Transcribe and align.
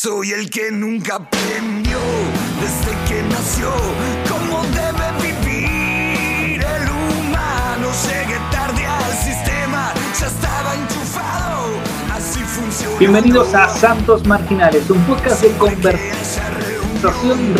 Soy 0.00 0.30
el 0.30 0.48
que 0.48 0.70
nunca 0.70 1.16
aprendió 1.16 1.98
desde 2.60 2.96
que 3.08 3.20
nació 3.24 3.68
cómo 4.28 4.62
debe 4.66 5.10
vivir 5.20 6.62
el 6.62 6.88
humano. 6.88 7.88
Llegué 8.06 8.38
tarde 8.52 8.86
al 8.86 9.12
sistema, 9.12 9.92
ya 10.20 10.26
estaba 10.28 10.76
enchufado. 10.76 11.70
Así 12.12 12.38
funciona. 12.38 12.96
Bienvenidos 13.00 13.52
a 13.52 13.68
Santos 13.70 14.24
Marginales, 14.24 14.88
un 14.88 15.02
podcast 15.02 15.42
de 15.42 15.50
conversación, 15.56 16.17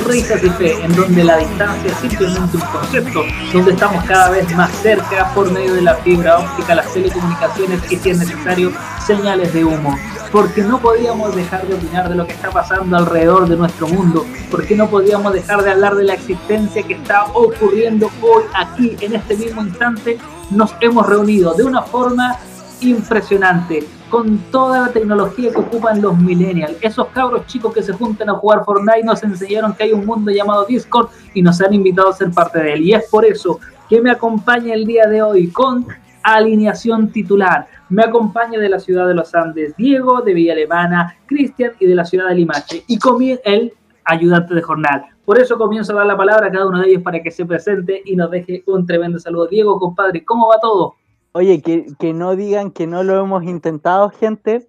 risas 0.06 0.42
y 0.42 0.50
fe, 0.50 0.82
en 0.82 0.94
donde 0.94 1.24
la 1.24 1.36
distancia 1.38 1.90
es 1.90 1.98
simplemente 1.98 2.56
un 2.56 2.62
concepto, 2.62 3.22
donde 3.52 3.72
estamos 3.72 4.04
cada 4.04 4.30
vez 4.30 4.54
más 4.56 4.70
cerca 4.82 5.32
por 5.34 5.50
medio 5.50 5.74
de 5.74 5.82
la 5.82 5.94
fibra 5.96 6.38
óptica, 6.38 6.74
las 6.74 6.92
telecomunicaciones 6.92 7.80
y 7.90 7.96
si 7.96 8.10
es 8.10 8.18
necesario, 8.18 8.72
señales 9.06 9.52
de 9.52 9.64
humo. 9.64 9.96
Porque 10.32 10.62
no 10.62 10.78
podíamos 10.80 11.34
dejar 11.34 11.66
de 11.66 11.74
opinar 11.74 12.08
de 12.08 12.16
lo 12.16 12.26
que 12.26 12.32
está 12.32 12.50
pasando 12.50 12.96
alrededor 12.96 13.48
de 13.48 13.56
nuestro 13.56 13.88
mundo, 13.88 14.26
porque 14.50 14.76
no 14.76 14.88
podíamos 14.88 15.32
dejar 15.32 15.62
de 15.62 15.70
hablar 15.70 15.94
de 15.94 16.04
la 16.04 16.14
existencia 16.14 16.82
que 16.82 16.94
está 16.94 17.24
ocurriendo 17.26 18.10
hoy 18.20 18.44
aquí, 18.54 18.96
en 19.00 19.14
este 19.14 19.36
mismo 19.36 19.62
instante, 19.62 20.18
nos 20.50 20.74
hemos 20.80 21.06
reunido 21.06 21.54
de 21.54 21.64
una 21.64 21.82
forma 21.82 22.36
impresionante, 22.80 23.86
con 24.10 24.38
toda 24.50 24.86
la 24.86 24.92
tecnología 24.92 25.50
que 25.50 25.58
ocupan 25.58 26.00
los 26.00 26.16
millennials. 26.18 26.76
Esos 26.80 27.08
cabros 27.08 27.46
chicos 27.46 27.74
que 27.74 27.82
se 27.82 27.92
juntan 27.92 28.30
a 28.30 28.34
jugar 28.34 28.64
Fortnite 28.64 29.04
nos 29.04 29.22
enseñaron 29.22 29.74
que 29.74 29.84
hay 29.84 29.92
un 29.92 30.06
mundo 30.06 30.30
llamado 30.30 30.64
Discord 30.64 31.08
y 31.34 31.42
nos 31.42 31.60
han 31.60 31.74
invitado 31.74 32.08
a 32.08 32.12
ser 32.12 32.30
parte 32.30 32.58
de 32.58 32.74
él. 32.74 32.82
Y 32.82 32.94
es 32.94 33.08
por 33.10 33.24
eso 33.24 33.60
que 33.88 34.00
me 34.00 34.10
acompaña 34.10 34.74
el 34.74 34.86
día 34.86 35.06
de 35.06 35.22
hoy 35.22 35.48
con 35.50 35.86
alineación 36.22 37.10
titular. 37.10 37.68
Me 37.88 38.02
acompaña 38.02 38.58
de 38.58 38.68
la 38.68 38.78
ciudad 38.78 39.06
de 39.06 39.14
los 39.14 39.34
Andes 39.34 39.74
Diego, 39.76 40.20
de 40.22 40.34
Villa 40.34 40.52
Alemana, 40.52 41.16
Cristian 41.26 41.72
y 41.78 41.86
de 41.86 41.94
la 41.94 42.04
ciudad 42.04 42.28
de 42.28 42.34
Limache. 42.34 42.84
Y 42.86 42.98
el 43.44 43.72
ayudante 44.04 44.54
de 44.54 44.62
jornal. 44.62 45.04
Por 45.24 45.38
eso 45.38 45.58
comienzo 45.58 45.92
a 45.92 45.96
dar 45.96 46.06
la 46.06 46.16
palabra 46.16 46.46
a 46.46 46.50
cada 46.50 46.66
uno 46.66 46.80
de 46.80 46.88
ellos 46.88 47.02
para 47.02 47.22
que 47.22 47.30
se 47.30 47.44
presente 47.44 48.02
y 48.04 48.16
nos 48.16 48.30
deje 48.30 48.62
un 48.66 48.86
tremendo 48.86 49.18
saludo. 49.18 49.46
Diego, 49.46 49.78
compadre, 49.78 50.24
¿cómo 50.24 50.48
va 50.48 50.58
todo? 50.60 50.94
Oye, 51.32 51.60
que, 51.62 51.86
que 51.98 52.12
no 52.12 52.36
digan 52.36 52.70
que 52.70 52.86
no 52.86 53.02
lo 53.02 53.20
hemos 53.20 53.44
intentado, 53.44 54.10
gente. 54.10 54.68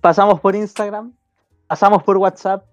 Pasamos 0.00 0.40
por 0.40 0.56
Instagram, 0.56 1.12
pasamos 1.66 2.02
por 2.02 2.16
WhatsApp, 2.16 2.64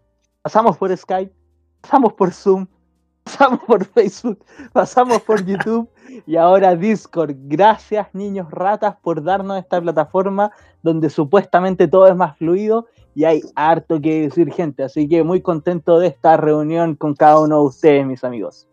pasamos 0.42 0.78
por 0.78 0.96
Skype, 0.96 1.34
pasamos 1.82 2.14
por 2.14 2.32
Zoom, 2.32 2.68
pasamos 3.24 3.60
por 3.62 3.86
Facebook, 3.86 4.44
pasamos 4.74 5.22
por 5.22 5.46
YouTube 5.46 5.90
y 6.26 6.36
ahora 6.36 6.76
Discord. 6.76 7.36
Gracias, 7.36 8.08
niños 8.14 8.50
ratas, 8.52 8.96
por 9.02 9.24
darnos 9.24 9.58
esta 9.58 9.82
plataforma 9.82 10.52
donde 10.82 11.10
supuestamente 11.10 11.88
todo 11.88 12.08
es 12.08 12.16
más 12.16 12.38
fluido 12.38 12.88
y 13.14 13.24
hay 13.24 13.42
harto 13.56 14.00
que 14.02 14.24
decir, 14.24 14.52
gente. 14.52 14.84
Así 14.84 15.08
que 15.08 15.24
muy 15.24 15.42
contento 15.42 16.00
de 16.00 16.08
esta 16.08 16.38
reunión 16.38 16.96
con 16.96 17.16
cada 17.16 17.40
uno 17.40 17.62
de 17.62 17.68
ustedes, 17.68 18.06
mis 18.06 18.24
amigos. 18.24 18.68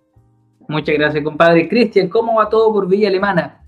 Muchas 0.68 0.94
gracias, 0.96 1.24
compadre. 1.24 1.68
Cristian, 1.68 2.08
¿cómo 2.08 2.34
va 2.36 2.48
todo 2.48 2.72
por 2.72 2.88
Villa 2.88 3.08
Alemana? 3.08 3.61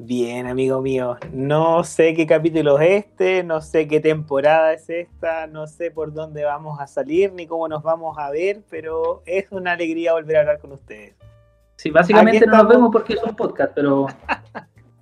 Bien, 0.00 0.46
amigo 0.46 0.80
mío. 0.80 1.16
No 1.32 1.82
sé 1.82 2.14
qué 2.14 2.24
capítulo 2.24 2.78
es 2.78 3.04
este, 3.04 3.42
no 3.42 3.60
sé 3.60 3.88
qué 3.88 3.98
temporada 3.98 4.72
es 4.72 4.88
esta, 4.88 5.48
no 5.48 5.66
sé 5.66 5.90
por 5.90 6.12
dónde 6.12 6.44
vamos 6.44 6.78
a 6.80 6.86
salir 6.86 7.32
ni 7.32 7.48
cómo 7.48 7.66
nos 7.66 7.82
vamos 7.82 8.16
a 8.16 8.30
ver, 8.30 8.62
pero 8.70 9.24
es 9.26 9.50
una 9.50 9.72
alegría 9.72 10.12
volver 10.12 10.36
a 10.36 10.40
hablar 10.40 10.60
con 10.60 10.70
ustedes. 10.70 11.16
Sí, 11.74 11.90
básicamente 11.90 12.46
no 12.46 12.58
nos 12.58 12.68
vemos 12.68 12.90
porque 12.92 13.14
es 13.14 13.22
un 13.24 13.34
podcast, 13.34 13.72
pero. 13.74 14.06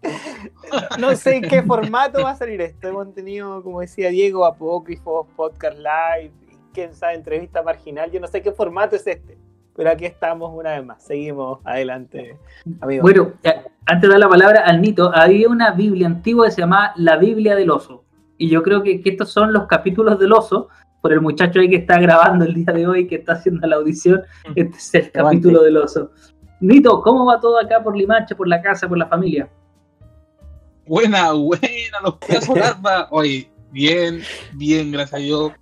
no 0.99 1.15
sé 1.15 1.37
en 1.37 1.43
qué 1.43 1.63
formato 1.63 2.23
va 2.23 2.31
a 2.31 2.37
salir 2.37 2.63
esto. 2.63 2.89
Hemos 2.89 3.13
tenido, 3.13 3.63
como 3.63 3.83
decía 3.83 4.09
Diego, 4.09 4.47
apócrifos, 4.47 5.27
podcast 5.37 5.77
live, 5.77 6.33
quién 6.73 6.95
sabe, 6.95 7.17
entrevista 7.17 7.63
marginal. 7.63 8.11
Yo 8.11 8.19
no 8.19 8.29
sé 8.29 8.41
qué 8.41 8.51
formato 8.51 8.97
es 8.97 9.07
este 9.07 9.37
pero 9.77 9.91
aquí 9.91 10.07
estamos 10.07 10.51
una 10.55 10.71
vez 10.73 10.85
más. 10.85 11.03
Seguimos 11.03 11.61
adelante, 11.65 12.39
amigos. 12.81 13.03
Bueno, 13.03 13.33
antes 13.85 14.03
de 14.03 14.09
dar 14.09 14.19
la 14.19 14.29
palabra 14.29 14.63
al 14.63 14.81
Nito, 14.81 15.15
había 15.15 15.49
una 15.49 15.73
Biblia 15.73 16.07
antigua 16.07 16.47
que 16.47 16.53
se 16.53 16.63
llamaba 16.63 16.93
La 16.97 17.17
Biblia 17.19 17.55
del 17.55 17.71
Oso. 17.71 18.05
Y 18.39 18.49
yo 18.49 18.63
creo 18.63 18.83
que, 18.83 19.03
estos 19.05 19.31
son 19.31 19.53
los 19.53 19.67
capítulos 19.67 20.19
del 20.19 20.33
oso, 20.33 20.69
por 21.01 21.13
el 21.13 21.21
muchacho 21.21 21.61
ahí 21.61 21.71
que 21.71 21.77
está 21.77 21.99
grabando 21.99 22.45
el 22.45 22.55
día 22.55 22.73
de 22.73 22.87
hoy, 22.87 23.07
que 23.07 23.17
está 23.17 23.35
haciendo 23.35 23.67
la 23.67 23.77
audición. 23.77 24.23
Este 24.55 24.77
es 24.77 24.95
el 24.95 25.11
capítulo 25.13 25.63
del 25.63 25.77
oso. 25.77 26.11
Nito, 26.61 27.03
¿cómo 27.03 27.27
va 27.27 27.39
todo 27.39 27.59
acá 27.59 27.83
por 27.83 27.97
Limache, 27.97 28.35
por 28.35 28.49
la 28.49 28.61
casa, 28.63 28.89
por 28.89 28.99
la 28.99 29.07
familia? 29.07 29.49
Buena, 30.87 31.33
buena, 31.33 32.01
los 32.03 32.15
pedazos 32.17 32.57
Oye, 33.11 33.51
bien, 33.71 34.23
bien, 34.55 34.91
gracias 34.91 35.15
a 35.15 35.23
Dios. 35.23 35.53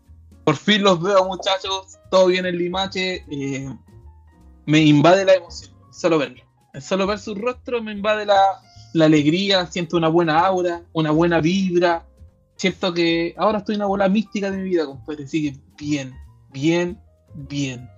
Por 0.45 0.57
fin 0.57 0.83
los 0.83 1.03
veo, 1.03 1.25
muchachos. 1.27 1.99
Todo 2.11 2.27
bien 2.27 2.47
en 2.47 2.59
Limache. 2.59 3.25
Eh, 3.31 3.69
me 4.67 4.81
invade 4.81 5.25
la 5.25 5.35
emoción, 5.35 5.71
solo 5.91 6.19
verlo. 6.19 6.43
Solo 6.81 7.07
ver 7.07 7.19
su 7.19 7.35
rostro 7.35 7.83
me 7.83 7.93
invade 7.93 8.27
la, 8.27 8.37
alegría, 9.05 9.67
siento 9.67 9.97
una 9.97 10.09
buena 10.09 10.41
aura, 10.41 10.83
una 10.93 11.11
buena 11.11 11.41
vibra. 11.41 12.05
Siento 12.57 12.93
que 12.93 13.35
ahora 13.37 13.59
estoy 13.59 13.77
en 13.77 13.83
una 13.83 13.89
bola 13.89 14.09
mística 14.09 14.51
de 14.51 14.59
mi 14.59 14.71
vida, 14.71 14.87
compadre. 14.87 15.25
Así 15.25 15.53
que 15.53 15.59
bien, 15.77 16.13
bien, 16.53 16.99
bien. 17.35 17.89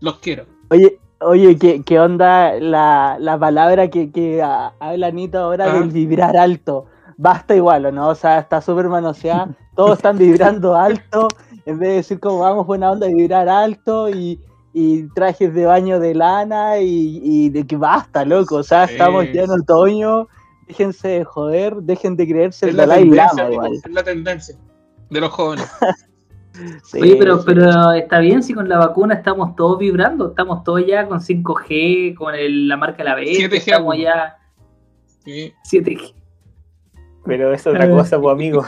Los 0.00 0.18
quiero. 0.18 0.46
Oye, 0.70 0.98
oye, 1.20 1.56
¿qué, 1.56 1.82
qué 1.82 1.98
onda 1.98 2.54
la, 2.58 3.36
palabra 3.40 3.88
que, 3.88 4.10
que 4.10 4.42
habla 4.42 5.06
Anita 5.06 5.40
ahora 5.40 5.72
del 5.72 5.84
¿Ah? 5.84 5.92
vibrar 5.92 6.36
alto? 6.36 6.86
Basta 7.16 7.56
igual, 7.56 7.86
¿o 7.86 7.92
no? 7.92 8.08
O 8.08 8.14
sea, 8.14 8.38
está 8.38 8.60
súper 8.60 8.88
manoseada. 8.88 9.48
Todos 9.76 9.98
están 9.98 10.18
vibrando 10.18 10.74
alto. 10.74 11.28
En 11.64 11.78
vez 11.78 11.88
de 11.88 11.94
decir 11.96 12.20
como 12.20 12.40
vamos 12.40 12.66
buena 12.66 12.90
onda, 12.90 13.06
vibrar 13.08 13.48
alto 13.48 14.10
y, 14.10 14.40
y 14.78 15.04
trajes 15.14 15.54
de 15.54 15.64
baño 15.64 15.98
de 15.98 16.14
lana 16.14 16.80
y, 16.80 17.48
de 17.48 17.66
que 17.66 17.78
basta, 17.78 18.26
loco. 18.26 18.56
O 18.56 18.62
sea, 18.62 18.84
estamos 18.84 19.24
ya 19.32 19.44
en 19.44 19.50
otoño. 19.50 20.28
Déjense 20.68 21.08
de 21.08 21.24
joder, 21.24 21.76
dejen 21.76 22.14
de 22.14 22.28
creerse 22.28 22.68
es 22.68 22.74
la, 22.74 22.86
tendencia, 22.86 23.48
es 23.72 23.90
la 23.90 24.04
tendencia 24.04 24.54
de 25.08 25.20
los 25.22 25.30
jóvenes. 25.30 25.66
sí, 26.84 27.16
pero, 27.18 27.42
pero 27.42 27.92
está 27.92 28.18
bien 28.18 28.42
si 28.42 28.52
con 28.52 28.68
la 28.68 28.76
vacuna 28.76 29.14
estamos 29.14 29.56
todos 29.56 29.78
vibrando, 29.78 30.28
estamos 30.28 30.62
todos 30.62 30.86
ya 30.86 31.08
con 31.08 31.20
5G, 31.20 32.14
con 32.14 32.34
la 32.68 32.76
marca 32.76 33.02
la 33.02 33.14
B, 33.14 33.22
7G, 33.22 33.54
estamos 33.54 33.96
ya 33.96 34.36
7G. 35.24 36.12
Pero 37.24 37.54
es 37.54 37.66
otra 37.66 37.88
cosa, 37.88 38.20
pues 38.20 38.34
amigo. 38.34 38.66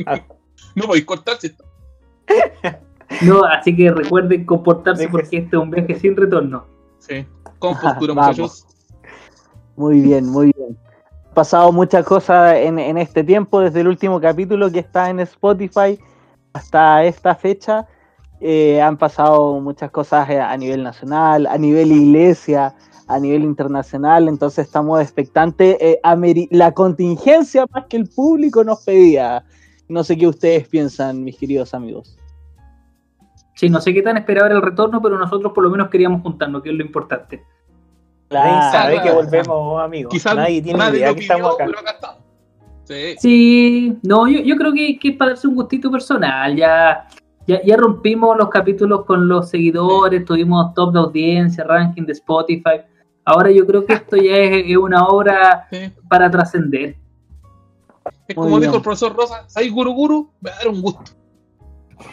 No 0.74 0.86
podéis 0.86 1.04
cortarse. 1.04 1.54
No, 3.22 3.44
así 3.44 3.74
que 3.74 3.90
recuerden 3.90 4.46
comportarse 4.46 5.08
porque 5.08 5.38
este 5.38 5.56
es 5.56 5.62
un 5.62 5.70
viaje 5.70 5.98
sin 5.98 6.16
retorno. 6.16 6.64
Sí, 7.00 7.26
con 7.58 7.76
postura, 7.82 8.14
muchachos. 8.14 8.64
Muy 9.76 10.00
bien, 10.00 10.26
muy 10.26 10.52
bien. 10.56 10.78
Pasado 11.34 11.72
muchas 11.72 12.04
cosas 12.04 12.54
en, 12.54 12.78
este 12.98 13.24
tiempo, 13.24 13.60
desde 13.60 13.80
el 13.80 13.88
último 13.88 14.20
capítulo 14.20 14.70
que 14.70 14.78
está 14.78 15.10
en 15.10 15.20
Spotify 15.20 15.98
hasta 16.52 17.04
esta 17.04 17.34
fecha. 17.34 17.86
Eh, 18.40 18.80
han 18.80 18.96
pasado 18.96 19.60
muchas 19.60 19.90
cosas 19.90 20.30
a 20.30 20.56
nivel 20.56 20.82
nacional, 20.82 21.46
a 21.46 21.58
nivel 21.58 21.92
iglesia, 21.92 22.74
a 23.10 23.18
nivel 23.18 23.42
internacional, 23.42 24.28
entonces 24.28 24.66
estamos 24.66 25.00
expectantes. 25.00 25.76
Eh, 25.80 26.00
la 26.50 26.72
contingencia 26.72 27.66
más 27.72 27.86
que 27.86 27.96
el 27.96 28.08
público 28.08 28.62
nos 28.62 28.84
pedía. 28.84 29.44
No 29.90 30.04
sé 30.04 30.16
qué 30.16 30.28
ustedes 30.28 30.68
piensan, 30.68 31.24
mis 31.24 31.36
queridos 31.36 31.74
amigos. 31.74 32.16
Sí, 33.56 33.68
no 33.68 33.80
sé 33.80 33.92
qué 33.92 34.02
tan 34.02 34.16
esperaba 34.16 34.48
el 34.48 34.62
retorno, 34.62 35.02
pero 35.02 35.18
nosotros 35.18 35.52
por 35.52 35.64
lo 35.64 35.70
menos 35.70 35.90
queríamos 35.90 36.22
juntarnos, 36.22 36.62
que 36.62 36.70
es 36.70 36.76
lo 36.76 36.84
importante. 36.84 37.42
Claro, 38.28 38.70
sabe 38.70 39.02
que 39.02 39.10
volvemos, 39.10 39.82
amigos. 39.82 40.12
Quizás 40.12 40.36
nadie 40.36 40.62
tiene 40.62 40.78
idea 40.90 41.12
que 41.12 41.20
estamos 41.20 41.54
acá. 41.54 41.66
Sí. 42.84 43.14
sí, 43.18 43.98
no, 44.02 44.28
yo, 44.28 44.56
creo 44.56 44.72
que, 44.72 44.98
es 45.02 45.16
para 45.16 45.32
darse 45.32 45.48
un 45.48 45.56
gustito 45.56 45.90
personal. 45.90 46.56
Ya, 46.56 47.08
ya, 47.46 47.76
rompimos 47.76 48.36
los 48.36 48.48
capítulos 48.48 49.04
con 49.04 49.26
los 49.26 49.50
seguidores, 49.50 50.24
tuvimos 50.24 50.72
top 50.74 50.92
de 50.92 50.98
audiencia, 51.00 51.64
ranking 51.64 52.04
de 52.04 52.12
Spotify. 52.12 52.80
Ahora 53.24 53.50
yo 53.50 53.66
creo 53.66 53.84
que 53.84 53.94
esto 53.94 54.16
ya 54.16 54.36
es, 54.36 54.76
una 54.76 55.06
obra 55.06 55.68
para 56.08 56.30
trascender. 56.30 56.96
Es 58.30 58.36
como 58.36 58.60
dijo 58.60 58.76
el 58.76 58.82
profesor 58.82 59.16
Rosa, 59.16 59.44
¿hay 59.56 59.70
guru 59.70 59.92
guru? 59.92 60.30
Me 60.40 60.50
va 60.50 60.56
a 60.56 60.58
dar 60.58 60.68
un 60.68 60.80
gusto. 60.80 61.02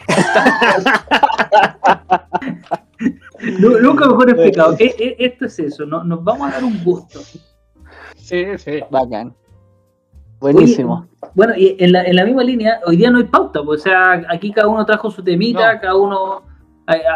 Nunca 3.60 4.08
mejor 4.08 4.32
explicado. 4.32 4.76
E, 4.80 4.96
e, 4.98 5.16
esto 5.20 5.46
es 5.46 5.60
eso, 5.60 5.86
nos 5.86 6.24
vamos 6.24 6.50
a 6.50 6.54
dar 6.54 6.64
un 6.64 6.84
gusto. 6.84 7.20
Sí, 8.16 8.46
sí. 8.58 8.80
Bacán. 8.90 9.36
Buenísimo. 10.40 11.08
bueno, 11.36 11.54
y 11.56 11.76
en 11.80 11.92
la, 11.92 12.04
en 12.04 12.16
la, 12.16 12.26
misma 12.26 12.44
línea, 12.44 12.80
hoy 12.88 12.98
día 12.98 13.12
no 13.12 13.20
hay 13.20 13.26
pauta, 13.26 13.62
pues, 13.64 13.82
o 13.82 13.84
sea, 13.84 14.24
aquí 14.28 14.52
cada 14.52 14.68
uno 14.68 14.84
trajo 14.88 15.12
su 15.12 15.24
temita, 15.24 15.80
cada 15.80 15.96
uno 15.96 16.42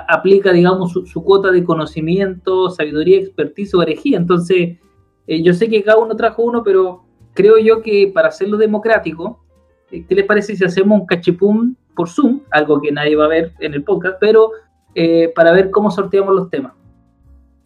aplica, 0.08 0.52
digamos, 0.52 0.92
su, 0.92 1.24
cuota 1.24 1.50
de 1.50 1.64
conocimiento, 1.64 2.70
sabiduría, 2.70 3.18
expertise 3.18 3.74
o 3.74 3.82
herejía. 3.82 4.18
Entonces, 4.18 4.78
eh, 5.26 5.42
yo 5.42 5.56
sé 5.56 5.70
que 5.70 5.84
cada 5.84 5.98
uno 5.98 6.16
trajo 6.16 6.44
uno, 6.44 6.64
pero 6.64 7.06
creo 7.34 7.58
yo 7.58 7.82
que 7.82 8.12
para 8.14 8.30
hacerlo 8.30 8.58
democrático, 8.58 9.44
eh, 9.92 10.06
¿qué 10.08 10.16
les 10.16 10.26
parece 10.26 10.56
si 10.56 10.64
hacemos 10.66 11.00
un 11.02 11.06
cachipum 11.06 11.76
por 11.96 12.10
Zoom? 12.10 12.42
Algo 12.52 12.82
que 12.82 12.92
nadie 12.92 13.16
va 13.16 13.26
a 13.26 13.30
ver 13.30 13.54
en 13.60 13.74
el 13.74 13.84
podcast, 13.84 14.18
pero 14.20 14.52
eh, 14.96 15.32
para 15.36 15.52
ver 15.52 15.70
cómo 15.72 15.90
sorteamos 15.92 16.34
los 16.36 16.50
temas. 16.50 16.74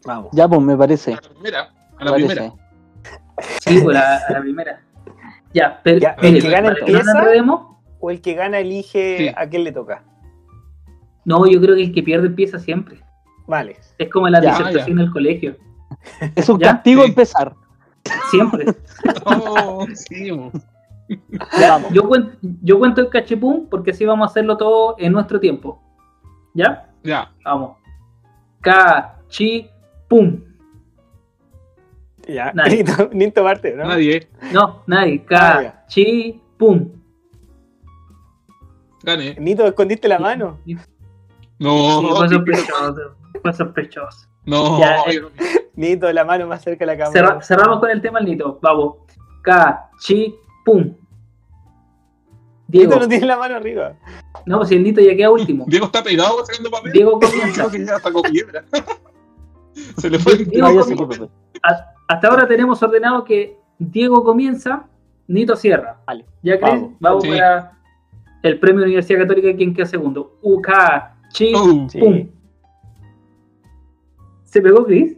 Vamos. 0.05 0.29
Ya, 0.33 0.47
pues 0.47 0.61
me 0.61 0.77
parece. 0.77 1.13
A 1.13 1.15
la 1.15 1.29
primera. 1.29 1.61
A 1.61 1.99
me 1.99 2.05
la 2.05 2.11
parece. 2.11 2.27
primera. 2.35 2.53
Sí, 3.61 3.79
pues 3.83 3.97
a, 3.97 4.17
a 4.27 4.31
la 4.33 4.41
primera. 4.41 4.81
Ya, 5.53 5.79
pero 5.83 5.99
Ya, 5.99 6.15
el 6.21 6.41
que 6.41 6.49
gana 6.49 6.69
para 6.73 6.85
que 6.85 6.91
no 6.91 6.97
nos 6.99 7.07
empieza. 7.07 7.19
enredemos, 7.19 7.77
O 7.99 8.11
el 8.11 8.21
que 8.21 8.33
gana 8.33 8.59
elige 8.59 9.17
Sí. 9.17 9.31
a 9.35 9.47
quién 9.49 9.63
le 9.63 9.71
toca. 9.71 10.03
no, 11.25 11.45
yo 11.47 11.59
creo 11.59 11.75
que 11.75 11.81
el 11.83 11.91
que 11.93 12.03
pierde 12.03 12.27
empieza 12.27 12.59
siempre. 12.59 12.99
Vale. 13.47 13.77
Es 13.97 14.09
como 14.11 14.27
en 14.27 14.33
la 14.33 14.41
Ya, 14.41 14.57
disertación 14.57 14.97
del 14.97 15.11
colegio. 15.11 15.55
Es 16.35 16.49
un 16.49 16.59
¿Ya? 16.59 16.73
castigo 16.73 17.03
Sí. 17.03 17.09
empezar. 17.09 17.55
Siempre. 18.29 18.65
Oh, 19.25 19.85
sí. 19.93 20.31
Ya, 21.59 21.89
yo, 21.91 22.07
cuento, 22.07 22.37
yo 22.41 22.79
cuento 22.79 23.01
el 23.01 23.09
cachipum 23.09 23.67
porque 23.69 23.91
así 23.91 24.05
vamos 24.05 24.27
a 24.27 24.31
hacerlo 24.31 24.57
todo 24.57 24.95
en 24.97 25.13
nuestro 25.13 25.39
tiempo. 25.39 25.81
¿Ya? 26.53 26.89
Ya. 27.03 27.31
Vamos. 27.43 27.77
Cachipum. 28.61 30.41
Ya. 32.27 32.51
Nadie. 32.53 32.77
Nito, 32.83 33.09
Nito 33.13 33.43
parte, 33.43 33.75
¿no? 33.75 33.85
Nadie. 33.85 34.27
No, 34.51 34.83
nadie. 34.87 35.23
Ah. 35.31 35.83
Cachipum. 35.85 36.91
Gane. 39.03 39.35
Nito, 39.39 39.65
escondiste 39.67 40.07
la 40.07 40.17
mano. 40.17 40.59
No. 41.59 42.01
Sí, 42.01 42.07
fue 42.15 42.29
sospechoso. 42.29 43.15
Fue 43.41 43.53
sospechoso. 43.53 44.27
No. 44.45 44.79
Ya, 44.79 44.97
eh. 45.07 45.21
Nito, 45.75 46.11
la 46.13 46.23
mano 46.23 46.47
más 46.47 46.61
cerca 46.63 46.85
de 46.85 46.95
la 46.95 47.05
Cerra- 47.11 47.27
cámara. 47.29 47.41
cerramos 47.45 47.79
con 47.79 47.89
el 47.89 48.01
tema, 48.01 48.19
Nito. 48.21 48.59
Vamos. 48.61 48.95
Cachipum. 49.41 50.93
Diego. 52.67 52.93
Nito 52.93 52.99
no 53.01 53.07
tiene 53.07 53.25
la 53.27 53.37
mano 53.37 53.55
arriba. 53.55 53.93
No, 54.45 54.57
pues 54.57 54.69
si 54.69 54.75
el 54.75 54.83
Nito 54.83 55.01
ya 55.01 55.15
queda 55.15 55.31
último. 55.31 55.65
Diego 55.69 55.85
está 55.87 56.03
pegado 56.03 56.43
sacando 56.45 56.71
papel. 56.71 56.91
Diego 56.93 57.19
comienza. 57.19 57.53
Creo 57.67 57.71
que 57.71 57.85
ya 57.85 57.99
sacó 57.99 58.21
piedra. 58.23 58.63
Se 59.97 60.09
le 60.09 60.19
fue 60.19 60.33
el 60.33 60.45
Diego 60.49 60.69
No, 60.71 60.85
comienza. 60.95 61.27
Hasta 62.07 62.27
ahora 62.27 62.47
tenemos 62.47 62.81
ordenado 62.83 63.23
que 63.23 63.57
Diego 63.79 64.23
comienza, 64.23 64.85
Nito 65.27 65.55
cierra. 65.55 65.97
Vale. 66.07 66.25
¿Ya 66.43 66.59
crees? 66.59 66.81
Vamos. 66.81 66.95
Vamos 66.99 67.23
Sí. 67.23 67.29
para 67.29 67.71
el 68.43 68.59
premio 68.59 68.83
Universidad 68.83 69.19
Católica, 69.21 69.55
¿quién 69.57 69.73
queda 69.73 69.85
segundo? 69.87 70.37
UK, 70.41 70.69
Chi, 71.29 71.51
Oh, 71.55 71.87
Sí. 71.89 72.31
¿Se 74.55 74.61
pegó 74.61 74.85
Chris? 74.85 75.17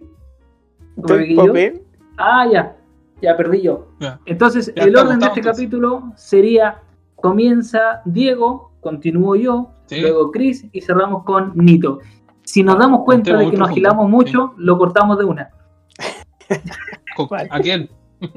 ¿O 0.96 1.46
me. 1.54 1.80
Ah, 2.18 2.48
ya. 2.52 2.76
Ya 3.22 3.38
perdí 3.38 3.62
yo. 3.62 3.90
Ya. 4.00 4.20
Entonces, 4.26 4.74
Ya 4.76 4.82
el 4.82 4.90
estamos, 4.90 5.10
orden 5.12 5.20
de 5.20 5.26
este 5.28 5.40
entonces. 5.42 5.64
capítulo 5.64 6.04
sería: 6.16 6.82
comienza 7.14 8.02
Diego, 8.06 8.72
continúo 8.82 9.36
yo, 9.36 9.70
Sí. 9.86 10.02
luego 10.02 10.32
Chris 10.32 10.66
y 10.72 10.82
cerramos 10.82 11.24
con 11.24 11.52
Nito. 11.54 12.00
Si 12.46 12.64
nos 12.64 12.80
damos 12.80 13.04
cuenta 13.06 13.38
de 13.38 13.52
que 13.52 13.58
nos 13.58 13.70
agilamos 13.70 14.10
mucho, 14.10 14.56
lo 14.58 14.76
cortamos 14.80 15.20
de 15.20 15.26
una. 15.26 15.52
¿A 17.52 17.60
quién? 17.60 17.92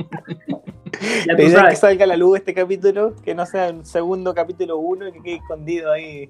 Ya 1.27 1.35
tú 1.35 1.43
que 1.45 1.77
salga 1.77 2.05
a 2.05 2.09
la 2.09 2.17
luz 2.19 2.37
este 2.41 2.53
capítulo, 2.53 3.15
que 3.25 3.35
no 3.35 3.47
sea 3.47 3.69
el 3.69 3.87
segundo 3.87 4.35
capítulo 4.35 4.77
1 4.77 5.09
y 5.09 5.13
que 5.13 5.23
quede 5.23 5.35
escondido 5.37 5.93
ahí 5.93 6.29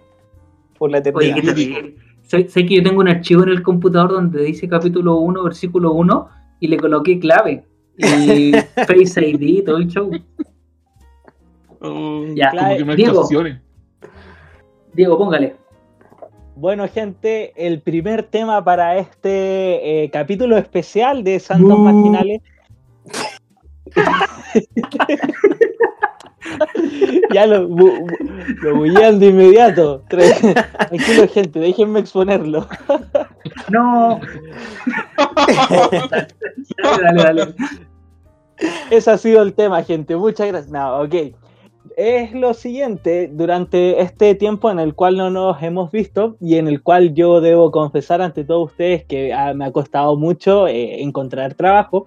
por 0.79 0.93
la 0.93 0.99
Oye, 0.99 1.31
eternidad. 1.31 1.43
terrible. 1.55 1.97
Sé, 2.31 2.49
sé 2.49 2.65
que 2.65 2.77
yo 2.77 2.83
tengo 2.85 3.01
un 3.01 3.09
archivo 3.09 3.43
en 3.43 3.49
el 3.49 3.61
computador 3.61 4.13
donde 4.13 4.45
dice 4.45 4.69
capítulo 4.69 5.17
1, 5.17 5.43
versículo 5.43 5.93
1, 5.95 6.29
y 6.61 6.69
le 6.69 6.77
coloqué 6.77 7.19
clave. 7.19 7.65
Y 7.99 8.53
Face 8.87 9.29
ID 9.29 9.43
y 9.43 9.63
todo 9.65 9.79
el 9.79 9.89
show. 9.89 10.13
Oh, 11.81 12.25
Ya. 12.37 12.53
como 12.79 12.91
que 12.93 12.95
Diego. 12.95 13.29
Diego, 14.95 15.19
póngale. 15.19 15.57
Bueno, 16.55 16.87
gente, 16.87 17.53
el 17.57 17.81
primer 17.81 18.23
tema 18.23 18.63
para 18.63 18.97
este 18.97 20.05
eh, 20.05 20.11
capítulo 20.11 20.57
especial 20.57 21.25
de 21.25 21.41
Santos 21.41 21.79
Bu. 21.79 21.79
Marginales. 21.79 22.43
ya 27.33 27.47
lo, 27.47 27.69
bu- 27.69 28.07
lo 28.63 28.77
bullean 28.77 29.19
de 29.19 29.27
inmediato. 29.29 30.03
Tra- 30.09 30.89
Tranquilo, 30.89 31.29
gente, 31.29 31.59
déjenme 31.61 32.01
exponerlo. 32.01 32.67
No. 33.71 34.21
Dale, 35.47 36.27
dale, 37.03 37.23
dale. 37.23 37.55
Ese 38.91 39.11
ha 39.11 39.19
sido 39.19 39.43
el 39.43 39.55
tema, 39.55 39.83
gente. 39.83 40.17
Muchas 40.17 40.49
gracias. 40.49 40.71
No, 40.73 41.01
ok. 41.01 41.15
Es 41.97 42.33
lo 42.33 42.55
siguiente, 42.55 43.29
durante 43.33 44.01
este 44.01 44.35
tiempo 44.35 44.71
en 44.71 44.79
el 44.79 44.95
cual 44.95 45.17
no 45.17 45.31
nos 45.31 45.63
hemos 45.63 45.91
visto 45.91 46.37
y 46.41 46.57
en 46.57 46.69
el 46.69 46.83
cual 46.83 47.15
yo 47.15 47.41
debo 47.41 47.71
confesar 47.71 48.23
ante 48.23 48.45
todos 48.45 48.71
ustedes 48.71 49.05
que 49.05 49.33
ah, 49.33 49.53
me 49.55 49.65
ha 49.67 49.73
costado 49.73 50.17
mucho 50.17 50.67
eh, 50.69 51.03
encontrar 51.03 51.55
trabajo, 51.55 52.07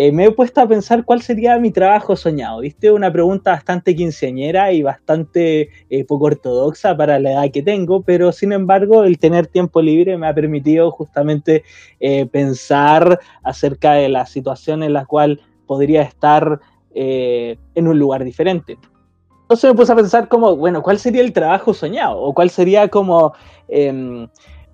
eh, 0.00 0.12
me 0.12 0.26
he 0.26 0.30
puesto 0.30 0.60
a 0.60 0.68
pensar 0.68 1.04
cuál 1.04 1.22
sería 1.22 1.58
mi 1.58 1.72
trabajo 1.72 2.14
soñado. 2.14 2.60
¿Viste? 2.60 2.92
Una 2.92 3.12
pregunta 3.12 3.50
bastante 3.50 3.96
quinceañera 3.96 4.70
y 4.70 4.80
bastante 4.80 5.70
eh, 5.90 6.04
poco 6.04 6.26
ortodoxa 6.26 6.96
para 6.96 7.18
la 7.18 7.32
edad 7.32 7.50
que 7.52 7.64
tengo, 7.64 8.02
pero 8.02 8.30
sin 8.30 8.52
embargo 8.52 9.02
el 9.02 9.18
tener 9.18 9.48
tiempo 9.48 9.82
libre 9.82 10.16
me 10.16 10.28
ha 10.28 10.34
permitido 10.36 10.92
justamente 10.92 11.64
eh, 11.98 12.26
pensar 12.26 13.18
acerca 13.42 13.94
de 13.94 14.08
la 14.08 14.24
situación 14.24 14.84
en 14.84 14.92
la 14.92 15.04
cual 15.04 15.40
podría 15.66 16.02
estar 16.02 16.60
en 16.94 17.88
un 17.88 17.98
lugar 17.98 18.24
diferente. 18.24 18.78
Entonces 19.42 19.70
me 19.70 19.76
puse 19.76 19.92
a 19.92 19.96
pensar 19.96 20.28
como, 20.28 20.56
bueno, 20.56 20.80
¿cuál 20.80 20.98
sería 20.98 21.22
el 21.22 21.32
trabajo 21.32 21.74
soñado? 21.74 22.20
O 22.20 22.34
cuál 22.34 22.50
sería 22.50 22.88
como 22.88 23.34
em, 23.68 24.28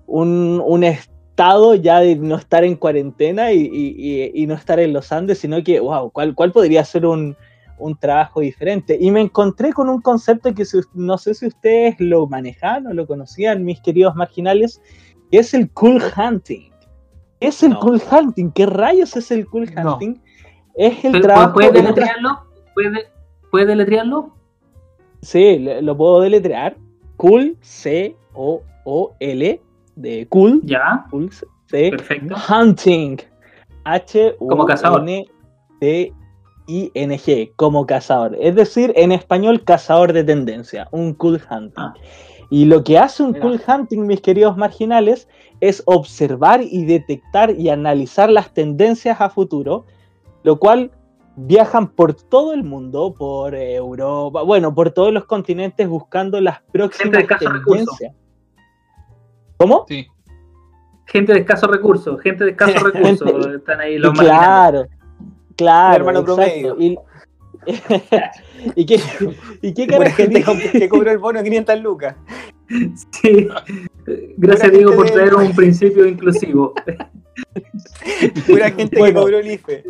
un, 0.05 0.61
un 0.63 0.83
estado 1.35 1.75
ya 1.75 1.99
de 1.99 2.15
no 2.15 2.37
estar 2.37 2.63
en 2.63 2.75
cuarentena 2.77 3.51
y, 3.51 3.59
y- 3.59 3.95
y- 3.97 4.31
y 4.43 4.47
no 4.47 4.53
estar 4.53 4.79
en 4.79 4.93
los 4.93 5.11
Andes, 5.11 5.39
sino 5.39 5.61
que, 5.65 5.81
wow, 5.81 6.09
¿cuál, 6.09 6.33
cuál 6.33 6.53
podría 6.53 6.85
ser 6.85 7.05
un, 7.05 7.35
un 7.77 7.97
trabajo 7.99 8.39
diferente? 8.39 8.97
Y 8.97 9.11
me 9.11 9.19
encontré 9.19 9.73
con 9.73 9.89
un 9.89 9.99
concepto 10.01 10.53
que 10.55 10.63
si- 10.63 10.79
no 10.93 11.17
sé 11.17 11.33
si 11.33 11.45
ustedes 11.47 11.95
lo 11.99 12.25
manejan 12.27 12.87
o 12.87 12.93
lo 12.93 13.05
conocían, 13.05 13.65
mis 13.65 13.81
queridos 13.81 14.15
marginales, 14.15 14.81
que 15.29 15.39
es 15.39 15.53
el 15.53 15.69
cool 15.71 16.01
hunting. 16.15 16.71
¿Qué 17.41 17.47
es 17.47 17.61
el 17.63 17.71
No. 17.71 17.79
cool 17.81 18.01
hunting? 18.09 18.51
¿Qué 18.51 18.65
rayos 18.65 19.17
es 19.17 19.29
el 19.29 19.45
cool 19.45 19.69
No. 19.75 19.95
hunting? 19.95 20.15
Es 20.75 21.03
el 21.03 21.11
Pero, 21.11 21.23
trabajo... 21.25 21.53
¿Puede 21.55 21.67
en 21.67 21.75
otras- 21.87 21.95
deletrearlo? 21.95 22.39
¿Puede, 22.73 23.07
¿Puede 23.51 23.65
deletrearlo? 23.65 24.33
Sí, 25.21 25.59
lo 25.81 25.97
puedo 25.97 26.21
deletrear. 26.21 26.77
Cool, 27.17 27.57
C-O-O-L, 27.61 29.61
de 29.95 30.27
cool, 30.29 30.61
Ya, 30.63 31.05
cool, 31.09 31.29
C, 31.67 31.89
perfecto. 31.91 32.35
hunting, 32.49 33.17
Como 34.39 34.65
cazador. 34.65 35.01
H-U-N-T-I-N-G, 35.01 35.33
como 37.55 37.85
cazador. 37.85 38.35
Es 38.39 38.55
decir, 38.55 38.93
en 38.95 39.11
español, 39.11 39.63
cazador 39.63 40.13
de 40.13 40.23
tendencia, 40.23 40.87
un 40.91 41.13
cool 41.13 41.41
hunting. 41.49 41.73
Ah. 41.77 41.93
Y 42.49 42.65
lo 42.65 42.83
que 42.83 42.97
hace 42.99 43.23
un 43.23 43.31
Mira. 43.31 43.41
cool 43.41 43.61
hunting, 43.67 44.05
mis 44.05 44.21
queridos 44.21 44.55
marginales, 44.57 45.27
es 45.61 45.81
observar 45.85 46.61
y 46.61 46.85
detectar 46.85 47.51
y 47.51 47.69
analizar 47.69 48.29
las 48.29 48.53
tendencias 48.53 49.19
a 49.21 49.29
futuro, 49.29 49.85
lo 50.43 50.59
cual 50.59 50.91
viajan 51.37 51.87
por 51.87 52.13
todo 52.13 52.53
el 52.53 52.63
mundo, 52.63 53.13
por 53.17 53.55
Europa, 53.55 54.43
bueno, 54.43 54.73
por 54.73 54.91
todos 54.91 55.11
los 55.11 55.25
continentes 55.25 55.87
buscando 55.87 56.39
las 56.39 56.61
próximas 56.71 57.25
tendencias. 57.39 58.13
¿Cómo? 59.57 59.85
Sí. 59.87 60.07
Gente 61.07 61.33
de 61.33 61.39
escasos 61.39 61.69
recursos, 61.69 62.19
gente 62.21 62.43
de 62.45 62.51
escasos 62.51 62.81
recursos. 62.93 63.47
Están 63.55 63.79
ahí 63.79 63.97
los 63.97 64.13
marginales. 64.15 64.39
claro, 64.39 64.87
claro, 65.55 65.95
hermano 66.09 66.19
exacto. 66.19 66.75
Y, 66.81 66.97
¿Y 68.75 68.85
qué, 68.85 68.99
y 69.61 69.73
qué 69.73 70.11
gente 70.11 70.43
que 70.71 70.89
cobró 70.89 71.11
el 71.11 71.17
bono 71.17 71.39
de 71.39 71.45
500 71.45 71.81
lucas. 71.81 72.15
Sí. 73.21 73.47
Gracias, 74.37 74.71
Diego, 74.71 74.93
por 74.95 75.05
de- 75.07 75.11
traer 75.13 75.35
un 75.35 75.55
principio 75.55 76.05
inclusivo. 76.05 76.73
Pura 78.47 78.71
gente 78.71 78.97
Bueno. 78.99 79.19
que 79.19 79.21
cobró 79.25 79.39
el 79.39 79.51
IFE. 79.51 79.83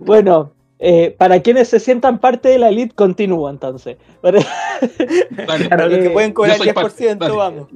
Bueno, 0.00 0.52
eh, 0.82 1.14
para 1.18 1.40
quienes 1.40 1.68
se 1.68 1.78
sientan 1.78 2.18
parte 2.18 2.48
de 2.48 2.58
la 2.58 2.70
elite, 2.70 2.94
continúo 2.94 3.48
entonces. 3.50 3.98
Para, 4.22 4.38
los 4.40 5.98
que 5.98 6.06
Eh, 6.06 6.10
pueden 6.10 6.32
cobrar 6.32 6.56
el 6.56 6.62
soy 6.62 6.72
parte, 6.72 7.14
10%, 7.14 7.18
dale. 7.18 7.34
vamos. 7.36 7.68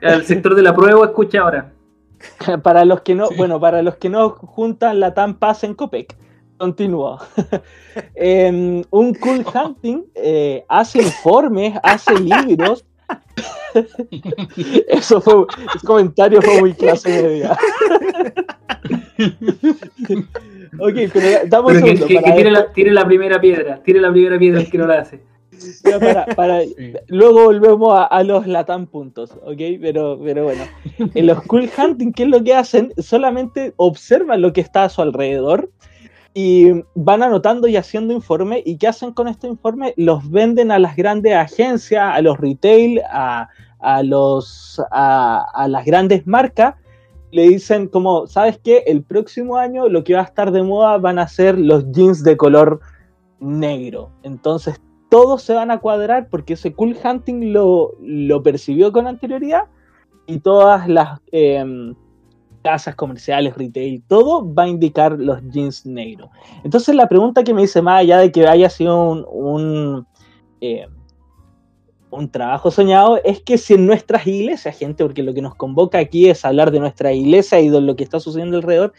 El 0.00 0.24
sector 0.26 0.54
de 0.54 0.62
la 0.62 0.74
prueba 0.74 1.06
escucha 1.06 1.40
ahora. 1.40 1.72
para 2.64 2.84
los 2.84 3.02
que 3.02 3.14
no, 3.14 3.28
Sí. 3.28 3.34
bueno, 3.36 3.60
para 3.60 3.80
los 3.82 3.96
que 3.96 4.08
no 4.08 4.30
juntan 4.30 4.98
la 5.00 5.14
TAM 5.14 5.34
Paz 5.38 5.62
en 5.64 5.74
Copec. 5.74 6.16
Continúo. 6.58 7.18
Em, 8.16 8.82
un 8.90 9.14
cool 9.14 9.44
hunting 9.54 10.02
eh, 10.16 10.64
hace 10.68 11.00
informes, 11.02 11.74
hace 11.82 12.14
libros, 12.18 12.84
Eso 14.88 15.20
fue, 15.20 15.46
ese 15.74 15.86
comentario 15.86 16.42
fue 16.42 16.60
muy 16.60 16.74
clase 16.74 17.22
media. 17.22 17.52
ok, 20.78 20.94
pero 21.12 21.40
damos 21.48 21.72
un 21.74 21.80
Pero 21.82 21.86
que, 21.86 21.96
segundo 21.96 22.06
que- 22.06 22.22
que 22.24 22.32
tire, 22.32 22.50
la, 22.50 22.72
tire 22.72 22.90
la 22.92 23.06
primera 23.06 23.40
piedra, 23.40 23.82
tire 23.82 24.00
la 24.00 24.10
primera 24.10 24.38
piedra 24.38 24.60
el 24.60 24.70
que 24.70 24.78
no 24.78 24.86
la 24.86 25.00
hace. 25.00 25.20
Ya, 25.84 25.98
para- 25.98 26.26
para- 26.36 26.60
Sí. 26.62 26.92
Luego 27.08 27.44
volvemos 27.44 27.92
a, 27.98 28.04
a 28.04 28.22
los 28.22 28.46
Latam 28.46 28.86
puntos, 28.86 29.32
¿ok? 29.42 29.58
Pero, 29.80 30.18
pero 30.22 30.44
bueno, 30.44 30.62
en 31.14 31.26
los 31.26 31.42
Cool 31.42 31.68
Hunting, 31.76 32.12
¿qué 32.12 32.22
es 32.24 32.28
lo 32.28 32.44
que 32.44 32.54
hacen? 32.54 32.92
Solamente 32.98 33.72
observan 33.76 34.40
lo 34.40 34.52
que 34.52 34.60
está 34.60 34.84
a 34.84 34.88
su 34.88 35.02
alrededor 35.02 35.70
y 36.34 36.84
van 36.94 37.22
anotando 37.22 37.66
y 37.68 37.76
haciendo 37.76 38.14
informes. 38.14 38.62
¿Y 38.64 38.76
qué 38.78 38.88
hacen 38.88 39.12
con 39.12 39.28
este 39.28 39.46
informe? 39.46 39.94
Los 39.96 40.30
venden 40.30 40.70
a 40.70 40.78
las 40.78 40.96
grandes 40.96 41.34
agencias, 41.34 42.04
a 42.14 42.20
los 42.20 42.38
retail, 42.38 43.00
a, 43.10 43.48
a 43.80 44.02
los, 44.02 44.80
a 44.90 45.66
las 45.68 45.84
grandes 45.84 46.26
marcas. 46.26 46.74
Le 47.30 47.48
dicen 47.48 47.88
como, 47.88 48.26
¿sabes 48.26 48.58
qué? 48.62 48.84
El 48.86 49.02
próximo 49.02 49.56
año 49.56 49.88
lo 49.88 50.04
que 50.04 50.14
va 50.14 50.20
a 50.20 50.24
estar 50.24 50.50
de 50.52 50.62
moda 50.62 50.98
van 50.98 51.18
a 51.18 51.28
ser 51.28 51.58
los 51.58 51.90
jeans 51.92 52.22
de 52.22 52.36
color 52.36 52.80
negro. 53.40 54.10
Entonces 54.22 54.80
todos 55.08 55.42
se 55.42 55.54
van 55.54 55.70
a 55.70 55.78
cuadrar 55.78 56.28
porque 56.28 56.54
ese 56.54 56.72
cool 56.72 56.96
hunting 57.02 57.52
lo, 57.52 57.92
lo 58.00 58.42
percibió 58.42 58.92
con 58.92 59.06
anterioridad 59.06 59.64
y 60.26 60.40
todas 60.40 60.88
las 60.88 61.20
em, 61.32 61.94
casas 62.68 62.94
comerciales, 62.96 63.56
retail, 63.56 64.02
todo 64.06 64.54
va 64.54 64.64
a 64.64 64.68
indicar 64.68 65.12
los 65.18 65.40
jeans 65.48 65.86
negros. 65.86 66.28
Entonces 66.64 66.94
la 66.94 67.08
pregunta 67.08 67.42
que 67.42 67.54
me 67.54 67.62
dice 67.62 67.80
más 67.80 68.00
allá 68.00 68.18
de 68.18 68.30
que 68.30 68.46
haya 68.46 68.68
sido 68.68 69.10
un, 69.10 69.24
un, 69.30 70.06
em, 70.60 70.90
un 72.10 72.30
trabajo 72.30 72.70
soñado 72.70 73.18
es 73.24 73.40
que 73.40 73.56
si 73.56 73.72
en 73.72 73.86
nuestras 73.86 74.26
iglesias, 74.26 74.76
gente, 74.76 75.02
porque 75.02 75.22
lo 75.22 75.32
que 75.32 75.40
nos 75.40 75.54
convoca 75.54 75.98
aquí 75.98 76.28
es 76.28 76.44
hablar 76.44 76.70
de 76.70 76.80
nuestra 76.80 77.10
iglesia 77.10 77.58
y 77.58 77.70
de 77.70 77.80
lo 77.80 77.96
que 77.96 78.04
está 78.04 78.20
sucediendo 78.20 78.58
alrededor, 78.58 78.92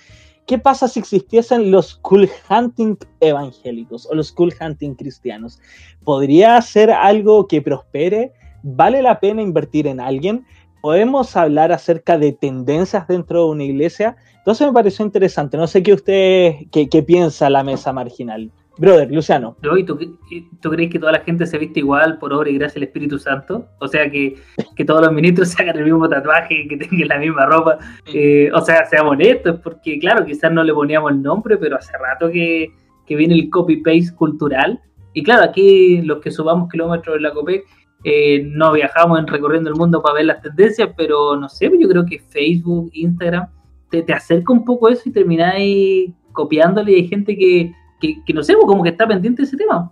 ¿qué 0.48 0.58
pasa 0.58 0.88
si 0.88 1.00
existiesen 1.00 1.70
los 1.70 1.94
cool 1.98 2.28
hunting 2.50 2.98
evangélicos 3.20 4.08
o 4.08 4.16
los 4.16 4.32
cool 4.32 4.52
hunting 4.60 4.96
cristianos? 4.96 5.60
¿Podría 6.04 6.60
ser 6.64 6.90
algo 6.90 7.48
que 7.48 7.62
prospere? 7.62 8.34
¿Vale 8.64 9.04
la 9.04 9.20
pena 9.20 9.44
invertir 9.44 9.86
en 9.86 10.00
alguien? 10.00 10.44
¿Podemos 10.82 11.36
hablar 11.36 11.72
acerca 11.72 12.18
de 12.18 12.32
tendencias 12.32 13.08
dentro 13.08 13.46
de 13.46 13.52
una 13.52 13.64
iglesia? 13.64 14.16
Entonces 14.38 14.68
me 14.68 14.74
pareció 14.74 15.06
interesante. 15.06 15.58
No 15.58 15.68
sé 15.68 15.84
qué 15.84 15.94
usted, 15.94 16.56
qué, 16.72 16.88
qué 16.90 17.04
piensa 17.04 17.50
la 17.50 17.64
mesa 17.64 17.92
marginal. 17.92 18.52
Brother, 18.80 19.12
Luciano. 19.12 19.58
¿No? 19.62 19.78
¿Y 19.78 19.84
tú, 19.84 20.00
y 20.32 20.42
tú 20.62 20.70
crees 20.70 20.90
que 20.90 21.00
toda 21.00 21.12
la 21.12 21.20
gente 21.20 21.46
se 21.46 21.58
viste 21.58 21.82
igual 21.82 22.18
por 22.18 22.32
obra 22.32 22.50
y 22.50 22.58
gracia 22.58 22.76
del 22.76 22.84
Espíritu 22.84 23.20
Santo? 23.20 23.68
O 23.80 23.90
sea, 23.90 24.10
que, 24.10 24.38
que 24.78 24.86
todos 24.86 25.02
los 25.02 25.12
ministros 25.12 25.50
se 25.50 25.62
hagan 25.62 25.78
el 25.78 25.84
mismo 25.84 26.08
tatuaje, 26.08 26.66
que 26.70 26.78
tengan 26.78 27.10
la 27.10 27.18
misma 27.18 27.46
ropa. 27.46 27.78
Eh, 28.14 28.50
o 28.54 28.62
sea, 28.62 28.86
seamos 28.86 29.12
honestos, 29.12 29.60
porque 29.62 30.00
claro, 30.00 30.26
quizás 30.26 30.50
no 30.54 30.64
le 30.64 30.74
poníamos 30.74 31.12
el 31.12 31.22
nombre, 31.22 31.58
pero 31.58 31.76
hace 31.76 31.92
rato 31.98 32.32
que, 32.32 32.72
que 33.06 33.16
viene 33.18 33.34
el 33.34 33.50
copy-paste 33.50 34.16
cultural. 34.16 34.80
Y 35.14 35.24
claro, 35.24 35.44
aquí 35.44 36.02
los 36.04 36.22
que 36.22 36.32
subamos 36.32 36.72
kilómetros 36.72 37.18
en 37.18 37.24
la 37.24 37.34
COPEC 37.34 37.66
eh, 38.04 38.44
no 38.46 38.72
viajamos 38.72 39.20
en 39.20 39.28
recorriendo 39.28 39.70
el 39.70 39.76
mundo 39.76 40.02
para 40.02 40.16
ver 40.16 40.26
las 40.26 40.42
tendencias, 40.42 40.90
pero 40.96 41.36
no 41.36 41.50
sé, 41.50 41.70
yo 41.80 41.90
creo 41.90 42.06
que 42.06 42.20
Facebook, 42.20 42.90
Instagram, 42.94 43.48
te, 43.90 44.04
te 44.04 44.14
acerca 44.14 44.54
un 44.54 44.64
poco 44.64 44.90
eso 44.90 45.10
y 45.10 45.12
termináis 45.12 46.12
copiándole 46.32 46.94
y 46.94 46.96
hay 46.96 47.08
gente 47.08 47.36
que, 47.36 47.74
que, 48.00 48.34
no 48.34 48.44
sé, 48.44 48.54
pues, 48.54 48.66
como 48.66 48.84
que 48.84 48.90
está 48.90 49.08
pendiente 49.08 49.42
de 49.42 49.48
ese 49.48 49.58
tema. 49.58 49.92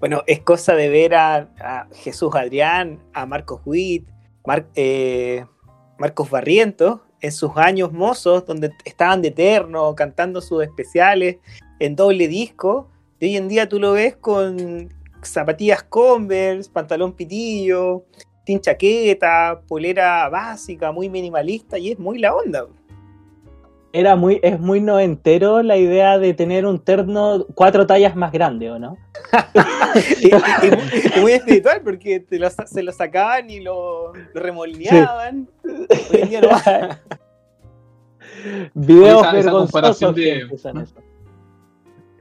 Bueno, 0.00 0.22
es 0.26 0.40
cosa 0.40 0.74
de 0.74 0.88
ver 0.88 1.14
a, 1.14 1.88
Jesús 1.92 2.34
Adrián, 2.34 2.98
a 3.12 3.26
Marcos 3.26 3.60
Witt, 3.64 4.06
eh, 4.74 5.44
Marcos 5.98 6.30
Barrientos, 6.30 7.00
en 7.20 7.32
sus 7.32 7.56
años 7.56 7.92
mozos, 7.92 8.46
donde 8.46 8.72
estaban 8.84 9.22
de 9.22 9.28
eterno, 9.28 9.94
cantando 9.94 10.40
sus 10.40 10.62
especiales 10.62 11.38
en 11.78 11.96
doble 11.96 12.28
disco. 12.28 12.88
Y 13.20 13.26
hoy 13.26 13.36
en 13.36 13.48
día 13.48 13.68
tú 13.68 13.80
lo 13.80 13.92
ves 13.92 14.16
con 14.16 14.88
zapatillas 15.28 15.82
Converse, 15.82 16.70
pantalón 16.70 17.12
pitillo, 17.12 18.04
sin 18.46 18.60
chaqueta, 18.60 19.60
polera 19.66 20.28
básica, 20.28 20.92
muy 20.92 21.08
minimalista, 21.08 21.78
y 21.78 21.92
es 21.92 21.98
muy 21.98 22.18
la 22.18 22.34
onda. 22.34 22.66
Era 23.92 24.14
muy, 24.14 24.40
es 24.42 24.60
muy 24.60 24.80
noventero 24.80 25.62
la 25.62 25.78
idea 25.78 26.18
de 26.18 26.34
tener 26.34 26.66
un 26.66 26.78
terno 26.78 27.46
cuatro 27.54 27.86
tallas 27.86 28.14
más 28.14 28.30
grande, 28.30 28.70
¿o 28.70 28.78
no? 28.78 28.96
y, 30.20 30.26
y- 30.26 31.20
muy- 31.20 31.32
espiritual 31.32 31.80
porque 31.82 32.20
te 32.20 32.38
lo 32.38 32.50
sa- 32.50 32.66
se 32.66 32.82
lo 32.82 32.92
sacaban 32.92 33.48
y 33.48 33.60
lo, 33.60 34.12
lo 34.12 34.40
remoldeaban. 34.40 35.48
Hoy 35.64 36.20
en 36.20 36.28
día 36.28 36.40
no 36.42 36.48
va. 36.50 36.98
Videos 38.74 39.34
Esa- 39.34 39.50
comparación 39.50 40.14
que 40.14 40.20
de-. 40.20 40.48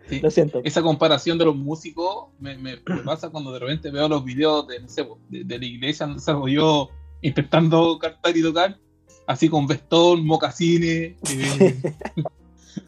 Sí. 0.09 0.19
Lo 0.19 0.29
siento. 0.29 0.61
Esa 0.63 0.81
comparación 0.83 1.37
de 1.37 1.45
los 1.45 1.55
músicos 1.55 2.27
me, 2.39 2.57
me- 2.57 2.77
me 2.85 2.97
pasa 3.05 3.29
cuando 3.29 3.51
de 3.51 3.59
repente 3.59 3.89
veo 3.91 4.07
los 4.07 4.23
videos 4.23 4.67
de, 4.67 4.79
no 4.81 4.87
sé, 4.89 5.07
de, 5.29 5.43
de 5.43 5.59
la 5.59 5.65
iglesia 5.65 6.05
donde 6.05 6.21
salgo 6.21 6.47
yo 6.47 6.89
intentando 7.21 7.97
cantar 7.97 8.37
y 8.37 8.41
tocar, 8.43 8.77
así 9.25 9.49
con 9.49 9.65
vestón, 9.65 10.25
mocasines, 10.25 11.15
eh, 11.31 11.95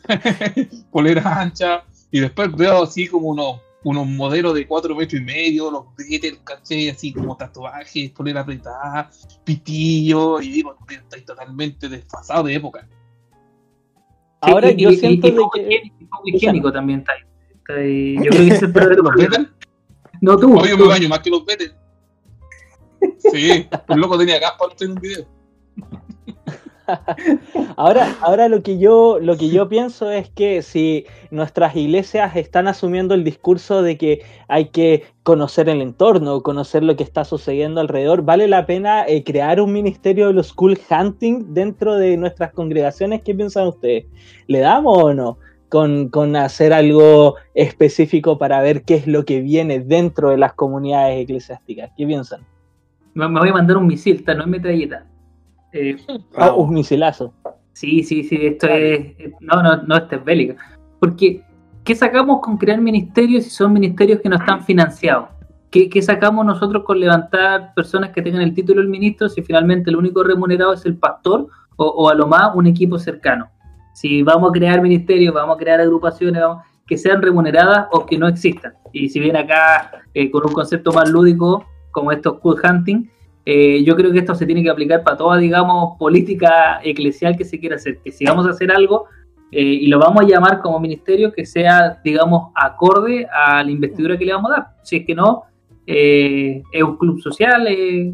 poleras 0.92 1.26
anchas, 1.26 1.84
y 2.12 2.20
después 2.20 2.52
veo 2.56 2.84
así 2.84 3.08
como 3.08 3.30
unos, 3.30 3.60
unos 3.84 4.06
modelos 4.08 4.54
de 4.54 4.68
cuatro 4.68 4.96
metros 4.96 5.20
y 5.22 5.24
medio, 5.26 5.72
los 5.72 5.86
Beatles, 5.96 6.40
caché, 6.44 6.90
así 6.92 7.14
como 7.14 7.36
tatuajes, 7.36 8.12
polera 8.12 8.42
apretada, 8.42 9.10
pitillo, 9.44 10.40
y 10.42 10.50
digo, 10.52 10.76
"Tío, 10.88 11.00
estoy 11.00 11.22
totalmente 11.22 11.90
desfasado 11.90 12.44
de 12.44 12.56
época. 12.56 12.88
Ahora 14.42 14.70
yo 14.72 14.92
y- 14.92 14.98
siento 14.98 15.28
y 15.28 15.32
de 15.32 15.38
que- 15.54 15.92
poco 16.18 16.30
higiénico 16.30 16.72
también 16.72 17.00
está 17.00 17.14
ahí. 17.14 17.22
Está 17.56 17.74
ahí. 17.74 18.16
Yo 18.18 18.30
creo 18.32 18.48
que 18.48 18.48
es 18.48 18.62
el 18.62 18.72
verdadero 18.72 19.04
¿Los 19.04 19.12
problema. 19.12 19.38
Beatles? 19.38 19.58
No 20.22 20.38
tú. 20.38 20.56
Tú. 20.56 20.78
me 20.78 20.88
baño 20.88 21.10
más 21.10 21.20
que 21.20 21.30
los 21.30 21.46
Beatles. 21.46 21.76
Sí, 23.32 23.68
el 23.90 24.00
loco 24.00 24.18
tenía 24.18 24.40
caspa 24.40 24.66
en 24.80 24.92
un 24.92 24.96
video. 24.96 25.26
Ahora, 27.76 28.16
ahora 28.22 28.48
lo 28.48 28.64
que 28.64 28.78
yo, 28.78 29.20
lo 29.20 29.38
que 29.38 29.50
yo 29.50 29.68
pienso 29.68 30.10
es 30.10 30.30
que 30.30 30.62
si 30.62 31.06
nuestras 31.32 31.76
iglesias 31.76 32.36
están 32.36 32.68
asumiendo 32.68 33.14
el 33.14 33.24
discurso 33.26 33.82
de 33.82 33.98
que 33.98 34.24
hay 34.48 34.70
que 34.70 35.04
conocer 35.24 35.68
el 35.68 35.82
entorno, 35.82 36.42
conocer 36.44 36.84
lo 36.84 36.96
que 36.96 37.04
está 37.04 37.26
sucediendo 37.26 37.82
alrededor, 37.82 38.22
¿vale 38.22 38.48
la 38.48 38.66
pena 38.66 39.06
eh, 39.06 39.24
crear 39.24 39.60
un 39.60 39.74
ministerio 39.74 40.28
de 40.28 40.34
los 40.34 40.48
school 40.48 40.80
hunting 40.90 41.54
dentro 41.54 41.96
de 41.96 42.16
nuestras 42.16 42.54
congregaciones? 42.54 43.22
¿Qué 43.22 43.36
piensan 43.36 43.68
ustedes? 43.68 44.06
¿Le 44.48 44.60
damos 44.60 45.04
o 45.04 45.14
no? 45.14 45.38
Con, 45.70 46.08
con 46.10 46.36
hacer 46.38 46.72
algo 46.72 47.36
específico 47.54 48.38
para 48.38 48.62
ver 48.62 48.84
qué 48.84 48.96
es 48.96 49.06
lo 49.06 49.26
que 49.26 49.42
viene 49.42 49.80
dentro 49.82 50.30
de 50.30 50.38
las 50.38 50.54
comunidades 50.54 51.22
eclesiásticas. 51.24 51.92
¿Qué 51.98 52.06
piensan? 52.06 52.42
Me, 53.14 53.28
me 53.28 53.40
voy 53.42 53.50
a 53.50 53.54
mandar 53.54 53.76
un 53.78 53.86
misil, 53.88 54.24
no 54.26 54.42
es 54.44 54.48
metralleta. 54.48 55.06
Eh, 55.74 55.98
Ah, 56.38 56.54
un 56.54 56.74
misilazo. 56.74 57.34
sí, 57.74 58.02
sí, 58.04 58.24
sí, 58.24 58.38
esto 58.46 58.68
es. 58.68 59.14
No, 59.42 59.62
no, 59.62 59.84
no, 59.84 59.98
esta 59.98 60.16
es 60.16 60.24
bélica. 60.24 60.56
Porque, 61.00 61.44
¿qué 61.84 61.96
sacamos 61.96 62.40
con 62.42 62.58
crear 62.58 62.80
ministerios 62.80 63.44
si 63.44 63.50
son 63.50 63.74
ministerios 63.74 64.22
que 64.22 64.30
no 64.30 64.38
están 64.38 64.64
financiados? 64.64 65.30
¿Qué, 65.70 65.90
qué 65.90 66.02
sacamos 66.02 66.46
nosotros 66.46 66.86
con 66.86 66.98
levantar 67.00 67.74
personas 67.76 68.12
que 68.12 68.22
tengan 68.22 68.42
el 68.42 68.54
título 68.54 68.80
del 68.80 68.90
ministro 68.90 69.28
si 69.28 69.42
finalmente 69.42 69.90
el 69.90 69.98
único 69.98 70.24
remunerado 70.24 70.72
es 70.72 70.86
el 70.86 70.96
pastor 70.96 71.48
o, 71.76 71.86
o 71.86 72.10
a 72.10 72.16
lo 72.16 72.26
más 72.26 72.56
un 72.56 72.68
equipo 72.68 72.98
cercano? 72.98 73.50
Si 73.98 74.22
vamos 74.22 74.52
a 74.52 74.54
crear 74.54 74.80
ministerios, 74.80 75.34
vamos 75.34 75.56
a 75.56 75.58
crear 75.58 75.82
agrupaciones, 75.82 76.44
que 76.86 77.00
sean 77.00 77.20
remuneradas 77.20 77.88
o 77.92 78.06
que 78.06 78.16
no 78.16 78.28
existan. 78.28 78.74
Y 78.94 79.10
si 79.10 79.20
bien 79.20 79.36
acá 79.36 80.04
eh, 80.14 80.30
con 80.30 80.46
un 80.46 80.54
concepto 80.54 80.92
más 80.94 81.10
lúdico 81.10 81.66
como 81.90 82.12
estos 82.12 82.38
cool 82.38 82.62
hunting, 82.64 83.10
eh, 83.44 83.84
yo 83.84 83.96
creo 83.96 84.12
que 84.12 84.20
esto 84.20 84.36
se 84.36 84.46
tiene 84.46 84.62
que 84.62 84.70
aplicar 84.70 85.04
para 85.04 85.18
toda, 85.18 85.38
digamos, 85.38 85.98
política 85.98 86.80
eclesial 86.84 87.36
que 87.36 87.44
se 87.44 87.60
quiera 87.60 87.78
hacer. 87.78 87.98
Que 88.04 88.12
si 88.12 88.24
vamos 88.24 88.46
a 88.46 88.52
hacer 88.52 88.72
algo 88.72 89.06
eh, 89.52 89.64
y 89.64 89.88
lo 89.88 89.98
vamos 89.98 90.26
a 90.26 90.28
llamar 90.28 90.62
como 90.62 90.80
ministerio, 90.80 91.34
que 91.34 91.48
sea, 91.48 92.00
digamos, 92.04 92.52
acorde 92.54 93.28
a 93.34 93.64
la 93.64 93.72
investidura 93.72 94.16
que 94.16 94.26
le 94.26 94.34
vamos 94.34 94.52
a 94.52 94.54
dar. 94.58 94.68
Si 94.84 94.98
es 94.98 95.08
que 95.08 95.16
no, 95.16 95.46
eh, 95.88 96.62
es 96.72 96.84
un 96.84 96.98
club 96.98 97.20
social, 97.20 97.66
es 97.66 98.14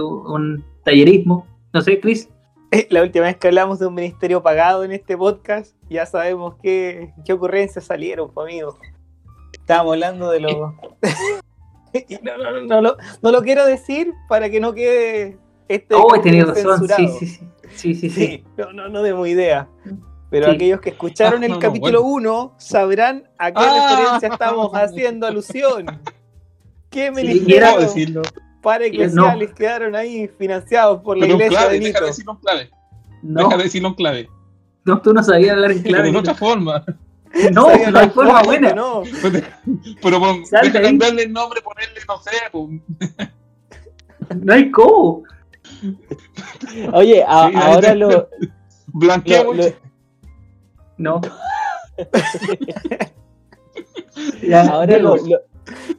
un 0.00 0.64
tallerismo. 0.86 1.46
No 1.74 1.82
sé, 1.82 2.00
Chris. 2.00 2.30
La 2.90 3.02
última 3.02 3.26
vez 3.26 3.36
que 3.36 3.48
hablamos 3.48 3.78
de 3.78 3.86
un 3.86 3.94
ministerio 3.94 4.42
pagado 4.42 4.84
en 4.84 4.92
este 4.92 5.16
podcast, 5.16 5.74
ya 5.88 6.06
sabemos 6.06 6.56
qué, 6.62 7.12
qué 7.24 7.32
ocurrencias 7.32 7.84
salieron, 7.86 8.30
pues, 8.32 8.46
amigos. 8.46 8.76
Estábamos 9.52 9.94
hablando 9.94 10.30
de 10.30 10.40
lo. 10.40 10.74
Y 12.08 12.16
no, 12.22 12.36
no, 12.38 12.50
no, 12.52 12.60
no 12.66 12.80
lo, 12.82 12.96
no 13.22 13.32
lo 13.32 13.42
quiero 13.42 13.64
decir 13.66 14.12
para 14.28 14.50
que 14.50 14.60
no 14.60 14.74
quede 14.74 15.38
este. 15.68 15.94
Oh, 15.94 16.14
he 16.14 16.20
tenido 16.20 16.52
razón. 16.52 16.88
Sí, 16.88 17.08
sí, 17.18 17.26
sí. 17.26 17.48
Sí, 17.74 17.94
sí, 17.94 18.10
sí. 18.10 18.26
Sí, 18.26 18.44
no, 18.56 18.72
no, 18.72 18.88
no 18.88 19.02
demos 19.02 19.28
idea. 19.28 19.68
Pero 20.30 20.46
Sí. 20.46 20.52
aquellos 20.56 20.80
que 20.80 20.90
escucharon 20.90 21.42
Ah, 21.42 21.46
el 21.46 21.52
no, 21.52 21.56
no, 21.56 21.60
capítulo 21.62 22.02
bueno. 22.02 22.48
1 22.50 22.54
sabrán 22.58 23.28
a 23.38 23.50
qué 23.52 23.60
Ah. 23.64 23.96
referencia 23.96 24.28
estamos 24.28 24.70
haciendo 24.74 25.26
alusión. 25.26 25.86
¿Qué 26.90 27.06
Sí, 27.06 27.12
ministerio? 27.12 27.80
y 27.96 28.14
¿Puedo 28.62 28.78
decirlo? 28.80 29.02
Para 29.22 29.34
eclesiales 29.34 29.52
quedaron 29.54 29.96
ahí 29.96 30.28
financiados 30.38 31.02
por 31.02 31.16
la 31.16 31.22
Pero 31.26 31.34
iglesia 31.34 31.58
clave, 31.58 31.74
de 31.74 31.84
deja 31.86 32.00
de 32.00 32.06
decirlo 32.06 32.32
en 32.32 32.38
clave. 32.38 32.70
No, 33.22 33.42
Deja 33.44 33.56
de 33.56 33.62
decirlo 33.64 33.88
en 33.88 33.94
clave. 33.94 34.28
no, 34.84 35.00
tú 35.02 35.12
no 35.12 35.22
sabías 35.22 35.52
hablar 35.52 35.70
en 35.72 35.82
Pero 35.82 35.94
clave. 35.96 36.12
de 36.12 36.18
otra 36.18 36.34
forma. 36.34 36.84
No, 37.52 37.66
Sabía 37.66 37.90
no 37.90 37.98
hay 37.98 38.08
forma 38.10 38.42
buena. 38.42 38.72
No. 38.72 39.02
Pero 40.02 40.18
pon, 40.18 40.42
deja 40.62 40.80
cambiarle 40.82 41.22
el 41.24 41.32
nombre, 41.32 41.60
ponerle, 41.60 42.00
no 42.08 42.18
sé, 42.22 42.30
pues, 42.50 44.40
No 44.42 44.52
hay 44.54 44.70
cómo. 44.70 45.22
Oye, 46.94 47.22
a- 47.26 47.48
Sí, 47.50 47.54
ahora 47.56 47.94
lo, 47.94 48.28
blanqueamos. 48.86 49.56
lo- 49.58 49.62
lo- 49.64 49.72
No. 50.96 51.20
Ya, 54.42 54.62
Ahora 54.68 54.98
lo, 54.98 55.16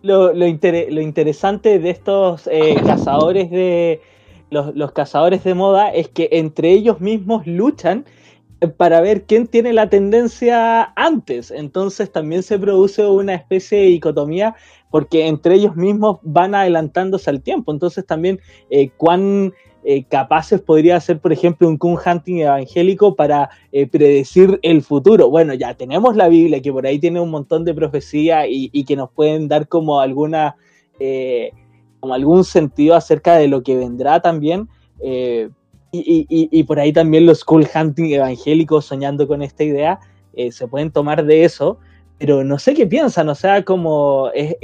lo- 0.01 0.33
lo 0.33 0.45
lo 0.89 1.01
interesante 1.01 1.79
de 1.79 1.89
estos 1.89 2.47
eh, 2.51 2.75
cazadores 2.85 3.49
de 3.51 4.01
los, 4.49 4.75
los 4.75 4.91
cazadores 4.93 5.43
de 5.43 5.53
moda 5.53 5.89
es 5.89 6.07
que 6.09 6.29
entre 6.31 6.71
ellos 6.71 6.99
mismos 7.01 7.45
luchan 7.45 8.05
eh, 8.61 8.67
para 8.67 8.99
ver 9.01 9.23
quién 9.25 9.47
tiene 9.47 9.73
la 9.73 9.89
tendencia 9.89 10.83
antes. 10.95 11.51
Entonces 11.51 12.11
también 12.11 12.43
se 12.43 12.57
produce 12.59 13.05
una 13.05 13.35
especie 13.35 13.79
de 13.79 13.85
dicotomía 13.85 14.55
porque 14.89 15.27
entre 15.27 15.55
ellos 15.55 15.75
mismos 15.75 16.17
van 16.23 16.55
adelantándose 16.55 17.29
al 17.29 17.41
tiempo. 17.41 17.71
Entonces 17.71 18.05
también 18.05 18.39
eh, 18.71 18.89
cuán 18.97 19.53
eh, 19.83 20.03
capaces 20.03 20.61
podría 20.61 20.99
ser, 20.99 21.19
por 21.19 21.31
ejemplo, 21.31 21.67
un 21.67 21.77
Kun 21.77 21.97
Hunting 22.03 22.39
evangélico 22.39 23.15
para 23.15 23.49
eh, 23.71 23.87
predecir 23.87 24.59
el 24.61 24.81
futuro. 24.81 25.29
Bueno, 25.29 25.53
ya 25.53 25.73
tenemos 25.73 26.15
la 26.15 26.27
Biblia 26.27 26.61
que 26.61 26.71
por 26.71 26.85
ahí 26.85 26.99
tiene 26.99 27.21
un 27.21 27.31
montón 27.31 27.63
de 27.63 27.73
profecía 27.73 28.45
y, 28.47 28.83
que 28.83 28.95
nos 28.95 29.09
pueden 29.11 29.47
dar 29.47 29.67
como 29.67 30.01
alguna, 30.01 30.55
eh, 30.99 31.51
como 31.99 32.13
algún 32.13 32.43
sentido 32.43 32.95
acerca 32.95 33.37
de 33.37 33.47
lo 33.47 33.63
que 33.63 33.77
vendrá 33.77 34.19
también. 34.21 34.67
y, 35.91 36.63
por 36.63 36.79
ahí 36.79 36.91
también 36.91 37.25
los 37.25 37.43
Cool 37.45 37.67
Hunting 37.73 38.11
evangélicos 38.13 38.85
soñando 38.85 39.27
con 39.27 39.41
esta 39.41 39.63
idea 39.63 39.99
se 40.51 40.67
pueden 40.67 40.91
tomar 40.91 41.25
de 41.25 41.45
eso, 41.45 41.79
pero 42.17 42.43
no 42.43 42.59
sé 42.59 42.73
qué 42.73 42.85
piensan, 42.85 43.27
o 43.29 43.35
sea, 43.35 43.63
como 43.63 44.29
es- 44.33 44.55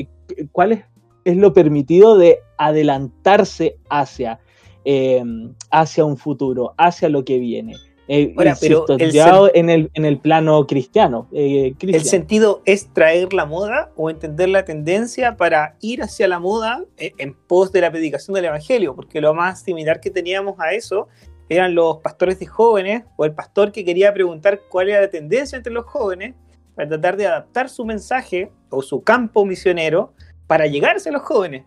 cuál 0.51 0.73
es, 0.73 0.83
es 1.23 1.37
lo 1.37 1.53
permitido 1.53 2.17
de 2.17 2.39
adelantarse 2.57 3.77
hacia 3.89 4.39
eh, 4.85 5.23
hacia 5.71 6.05
un 6.05 6.17
futuro, 6.17 6.73
hacia 6.77 7.09
lo 7.09 7.25
que 7.25 7.39
viene. 7.39 7.75
Eh, 8.07 8.35
Ahora, 8.37 8.55
pero 8.59 8.85
el 8.99 9.11
ya 9.11 9.35
en, 9.55 9.69
el, 9.69 9.89
en 9.95 10.05
el 10.05 10.19
plano 10.19 10.67
cristiano. 10.67 11.27
eh, 11.31 11.67
¿El 11.67 11.77
cristiano. 11.77 12.05
sentido 12.05 12.61
es 12.65 12.93
traer 12.93 13.33
la 13.33 13.45
moda 13.45 13.91
o 13.95 14.11
entender 14.11 14.49
la 14.49 14.63
tendencia 14.63 15.37
para 15.37 15.75
ir 15.81 16.03
hacia 16.03 16.27
la 16.27 16.39
moda 16.39 16.83
eh, 16.97 17.13
en 17.17 17.33
pos 17.33 17.71
de 17.71 17.81
la 17.81 17.91
predicación 17.91 18.35
del 18.35 18.45
evangelio? 18.45 18.95
Porque 18.95 19.21
lo 19.21 19.33
más 19.33 19.63
similar 19.63 19.99
que 19.99 20.11
teníamos 20.11 20.59
a 20.59 20.73
eso 20.73 21.07
eran 21.49 21.73
los 21.73 21.97
pastores 21.97 22.39
de 22.39 22.45
jóvenes 22.45 23.03
o 23.17 23.25
el 23.25 23.33
pastor 23.33 23.71
que 23.71 23.83
quería 23.83 24.13
preguntar 24.13 24.61
cuál 24.69 24.89
era 24.89 25.01
la 25.01 25.09
tendencia 25.09 25.55
entre 25.55 25.73
los 25.73 25.85
jóvenes 25.85 26.35
para 26.75 26.87
tratar 26.89 27.17
de 27.17 27.25
adaptar 27.25 27.69
su 27.69 27.85
mensaje 27.85 28.51
o 28.69 28.83
su 28.83 29.01
campo 29.01 29.45
misionero 29.45 30.13
para 30.45 30.67
llegarse 30.67 31.09
a 31.09 31.11
los 31.11 31.23
jóvenes. 31.23 31.63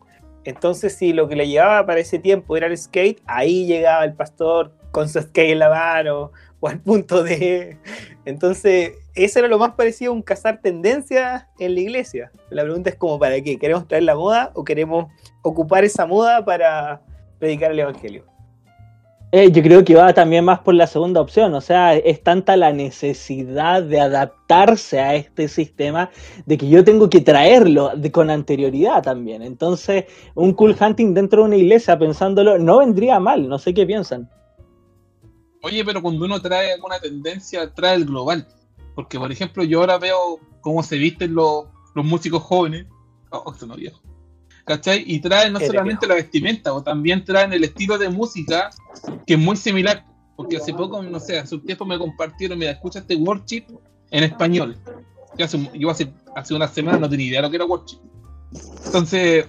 Entonces, 0.48 0.94
si 0.94 1.12
lo 1.12 1.28
que 1.28 1.36
le 1.36 1.46
llevaba 1.46 1.84
para 1.84 2.00
ese 2.00 2.18
tiempo 2.18 2.56
era 2.56 2.68
el 2.68 2.78
skate, 2.78 3.20
ahí 3.26 3.66
llegaba 3.66 4.02
el 4.02 4.14
pastor 4.14 4.72
con 4.92 5.06
su 5.06 5.20
skate 5.20 5.50
en 5.50 5.58
la 5.58 5.68
mano 5.68 6.32
o 6.58 6.68
al 6.68 6.80
punto 6.80 7.22
de... 7.22 7.76
Entonces, 8.24 8.94
eso 9.14 9.40
era 9.40 9.48
lo 9.48 9.58
más 9.58 9.74
parecido 9.74 10.10
a 10.10 10.14
un 10.14 10.22
cazar 10.22 10.62
tendencias 10.62 11.44
en 11.58 11.74
la 11.74 11.80
iglesia. 11.80 12.32
La 12.48 12.62
pregunta 12.62 12.88
es 12.88 12.96
como, 12.96 13.18
¿para 13.18 13.38
qué? 13.42 13.58
¿Queremos 13.58 13.86
traer 13.86 14.04
la 14.04 14.14
moda 14.14 14.50
o 14.54 14.64
queremos 14.64 15.12
ocupar 15.42 15.84
esa 15.84 16.06
moda 16.06 16.42
para 16.42 17.02
predicar 17.38 17.72
el 17.72 17.80
evangelio? 17.80 18.24
Eh, 19.30 19.52
yo 19.52 19.62
creo 19.62 19.84
que 19.84 19.94
va 19.94 20.14
también 20.14 20.42
más 20.42 20.60
por 20.60 20.74
la 20.74 20.86
segunda 20.86 21.20
opción, 21.20 21.52
o 21.52 21.60
sea, 21.60 21.94
es 21.94 22.22
tanta 22.22 22.56
la 22.56 22.72
necesidad 22.72 23.82
de 23.82 24.00
adaptarse 24.00 25.00
a 25.00 25.16
este 25.16 25.48
sistema 25.48 26.08
de 26.46 26.56
que 26.56 26.66
yo 26.70 26.82
tengo 26.82 27.10
que 27.10 27.20
traerlo 27.20 27.90
de- 27.94 28.10
con 28.10 28.30
anterioridad 28.30 29.02
también. 29.02 29.42
Entonces, 29.42 30.06
un 30.34 30.54
cool 30.54 30.74
hunting 30.80 31.12
dentro 31.12 31.42
de 31.42 31.48
una 31.48 31.56
iglesia, 31.56 31.98
pensándolo, 31.98 32.58
no 32.58 32.78
vendría 32.78 33.20
mal, 33.20 33.46
no 33.50 33.58
sé 33.58 33.74
qué 33.74 33.84
piensan. 33.84 34.30
Oye, 35.62 35.84
pero 35.84 36.00
cuando 36.00 36.24
uno 36.24 36.40
trae 36.40 36.72
alguna 36.72 36.98
tendencia, 36.98 37.70
trae 37.74 37.96
el 37.96 38.06
global. 38.06 38.46
Porque, 38.94 39.18
por 39.18 39.30
ejemplo, 39.30 39.62
yo 39.62 39.80
ahora 39.80 39.98
veo 39.98 40.38
cómo 40.62 40.82
se 40.82 40.96
visten 40.96 41.34
los, 41.34 41.66
los 41.94 42.04
músicos 42.04 42.42
jóvenes. 42.42 42.86
Oh, 43.30 43.52
esto 43.52 43.66
no 43.66 43.76
viejo. 43.76 44.00
¿Cachai? 44.68 45.02
Y 45.06 45.18
traen 45.18 45.54
no 45.54 45.60
solamente 45.60 46.06
la 46.06 46.14
vestimenta, 46.16 46.74
o 46.74 46.82
también 46.82 47.24
traen 47.24 47.54
el 47.54 47.64
estilo 47.64 47.96
de 47.96 48.10
música 48.10 48.68
que 49.26 49.32
es 49.32 49.40
muy 49.40 49.56
similar. 49.56 50.04
Porque 50.36 50.58
hace 50.58 50.74
poco, 50.74 51.02
no 51.02 51.18
sé, 51.18 51.38
hace 51.38 51.54
un 51.54 51.62
tiempo 51.64 51.86
me 51.86 51.98
compartieron, 51.98 52.58
mira, 52.58 52.72
escucha 52.72 52.98
este 52.98 53.16
worship 53.16 53.64
en 54.10 54.24
español. 54.24 54.76
Yo 55.38 55.44
hace, 55.46 55.70
yo 55.72 55.88
hace, 55.88 56.12
hace 56.36 56.54
una 56.54 56.68
semana 56.68 56.98
no 56.98 57.08
tenía 57.08 57.26
idea 57.28 57.38
de 57.40 57.46
lo 57.46 57.50
que 57.50 57.56
era 57.56 57.64
worship. 57.64 57.98
Entonces, 58.84 59.46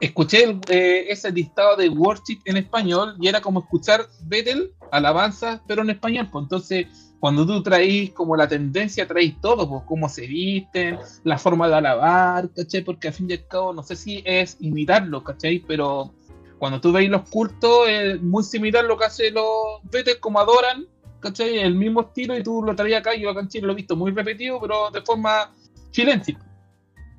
escuché 0.00 0.44
el- 0.44 0.60
eh, 0.68 1.04
ese 1.10 1.30
listado 1.30 1.76
de 1.76 1.90
worship 1.90 2.40
en 2.46 2.56
español 2.56 3.14
y 3.20 3.28
era 3.28 3.42
como 3.42 3.60
escuchar 3.60 4.08
Betel, 4.24 4.72
alabanza, 4.90 5.62
pero 5.68 5.82
en 5.82 5.90
español. 5.90 6.28
Pues 6.32 6.44
entonces, 6.44 6.86
cuando 7.22 7.46
tú 7.46 7.62
traís 7.62 8.10
como 8.10 8.34
la 8.34 8.48
tendencia, 8.48 9.06
traís 9.06 9.40
todo, 9.40 9.68
pues 9.68 9.84
cómo 9.86 10.08
se 10.08 10.26
visten, 10.26 10.98
la 11.22 11.38
forma 11.38 11.68
de 11.68 11.76
alabar, 11.76 12.50
¿cachai? 12.50 12.82
Porque 12.82 13.06
al 13.06 13.14
fin 13.14 13.30
y 13.30 13.34
al 13.34 13.46
cabo, 13.46 13.72
no 13.72 13.84
sé 13.84 13.94
si 13.94 14.24
es 14.26 14.56
imitarlo, 14.58 15.22
¿cachai? 15.22 15.60
Pero 15.60 16.12
cuando 16.58 16.80
tú 16.80 16.90
veis 16.90 17.08
los 17.08 17.28
cultos, 17.28 17.88
es 17.88 18.20
muy 18.20 18.42
similar 18.42 18.84
lo 18.86 18.98
que 18.98 19.04
hacen 19.04 19.34
los 19.34 19.44
Betel, 19.84 20.18
como 20.18 20.40
adoran, 20.40 20.84
¿cachai? 21.20 21.60
El 21.60 21.76
mismo 21.76 22.00
estilo 22.00 22.36
y 22.36 22.42
tú 22.42 22.60
lo 22.60 22.74
traías 22.74 23.02
acá, 23.02 23.14
yo 23.14 23.30
acá 23.30 23.38
en 23.38 23.48
Chile 23.48 23.68
lo 23.68 23.72
he 23.74 23.76
visto 23.76 23.94
muy 23.94 24.10
repetido, 24.10 24.60
pero 24.60 24.90
de 24.90 25.02
forma 25.02 25.52
chilense. 25.92 26.36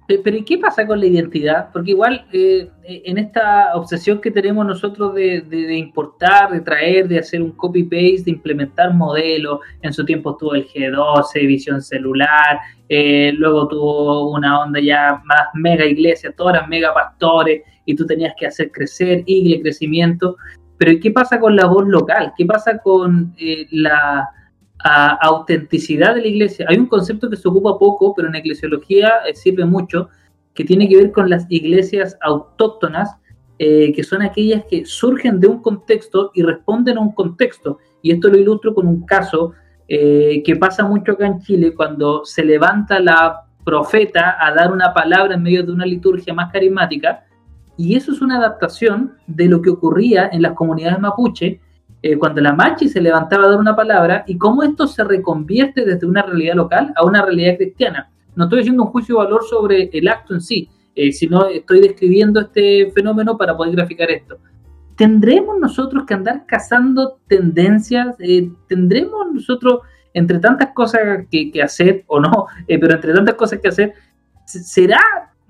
Pe- 0.07 0.19
Pero 0.23 0.37
¿y 0.37 0.43
qué 0.43 0.57
pasa 0.57 0.85
con 0.85 0.99
la 0.99 1.05
identidad? 1.05 1.69
Porque 1.71 1.91
igual 1.91 2.25
eh, 2.33 2.69
en 2.83 3.17
esta 3.17 3.75
obsesión 3.75 4.19
que 4.19 4.31
tenemos 4.31 4.65
nosotros 4.65 5.13
de, 5.15 5.77
importar, 5.77 6.51
de 6.51 6.61
traer, 6.61 7.07
de 7.07 7.19
hacer 7.19 7.41
un 7.41 7.51
copy-paste, 7.51 8.23
de 8.25 8.31
implementar 8.31 8.93
modelos, 8.93 9.59
en 9.81 9.93
su 9.93 10.03
tiempo 10.05 10.35
tuvo 10.35 10.55
el 10.55 10.67
G12, 10.67 11.47
visión 11.47 11.81
celular, 11.81 12.59
eh, 12.89 13.31
luego 13.35 13.67
tuvo 13.67 14.31
una 14.31 14.61
onda 14.61 14.79
ya 14.81 15.21
más 15.25 15.47
mega 15.53 15.85
iglesia, 15.85 16.33
todas 16.35 16.55
eran 16.55 16.69
mega 16.69 16.93
pastores, 16.93 17.61
y 17.85 17.95
tú 17.95 18.05
tenías 18.05 18.33
que 18.37 18.47
hacer 18.47 18.71
crecer, 18.71 19.23
igle, 19.25 19.61
crecimiento. 19.61 20.37
Pero 20.77 20.91
¿y 20.91 20.99
qué 20.99 21.11
pasa 21.11 21.39
con 21.39 21.55
la 21.55 21.65
voz 21.65 21.87
local? 21.87 22.33
¿Qué 22.37 22.45
pasa 22.45 22.77
con 22.79 23.33
eh, 23.37 23.67
la 23.71 24.27
a- 24.83 25.17
autenticidad 25.21 26.15
de 26.15 26.21
la 26.21 26.27
iglesia. 26.27 26.65
Hay 26.69 26.77
un 26.77 26.87
concepto 26.87 27.29
que 27.29 27.37
se 27.37 27.47
ocupa 27.47 27.79
poco, 27.79 28.13
pero 28.13 28.27
en 28.27 28.35
eclesiología 28.35 29.09
eh, 29.27 29.35
sirve 29.35 29.65
mucho, 29.65 30.09
que 30.53 30.63
tiene 30.63 30.87
que 30.87 30.97
ver 30.97 31.11
con 31.11 31.29
las 31.29 31.45
iglesias 31.49 32.17
autóctonas, 32.21 33.15
eh, 33.59 33.93
que 33.93 34.03
son 34.03 34.21
aquellas 34.21 34.65
que 34.65 34.85
surgen 34.85 35.39
de 35.39 35.47
un 35.47 35.61
contexto 35.61 36.31
y 36.33 36.43
responden 36.43 36.97
a 36.97 37.01
un 37.01 37.13
contexto. 37.13 37.79
Y 38.01 38.11
esto 38.11 38.27
lo 38.27 38.37
ilustro 38.37 38.73
con 38.75 38.87
un 38.87 39.05
caso 39.05 39.53
eh, 39.87 40.41
que 40.45 40.55
pasa 40.55 40.85
mucho 40.85 41.13
acá 41.13 41.27
en 41.27 41.39
Chile, 41.41 41.73
cuando 41.73 42.23
se 42.25 42.43
levanta 42.43 42.99
la 42.99 43.45
profeta 43.65 44.37
a 44.39 44.53
dar 44.53 44.71
una 44.71 44.93
palabra 44.93 45.35
en 45.35 45.43
medio 45.43 45.63
de 45.63 45.71
una 45.71 45.85
liturgia 45.85 46.33
más 46.33 46.51
carismática, 46.51 47.25
y 47.77 47.95
eso 47.95 48.11
es 48.11 48.21
una 48.21 48.37
adaptación 48.37 49.13
de 49.25 49.47
lo 49.47 49.61
que 49.61 49.69
ocurría 49.71 50.29
en 50.31 50.41
las 50.41 50.53
comunidades 50.53 50.99
mapuche, 50.99 51.59
eh, 52.03 52.17
cuando 52.17 52.41
la 52.41 52.53
Machi 52.53 52.89
se 52.89 53.01
levantaba 53.01 53.45
a 53.45 53.49
dar 53.51 53.59
una 53.59 53.75
palabra 53.75 54.25
y 54.27 54.37
cómo 54.37 54.61
esto 54.61 54.87
se 54.87 55.05
reconvierte 55.05 55.85
desde 55.85 56.05
una 56.05 56.21
realidad 56.21 56.55
local 56.55 56.93
a 56.97 57.05
una 57.05 57.25
realidad 57.25 57.55
cristiana. 57.55 58.11
No 58.35 58.43
estoy 58.43 58.59
haciendo 58.59 58.83
un 58.83 58.89
juicio 58.89 59.15
de 59.15 59.23
valor 59.23 59.43
sobre 59.49 59.89
el 59.91 60.07
acto 60.09 60.33
en 60.33 60.41
sí, 60.41 60.69
eh, 60.95 61.13
sino 61.13 61.47
estoy 61.47 61.79
describiendo 61.79 62.41
este 62.41 62.91
fenómeno 62.91 63.37
para 63.37 63.55
poder 63.55 63.75
graficar 63.75 64.11
esto. 64.11 64.37
¿Tendremos 64.97 65.57
nosotros 65.59 66.03
que 66.05 66.13
andar 66.13 66.45
cazando 66.45 67.19
tendencias? 67.27 68.17
Eh, 68.19 68.51
¿Tendremos 68.67 69.31
nosotros, 69.33 69.79
entre 70.13 70.39
tantas 70.39 70.73
cosas 70.73 71.25
que, 71.31 71.51
que 71.51 71.63
hacer, 71.63 72.03
o 72.07 72.19
no, 72.19 72.47
eh, 72.67 72.77
pero 72.79 72.95
entre 72.95 73.13
tantas 73.13 73.35
cosas 73.35 73.59
que 73.59 73.69
hacer, 73.69 73.93
¿será 74.45 74.99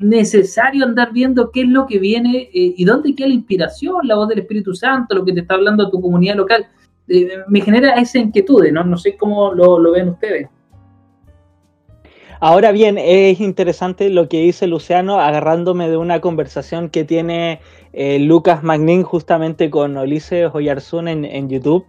necesario 0.04 0.86
andar 0.86 1.12
viendo 1.13 1.52
qué 1.52 1.62
es 1.62 1.68
lo 1.68 1.86
que 1.88 2.00
viene 2.00 2.50
eh, 2.54 2.74
y 2.78 2.86
dónde 2.86 3.16
queda 3.16 3.28
la 3.28 3.34
inspiración, 3.34 4.08
la 4.08 4.16
voz 4.16 4.28
del 4.28 4.39
Espíritu 4.39 4.74
Santo, 4.74 5.16
lo 5.16 5.26
que 5.26 5.34
te 5.34 5.42
está 5.42 5.56
hablando 5.56 5.89
tu 5.89 6.02
comunidad 6.02 6.36
local? 6.36 6.66
Eh, 7.08 7.30
me 7.48 7.62
genera 7.62 7.96
esa 7.96 8.20
inquietud, 8.20 8.66
¿no? 8.72 8.84
No 8.84 8.98
sé 8.98 9.16
cómo 9.18 9.54
lo, 9.54 9.80
lo 9.80 9.92
ven 9.92 10.10
ustedes. 10.10 10.48
Ahora 12.39 12.74
bien, 12.74 12.98
es 12.98 13.39
interesante 13.39 14.10
lo 14.10 14.28
que 14.28 14.42
dice 14.42 14.68
Luciano, 14.68 15.20
agarrándome 15.20 15.89
de 15.89 15.96
una 15.96 16.20
conversación 16.20 16.89
que 16.89 17.06
tiene 17.06 17.62
eh, 17.94 18.20
Lucas 18.20 18.63
Magnin 18.63 19.04
justamente 19.04 19.70
con 19.70 19.96
Ulises 19.98 20.50
Oyarzún 20.54 21.08
en, 21.08 21.24
en 21.24 21.50
YouTube, 21.50 21.86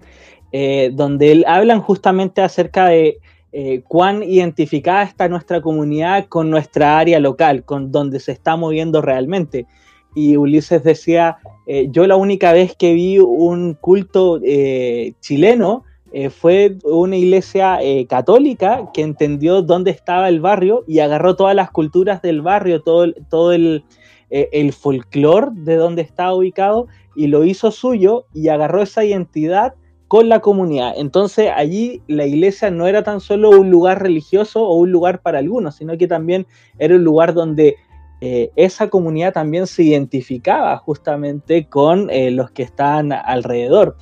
donde 0.93 1.33
él, 1.33 1.45
hablan 1.49 1.81
justamente 1.81 2.41
acerca 2.41 2.87
de 2.87 3.19
eh, 3.57 3.85
cuán 3.87 4.25
identificada 4.25 5.05
está 5.05 5.29
nuestra 5.29 5.61
comunidad 5.61 6.27
con 6.27 6.51
nuestra 6.51 6.99
área 6.99 7.21
local, 7.21 7.63
con 7.63 7.93
donde 7.93 8.19
se 8.19 8.33
está 8.33 8.57
moviendo 8.57 9.01
realmente. 9.01 9.65
y 10.13 10.37
Ulises 10.37 10.83
decía, 10.83 11.37
eh, 11.69 11.87
yo 11.93 12.09
la 12.09 12.17
única 12.17 12.53
vez 12.53 12.75
que 12.75 12.95
vi 12.95 13.21
un 13.21 13.75
culto 13.75 14.41
eh, 14.45 15.13
chileno 15.21 15.85
fue 16.31 16.77
una 16.85 17.17
iglesia 17.17 17.81
católica 18.09 18.91
que 18.95 19.03
entendió 19.03 19.63
dónde 19.63 19.91
estaba 19.91 20.29
el 20.29 20.41
barrio 20.41 20.85
y 20.87 21.01
agarró 21.01 21.35
todas 21.35 21.57
las 21.57 21.73
culturas 21.73 22.23
del 22.23 22.41
barrio, 22.41 22.83
todo 22.83 23.13
todo 23.29 23.53
el, 23.53 23.83
el 24.31 24.73
folclore 24.73 25.49
de 25.55 25.75
donde 25.75 26.03
estaba 26.03 26.33
ubicado 26.33 26.87
y 27.17 27.27
lo 27.27 27.45
hizo 27.45 27.73
suyo 27.73 28.27
y 28.33 28.47
agarró 28.47 28.83
esa 28.83 29.05
identidad 29.05 29.75
con 30.15 30.29
la 30.29 30.39
comunidad. 30.39 30.95
Entonces 30.97 31.51
allí 31.53 32.01
la 32.07 32.25
iglesia 32.25 32.71
no 32.71 32.87
era 32.87 33.03
tan 33.03 33.19
solo 33.19 33.51
un 33.51 33.69
lugar 33.69 34.01
religioso 34.01 34.65
o 34.65 34.77
un 34.77 34.93
lugar 34.93 35.23
para 35.23 35.41
algunos, 35.41 35.75
sino 35.75 35.99
que 35.99 36.07
también 36.07 36.47
era 36.79 36.95
un 36.95 37.03
lugar 37.03 37.35
donde 37.35 37.75
eh, 38.21 38.49
esa 38.55 38.89
comunidad 38.89 39.33
también 39.33 39.67
se 39.67 39.83
identificaba 39.83 40.77
justamente 40.77 41.67
con 41.69 42.11
eh, 42.11 42.31
los 42.31 42.53
que 42.53 42.63
estaban 42.63 43.11
alrededor. 43.11 43.97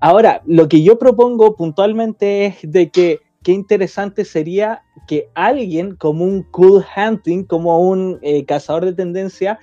Ahora, 0.00 0.40
lo 0.46 0.68
que 0.68 0.82
yo 0.82 0.98
propongo 0.98 1.54
puntualmente 1.54 2.46
es 2.46 2.56
de 2.62 2.88
que 2.88 3.18
qué 3.42 3.52
interesante 3.52 4.24
sería 4.24 4.84
que 5.06 5.28
alguien 5.34 5.96
como 5.96 6.24
un 6.24 6.44
cool 6.44 6.82
hunting, 6.96 7.44
como 7.44 7.78
un 7.78 8.18
eh, 8.22 8.46
cazador 8.46 8.86
de 8.86 8.94
tendencia, 8.94 9.58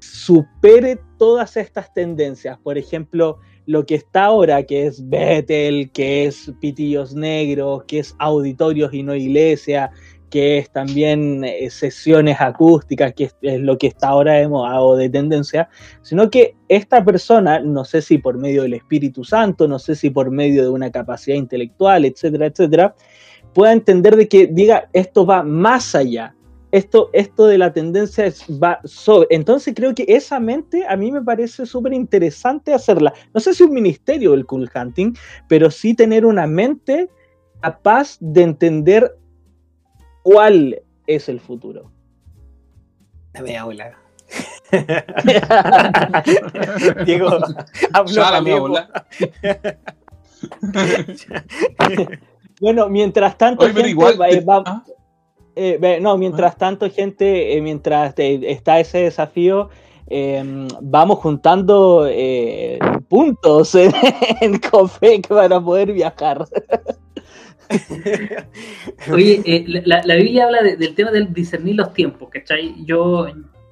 supere 0.00 0.98
todas 1.16 1.56
estas 1.56 1.94
tendencias. 1.94 2.58
Por 2.58 2.76
ejemplo, 2.76 3.38
lo 3.70 3.86
que 3.86 3.94
está 3.94 4.24
ahora, 4.24 4.64
que 4.64 4.86
es 4.86 5.08
Bethel, 5.08 5.92
que 5.92 6.26
es 6.26 6.52
Pitillos 6.60 7.14
Negros, 7.14 7.84
que 7.84 8.00
es 8.00 8.16
auditorios 8.18 8.92
y 8.92 9.04
no 9.04 9.14
iglesia, 9.14 9.92
que 10.28 10.58
es 10.58 10.70
también 10.70 11.44
eh, 11.44 11.70
sesiones 11.70 12.40
acústicas, 12.40 13.14
que 13.14 13.30
es, 13.42 13.60
lo 13.60 13.78
que 13.78 13.86
está 13.86 14.08
ahora 14.08 14.32
de 14.32 14.48
de 14.48 15.08
tendencia, 15.08 15.68
sino 16.02 16.28
que 16.30 16.56
esta 16.66 17.04
persona, 17.04 17.60
no 17.60 17.84
sé 17.84 18.02
si 18.02 18.18
por 18.18 18.38
medio 18.38 18.62
del 18.62 18.74
Espíritu 18.74 19.22
Santo, 19.22 19.68
no 19.68 19.78
sé 19.78 19.94
si 19.94 20.10
por 20.10 20.32
medio 20.32 20.64
de 20.64 20.70
una 20.70 20.90
capacidad 20.90 21.36
intelectual, 21.36 22.04
etcétera, 22.04 22.46
etcétera, 22.46 22.96
pueda 23.54 23.72
entender 23.72 24.16
de 24.16 24.26
que 24.26 24.48
diga 24.48 24.88
esto 24.92 25.24
va 25.24 25.44
más 25.44 25.94
allá. 25.94 26.34
Esto, 26.72 27.10
esto 27.12 27.46
de 27.46 27.58
la 27.58 27.72
tendencia 27.72 28.26
es, 28.26 28.44
va 28.62 28.80
sobre. 28.84 29.26
Entonces 29.30 29.74
creo 29.74 29.94
que 29.94 30.04
esa 30.08 30.38
mente 30.38 30.86
a 30.86 30.96
mí 30.96 31.10
me 31.10 31.22
parece 31.22 31.66
súper 31.66 31.92
interesante 31.92 32.72
hacerla. 32.72 33.12
No 33.34 33.40
sé 33.40 33.54
si 33.54 33.64
un 33.64 33.72
ministerio 33.72 34.32
del 34.32 34.46
cool 34.46 34.70
hunting, 34.74 35.12
pero 35.48 35.70
sí 35.70 35.94
tener 35.94 36.24
una 36.24 36.46
mente 36.46 37.08
capaz 37.60 38.16
de 38.20 38.42
entender 38.42 39.16
cuál 40.22 40.80
es 41.06 41.28
el 41.28 41.40
futuro. 41.40 41.90
Dame 43.32 43.56
aula. 43.56 43.96
Diego, 47.04 47.28
hablo 47.92 48.12
bueno, 52.60 52.88
mientras 52.88 53.36
tanto, 53.36 53.64
Oye, 53.64 53.74
gente, 53.74 53.90
igual, 53.90 54.20
va- 54.20 54.28
te- 54.28 54.40
va- 54.40 54.62
¿ah? 54.66 54.84
Eh, 55.56 55.98
no, 56.00 56.16
mientras 56.16 56.56
tanto, 56.56 56.88
gente, 56.90 57.56
eh, 57.56 57.60
mientras 57.62 58.14
te- 58.14 58.50
está 58.50 58.80
ese 58.80 58.98
desafío, 58.98 59.68
eh, 60.08 60.42
vamos 60.80 61.18
juntando 61.18 62.06
eh, 62.10 62.78
puntos 63.08 63.74
en, 63.76 63.92
en 64.40 64.58
Cofec 64.58 65.28
para 65.28 65.60
poder 65.60 65.92
viajar. 65.92 66.44
Oye, 69.12 69.40
eh, 69.44 69.64
la, 69.84 70.02
la 70.04 70.14
Biblia 70.16 70.44
habla 70.46 70.62
de- 70.62 70.76
del 70.76 70.94
tema 70.94 71.10
del 71.10 71.32
discernir 71.32 71.76
los 71.76 71.92
tiempos, 71.94 72.28
¿cachai? 72.30 72.74
Yo, 72.84 73.26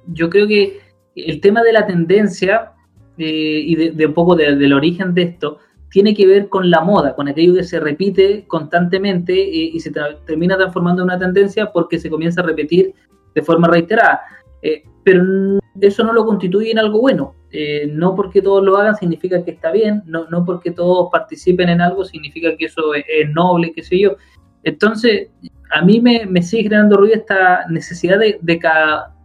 yo 0.07 0.29
creo 0.29 0.47
que 0.47 0.79
el 1.15 1.41
tema 1.41 1.63
de 1.63 1.73
la 1.73 1.85
tendencia 1.85 2.71
eh, 3.17 3.61
y 3.65 3.75
de, 3.75 3.91
de 3.91 4.05
un 4.05 4.13
poco 4.13 4.35
de- 4.35 4.55
del 4.55 4.73
origen 4.73 5.13
de 5.13 5.23
esto 5.23 5.59
tiene 5.91 6.13
que 6.13 6.27
ver 6.27 6.49
con 6.49 6.69
la 6.69 6.81
moda, 6.81 7.15
con 7.15 7.27
aquello 7.27 7.55
que 7.55 7.63
se 7.63 7.79
repite 7.79 8.45
constantemente 8.47 9.33
eh, 9.33 9.71
y 9.73 9.79
se 9.79 9.91
tra- 9.91 10.17
termina 10.25 10.55
transformando 10.55 11.01
en 11.01 11.05
una 11.09 11.19
tendencia 11.19 11.71
porque 11.71 11.97
se 11.99 12.09
comienza 12.09 12.41
a 12.41 12.45
repetir 12.45 12.93
de 13.33 13.41
forma 13.41 13.67
reiterada. 13.67 14.21
Eh, 14.61 14.83
pero 15.03 15.23
eso 15.81 16.03
no 16.03 16.13
lo 16.13 16.25
constituye 16.25 16.71
en 16.71 16.79
algo 16.79 16.99
bueno. 17.01 17.35
Eh, 17.51 17.89
no 17.91 18.13
porque 18.13 18.43
todos 18.43 18.63
lo 18.63 18.77
hagan 18.77 18.95
significa 18.95 19.43
que 19.43 19.51
está 19.51 19.71
bien, 19.71 20.03
no, 20.05 20.27
no 20.29 20.45
porque 20.45 20.69
todos 20.69 21.09
participen 21.11 21.69
en 21.69 21.81
algo 21.81 22.05
significa 22.05 22.55
que 22.55 22.65
eso 22.65 22.93
es, 22.93 23.03
es 23.07 23.27
noble, 23.31 23.71
qué 23.73 23.81
sé 23.81 23.99
yo. 23.99 24.15
Entonces, 24.63 25.29
a 25.71 25.81
mí 25.83 25.99
me, 25.99 26.27
me 26.27 26.43
sigue 26.43 26.63
generando 26.63 26.97
ruido 26.97 27.15
esta 27.15 27.65
necesidad 27.69 28.19
de, 28.19 28.37
de, 28.41 28.59
ca- 28.59 29.15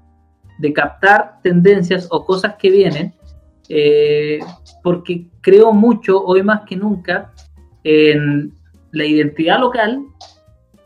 de 0.59 0.73
captar 0.73 1.41
tendencias 1.43 2.09
o 2.11 2.25
cosas 2.25 2.55
que 2.59 2.71
vienen, 2.71 3.13
eh, 3.69 4.41
porque 4.83 5.27
creo 5.41 5.73
mucho, 5.73 6.23
hoy 6.23 6.43
más 6.43 6.63
que 6.63 6.77
nunca, 6.77 7.33
en 7.83 8.53
la 8.93 9.05
identidad 9.05 9.61
local 9.61 10.05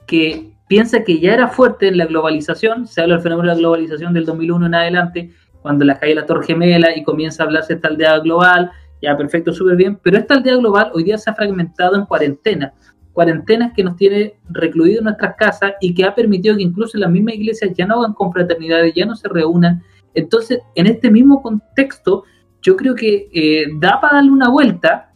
que 0.06 0.52
piensa 0.68 1.04
que 1.04 1.18
ya 1.18 1.34
era 1.34 1.48
fuerte 1.48 1.88
en 1.88 1.98
la 1.98 2.06
globalización, 2.06 2.86
se 2.86 3.00
habla 3.00 3.14
del 3.14 3.22
fenómeno 3.22 3.48
de 3.48 3.54
la 3.54 3.60
globalización 3.60 4.12
del 4.12 4.24
2001 4.24 4.66
en 4.66 4.74
adelante, 4.74 5.30
cuando 5.62 5.84
la 5.84 5.98
cae 5.98 6.14
la 6.14 6.26
Torre 6.26 6.46
Gemela 6.46 6.96
y 6.96 7.02
comienza 7.02 7.42
a 7.42 7.46
hablarse 7.46 7.74
esta 7.74 7.88
aldea 7.88 8.18
global, 8.20 8.70
ya 9.02 9.16
perfecto, 9.16 9.52
súper 9.52 9.76
bien, 9.76 9.98
pero 10.02 10.18
esta 10.18 10.34
aldea 10.34 10.56
global 10.56 10.90
hoy 10.94 11.04
día 11.04 11.18
se 11.18 11.30
ha 11.30 11.34
fragmentado 11.34 11.96
en 11.96 12.04
cuarentena, 12.04 12.72
cuarentenas 13.12 13.72
que 13.74 13.82
nos 13.82 13.96
tiene 13.96 14.34
recluidos 14.48 14.98
en 14.98 15.04
nuestras 15.04 15.34
casas 15.36 15.72
y 15.80 15.94
que 15.94 16.04
ha 16.04 16.14
permitido 16.14 16.56
que 16.56 16.62
incluso 16.62 16.96
las 16.98 17.10
mismas 17.10 17.34
iglesias 17.34 17.72
ya 17.76 17.86
no 17.86 18.00
hagan 18.00 18.14
confraternidades, 18.14 18.94
ya 18.94 19.06
no 19.06 19.16
se 19.16 19.28
reúnan. 19.28 19.82
Entonces, 20.14 20.60
en 20.74 20.86
este 20.86 21.10
mismo 21.10 21.42
contexto, 21.42 22.24
yo 22.62 22.76
creo 22.76 22.94
que 22.94 23.28
eh, 23.32 23.66
da 23.78 24.00
para 24.00 24.16
darle 24.16 24.30
una 24.30 24.48
vuelta 24.48 25.12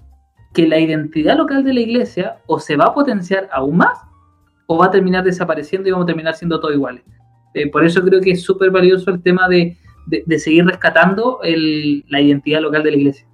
que 0.52 0.66
la 0.66 0.78
identidad 0.78 1.36
local 1.36 1.64
de 1.64 1.74
la 1.74 1.80
iglesia 1.80 2.38
o 2.46 2.58
se 2.58 2.76
va 2.76 2.86
a 2.86 2.94
potenciar 2.94 3.48
aún 3.52 3.78
más 3.78 3.98
o 4.66 4.78
va 4.78 4.86
a 4.86 4.90
terminar 4.90 5.24
desapareciendo 5.24 5.88
y 5.88 5.92
vamos 5.92 6.04
a 6.04 6.06
terminar 6.06 6.34
siendo 6.34 6.60
todos 6.60 6.74
iguales. 6.74 7.02
Eh, 7.54 7.70
por 7.70 7.84
eso 7.84 8.02
creo 8.02 8.20
que 8.20 8.32
es 8.32 8.42
súper 8.42 8.70
valioso 8.70 9.10
el 9.10 9.22
tema 9.22 9.48
de, 9.48 9.76
de, 10.06 10.38
seguir 10.38 10.64
rescatando 10.64 11.40
la 11.42 12.20
identidad 12.20 12.60
local 12.60 12.82
de 12.82 12.90
la 12.90 12.96
iglesia. 12.96 13.26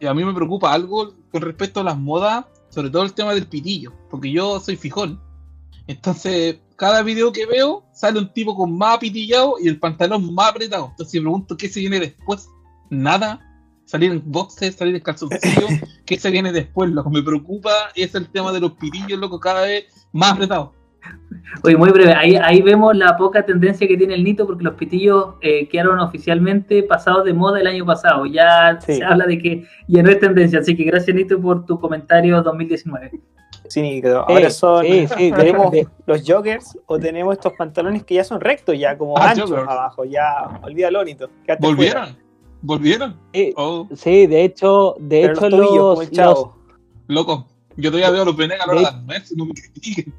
Y 0.00 0.06
a 0.06 0.14
mí 0.14 0.24
me 0.24 0.32
preocupa 0.32 0.72
algo 0.72 1.14
con 1.32 1.42
respecto 1.42 1.80
a 1.80 1.84
las 1.84 1.98
modas, 1.98 2.44
sobre 2.68 2.90
todo 2.90 3.02
el 3.02 3.14
tema 3.14 3.34
del 3.34 3.46
pitillo, 3.46 3.92
porque 4.10 4.30
yo 4.30 4.60
soy 4.60 4.76
fijón. 4.76 5.20
Entonces, 5.88 6.60
cada 6.78 7.02
video 7.02 7.32
que 7.32 7.44
veo 7.44 7.84
sale 7.92 8.20
un 8.20 8.32
tipo 8.32 8.54
con 8.56 8.78
más 8.78 8.96
apitillado 8.96 9.56
y 9.60 9.66
el 9.66 9.80
pantalón 9.80 10.32
más 10.32 10.50
apretado. 10.52 10.86
Entonces, 10.92 11.14
me 11.20 11.24
pregunto 11.24 11.56
qué 11.56 11.68
se 11.68 11.80
viene 11.80 11.98
después. 11.98 12.48
Nada. 12.88 13.40
Salir 13.84 14.12
en 14.12 14.22
boxes, 14.24 14.76
salir 14.76 14.94
en 14.94 15.00
calzoncillo. 15.02 15.66
¿Qué 16.06 16.18
se 16.18 16.30
viene 16.30 16.52
después? 16.52 16.88
Lo 16.90 17.02
que 17.02 17.10
me 17.10 17.22
preocupa 17.22 17.70
es 17.96 18.14
el 18.14 18.28
tema 18.28 18.52
de 18.52 18.60
los 18.60 18.72
pitillos, 18.72 19.18
loco, 19.18 19.40
cada 19.40 19.62
vez 19.62 19.86
más 20.12 20.32
apretados. 20.34 20.70
Oye, 21.64 21.76
muy 21.76 21.90
breve, 21.90 22.12
ahí, 22.12 22.36
ahí 22.36 22.62
vemos 22.62 22.94
la 22.96 23.16
poca 23.16 23.44
tendencia 23.44 23.88
que 23.88 23.96
tiene 23.96 24.14
el 24.14 24.22
Nito 24.22 24.46
porque 24.46 24.62
los 24.62 24.74
pitillos 24.74 25.34
eh, 25.40 25.68
quedaron 25.68 25.98
oficialmente 26.00 26.82
pasados 26.84 27.24
de 27.24 27.32
moda 27.32 27.60
el 27.60 27.66
año 27.66 27.84
pasado. 27.86 28.24
Ya 28.26 28.78
Sí. 28.80 28.96
se 28.96 29.04
habla 29.04 29.26
de 29.26 29.38
que 29.38 29.64
ya 29.88 30.02
no 30.02 30.10
es 30.10 30.20
tendencia, 30.20 30.60
así 30.60 30.76
que 30.76 30.84
gracias 30.84 31.16
Nito 31.16 31.40
por 31.40 31.64
tu 31.66 31.80
comentario 31.80 32.40
2019. 32.42 33.20
Sí, 33.68 33.82
Nico, 33.82 34.08
ahora 34.08 34.50
son. 34.50 34.84
sí, 34.84 35.06
sí, 35.16 35.32
tenemos 35.36 35.70
de- 35.70 35.86
los 36.06 36.22
joggers 36.26 36.78
o 36.86 36.98
tenemos 36.98 37.34
estos 37.34 37.52
pantalones 37.52 38.02
que 38.04 38.14
ya 38.14 38.24
son 38.24 38.40
rectos, 38.40 38.78
ya 38.78 38.96
como 38.96 39.16
Ah, 39.18 39.30
anchos 39.30 39.50
joggers. 39.50 39.68
abajo. 39.68 40.04
Ya, 40.04 40.60
olvídalo, 40.62 41.04
Nito. 41.04 41.28
fuera. 41.44 41.58
¿Volvieron? 41.60 42.16
¿Volvieron? 42.62 43.20
eh, 43.32 43.52
Oh, 43.56 43.86
sí, 43.94 44.26
de 44.26 44.44
hecho, 44.44 44.96
de 44.98 45.20
Pero 45.22 45.32
hecho 45.34 45.48
los 45.50 45.60
los, 46.12 46.48
loco. 47.06 47.46
Yo 47.76 47.90
todavía 47.90 48.10
veo 48.10 48.24
los 48.24 48.36
Venegas 48.36 48.68
a 48.68 48.74
la 48.74 48.74
no 49.36 49.44
me 49.44 49.54
critiquen. 49.54 50.12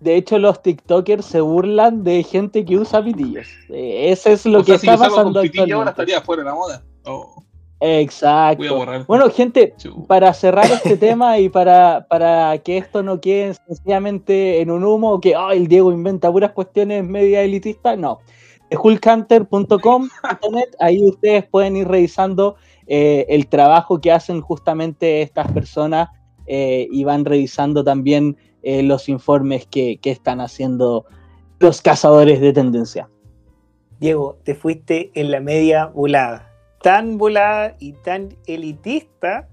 de 0.00 0.16
hecho 0.16 0.38
los 0.38 0.60
TikTokers 0.62 1.24
se 1.24 1.40
burlan 1.40 2.02
de 2.02 2.22
gente 2.24 2.64
que 2.64 2.76
usa 2.76 3.04
pitillos. 3.04 3.46
Eh, 3.68 4.10
ese 4.10 4.32
es 4.32 4.44
lo 4.46 4.60
o 4.60 4.64
que 4.64 4.72
sea, 4.72 4.78
si 4.78 4.86
está 4.86 4.98
salgo 4.98 5.14
pasando 5.16 5.40
con 5.40 5.42
pitillo 5.48 5.76
ahora 5.76 5.90
estaría 5.90 6.20
fuera 6.20 6.42
de 6.42 6.48
la 6.48 6.54
moda. 6.54 6.82
Oh, 7.04 7.44
Exacto. 7.80 8.58
voy 8.58 8.68
a 8.68 8.72
borrar. 8.72 9.06
Bueno, 9.06 9.30
gente, 9.30 9.74
para 10.06 10.32
cerrar 10.34 10.70
este 10.70 10.96
tema 10.98 11.38
y 11.38 11.48
para, 11.48 12.06
para 12.08 12.58
que 12.58 12.78
esto 12.78 13.02
no 13.02 13.20
quede 13.20 13.54
sencillamente 13.54 14.60
en 14.60 14.70
un 14.70 14.84
humo, 14.84 15.20
que 15.20 15.34
"Ay, 15.36 15.58
el 15.58 15.68
Diego 15.68 15.92
inventa 15.92 16.30
puras 16.32 16.52
cuestiones 16.52 17.04
media 17.04 17.42
elitistas, 17.42 17.96
no. 17.98 18.18
Hulkhunter.com.net, 18.70 20.68
ahí 20.80 21.02
ustedes 21.08 21.46
pueden 21.46 21.76
ir 21.76 21.88
revisando 21.88 22.56
eh, 22.86 23.26
el 23.28 23.46
trabajo 23.46 24.00
que 24.00 24.12
hacen 24.12 24.40
justamente 24.40 25.22
estas 25.22 25.50
personas 25.52 26.10
eh, 26.46 26.88
y 26.90 27.04
van 27.04 27.24
revisando 27.24 27.84
también 27.84 28.36
eh, 28.62 28.82
los 28.82 29.08
informes 29.08 29.66
que, 29.66 29.98
que 29.98 30.10
están 30.10 30.40
haciendo 30.40 31.06
los 31.60 31.80
cazadores 31.80 32.40
de 32.40 32.52
tendencia. 32.52 33.08
Diego, 34.00 34.38
te 34.44 34.54
fuiste 34.54 35.10
en 35.14 35.30
la 35.30 35.40
media 35.40 35.86
volada. 35.86 36.47
Tan 36.82 37.18
volada 37.18 37.74
y 37.78 37.92
tan 37.92 38.28
elitista 38.46 39.48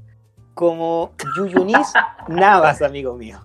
como 0.54 1.12
Yuyunis 1.38 1.92
Navas, 2.28 2.82
amigo 2.82 3.16
mío. 3.16 3.40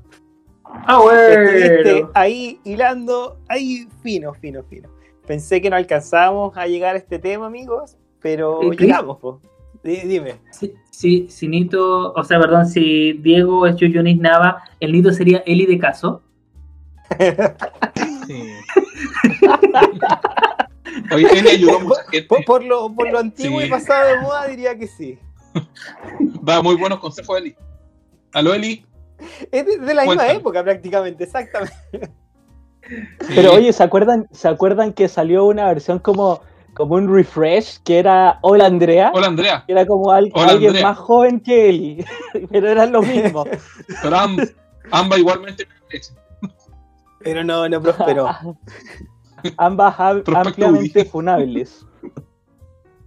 Ah, 0.64 1.00
Estuviste 1.10 2.06
ahí 2.14 2.60
hilando, 2.64 3.38
ahí 3.48 3.88
fino, 4.02 4.32
fino, 4.34 4.62
fino. 4.64 4.88
Pensé 5.26 5.60
que 5.60 5.68
no 5.70 5.76
alcanzábamos 5.76 6.56
a 6.56 6.66
llegar 6.66 6.94
a 6.94 6.98
este 6.98 7.18
tema, 7.18 7.46
amigos, 7.46 7.96
pero 8.20 8.60
llegamos, 8.72 9.18
po. 9.18 9.40
Di- 9.82 9.96
Dime. 10.02 10.34
Si, 10.52 10.74
si, 10.90 11.28
si 11.28 11.48
Nito, 11.48 12.12
o 12.12 12.22
sea, 12.24 12.38
perdón, 12.38 12.66
si 12.66 13.14
Diego 13.14 13.66
es 13.66 13.76
Yuyunis 13.76 14.18
Nava, 14.18 14.62
el 14.78 14.92
Nito 14.92 15.10
sería 15.12 15.38
Eli 15.46 15.66
de 15.66 15.78
Caso. 15.78 16.22
Sí. 18.26 18.44
Oye, 21.12 21.26
él 21.38 21.46
ayudó 21.48 21.76
a 21.76 21.80
mucha 21.80 22.02
gente. 22.10 22.22
Por, 22.28 22.44
por 22.44 22.64
lo, 22.64 22.94
por 22.94 23.10
lo 23.10 23.18
antiguo 23.18 23.60
Sí. 23.60 23.66
y 23.66 23.70
pasado 23.70 24.08
de 24.08 24.20
moda, 24.20 24.46
diría 24.46 24.76
que 24.78 24.86
sí. 24.86 25.18
Da 26.42 26.62
muy 26.62 26.76
buenos 26.76 26.98
consejos, 27.00 27.38
Eli. 27.38 27.54
Aló, 28.32 28.54
Eli. 28.54 28.84
Es 29.50 29.66
de, 29.66 29.78
de 29.78 29.94
la 29.94 30.04
misma 30.04 30.28
época, 30.32 30.62
prácticamente, 30.62 31.24
exactamente. 31.24 31.74
Sí. 33.20 33.32
Pero 33.34 33.52
oye, 33.54 33.72
¿se 33.72 33.82
acuerdan, 33.82 34.26
¿se 34.32 34.48
acuerdan 34.48 34.92
que 34.92 35.08
salió 35.08 35.44
una 35.44 35.66
versión 35.66 35.98
como, 35.98 36.40
como 36.74 36.94
un 36.94 37.12
refresh 37.14 37.78
que 37.84 37.98
era 37.98 38.38
Hola 38.42 38.66
Andrea? 38.66 39.12
Hola, 39.14 39.26
Andrea. 39.26 39.64
Que 39.66 39.72
era 39.72 39.86
como 39.86 40.10
al- 40.10 40.30
Hola, 40.34 40.52
alguien 40.52 40.70
Andrea. 40.70 40.88
más 40.88 40.98
joven 40.98 41.40
que 41.40 41.68
Eli, 41.68 42.04
pero 42.50 42.68
eran 42.70 42.92
lo 42.92 43.02
mismo. 43.02 43.44
Pero 44.02 44.16
amb- 44.16 44.54
ambas 44.90 45.18
igualmente. 45.18 45.66
Pero 47.22 47.44
no, 47.44 47.68
no 47.68 47.82
prosperó. 47.82 48.28
Ambas 49.56 49.94
ampliamente 49.98 51.04
funables. 51.04 51.84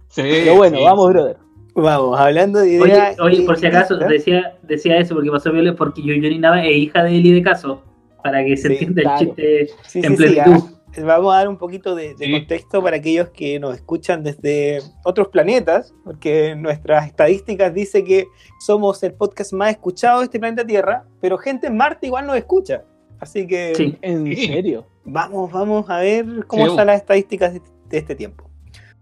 Sí, 0.08 0.22
Pero 0.22 0.56
bueno, 0.56 0.78
sí, 0.78 0.84
vamos, 0.84 1.12
brother. 1.12 1.36
Vamos, 1.74 2.20
hablando 2.20 2.60
de 2.60 2.80
Oye, 2.80 2.92
ideas. 2.92 3.18
oye, 3.18 3.42
por 3.42 3.58
si 3.58 3.66
acaso, 3.66 4.00
¿eh? 4.00 4.06
decía, 4.08 4.56
decía 4.62 4.96
eso 4.98 5.14
porque 5.14 5.30
pasó 5.30 5.50
Violet, 5.50 5.74
porque 5.76 6.02
Yuyunis 6.02 6.38
Nava 6.38 6.64
es 6.64 6.76
hija 6.76 7.02
de 7.02 7.16
Eli 7.16 7.32
de 7.32 7.42
Caso. 7.42 7.82
Para 8.22 8.44
que 8.44 8.56
se 8.56 8.68
Sí, 8.68 8.74
entienda 8.74 9.02
claro. 9.02 9.18
el 9.20 9.26
chiste 9.26 9.68
Sí, 9.82 10.00
en 10.04 10.16
plenitud. 10.16 10.52
ah, 10.96 11.00
Vamos 11.02 11.34
a 11.34 11.38
dar 11.38 11.48
un 11.48 11.56
poquito 11.58 11.96
de, 11.96 12.14
de 12.14 12.26
Sí. 12.26 12.30
contexto 12.30 12.80
para 12.80 12.96
aquellos 12.98 13.30
que 13.30 13.58
nos 13.58 13.74
escuchan 13.74 14.22
desde 14.22 14.78
otros 15.04 15.26
planetas, 15.28 15.92
porque 16.04 16.54
nuestras 16.56 17.08
estadísticas 17.08 17.74
dicen 17.74 18.04
que 18.04 18.26
somos 18.64 19.02
el 19.02 19.12
podcast 19.14 19.52
más 19.52 19.70
escuchado 19.72 20.20
de 20.20 20.26
este 20.26 20.38
planeta 20.38 20.64
Tierra, 20.64 21.04
pero 21.20 21.36
gente 21.36 21.66
en 21.66 21.76
Marte 21.76 22.06
igual 22.06 22.24
nos 22.28 22.36
escucha. 22.36 22.84
Así 23.24 23.46
que 23.46 23.74
Sí. 23.74 23.96
¿En 24.02 24.26
Sí. 24.26 24.46
serio? 24.46 24.86
vamos, 25.04 25.50
vamos 25.52 25.88
a 25.90 25.98
ver 25.98 26.24
cómo 26.46 26.64
Sí. 26.64 26.70
están 26.70 26.86
las 26.86 26.96
estadísticas 27.00 27.52
de, 27.54 27.60
de 27.88 27.98
este 27.98 28.14
tiempo. 28.14 28.48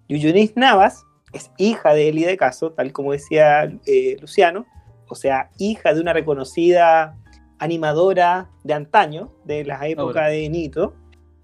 Yuyunis 0.08 0.56
Navas 0.56 1.04
es 1.32 1.50
hija 1.58 1.94
de 1.94 2.08
Eli 2.08 2.24
de 2.24 2.36
Caso, 2.36 2.72
tal 2.72 2.92
como 2.92 3.12
decía 3.12 3.64
eh, 3.86 4.16
Luciano, 4.20 4.66
o 5.08 5.14
sea, 5.14 5.50
hija 5.58 5.94
de 5.94 6.00
una 6.00 6.12
reconocida 6.12 7.16
animadora 7.58 8.50
de 8.64 8.74
antaño, 8.74 9.30
de 9.44 9.64
la 9.64 9.86
época 9.88 10.26
de 10.26 10.48
Nito, 10.48 10.94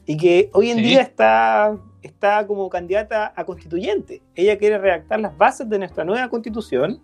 y 0.06 0.16
que 0.16 0.50
hoy 0.52 0.70
en 0.70 0.78
Sí. 0.78 0.82
día 0.84 1.00
está, 1.02 1.76
está 2.02 2.46
como 2.46 2.68
candidata 2.68 3.32
a 3.36 3.44
constituyente. 3.44 4.22
Ella 4.34 4.58
quiere 4.58 4.78
redactar 4.78 5.20
las 5.20 5.36
bases 5.36 5.68
de 5.68 5.78
nuestra 5.78 6.04
nueva 6.04 6.28
constitución, 6.28 7.00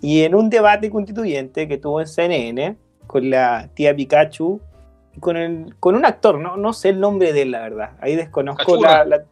y 0.00 0.22
en 0.22 0.34
un 0.34 0.50
debate 0.50 0.90
constituyente 0.90 1.66
que 1.66 1.78
tuvo 1.78 2.00
en 2.00 2.06
CNN 2.06 2.76
con 3.06 3.28
la 3.30 3.70
tía 3.74 3.94
Pikachu, 3.96 4.60
con, 5.20 5.36
el, 5.36 5.74
con 5.80 5.94
un 5.94 6.04
actor, 6.04 6.38
no, 6.38 6.56
no 6.56 6.72
sé 6.72 6.90
el 6.90 7.00
nombre 7.00 7.32
de 7.32 7.42
él, 7.42 7.50
la 7.50 7.60
verdad, 7.60 7.90
ahí 8.00 8.16
desconozco 8.16 8.74
Achurra. 8.74 9.04
la... 9.04 9.16
la 9.18 9.24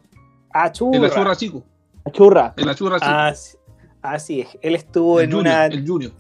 ah, 0.53 0.65
Achurra. 0.65 0.99
El 0.99 1.05
achurra 1.05 1.37
chico. 1.37 1.65
La 2.05 2.13
churra. 2.13 2.55
El 2.57 2.69
achurra 2.69 2.99
chico. 3.01 3.11
Así, 3.13 3.57
así 4.03 4.41
es, 4.43 4.59
él 4.61 4.75
estuvo 4.75 5.21
el 5.21 5.27
en 5.27 5.33
junior, 5.33 5.55
una... 5.55 5.67
el 5.67 5.87
junior. 5.87 6.13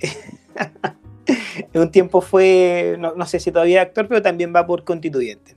en 1.73 1.81
un 1.81 1.91
tiempo 1.91 2.21
fue, 2.21 2.97
no, 2.99 3.15
no 3.15 3.27
sé 3.27 3.41
si 3.41 3.53
todavía 3.53 3.83
actor, 3.83 4.09
pero 4.09 4.23
también 4.23 4.53
va 4.55 4.67
por 4.67 4.85
constituyente. 4.85 5.57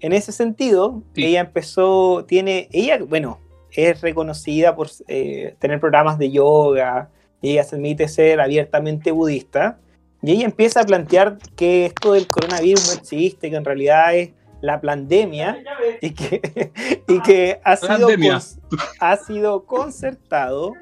En 0.00 0.12
ese 0.12 0.32
sentido, 0.32 1.02
Sí. 1.14 1.24
ella 1.24 1.40
empezó, 1.40 2.24
tiene, 2.26 2.68
ella, 2.72 2.98
bueno, 3.08 3.38
es 3.70 4.00
reconocida 4.00 4.74
por 4.74 4.88
eh, 5.08 5.56
tener 5.58 5.80
programas 5.80 6.18
de 6.18 6.30
yoga, 6.30 7.10
y 7.40 7.50
ella 7.50 7.64
se 7.64 7.76
admite 7.76 8.08
ser 8.08 8.40
abiertamente 8.40 9.10
budista, 9.10 9.78
y 10.22 10.32
ella 10.32 10.44
empieza 10.44 10.80
a 10.80 10.84
plantear 10.84 11.38
que 11.56 11.86
esto 11.86 12.12
del 12.12 12.26
coronavirus 12.28 12.86
no 12.88 12.92
existe, 13.00 13.50
que 13.50 13.56
en 13.56 13.64
realidad 13.64 14.14
es 14.14 14.30
la 14.60 14.80
pandemia, 14.80 15.56
y 16.00 16.10
que, 16.10 16.72
y 17.08 17.20
que 17.22 17.60
ha, 17.64 17.76
sido 17.96 18.06
cons- 18.30 18.58
ha 19.00 19.16
sido 19.16 19.64
concertado 19.66 20.74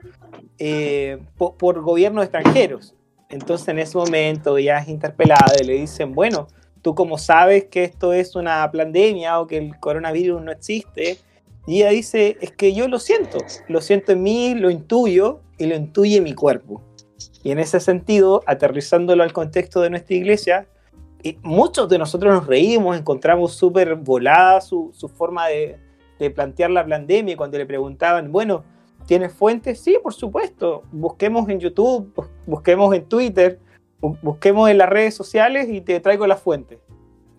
eh, 0.59 1.19
po- 1.39 1.55
por 1.57 1.81
gobiernos 1.81 2.25
extranjeros. 2.25 2.95
Entonces 3.31 3.69
en 3.69 3.79
ese 3.79 3.97
momento 3.97 4.59
ella 4.59 4.79
es 4.79 4.89
interpelada 4.89 5.53
y 5.61 5.65
le 5.65 5.75
dicen, 5.75 6.15
bueno, 6.15 6.49
tú 6.83 6.95
como 6.95 7.17
sabes 7.17 7.65
que 7.67 7.85
esto 7.85 8.13
es 8.13 8.35
una 8.37 8.71
pandemia 8.71 9.39
o 9.41 9.47
que 9.47 9.57
el 9.59 9.79
coronavirus 9.79 10.43
no 10.43 10.53
existe, 10.53 11.19
y 11.67 11.77
ella 11.83 11.91
dice, 11.91 12.37
es 12.41 12.51
que 12.53 12.75
yo 12.75 12.89
lo 12.89 12.99
siento, 12.99 13.39
lo 13.69 13.81
siento 13.81 14.13
en 14.13 14.23
mí, 14.23 14.55
lo 14.55 14.71
intuyo 14.71 15.41
y 15.59 15.67
lo 15.67 15.77
intuye 15.77 16.21
mi 16.21 16.35
cuerpo. 16.35 16.83
Y 17.43 17.51
en 17.53 17.59
ese 17.59 17.81
sentido, 17.81 18.43
aterrizándolo 18.47 19.23
al 19.23 19.33
contexto 19.33 19.81
de 19.81 19.91
nuestra 19.91 20.15
iglesia, 20.17 20.67
y 21.23 21.39
muchos 21.43 21.89
de 21.89 21.99
nosotros 21.99 22.33
nos 22.35 22.47
reímos, 22.47 22.97
encontramos 22.97 23.53
súper 23.55 23.95
volada 23.95 24.61
su, 24.61 24.93
forma 25.15 25.49
de, 25.49 25.79
plantear 26.35 26.71
la 26.71 26.87
pandemia 26.87 27.37
cuando 27.37 27.57
le 27.57 27.65
preguntaban, 27.65 28.31
bueno, 28.31 28.63
¿tienes 29.07 29.33
fuentes? 29.33 29.81
Sí, 29.81 29.99
por 30.03 30.13
supuesto. 30.13 30.83
Busquemos 30.93 31.49
en 31.49 31.61
YouTube, 31.61 32.13
bus- 32.15 32.29
busquemos 32.47 32.95
en 32.95 33.05
Twitter, 33.07 33.59
bu- 34.01 34.19
busquemos 34.21 34.69
en 34.69 34.77
las 34.79 34.89
redes 34.91 35.15
sociales 35.15 35.69
y 35.71 35.81
te 35.81 35.99
traigo 36.01 36.27
las 36.27 36.41
fuentes. 36.41 36.79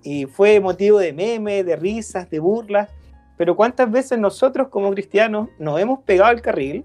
Y 0.03 0.25
fue 0.25 0.59
motivo 0.59 0.97
de 0.97 1.13
memes, 1.13 1.63
de 1.63 1.75
risas, 1.75 2.27
de 2.29 2.39
burlas. 2.39 2.89
Pero 3.37 3.55
¿cuántas 3.55 3.91
veces 3.91 4.17
nosotros 4.17 4.69
como 4.69 4.91
cristianos 4.91 5.49
nos 5.59 5.79
hemos 5.79 5.99
pegado 5.99 6.29
al 6.31 6.41
carril 6.41 6.83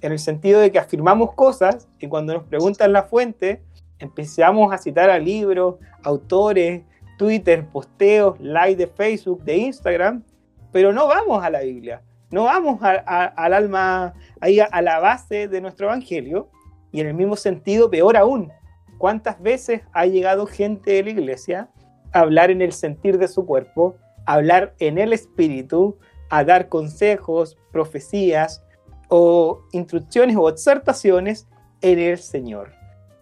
en 0.00 0.12
el 0.12 0.18
sentido 0.18 0.60
de 0.60 0.70
que 0.70 0.78
afirmamos 0.78 1.34
cosas 1.34 1.88
y 1.98 2.06
cuando 2.08 2.34
nos 2.34 2.44
preguntan 2.44 2.92
la 2.92 3.02
fuente 3.04 3.62
empezamos 3.98 4.72
a 4.72 4.78
citar 4.78 5.10
a 5.10 5.18
libros, 5.18 5.76
autores, 6.04 6.82
Twitter, 7.18 7.66
posteos, 7.66 8.38
likes 8.40 8.76
de 8.76 8.86
Facebook, 8.86 9.42
de 9.42 9.56
Instagram, 9.56 10.22
pero 10.70 10.92
no 10.92 11.08
vamos 11.08 11.42
a 11.42 11.50
la 11.50 11.60
Biblia, 11.60 12.02
no 12.30 12.44
vamos 12.44 12.80
a- 12.82 13.02
a- 13.04 13.24
al 13.26 13.54
alma, 13.54 14.14
ahí 14.40 14.60
a, 14.60 14.66
a 14.66 14.82
la 14.82 15.00
base 15.00 15.48
de 15.48 15.60
nuestro 15.60 15.86
evangelio, 15.86 16.48
y 16.92 17.00
en 17.00 17.08
el 17.08 17.14
mismo 17.14 17.34
sentido, 17.34 17.90
peor 17.90 18.16
aún, 18.16 18.52
¿cuántas 18.98 19.42
veces 19.42 19.82
ha 19.92 20.06
llegado 20.06 20.46
gente 20.46 20.92
de 20.92 21.02
la 21.02 21.10
iglesia 21.10 21.68
a 22.12 22.20
hablar 22.20 22.50
en 22.52 22.62
el 22.62 22.72
sentir 22.72 23.18
de 23.18 23.26
su 23.28 23.44
cuerpo, 23.46 23.96
a 24.26 24.34
hablar 24.34 24.74
en 24.78 24.96
el 24.98 25.12
espíritu, 25.12 25.98
a 26.30 26.44
dar 26.44 26.68
consejos, 26.68 27.56
profecías 27.72 28.62
o 29.08 29.62
instrucciones 29.72 30.36
o 30.36 30.48
exhortaciones 30.48 31.48
en 31.80 31.98
el 31.98 32.18
Señor? 32.18 32.72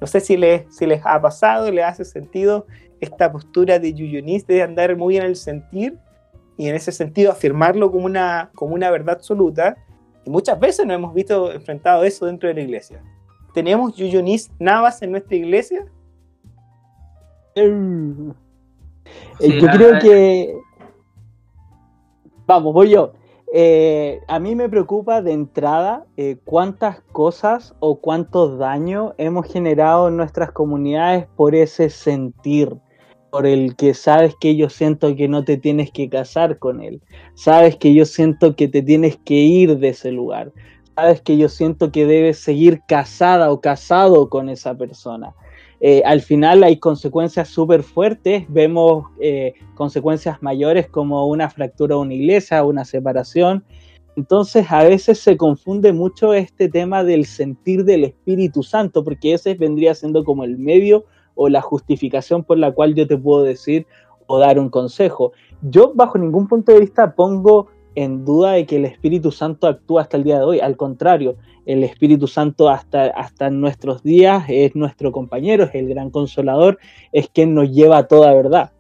No 0.00 0.06
sé 0.06 0.20
si 0.20 0.36
les, 0.36 0.74
si 0.74 0.86
les 0.86 1.00
ha 1.04 1.20
pasado, 1.20 1.70
les 1.70 1.84
hace 1.84 2.04
sentido 2.04 2.66
esta 3.00 3.30
postura 3.30 3.78
de 3.78 3.92
Yuyunis 3.92 4.46
de 4.46 4.62
andar 4.62 4.96
muy 4.96 5.16
en 5.16 5.24
el 5.24 5.36
sentir 5.36 5.98
y 6.56 6.68
en 6.68 6.74
ese 6.74 6.92
sentido 6.92 7.32
afirmarlo 7.32 7.90
como 7.90 8.06
una, 8.06 8.50
como 8.54 8.74
una 8.74 8.90
verdad 8.90 9.16
absoluta. 9.16 9.76
Y 10.24 10.30
muchas 10.30 10.58
veces 10.58 10.86
nos 10.86 10.96
hemos 10.96 11.14
visto 11.14 11.52
enfrentado 11.52 12.02
a 12.02 12.06
eso 12.06 12.26
dentro 12.26 12.48
de 12.48 12.54
la 12.54 12.60
iglesia. 12.62 13.02
¿Tenemos 13.54 13.96
Yuyunis 13.96 14.50
Navas 14.58 15.00
en 15.02 15.12
nuestra 15.12 15.36
iglesia? 15.36 15.86
Eh, 17.54 18.32
Sí, 19.38 19.60
yo 19.60 19.68
creo 19.68 19.98
que. 19.98 20.58
Vamos, 22.46 22.72
voy 22.72 22.90
yo. 22.90 23.12
Eh, 23.58 24.20
a 24.28 24.38
mí 24.38 24.54
me 24.54 24.68
preocupa 24.68 25.22
de 25.22 25.32
entrada 25.32 26.04
eh, 26.18 26.36
cuántas 26.44 27.00
cosas 27.12 27.74
o 27.80 28.02
cuántos 28.02 28.58
daños 28.58 29.14
hemos 29.16 29.50
generado 29.50 30.08
en 30.08 30.18
nuestras 30.18 30.52
comunidades 30.52 31.26
por 31.36 31.54
ese 31.54 31.88
sentir, 31.88 32.76
por 33.30 33.46
el 33.46 33.74
que 33.74 33.94
sabes 33.94 34.34
que 34.38 34.56
yo 34.56 34.68
siento 34.68 35.16
que 35.16 35.26
no 35.26 35.42
te 35.42 35.56
tienes 35.56 35.90
que 35.90 36.10
casar 36.10 36.58
con 36.58 36.82
él, 36.82 37.00
sabes 37.32 37.76
que 37.76 37.94
yo 37.94 38.04
siento 38.04 38.56
que 38.56 38.68
te 38.68 38.82
tienes 38.82 39.16
que 39.24 39.36
ir 39.36 39.78
de 39.78 39.88
ese 39.88 40.12
lugar, 40.12 40.52
sabes 40.94 41.22
que 41.22 41.38
yo 41.38 41.48
siento 41.48 41.90
que 41.90 42.04
debes 42.04 42.38
seguir 42.38 42.82
casada 42.86 43.50
o 43.50 43.62
casado 43.62 44.28
con 44.28 44.50
esa 44.50 44.76
persona 44.76 45.34
eh, 45.80 46.02
al 46.04 46.22
final 46.22 46.64
hay 46.64 46.78
consecuencias 46.78 47.48
súper 47.48 47.82
fuertes, 47.82 48.44
vemos 48.48 49.06
eh, 49.20 49.54
consecuencias 49.74 50.42
mayores 50.42 50.88
como 50.88 51.26
una 51.26 51.50
fractura 51.50 51.96
iglesia, 52.10 52.64
una 52.64 52.84
separación. 52.84 53.64
Entonces 54.16 54.66
a 54.70 54.82
veces 54.82 55.18
se 55.18 55.36
confunde 55.36 55.92
mucho 55.92 56.32
este 56.32 56.70
tema 56.70 57.04
del 57.04 57.26
sentir 57.26 57.84
del 57.84 58.04
Espíritu 58.04 58.62
Santo, 58.62 59.04
porque 59.04 59.34
ese 59.34 59.54
vendría 59.54 59.94
siendo 59.94 60.24
como 60.24 60.44
el 60.44 60.56
medio 60.56 61.04
o 61.34 61.50
la 61.50 61.60
justificación 61.60 62.42
por 62.42 62.56
la 62.56 62.72
cual 62.72 62.94
yo 62.94 63.06
te 63.06 63.18
puedo 63.18 63.42
decir 63.42 63.86
o 64.26 64.38
dar 64.38 64.58
un 64.58 64.70
consejo. 64.70 65.32
Yo 65.60 65.92
bajo 65.94 66.16
ningún 66.16 66.48
punto 66.48 66.72
de 66.72 66.80
vista 66.80 67.14
pongo 67.14 67.68
en 67.96 68.24
duda 68.24 68.52
de 68.52 68.66
que 68.66 68.76
el 68.76 68.84
Espíritu 68.84 69.32
Santo 69.32 69.66
actúa 69.66 70.02
hasta 70.02 70.16
el 70.16 70.24
día 70.24 70.38
de 70.38 70.44
hoy, 70.44 70.60
al 70.60 70.76
contrario, 70.76 71.36
el 71.64 71.82
Espíritu 71.82 72.28
Santo 72.28 72.68
hasta, 72.68 73.06
hasta 73.06 73.50
nuestros 73.50 74.02
días 74.02 74.44
es 74.48 74.76
nuestro 74.76 75.10
compañero, 75.10 75.64
es 75.64 75.74
el 75.74 75.88
gran 75.88 76.10
consolador, 76.10 76.78
es 77.10 77.28
quien 77.28 77.54
nos 77.54 77.72
lleva 77.72 77.98
a 77.98 78.06
toda 78.06 78.32
verdad. 78.32 78.70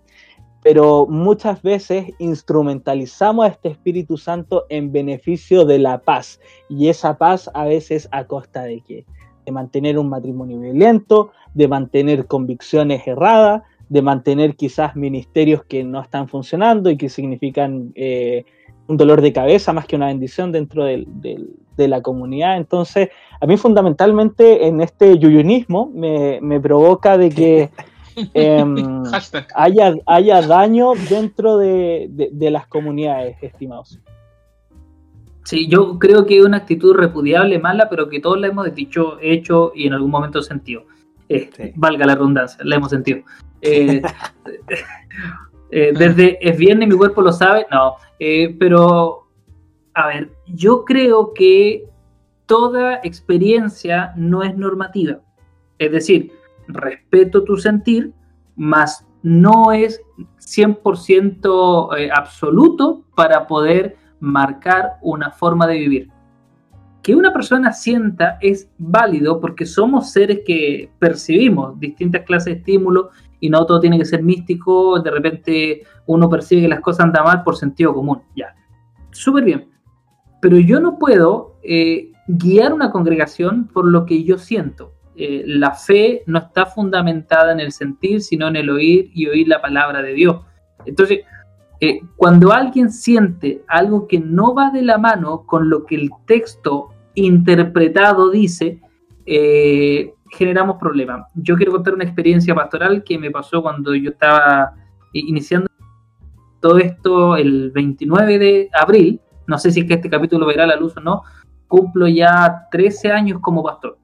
pero 0.62 1.06
muchas 1.06 1.62
veces 1.62 2.12
instrumentalizamos 2.18 3.44
a 3.44 3.48
este 3.48 3.68
Espíritu 3.68 4.16
Santo 4.16 4.66
en 4.68 4.90
beneficio 4.90 5.64
de 5.64 5.78
la 5.78 5.98
paz. 5.98 6.40
Y 6.68 6.88
esa 6.88 7.18
paz 7.18 7.48
a 7.54 7.64
veces 7.64 8.08
a 8.10 8.24
costa 8.24 8.64
de 8.64 8.80
qué? 8.80 9.06
De 9.44 9.52
mantener 9.52 9.96
un 9.96 10.08
matrimonio 10.08 10.58
violento, 10.58 11.30
de 11.54 11.68
mantener 11.68 12.26
convicciones 12.26 13.06
erradas, 13.06 13.62
de 13.88 14.02
mantener 14.02 14.56
quizás 14.56 14.96
ministerios 14.96 15.64
que 15.64 15.84
no 15.84 16.00
están 16.00 16.28
funcionando 16.28 16.90
y 16.90 16.96
que 16.96 17.08
significan 17.08 17.92
eh, 17.94 18.44
un 18.88 18.96
dolor 18.96 19.20
de 19.20 19.32
cabeza 19.32 19.72
más 19.72 19.86
que 19.86 19.96
una 19.96 20.06
bendición 20.06 20.52
dentro 20.52 20.84
del, 20.84 21.06
del, 21.08 21.56
de 21.76 21.88
la 21.88 22.02
comunidad. 22.02 22.56
Entonces, 22.56 23.10
a 23.40 23.46
mí 23.46 23.56
fundamentalmente 23.56 24.66
en 24.66 24.80
este 24.80 25.18
yuyunismo 25.18 25.90
me, 25.94 26.40
me 26.40 26.60
provoca 26.60 27.18
de 27.18 27.30
que 27.30 27.70
eh, 28.34 28.64
haya, 29.54 29.94
haya 30.06 30.42
daño 30.42 30.92
dentro 31.08 31.58
de, 31.58 32.08
de, 32.10 32.30
de, 32.32 32.50
las 32.50 32.66
comunidades, 32.66 33.36
estimados. 33.42 34.00
Sí, 35.44 35.68
yo 35.68 35.98
creo 35.98 36.26
que 36.26 36.38
es 36.38 36.44
una 36.44 36.56
actitud 36.56 36.94
repudiable, 36.94 37.58
mala, 37.58 37.88
pero 37.88 38.08
que 38.08 38.20
todos 38.20 38.40
la 38.40 38.48
hemos 38.48 38.74
dicho, 38.74 39.18
hecho 39.20 39.70
y 39.74 39.86
en 39.86 39.92
algún 39.92 40.10
momento 40.10 40.42
sentido. 40.42 40.84
Eh, 41.28 41.50
sí. 41.56 41.72
Valga 41.76 42.06
la 42.06 42.14
redundancia, 42.14 42.64
la 42.64 42.76
hemos 42.76 42.90
sentido. 42.90 43.20
Eh, 43.60 44.02
eh, 45.70 45.92
desde 45.96 46.38
es 46.40 46.56
viernes, 46.56 46.88
mi 46.88 46.96
cuerpo 46.96 47.22
lo 47.22 47.32
sabe, 47.32 47.66
no, 47.70 47.96
eh, 48.18 48.54
pero 48.58 49.26
a 49.94 50.08
ver, 50.08 50.30
yo 50.46 50.84
creo 50.84 51.32
que 51.34 51.88
toda 52.46 53.00
experiencia 53.02 54.12
no 54.16 54.42
es 54.42 54.56
normativa. 54.56 55.20
Es 55.78 55.90
decir, 55.90 56.32
respeto 56.68 57.44
tu 57.44 57.56
sentir, 57.56 58.12
mas 58.56 59.06
no 59.22 59.72
es 59.72 60.00
100% 60.38 61.98
eh, 61.98 62.10
absoluto 62.14 63.04
para 63.14 63.46
poder 63.46 63.96
marcar 64.20 64.92
una 65.02 65.30
forma 65.30 65.66
de 65.66 65.78
vivir. 65.78 66.10
Que 67.02 67.14
una 67.14 67.32
persona 67.32 67.72
sienta 67.72 68.38
es 68.40 68.68
válido 68.78 69.40
porque 69.40 69.66
somos 69.66 70.10
seres 70.10 70.40
que 70.46 70.90
percibimos 70.98 71.78
distintas 71.78 72.22
clases 72.22 72.54
de 72.54 72.58
estímulos 72.60 73.06
y 73.40 73.50
no 73.50 73.66
todo 73.66 73.80
tiene 73.80 73.98
que 73.98 74.04
ser 74.04 74.22
místico, 74.22 75.00
de 75.00 75.10
repente 75.10 75.82
uno 76.06 76.28
percibe 76.28 76.62
que 76.62 76.68
las 76.68 76.80
cosas 76.80 77.04
andan 77.04 77.24
mal 77.24 77.42
por 77.42 77.56
sentido 77.56 77.94
común, 77.94 78.22
ya. 78.34 78.54
Súper 79.10 79.44
bien. 79.44 79.68
Pero 80.40 80.58
yo 80.58 80.80
no 80.80 80.98
puedo 80.98 81.56
eh, 81.62 82.12
guiar 82.28 82.72
una 82.72 82.90
congregación 82.90 83.68
por 83.68 83.86
lo 83.86 84.04
que 84.06 84.24
yo 84.24 84.38
siento. 84.38 84.92
Eh, 85.16 85.44
la 85.46 85.72
fe 85.72 86.22
no 86.26 86.38
está 86.38 86.66
fundamentada 86.66 87.52
en 87.52 87.60
el 87.60 87.72
sentir, 87.72 88.20
sino 88.20 88.48
en 88.48 88.56
el 88.56 88.68
oír 88.68 89.10
y 89.14 89.26
oír 89.26 89.48
la 89.48 89.62
palabra 89.62 90.02
de 90.02 90.12
Dios. 90.12 90.42
Entonces, 90.84 91.20
eh, 91.80 92.00
cuando 92.16 92.52
alguien 92.52 92.90
siente 92.90 93.62
algo 93.68 94.06
que 94.06 94.18
no 94.18 94.54
va 94.54 94.70
de 94.70 94.82
la 94.82 94.98
mano 94.98 95.44
con 95.46 95.68
lo 95.68 95.84
que 95.84 95.94
el 95.94 96.10
texto 96.26 96.88
interpretado 97.14 98.30
dice, 98.30 98.80
eh, 99.24 100.14
generamos 100.30 100.76
problemas. 100.78 101.26
Yo 101.34 101.56
quiero 101.56 101.72
contar 101.72 101.94
una 101.94 102.04
experiencia 102.04 102.54
pastoral 102.54 103.04
que 103.04 103.18
me 103.18 103.30
pasó 103.30 103.62
cuando 103.62 103.94
yo 103.94 104.10
estaba 104.10 104.74
iniciando 105.12 105.68
todo 106.60 106.78
esto 106.78 107.36
el 107.36 107.70
29 107.70 108.38
de 108.38 108.70
abril. 108.72 109.20
No 109.46 109.58
sé 109.58 109.70
si 109.70 109.80
es 109.80 109.86
que 109.86 109.94
este 109.94 110.10
capítulo 110.10 110.46
verá 110.46 110.66
la 110.66 110.76
luz 110.76 110.96
o 110.96 111.00
no. 111.00 111.22
Cumplo 111.68 112.08
ya 112.08 112.66
13 112.70 113.12
años 113.12 113.40
como 113.40 113.62
pastor. 113.62 113.98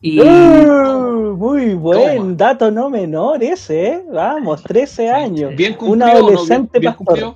Y... 0.00 0.20
Uh, 0.20 1.34
muy 1.36 1.74
buen 1.74 2.18
¿Cómo? 2.18 2.34
dato 2.34 2.70
no 2.70 2.90
menor 2.90 3.42
ese, 3.42 3.86
¿eh? 3.86 4.04
Vamos, 4.12 4.62
13 4.62 5.10
años. 5.10 5.56
Bien 5.56 5.74
cumplido, 5.74 5.92
Un 5.94 6.02
adolescente 6.02 6.78
¿no? 6.78 6.80
bien, 6.80 6.94
pastor. 6.94 7.34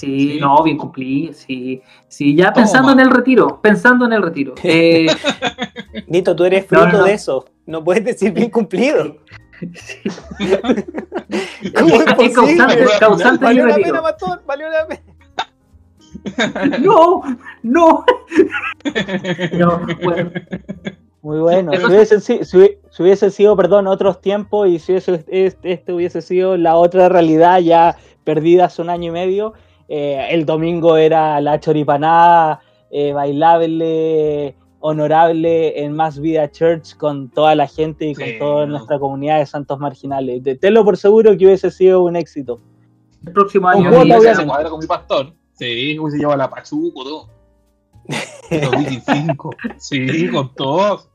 Sí, 0.00 0.32
sí, 0.32 0.40
no, 0.40 0.62
bien 0.62 0.78
cumplí, 0.78 1.30
sí, 1.34 1.82
sí, 2.08 2.34
ya 2.34 2.54
pensando 2.54 2.90
en 2.92 3.00
el 3.00 3.10
retiro, 3.10 3.60
pensando 3.60 4.06
en 4.06 4.14
el 4.14 4.22
retiro. 4.22 4.54
Eh, 4.62 5.06
Nito, 6.06 6.34
tú 6.34 6.44
eres 6.44 6.64
fruto 6.66 6.86
no, 6.86 6.98
no. 6.98 7.04
de 7.04 7.12
eso, 7.12 7.44
no 7.66 7.84
puedes 7.84 8.02
decir 8.04 8.32
bien 8.32 8.50
cumplido. 8.50 9.18
Sí. 9.74 9.98
¿Cómo 11.76 11.94
es, 11.96 12.06
es 12.18 12.34
causante, 12.34 12.86
causante 12.98 13.44
valió 13.44 13.66
la 13.66 13.74
pena, 13.74 14.00
pastor, 14.00 14.42
valió 14.46 14.70
la 14.70 14.86
pena. 14.86 16.78
No, 16.78 17.22
no. 17.62 18.04
no 19.52 19.86
bueno. 20.02 20.30
Muy 21.20 21.40
bueno. 21.40 21.72
Si 21.76 21.84
hubiese, 21.84 22.20
si, 22.20 22.42
si 22.42 23.02
hubiese, 23.02 23.30
sido, 23.30 23.54
perdón, 23.54 23.86
otros 23.86 24.22
tiempos 24.22 24.66
y 24.66 24.78
si 24.78 24.94
eso, 24.94 25.18
este 25.28 25.92
hubiese 25.92 26.22
sido 26.22 26.56
la 26.56 26.76
otra 26.76 27.10
realidad 27.10 27.58
ya 27.58 27.98
perdida 28.24 28.64
hace 28.64 28.80
un 28.80 28.88
año 28.88 29.08
y 29.08 29.12
medio, 29.12 29.52
eh, 29.92 30.28
el 30.30 30.46
domingo 30.46 30.96
era 30.96 31.40
la 31.40 31.58
choripanada 31.58 32.60
eh, 32.92 33.12
bailable, 33.12 34.54
honorable 34.78 35.82
en 35.82 35.94
Más 35.96 36.20
Vida 36.20 36.48
Church 36.48 36.96
con 36.96 37.28
toda 37.28 37.56
la 37.56 37.66
gente 37.66 38.06
y 38.06 38.14
con 38.14 38.24
sí, 38.24 38.38
toda 38.38 38.66
no. 38.66 38.78
nuestra 38.78 39.00
comunidad 39.00 39.40
de 39.40 39.46
santos 39.46 39.80
marginales. 39.80 40.42
Tenlo 40.60 40.84
por 40.84 40.96
seguro 40.96 41.36
que 41.36 41.44
hubiese 41.44 41.72
sido 41.72 42.04
un 42.04 42.14
éxito. 42.14 42.60
El 43.26 43.32
próximo 43.32 43.66
año. 43.66 43.90
¿Cómo 43.90 44.04
te 44.04 44.32
se 44.32 44.46
cuadra 44.46 44.70
con 44.70 44.78
mi 44.78 44.86
pastor? 44.86 45.34
Sí, 45.54 45.98
hubiese 45.98 46.18
llevado 46.18 46.38
la 46.38 46.48
Pachuco, 46.48 47.02
todo. 47.02 47.28
2005. 48.50 49.50
sí, 49.76 50.28
con 50.28 50.54
todos. 50.54 51.08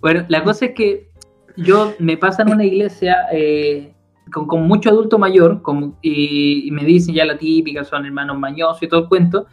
Bueno, 0.00 0.24
la 0.26 0.42
cosa 0.42 0.66
es 0.66 0.74
que 0.74 1.08
yo 1.56 1.94
me 2.00 2.16
pasa 2.16 2.42
en 2.42 2.52
una 2.52 2.64
iglesia 2.64 3.28
eh, 3.32 3.94
con, 4.32 4.46
con, 4.46 4.62
mucho 4.66 4.90
adulto 4.90 5.18
mayor 5.18 5.62
con, 5.62 5.96
y, 6.02 6.66
y, 6.66 6.70
me 6.70 6.84
dicen 6.84 7.14
ya 7.14 7.24
la 7.24 7.38
típica, 7.38 7.84
son 7.84 8.06
hermanos 8.06 8.38
mañosos 8.38 8.82
y 8.82 8.88
todo 8.88 9.00
el 9.00 9.08
cuento. 9.08 9.46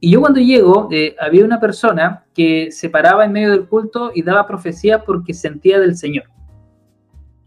Y 0.00 0.10
yo 0.10 0.20
cuando 0.20 0.40
llego, 0.40 0.88
eh, 0.90 1.16
había 1.20 1.44
una 1.44 1.58
persona 1.58 2.24
que 2.34 2.70
se 2.70 2.90
paraba 2.90 3.24
en 3.24 3.32
medio 3.32 3.50
del 3.50 3.66
culto 3.66 4.10
y 4.14 4.22
daba 4.22 4.46
profecías 4.46 5.02
porque 5.04 5.32
sentía 5.32 5.80
del 5.80 5.96
Señor. 5.96 6.24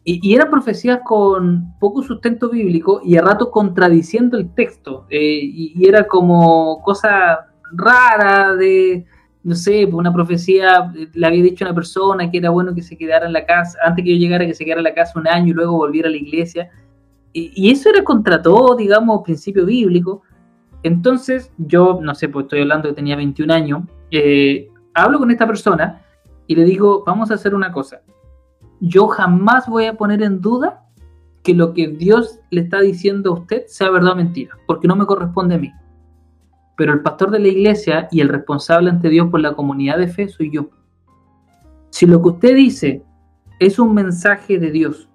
Y, 0.04 0.20
y 0.28 0.36
eran 0.36 0.50
profecías 0.50 1.02
con 1.06 1.78
poco 1.80 2.02
sustento 2.02 2.50
bíblico 2.50 3.02
y 3.04 3.18
a 3.18 3.22
rato 3.22 3.52
contradiciendo 3.52 4.38
el 4.38 4.54
texto. 4.54 5.06
Eh, 5.10 5.40
y, 5.44 5.74
y, 5.76 5.88
era 5.88 6.08
como 6.08 6.82
cosa 6.82 7.48
rara 7.72 8.56
de, 8.56 9.06
no 9.44 9.56
sé, 9.56 9.88
pues 9.88 9.94
una 9.94 10.14
profecía, 10.14 10.92
le 11.14 11.28
había 11.28 11.44
dicho 11.44 11.66
a 11.66 11.70
una 11.70 11.76
persona 11.76 12.30
que 12.30 12.40
era 12.40 12.50
bueno 12.50 12.76
que 12.76 12.82
se 12.82 12.98
quedara 12.98 13.26
en 13.26 13.34
la 13.34 13.46
casa, 13.46 13.78
antes 13.84 14.04
que 14.04 14.12
yo 14.12 14.18
llegara, 14.18 14.46
que 14.46 14.54
se 14.54 14.66
quedara 14.66 14.82
en 14.82 14.86
la 14.86 14.94
casa 14.94 15.20
un 15.20 15.28
año 15.28 15.52
y 15.52 15.54
luego 15.54 15.78
volviera 15.78 16.10
a 16.10 16.12
la 16.12 16.18
iglesia. 16.18 16.70
Y, 17.32 17.52
y 17.56 17.72
eso 17.72 17.90
era 17.90 18.04
contra 18.04 18.42
todo, 18.42 18.76
digamos, 18.76 19.22
principio 19.24 19.66
bíblico. 19.66 20.24
Entonces, 20.84 21.52
yo, 21.58 22.00
no 22.02 22.16
sé, 22.16 22.30
pues 22.30 22.44
estoy 22.44 22.62
hablando 22.62 22.90
que 22.90 22.96
tenía 22.96 23.16
21 23.16 23.54
años, 23.54 23.84
eh, 24.12 24.70
hablo 24.94 25.20
con 25.20 25.32
esta 25.32 25.46
persona 25.46 26.02
y 26.48 26.56
le 26.56 26.64
digo, 26.64 27.04
vamos 27.06 27.32
a 27.32 27.36
hacer 27.36 27.54
una 27.54 27.72
cosa. 27.72 28.02
Yo 28.80 29.08
jamás 29.08 29.68
voy 29.68 29.86
a 29.86 29.96
poner 29.96 30.22
en 30.24 30.42
duda 30.42 30.86
que 31.44 31.54
lo 31.54 31.74
que 31.74 31.88
Dios 31.88 32.40
le 32.50 32.62
está 32.62 32.80
diciendo 32.80 33.32
a 33.32 33.40
usted 33.40 33.66
sea 33.68 33.90
verdad 33.90 34.14
o 34.14 34.16
mentira, 34.16 34.58
porque 34.66 34.88
no 34.88 34.96
me 34.96 35.06
corresponde 35.06 35.56
a 35.56 35.58
mí. 35.58 35.72
Pero 36.80 36.94
el 36.94 37.02
pastor 37.02 37.30
de 37.30 37.40
la 37.40 37.50
iglesia 37.50 38.08
y 38.10 38.22
el 38.22 38.30
responsable 38.30 38.90
ante 38.90 39.10
Dios 39.10 39.28
por 39.30 39.42
la 39.42 39.52
comunidad 39.52 39.98
de 39.98 40.08
fe 40.08 40.30
soy 40.30 40.50
yo. 40.50 40.70
Si 41.90 42.06
lo 42.06 42.22
que 42.22 42.30
usted 42.30 42.56
dice 42.56 43.04
es 43.60 43.80
un 43.80 43.94
mensaje 43.94 44.58
de 44.60 44.72
Dios 44.72 45.10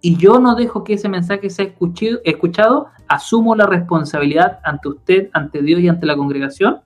y 0.00 0.16
yo 0.16 0.38
no 0.38 0.54
dejo 0.54 0.84
que 0.84 0.94
ese 0.94 1.08
mensaje 1.08 1.50
sea 1.50 1.74
escuchado, 2.24 2.86
asumo 3.08 3.56
la 3.56 3.66
responsabilidad 3.66 4.60
ante 4.62 4.90
usted, 4.90 5.28
ante 5.32 5.60
Dios 5.60 5.80
y 5.80 5.88
ante 5.88 6.06
la 6.06 6.14
congregación 6.14 6.82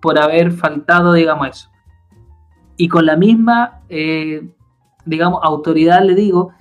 por 0.00 0.20
haber 0.20 0.52
faltado, 0.52 1.12
digamos, 1.12 1.48
eso. 1.48 1.70
Y 2.76 2.86
con 2.86 3.06
la 3.06 3.16
misma, 3.16 3.80
eh, 3.88 4.48
digamos, 5.04 5.40
autoridad 5.42 6.04
le 6.04 6.14
digo 6.14 6.52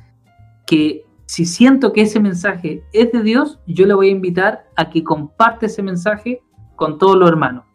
que 0.65 1.05
si 1.27 1.45
siento 1.45 1.93
que 1.93 2.01
ese 2.01 2.19
mensaje 2.19 2.83
es 2.91 3.11
de 3.11 3.21
Dios, 3.21 3.59
yo 3.67 3.85
le 3.85 3.93
voy 3.93 4.07
a 4.07 4.13
invitar 4.13 4.67
a 4.75 4.89
que 4.89 5.03
comparte 5.03 5.67
ese 5.67 5.83
mensaje 5.83 6.41
con 6.77 6.97
todos 6.97 7.17
los 7.17 7.27
hermanos. 7.27 7.65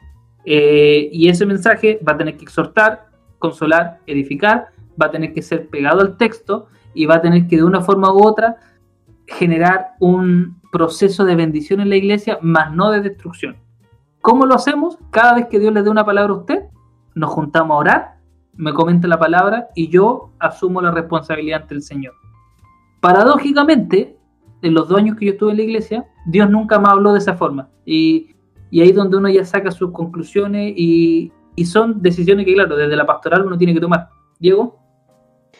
Eh, 0.46 1.10
y 1.12 1.28
ese 1.28 1.44
mensaje 1.44 2.00
va 2.08 2.12
a 2.12 2.16
tener 2.16 2.38
que 2.38 2.44
exhortar, 2.44 3.08
consolar, 3.38 3.98
edificar, 4.06 4.68
va 5.00 5.06
a 5.06 5.10
tener 5.10 5.34
que 5.34 5.42
ser 5.42 5.68
pegado 5.68 6.00
al 6.00 6.16
texto 6.16 6.68
y 6.94 7.04
va 7.04 7.16
a 7.16 7.20
tener 7.20 7.46
que 7.46 7.56
de 7.56 7.64
una 7.64 7.82
forma 7.82 8.10
u 8.12 8.24
otra 8.24 8.56
generar 9.26 9.90
un 10.00 10.60
proceso 10.72 11.24
de 11.24 11.36
bendición 11.36 11.80
en 11.80 11.90
la 11.90 11.96
iglesia, 11.96 12.38
más 12.40 12.72
no 12.72 12.90
de 12.90 13.02
destrucción. 13.02 13.56
¿Cómo 14.20 14.46
lo 14.46 14.54
hacemos? 14.54 14.98
Cada 15.10 15.34
vez 15.34 15.46
que 15.48 15.58
Dios 15.58 15.74
le 15.74 15.82
dé 15.82 15.90
una 15.90 16.06
palabra 16.06 16.32
a 16.32 16.36
usted, 16.36 16.62
nos 17.14 17.30
juntamos 17.30 17.74
a 17.74 17.78
orar, 17.78 18.16
me 18.54 18.72
comenta 18.72 19.08
la 19.08 19.18
palabra 19.18 19.68
y 19.74 19.88
yo 19.88 20.30
asumo 20.38 20.80
la 20.80 20.90
responsabilidad 20.90 21.62
ante 21.62 21.74
el 21.74 21.82
Señor. 21.82 22.14
Paradójicamente, 23.00 24.16
en 24.62 24.74
los 24.74 24.88
dos 24.88 24.98
años 24.98 25.16
que 25.16 25.26
yo 25.26 25.32
estuve 25.32 25.50
en 25.50 25.56
la 25.56 25.62
iglesia, 25.64 26.06
Dios 26.26 26.48
nunca 26.48 26.78
me 26.78 26.88
habló 26.88 27.12
de 27.12 27.18
esa 27.18 27.34
forma. 27.34 27.68
Y, 27.84 28.31
y 28.72 28.80
ahí 28.80 28.88
es 28.88 28.94
donde 28.96 29.18
uno 29.18 29.28
ya 29.28 29.44
saca 29.44 29.70
sus 29.70 29.92
conclusiones 29.92 30.72
y, 30.76 31.30
y, 31.54 31.64
son 31.66 32.00
decisiones 32.00 32.46
que, 32.46 32.54
claro, 32.54 32.74
desde 32.74 32.96
la 32.96 33.04
pastoral 33.04 33.44
uno 33.46 33.58
tiene 33.58 33.74
que 33.74 33.80
tomar. 33.80 34.08
Diego. 34.40 34.78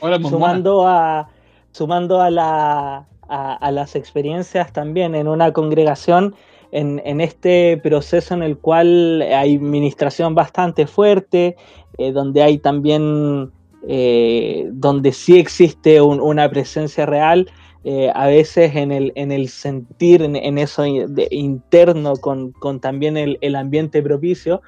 Hola, 0.00 0.18
sumando 0.18 0.88
a, 0.88 1.28
sumando 1.72 2.22
a 2.22 2.30
la, 2.30 3.06
a- 3.28 3.54
a 3.54 3.70
las 3.70 3.96
experiencias 3.96 4.72
también 4.72 5.14
en 5.14 5.28
una 5.28 5.52
congregación, 5.52 6.34
en, 6.70 7.02
en 7.04 7.20
este 7.20 7.78
proceso 7.82 8.32
en 8.32 8.42
el 8.42 8.56
cual 8.56 9.20
hay 9.20 9.56
administración 9.56 10.34
bastante 10.34 10.86
fuerte, 10.86 11.56
eh, 11.98 12.12
donde 12.12 12.42
hay 12.42 12.56
también, 12.58 13.52
eh, 13.86 14.70
donde 14.72 15.12
sí 15.12 15.38
existe 15.38 16.00
un- 16.00 16.18
una 16.18 16.48
presencia 16.48 17.04
real, 17.04 17.50
eh, 17.84 18.10
a 18.14 18.26
veces 18.26 18.76
en 18.76 18.92
el, 18.92 19.12
en 19.14 19.32
el 19.32 19.48
sentir, 19.48 20.22
en, 20.22 20.36
en 20.36 20.58
eso 20.58 20.82
de- 20.82 21.28
interno 21.30 22.14
con, 22.16 22.52
con 22.52 22.80
también 22.80 23.16
el, 23.16 23.38
el 23.40 23.56
ambiente 23.56 24.02
propicio. 24.02 24.62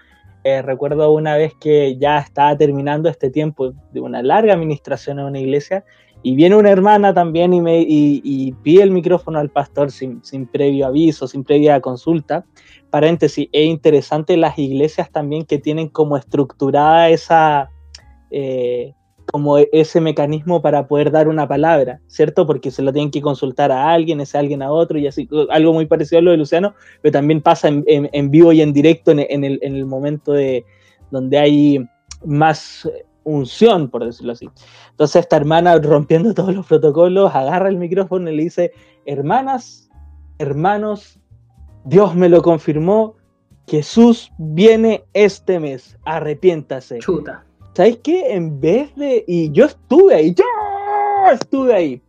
Eh, 0.47 0.61
recuerdo 0.61 1.11
una 1.11 1.37
vez 1.37 1.55
que 1.59 1.97
ya 1.97 2.19
estaba 2.19 2.55
terminando 2.57 3.09
este 3.09 3.31
tiempo 3.31 3.73
de 3.93 4.01
una 4.01 4.23
larga 4.23 4.53
administración 4.53 5.19
en 5.19 5.25
una 5.25 5.39
iglesia 5.39 5.85
y 6.23 6.35
viene 6.35 6.57
una 6.57 6.71
hermana 6.71 7.15
también 7.15 7.55
y, 7.55 7.61
me, 7.61 7.81
y, 7.81 8.21
y 8.25 8.53
pide 8.63 8.83
el 8.83 8.91
micrófono 8.91 9.39
al 9.39 9.51
pastor 9.51 9.91
sin, 9.91 10.23
sin 10.23 10.47
previo 10.47 10.87
aviso, 10.87 11.27
sin 11.29 11.45
previa 11.45 11.81
consulta. 11.81 12.45
Paréntesis, 12.91 13.49
es 13.53 13.67
interesante 13.67 14.37
las 14.37 14.59
iglesias 14.59 15.11
también 15.11 15.45
que 15.45 15.59
tienen 15.59 15.89
como 15.89 16.17
estructurada 16.17 17.09
esa, 17.09 17.71
eh, 18.31 18.95
como 19.35 19.59
ese 19.59 20.01
mecanismo 20.01 20.63
para 20.63 20.87
poder 20.87 21.11
dar 21.11 21.27
una 21.27 21.49
palabra, 21.49 22.01
¿cierto? 22.07 22.47
Porque 22.47 22.71
se 22.71 22.83
lo 22.83 22.93
tienen 22.93 23.11
que 23.11 23.21
consultar 23.21 23.73
a 23.73 23.91
alguien, 23.91 24.21
ese 24.21 24.39
alguien 24.39 24.63
a 24.63 24.71
otro, 24.71 24.97
y 24.97 25.09
así, 25.09 25.29
algo 25.51 25.73
muy 25.73 25.87
parecido 25.87 26.21
a 26.21 26.23
lo 26.23 26.31
de 26.31 26.37
Luciano, 26.37 26.77
pero 27.03 27.15
también 27.15 27.43
pasa 27.43 27.67
en, 27.67 28.31
vivo 28.31 28.53
y 28.53 28.61
en 28.61 28.73
directo 28.73 29.11
en, 29.11 29.19
el, 29.19 29.59
en 29.61 29.75
el 29.75 29.87
momento 29.87 30.35
de 30.35 30.65
donde 31.11 31.37
hay 31.37 31.85
más 32.25 32.89
unción, 33.25 33.91
por 33.91 34.05
decirlo 34.05 34.35
así. 34.35 34.49
Entonces 34.91 35.23
esta 35.23 35.35
hermana, 35.35 35.79
rompiendo 35.79 36.33
todos 36.33 36.55
los 36.55 36.65
protocolos, 36.65 37.35
agarra 37.35 37.69
el 37.69 37.77
micrófono 37.77 38.31
y 38.31 38.37
le 38.37 38.43
dice, 38.45 38.71
hermanas, 39.05 39.91
hermanos, 40.39 41.19
Dios 41.85 42.15
me 42.15 42.29
lo 42.29 42.41
confirmó, 42.41 43.17
Jesús 43.67 44.31
viene 44.39 45.03
este 45.13 45.59
mes, 45.59 45.99
arrepiéntase. 46.05 47.01
Chuta. 47.01 47.45
¿Sabes 47.75 47.99
qué? 48.03 48.35
En 48.35 48.61
vez 48.61 48.95
de. 48.95 49.25
Y 49.27 49.51
yo 49.51 49.67
estuve 49.67 50.15
ahí, 50.15 50.35
yo 50.35 50.45
estuve 51.33 51.75
ahí. 51.75 52.03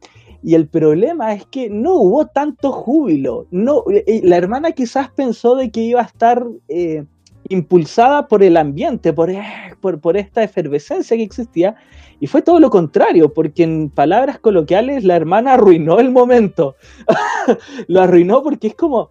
Y 0.44 0.54
el 0.54 0.68
problema 0.68 1.34
es 1.34 1.44
que 1.48 1.72
no 1.72 1.96
hubo 1.96 2.28
tanto 2.28 2.72
júbilo. 2.72 3.48
No, 3.50 3.84
la 4.24 4.38
hermana 4.38 4.74
quizás 4.74 5.10
pensó 5.10 5.56
de 5.56 5.72
que 5.72 5.82
iba 5.82 6.02
a 6.02 6.06
estar 6.06 6.46
eh, 6.68 7.04
impulsada 7.50 8.28
por 8.28 8.44
el 8.44 8.58
ambiente, 8.58 9.12
por, 9.12 9.32
eh, 9.32 9.44
por, 9.82 10.00
por 10.00 10.18
esta 10.18 10.44
efervescencia 10.44 11.18
que 11.18 11.24
existía. 11.24 11.76
Y 12.20 12.28
fue 12.28 12.44
todo 12.44 12.60
lo 12.60 12.70
contrario, 12.70 13.34
porque 13.34 13.64
en 13.64 13.90
palabras 13.90 14.38
coloquiales 14.38 15.04
la 15.04 15.16
hermana 15.16 15.54
arruinó 15.54 16.00
el 16.00 16.12
momento. 16.12 16.76
lo 17.88 18.02
arruinó 18.02 18.44
porque 18.44 18.68
es 18.68 18.76
como, 18.76 19.10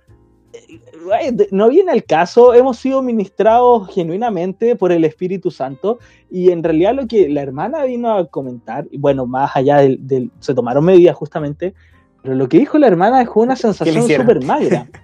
no 1.50 1.68
viene 1.68 1.92
el 1.92 2.05
caso, 2.05 2.55
hemos 2.55 2.78
sido 2.78 3.02
ministrados 3.02 3.88
genuinamente 3.94 4.76
por 4.76 4.92
el 4.92 5.05
Espíritu 5.05 5.50
Santo 5.50 5.98
y 6.30 6.50
en 6.50 6.62
realidad 6.62 6.94
lo 6.94 7.07
que 7.07 7.28
la 7.28 7.42
hermana 7.42 7.84
vino 7.84 8.12
a 8.14 8.26
comentar, 8.26 8.86
y 8.90 8.98
bueno, 8.98 9.26
más 9.26 9.55
allá 9.57 9.78
del, 9.78 9.98
del- 10.07 10.30
se 10.40 10.55
tomaron 10.55 10.84
medidas 10.84 11.16
justamente, 11.16 11.74
pero 12.22 12.34
lo 12.34 12.48
que 12.48 12.59
dijo 12.59 12.78
la 12.78 12.86
hermana 12.86 13.18
dejó 13.18 13.40
una 13.40 13.57
sensación 13.57 14.02
súper 14.09 14.44
magra. 14.44 14.88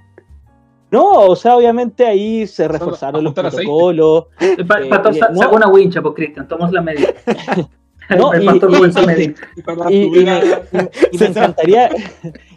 No, 0.93 1.09
o 1.27 1.37
sea, 1.37 1.57
obviamente 1.57 2.05
ahí 2.05 2.49
se 2.49 2.67
reforzaron 2.67 3.23
los 3.23 3.33
protocolos. 3.33 4.25
El 4.41 4.67
pa- 4.67 4.81
Eh, 4.81 4.89
pastor 4.89 5.31
no. 5.33 5.39
sacó 5.39 5.55
una 5.55 5.69
wincha, 5.69 6.03
pues 6.03 6.15
Cristian, 6.17 6.49
tomamos 6.49 6.73
la 6.73 6.83
medida. 6.83 7.11
No, 8.19 8.33
el 8.33 8.43
y- 8.43 8.47
pastor 8.47 8.71
y-. 9.21 9.35
Y 9.89 10.19
Y, 10.19 10.25
me, 10.25 10.41
me 11.17 11.27
encantaría 11.27 11.91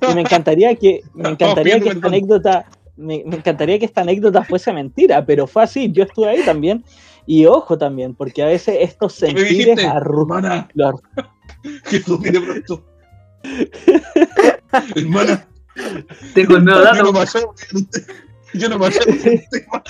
y 0.02 0.16
me 0.16 0.22
encantaría 0.22 0.74
que 0.74 1.02
me 1.14 1.30
encantaría 1.30 1.80
que 1.80 1.90
esta 1.90 2.08
anécdota 2.08 2.66
me, 2.96 3.24
me 3.26 3.38
encantaría 3.38 3.80
que 3.80 3.86
esta 3.86 4.02
anécdota 4.02 4.44
fuese 4.44 4.72
mentira 4.74 5.26
pero 5.26 5.48
fue 5.48 5.64
así 5.64 5.92
yo 5.92 6.04
estuve 6.04 6.30
ahí 6.30 6.44
también 6.46 6.84
y 7.26 7.46
ojo 7.46 7.78
también 7.78 8.14
porque 8.16 8.44
a 8.44 8.48
veces 8.48 8.78
estos 8.82 9.16
¿Qué 9.20 9.34
me 9.34 9.40
sentires 9.40 9.76
dijiste? 9.78 9.88
arru- 9.88 10.22
Hermana, 10.24 10.68
lo 10.74 10.88
ar- 10.90 10.96
Jesús 11.86 12.20
viene 12.22 12.42
pronto. 12.42 12.86
Hermana, 14.96 15.48
Tengo 16.34 16.58
el 16.58 16.66
nuevo 16.66 16.80
yo 16.80 16.86
dato. 16.86 17.04
no 17.04 17.12
me 17.14 17.20
hallo, 17.20 17.54
yo 18.54 18.70
no 18.70 18.80
me 18.80 18.88
este 18.88 19.46
tema. 19.52 19.84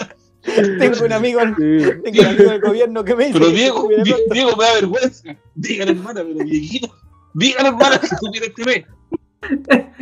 Tengo 0.79 1.05
un 1.05 1.13
amigo, 1.13 1.39
tengo 1.41 2.19
un 2.21 2.25
amigo 2.25 2.49
del 2.51 2.61
gobierno 2.61 3.03
que 3.03 3.15
me 3.15 3.25
dice 3.27 3.39
Pero 3.39 3.51
que 3.51 3.55
Diego, 3.57 3.75
Jesús 3.75 3.87
viene 3.89 4.03
Di- 4.03 4.11
pronto. 4.11 4.33
Diego 4.33 4.57
me 4.57 4.63
da 4.65 4.73
vergüenza. 4.73 5.35
Dígale, 5.55 5.91
hermana, 5.91 6.21
pero 6.23 6.43
Dieguito. 6.45 6.95
Dígale, 7.33 7.69
hermana, 7.69 7.99
que 7.99 8.07
Jesús 8.07 8.29
viene 8.31 8.47
este 8.47 8.65
mes. 8.65 8.83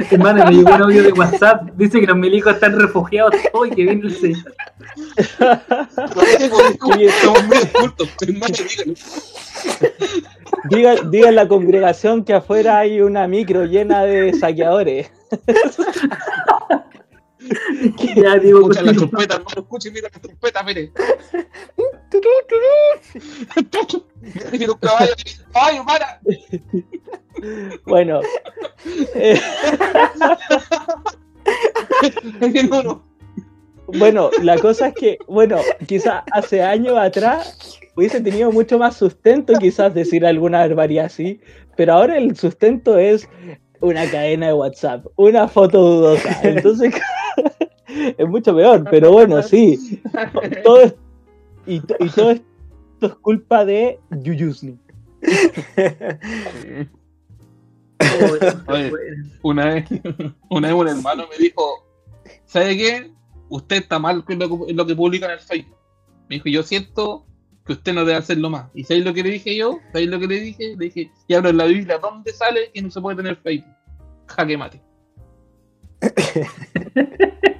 Hermano, 0.09 0.45
me 0.45 0.51
llegó 0.51 0.75
un 0.75 0.81
audio 0.81 1.03
de 1.03 1.13
WhatsApp. 1.13 1.69
Dice 1.75 1.99
que 1.99 2.07
los 2.07 2.17
milicos 2.17 2.53
están 2.53 2.79
refugiados 2.79 3.35
hoy 3.53 3.69
que 3.71 3.83
viene 3.83 4.07
el 4.07 4.15
Señor. 4.15 4.55
Estamos 6.99 7.43
muy 7.45 7.57
ocultos. 7.57 8.09
Dígale. 8.21 8.95
diga, 10.69 10.95
diga 11.09 11.29
en 11.29 11.35
la 11.35 11.47
congregación 11.47 12.23
que 12.23 12.33
afuera 12.33 12.79
hay 12.79 13.01
una 13.01 13.27
micro 13.27 13.65
llena 13.65 14.03
de 14.03 14.33
saqueadores 14.33 15.11
Ya 18.15 18.37
digo, 18.37 18.61
Escucha 18.61 18.83
la 18.83 18.93
trompeta, 18.93 19.35
hermano, 19.35 19.61
escuche, 19.61 19.91
mira 19.91 20.09
la 20.13 20.19
trompeta, 20.19 20.63
mire. 20.63 20.91
Un 24.67 24.75
caballo, 24.79 25.13
caballo, 25.53 25.85
para. 25.85 26.19
bueno 27.85 28.21
eh. 29.15 29.39
Bueno, 33.87 34.29
la 34.41 34.57
cosa 34.57 34.87
es 34.89 34.93
que, 34.95 35.17
bueno, 35.27 35.57
quizás 35.85 36.23
hace 36.31 36.61
años 36.61 36.97
atrás 36.97 37.77
hubiese 37.95 38.21
tenido 38.21 38.51
mucho 38.51 38.77
más 38.79 38.95
sustento, 38.95 39.53
quizás 39.59 39.93
decir 39.93 40.25
alguna 40.25 40.59
barbaridad 40.59 41.05
así, 41.05 41.41
pero 41.75 41.93
ahora 41.93 42.17
el 42.17 42.37
sustento 42.37 42.97
es 42.97 43.27
una 43.81 44.09
cadena 44.09 44.47
de 44.47 44.53
WhatsApp, 44.53 45.05
una 45.17 45.47
foto 45.47 45.79
dudosa. 45.81 46.39
Entonces, 46.43 46.93
es 48.17 48.27
mucho 48.27 48.55
peor, 48.55 48.85
pero 48.89 49.11
bueno, 49.11 49.41
sí. 49.43 50.01
Todo 50.63 50.81
es- 50.83 50.95
y, 51.65 51.79
to- 51.81 51.95
y 51.99 52.09
todo 52.09 52.31
esto 52.31 52.45
es 53.01 53.13
culpa 53.15 53.65
de 53.65 53.99
Yuyusni. 54.11 54.77
Oye, 58.67 58.91
una 59.43 59.65
vez, 59.65 59.85
una 60.49 60.67
vez 60.67 60.75
un 60.77 60.87
hermano 60.87 61.25
me 61.29 61.37
dijo, 61.37 61.85
¿sabe 62.45 62.77
qué? 62.77 63.11
Usted 63.49 63.77
está 63.77 63.99
mal 63.99 64.23
con 64.25 64.39
lo, 64.39 64.47
que- 64.65 64.71
en 64.71 64.77
lo 64.77 64.85
que 64.85 64.95
publica 64.95 65.25
en 65.27 65.33
el 65.33 65.39
Facebook. 65.39 65.77
Me 66.29 66.35
dijo, 66.35 66.49
yo 66.49 66.63
siento 66.63 67.25
que 67.65 67.73
usted 67.73 67.93
no 67.93 68.05
debe 68.05 68.17
hacerlo 68.17 68.49
más. 68.49 68.69
¿Y 68.73 68.83
sabéis 68.83 69.05
lo 69.05 69.13
que 69.13 69.23
le 69.23 69.29
dije 69.31 69.55
yo? 69.55 69.79
¿Sabéis 69.91 70.09
lo 70.09 70.19
que 70.19 70.27
le 70.27 70.39
dije? 70.39 70.75
Le 70.77 70.85
dije, 70.85 71.11
y 71.27 71.33
abro 71.33 71.49
en 71.49 71.57
la 71.57 71.65
Biblia, 71.65 71.97
¿dónde 71.99 72.31
sale 72.33 72.71
que 72.73 72.81
no 72.81 72.89
se 72.89 73.01
puede 73.01 73.17
tener 73.17 73.35
Facebook? 73.37 73.75
Jaque 74.27 74.57
mate. 74.57 74.81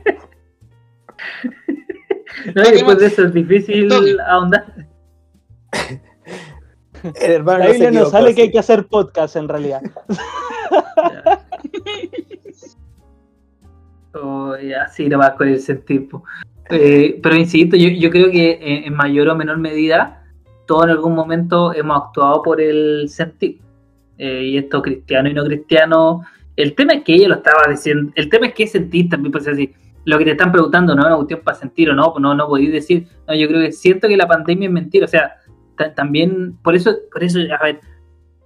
No, 2.55 2.61
y 2.61 2.71
después 2.71 2.97
de 2.99 3.05
eso 3.07 3.25
es 3.25 3.33
difícil 3.33 3.87
Toque. 3.87 4.15
ahondar. 4.27 4.65
El 7.21 7.31
hermano 7.31 7.59
La 7.59 7.71
Biblia 7.71 7.91
nos 7.91 8.11
sale 8.11 8.35
que 8.35 8.43
hay 8.43 8.51
que 8.51 8.59
hacer 8.59 8.85
podcast 8.87 9.35
en 9.35 9.47
realidad. 9.47 9.81
O 14.13 14.53
así 14.85 15.07
nomás 15.07 15.31
con 15.31 15.47
el 15.47 15.61
sentir. 15.61 16.09
po. 16.09 16.23
Eh, 16.69 17.19
pero 17.23 17.35
insisto, 17.35 17.77
yo, 17.77 17.87
yo 17.89 18.09
creo 18.09 18.29
que 18.29 18.59
en, 18.61 18.83
en 18.83 18.93
mayor 18.93 19.29
o 19.29 19.35
menor 19.35 19.57
medida, 19.57 20.23
todos 20.67 20.83
en 20.85 20.89
algún 20.91 21.15
momento 21.15 21.73
hemos 21.73 22.01
actuado 22.01 22.41
por 22.41 22.59
el 22.59 23.07
sentir. 23.09 23.59
Eh, 24.17 24.43
y 24.43 24.57
esto 24.57 24.81
cristiano 24.81 25.29
y 25.29 25.33
no 25.33 25.43
cristiano. 25.43 26.21
El 26.55 26.75
tema 26.75 26.93
es 26.93 27.03
que 27.03 27.15
ella 27.15 27.29
lo 27.29 27.35
estaba 27.35 27.63
diciendo. 27.69 28.11
El 28.15 28.29
tema 28.29 28.47
es 28.47 28.53
que 28.53 28.67
sentir 28.67 29.09
también, 29.09 29.31
pues 29.31 29.47
así. 29.47 29.73
Lo 30.06 30.18
que 30.18 30.26
te 30.26 30.32
están 30.32 30.52
preguntando 30.52 30.95
no 30.95 31.02
es 31.02 31.08
una 31.08 31.16
cuestión 31.18 31.41
para 31.43 31.58
sentir 31.58 31.89
o 31.89 31.93
no, 31.93 32.14
no, 32.20 32.34
no 32.34 32.47
podéis 32.47 32.72
decir. 32.72 33.08
No, 33.28 33.36
yo 33.36 33.47
creo 33.47 33.62
que 33.62 33.72
siento 33.72 34.08
que 34.08 34.18
la 34.18 34.28
pandemia 34.28 34.68
es 34.68 34.74
mentira. 34.74 35.06
O 35.06 35.08
sea, 35.08 35.36
ta- 35.78 35.93
también, 35.93 36.58
por 36.64 36.76
eso, 36.76 36.95
por 37.12 37.24
eso, 37.24 37.39
a 37.39 37.64
ver, 37.64 37.80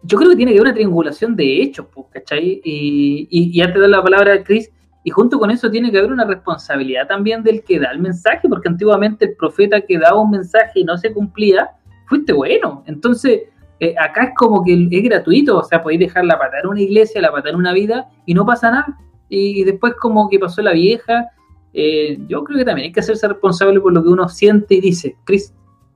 yo 0.03 0.17
creo 0.17 0.29
que 0.31 0.35
tiene 0.35 0.51
que 0.51 0.59
haber 0.59 0.67
una 0.69 0.75
triangulación 0.75 1.35
de 1.35 1.61
hechos, 1.61 1.87
pues, 1.93 2.07
¿cachai? 2.11 2.61
Y, 2.63 3.27
y, 3.29 3.57
y 3.57 3.61
antes 3.61 3.75
de 3.75 3.81
dar 3.81 3.89
la 3.89 4.03
palabra 4.03 4.33
a 4.33 4.43
Chris, 4.43 4.71
y 5.03 5.11
junto 5.11 5.39
con 5.39 5.51
eso 5.51 5.69
tiene 5.69 5.91
que 5.91 5.99
haber 5.99 6.11
una 6.11 6.25
responsabilidad 6.25 7.07
también 7.07 7.43
del 7.43 7.63
que 7.63 7.79
da 7.79 7.91
el 7.91 7.99
mensaje, 7.99 8.49
porque 8.49 8.67
antiguamente 8.69 9.25
el 9.25 9.35
profeta 9.35 9.81
que 9.81 9.97
daba 9.99 10.19
un 10.19 10.31
mensaje 10.31 10.79
y 10.79 10.83
no 10.83 10.97
se 10.97 11.13
cumplía, 11.13 11.69
fuiste 12.07 12.33
bueno. 12.33 12.83
Entonces, 12.87 13.43
eh, 13.79 13.95
acá 13.99 14.25
es 14.25 14.29
como 14.35 14.63
que 14.63 14.73
es 14.91 15.03
gratuito, 15.03 15.59
o 15.59 15.63
sea, 15.63 15.81
podéis 15.81 15.99
dejar 15.99 16.25
la 16.25 16.37
pata 16.39 16.59
en 16.61 16.67
una 16.67 16.81
iglesia, 16.81 17.21
la 17.21 17.31
pata 17.31 17.49
en 17.49 17.55
una 17.55 17.71
vida, 17.71 18.09
y 18.25 18.33
no 18.33 18.45
pasa 18.45 18.71
nada. 18.71 18.97
Y 19.29 19.63
después 19.63 19.93
como 19.99 20.29
que 20.29 20.37
pasó 20.39 20.61
la 20.61 20.71
vieja, 20.73 21.29
eh, 21.75 22.17
yo 22.27 22.43
creo 22.43 22.59
que 22.59 22.65
también 22.65 22.87
hay 22.87 22.91
que 22.93 23.01
hacerse 23.01 23.27
responsable 23.27 23.79
por 23.81 23.93
lo 23.93 24.01
que 24.01 24.09
uno 24.09 24.29
siente 24.29 24.75
y 24.75 24.81
dice. 24.81 25.15
Chris, 25.25 25.53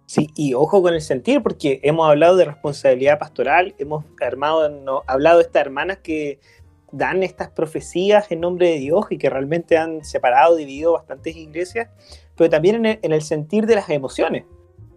Sí, 0.09 0.31
y 0.35 0.55
ojo 0.55 0.81
con 0.81 0.95
el 0.95 1.01
sentir, 1.01 1.43
porque 1.43 1.81
hemos 1.83 2.09
hablado 2.09 2.35
de 2.35 2.45
responsabilidad 2.45 3.19
pastoral, 3.19 3.75
hemos 3.77 4.05
armado, 4.19 4.67
no, 4.67 5.03
hablado 5.05 5.37
de 5.37 5.43
estas 5.43 5.61
hermanas 5.61 5.99
que 6.01 6.39
dan 6.91 7.21
estas 7.21 7.49
profecías 7.51 8.31
en 8.31 8.39
nombre 8.39 8.69
de 8.69 8.79
Dios 8.79 9.05
y 9.11 9.19
que 9.19 9.29
realmente 9.29 9.77
han 9.77 10.03
separado, 10.03 10.55
dividido 10.55 10.93
bastantes 10.93 11.35
iglesias, 11.35 11.89
pero 12.35 12.49
también 12.49 12.77
en 12.77 12.85
el, 12.87 12.99
en 13.03 13.13
el 13.13 13.21
sentir 13.21 13.67
de 13.67 13.75
las 13.75 13.87
emociones. 13.91 14.45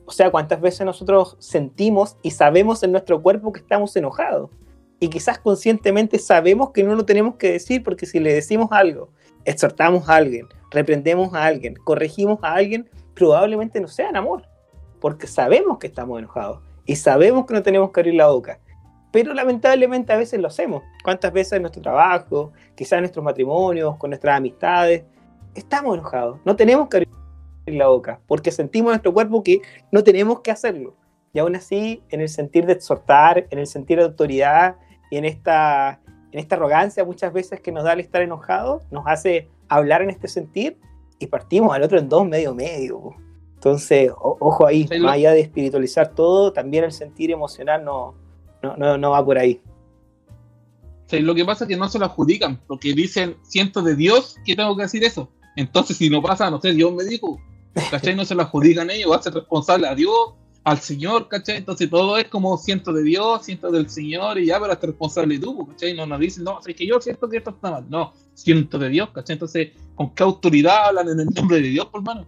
O 0.06 0.12
sea, 0.12 0.30
cuántas 0.30 0.62
veces 0.62 0.86
nosotros 0.86 1.36
sentimos 1.40 2.16
y 2.22 2.30
sabemos 2.30 2.82
en 2.82 2.92
nuestro 2.92 3.20
cuerpo 3.20 3.52
que 3.52 3.60
estamos 3.60 3.94
enojados. 3.96 4.48
Y 4.98 5.08
quizás 5.08 5.38
conscientemente 5.38 6.18
sabemos 6.18 6.70
que 6.70 6.84
no 6.84 6.94
lo 6.94 7.04
tenemos 7.04 7.34
que 7.34 7.52
decir 7.52 7.82
porque 7.82 8.06
si 8.06 8.18
le 8.18 8.32
decimos 8.32 8.68
algo, 8.70 9.10
exhortamos 9.44 10.08
a 10.08 10.16
alguien, 10.16 10.46
reprendemos 10.72 11.34
a 11.34 11.44
alguien, 11.44 11.74
corregimos 11.84 12.38
a 12.42 12.54
alguien, 12.54 12.88
probablemente 13.14 13.80
no 13.80 13.88
sea 13.88 14.08
en 14.08 14.16
amor. 14.16 14.42
Porque 15.00 15.26
sabemos 15.26 15.78
que 15.78 15.88
estamos 15.88 16.18
enojados 16.18 16.60
y 16.86 16.96
sabemos 16.96 17.46
que 17.46 17.54
no 17.54 17.62
tenemos 17.62 17.90
que 17.90 18.00
abrir 18.00 18.14
la 18.14 18.28
boca. 18.28 18.58
Pero 19.10 19.34
lamentablemente 19.34 20.12
a 20.12 20.16
veces 20.16 20.40
lo 20.40 20.48
hacemos. 20.48 20.82
¿Cuántas 21.04 21.32
veces 21.32 21.54
en 21.54 21.62
nuestro 21.62 21.82
trabajo, 21.82 22.52
quizás 22.74 22.94
en 22.94 23.00
nuestros 23.00 23.24
matrimonios, 23.24 23.96
con 23.96 24.10
nuestras 24.10 24.36
amistades, 24.36 25.04
estamos 25.54 25.98
enojados? 25.98 26.40
No 26.44 26.56
tenemos 26.56 26.88
que 26.88 26.98
abrir 26.98 27.08
la 27.66 27.88
boca 27.88 28.20
porque 28.26 28.50
sentimos 28.50 28.88
en 28.88 28.92
nuestro 28.92 29.12
cuerpo 29.12 29.42
que 29.42 29.60
no 29.90 30.02
tenemos 30.02 30.40
que 30.40 30.50
hacerlo. 30.50 30.96
Y 31.34 31.38
aún 31.38 31.56
así, 31.56 32.02
en 32.10 32.20
el 32.20 32.28
sentir 32.28 32.66
de 32.66 32.74
exhortar, 32.74 33.46
en 33.50 33.58
el 33.58 33.66
sentir 33.66 33.98
de 33.98 34.04
autoridad 34.04 34.76
y 35.10 35.16
en 35.16 35.24
esta, 35.24 36.00
en 36.32 36.38
esta 36.38 36.56
arrogancia 36.56 37.04
muchas 37.04 37.32
veces 37.32 37.60
que 37.60 37.70
nos 37.72 37.84
da 37.84 37.92
el 37.92 38.00
estar 38.00 38.22
enojado, 38.22 38.82
nos 38.90 39.04
hace 39.06 39.48
hablar 39.68 40.02
en 40.02 40.10
este 40.10 40.28
sentir 40.28 40.78
y 41.18 41.26
partimos 41.26 41.74
al 41.74 41.82
otro 41.82 41.98
en 41.98 42.08
dos, 42.08 42.26
medio, 42.26 42.54
medio. 42.54 43.14
Entonces, 43.54 44.10
o- 44.10 44.36
ojo 44.40 44.66
ahí, 44.66 44.88
Sí, 44.88 44.98
más 44.98 45.14
allá 45.14 45.32
de 45.32 45.40
espiritualizar 45.40 46.08
todo, 46.14 46.52
también 46.52 46.84
el 46.84 46.92
sentir 46.92 47.30
emocional 47.30 47.84
no, 47.84 48.14
no, 48.62 48.76
no, 48.76 48.98
no 48.98 49.10
va 49.10 49.24
por 49.24 49.38
ahí. 49.38 49.60
Sea, 51.06 51.20
lo 51.20 51.34
que 51.34 51.44
pasa 51.44 51.64
es 51.64 51.68
que 51.68 51.76
no 51.76 51.88
se 51.88 51.98
lo 51.98 52.06
adjudican, 52.06 52.60
porque 52.66 52.92
dicen, 52.94 53.36
siento 53.42 53.82
de 53.82 53.94
Dios 53.94 54.36
que 54.44 54.56
tengo 54.56 54.74
que 54.76 54.82
decir 54.84 55.04
eso. 55.04 55.28
Entonces, 55.56 55.96
si 55.96 56.08
no 56.08 56.22
pasa, 56.22 56.50
no 56.50 56.60
sé, 56.60 56.72
Dios 56.72 56.92
me 56.92 57.04
dijo, 57.04 57.38
¿cachai? 57.90 58.14
No 58.16 58.24
se 58.24 58.34
lo 58.34 58.42
adjudican 58.42 58.90
ellos, 58.90 59.10
va 59.12 59.16
a 59.16 59.22
ser 59.22 59.34
responsable 59.34 59.86
a 59.86 59.94
Dios, 59.94 60.34
al 60.64 60.78
Señor, 60.78 61.28
¿cachai? 61.28 61.56
Entonces, 61.56 61.90
todo 61.90 62.16
es 62.16 62.28
como 62.28 62.56
siento 62.56 62.92
de 62.92 63.02
Dios, 63.02 63.44
siento 63.44 63.70
del 63.70 63.88
Señor, 63.88 64.38
y 64.38 64.46
ya, 64.46 64.60
pero 64.60 64.72
es 64.72 64.80
responsable 64.80 65.38
tú, 65.38 65.66
¿cachai? 65.66 65.94
No 65.94 66.06
nos 66.06 66.20
dicen, 66.20 66.44
no, 66.44 66.60
es 66.64 66.76
que 66.76 66.86
yo 66.86 67.00
siento 67.00 67.28
que 67.28 67.38
esto 67.38 67.50
está 67.50 67.70
mal. 67.70 67.84
No, 67.88 68.12
siento 68.34 68.78
de 68.78 68.88
Dios, 68.88 69.10
¿cachai? 69.10 69.34
Entonces, 69.34 69.72
¿con 69.94 70.14
qué 70.14 70.22
autoridad 70.22 70.88
hablan 70.88 71.08
en 71.08 71.20
el 71.20 71.34
nombre 71.34 71.60
de 71.60 71.68
Dios, 71.68 71.86
por 71.86 72.00
hermano? 72.00 72.26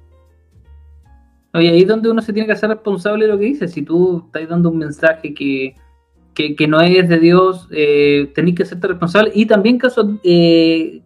Oye, 1.53 1.69
ahí 1.69 1.83
es 1.83 1.87
donde 1.87 2.11
uno 2.11 2.21
se 2.21 2.33
tiene 2.33 2.47
que 2.47 2.53
hacer 2.53 2.69
responsable 2.69 3.27
de 3.27 3.33
lo 3.33 3.39
que 3.39 3.45
dice. 3.45 3.69
Si 3.69 3.83
tú 3.83 4.25
estás 4.27 4.49
dando 4.49 4.71
un 4.71 4.79
mensaje 4.79 5.33
que, 5.33 5.77
que, 6.35 6.57
que 6.57 6.67
no 6.67 6.81
es 6.81 7.09
de 7.09 7.19
Dios, 7.21 7.69
eh, 7.71 8.33
tenés 8.35 8.57
que 8.57 8.65
hacerte 8.65 8.89
responsable. 8.89 9.31
Y 9.33 9.47
también 9.47 9.79
caso 9.79 10.19
eh, 10.25 11.01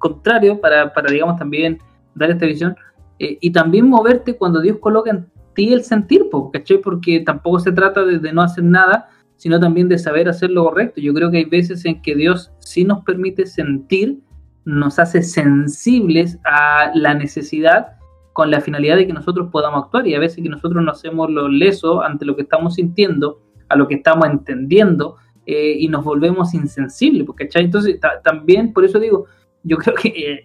para, 0.62 0.95
para, 0.95 1.12
digamos, 1.12 1.39
también 1.39 1.79
dar 2.14 2.31
esta 2.31 2.47
visión, 2.47 2.74
eh, 3.18 3.37
y 3.41 3.51
también 3.51 3.87
moverte 3.87 4.37
cuando 4.37 4.62
Dios 4.62 4.79
coloca 4.81 5.11
en 5.11 5.29
ti 5.59 5.72
el 5.72 5.82
sentir, 5.82 6.22
¿cachai? 6.52 6.78
Porque 6.80 7.18
tampoco 7.20 7.59
se 7.59 7.72
trata 7.72 8.04
de, 8.04 8.20
de 8.20 8.32
no 8.32 8.42
hacer 8.42 8.62
nada, 8.62 9.09
sino 9.34 9.59
también 9.59 9.88
de 9.88 9.98
saber 9.98 10.28
hacer 10.28 10.50
lo 10.50 10.62
correcto. 10.62 11.00
Yo 11.00 11.12
creo 11.12 11.32
que 11.32 11.38
hay 11.38 11.44
veces 11.46 11.84
en 11.84 12.00
que 12.00 12.14
Dios 12.14 12.52
sí 12.61 12.84
nos 12.84 13.02
permite 13.04 13.44
sentir, 13.44 14.20
nos 14.64 15.00
hace 15.00 15.22
sensibles 15.22 16.38
a 16.44 16.92
la 16.94 17.14
necesidad 17.14 17.88
con 18.32 18.52
la 18.52 18.61
finalidad 18.61 18.96
de 18.96 19.06
que 19.09 19.12
nosotros 19.12 19.48
podamos 19.50 19.82
actuar 19.84 20.06
y 20.06 20.14
a 20.14 20.20
veces 20.20 20.44
que 20.44 20.48
nosotros 20.48 20.84
nos 20.84 20.98
hacemos 20.98 21.28
los 21.28 21.50
lesos 21.50 22.04
ante 22.04 22.24
lo 22.24 22.36
que 22.36 22.42
estamos 22.42 22.74
sintiendo, 22.74 23.40
a 23.68 23.74
lo 23.74 23.88
que 23.88 23.96
estamos 23.96 24.28
entendiendo 24.28 25.16
eh, 25.44 25.74
y 25.76 25.88
nos 25.88 26.04
volvemos 26.04 26.54
insensibles, 26.54 27.26
¿cachai? 27.34 27.64
Entonces 27.64 27.98
ta- 27.98 28.20
también, 28.22 28.72
por 28.72 28.84
eso 28.84 29.00
digo, 29.00 29.26
yo 29.64 29.76
creo 29.76 29.94
que 29.94 30.09
eh, 30.09 30.44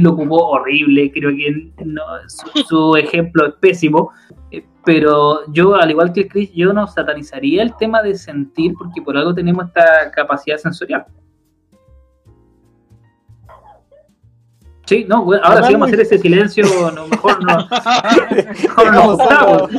lo 0.00 0.10
ocupó 0.10 0.48
horrible, 0.48 1.10
creo 1.12 1.30
que 1.30 1.72
no, 1.84 2.02
su, 2.26 2.62
su 2.64 2.96
ejemplo 2.96 3.46
es 3.46 3.54
pésimo, 3.54 4.10
eh, 4.50 4.64
pero 4.84 5.40
yo, 5.52 5.74
al 5.74 5.90
igual 5.90 6.12
que 6.12 6.22
el 6.22 6.28
Chris, 6.28 6.50
yo 6.54 6.72
no 6.72 6.86
satanizaría 6.86 7.62
el 7.62 7.76
tema 7.76 8.02
de 8.02 8.14
sentir 8.14 8.74
porque 8.78 9.02
por 9.02 9.16
algo 9.16 9.34
tenemos 9.34 9.66
esta 9.66 10.10
capacidad 10.10 10.56
sensorial. 10.56 11.06
Sí, 14.86 15.04
no, 15.06 15.22
bueno, 15.22 15.42
ahora 15.44 15.64
sí 15.64 15.74
vamos 15.74 15.88
a 15.88 15.92
hacer 15.92 16.00
ese 16.00 16.18
silencio, 16.18 16.64
no, 16.94 17.06
mejor 17.08 17.44
no, 17.44 17.68
mejor 18.62 18.94
no 18.94 19.12
gustamos. 19.16 19.70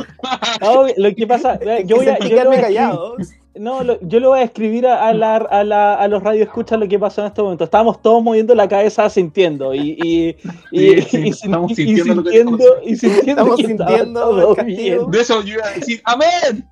No, 0.60 0.86
lo 0.96 1.14
que 1.16 1.26
pasa, 1.26 1.58
yo 1.84 1.96
voy 1.96 2.06
a, 2.06 2.16
yo 2.20 2.44
voy 2.44 2.56
a 2.56 2.60
escribir- 2.60 3.39
no, 3.56 3.82
lo- 3.82 3.98
yo 4.02 4.20
le 4.20 4.26
voy 4.26 4.38
a 4.40 4.42
escribir 4.42 4.86
a, 4.86 5.08
a 5.08 5.12
la, 5.12 5.36
a, 5.36 5.64
la, 5.64 5.94
a 5.94 6.06
los 6.08 6.22
radioescuchas 6.22 6.78
lo 6.78 6.86
que 6.88 6.98
pasó 6.98 7.20
en 7.22 7.26
este 7.28 7.42
momento. 7.42 7.64
Estábamos 7.64 8.00
todos 8.00 8.22
moviendo 8.22 8.54
la 8.54 8.68
cabeza 8.68 9.08
sintiendo 9.10 9.74
y, 9.74 9.96
y, 10.02 10.36
y, 10.70 11.00
Sí, 11.02 11.02
sí, 11.02 11.18
y 11.24 11.28
estamos 11.30 11.72
sin- 11.74 11.88
y 11.88 11.96
sintiendo 11.96 12.14
lo 12.14 12.22
que 12.24 12.30
sintiendo, 12.30 12.64
y 12.84 12.96
sintiendo 12.96 13.30
Estamos 13.30 13.56
que 13.56 13.66
sintiendo 13.66 14.54
el 14.58 14.64
bien. 14.64 15.10
De 15.10 15.20
eso 15.20 15.42
yo 15.42 15.54
iba 15.54 15.66
a 15.66 15.70
decir, 15.72 16.00
¡Amén! 16.04 16.68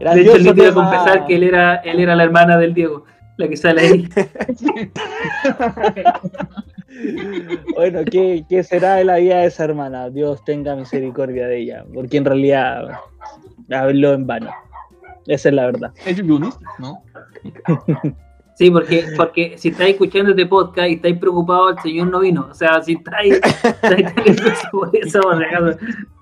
De 0.00 0.20
hecho, 0.20 0.38
le 0.38 0.50
iba 0.50 0.68
a 0.68 0.74
confesar 0.74 1.26
que 1.26 1.36
él 1.36 1.42
era, 1.44 1.76
él 1.76 2.00
era 2.00 2.14
la 2.16 2.24
hermana 2.24 2.56
del 2.58 2.74
Diego, 2.74 3.04
la 3.36 3.48
que 3.48 3.56
sale 3.56 3.80
ahí. 3.82 4.08
Bueno, 7.74 8.00
¿qué, 8.10 8.44
¿qué 8.48 8.62
será 8.62 8.96
de 8.96 9.04
la 9.04 9.16
vida 9.16 9.38
de 9.38 9.46
esa 9.46 9.64
hermana? 9.64 10.10
Dios 10.10 10.44
tenga 10.44 10.76
misericordia 10.76 11.46
de 11.46 11.58
ella, 11.58 11.84
porque 11.92 12.16
en 12.16 12.24
realidad 12.24 13.00
habló 13.70 14.12
en 14.12 14.26
vano. 14.26 14.50
Esa 15.26 15.48
es 15.48 15.54
la 15.54 15.66
verdad. 15.66 15.92
¿Es? 16.06 16.22
¿No? 16.24 16.52
Sí, 18.56 18.70
porque, 18.70 19.04
porque 19.16 19.58
si 19.58 19.70
estáis 19.70 19.94
escuchando 19.94 20.30
este 20.30 20.46
podcast 20.46 20.88
y 20.88 20.92
estáis 20.94 21.18
preocupados, 21.18 21.76
el 21.76 21.82
Señor 21.82 22.06
no 22.06 22.20
vino. 22.20 22.46
O 22.48 22.54
sea, 22.54 22.80
si 22.82 22.92
estáis, 22.92 23.34
estáis 23.34 24.14
teniendo 24.14 24.46
eso, 24.46 24.68
por 24.70 24.90
eso, 24.96 25.20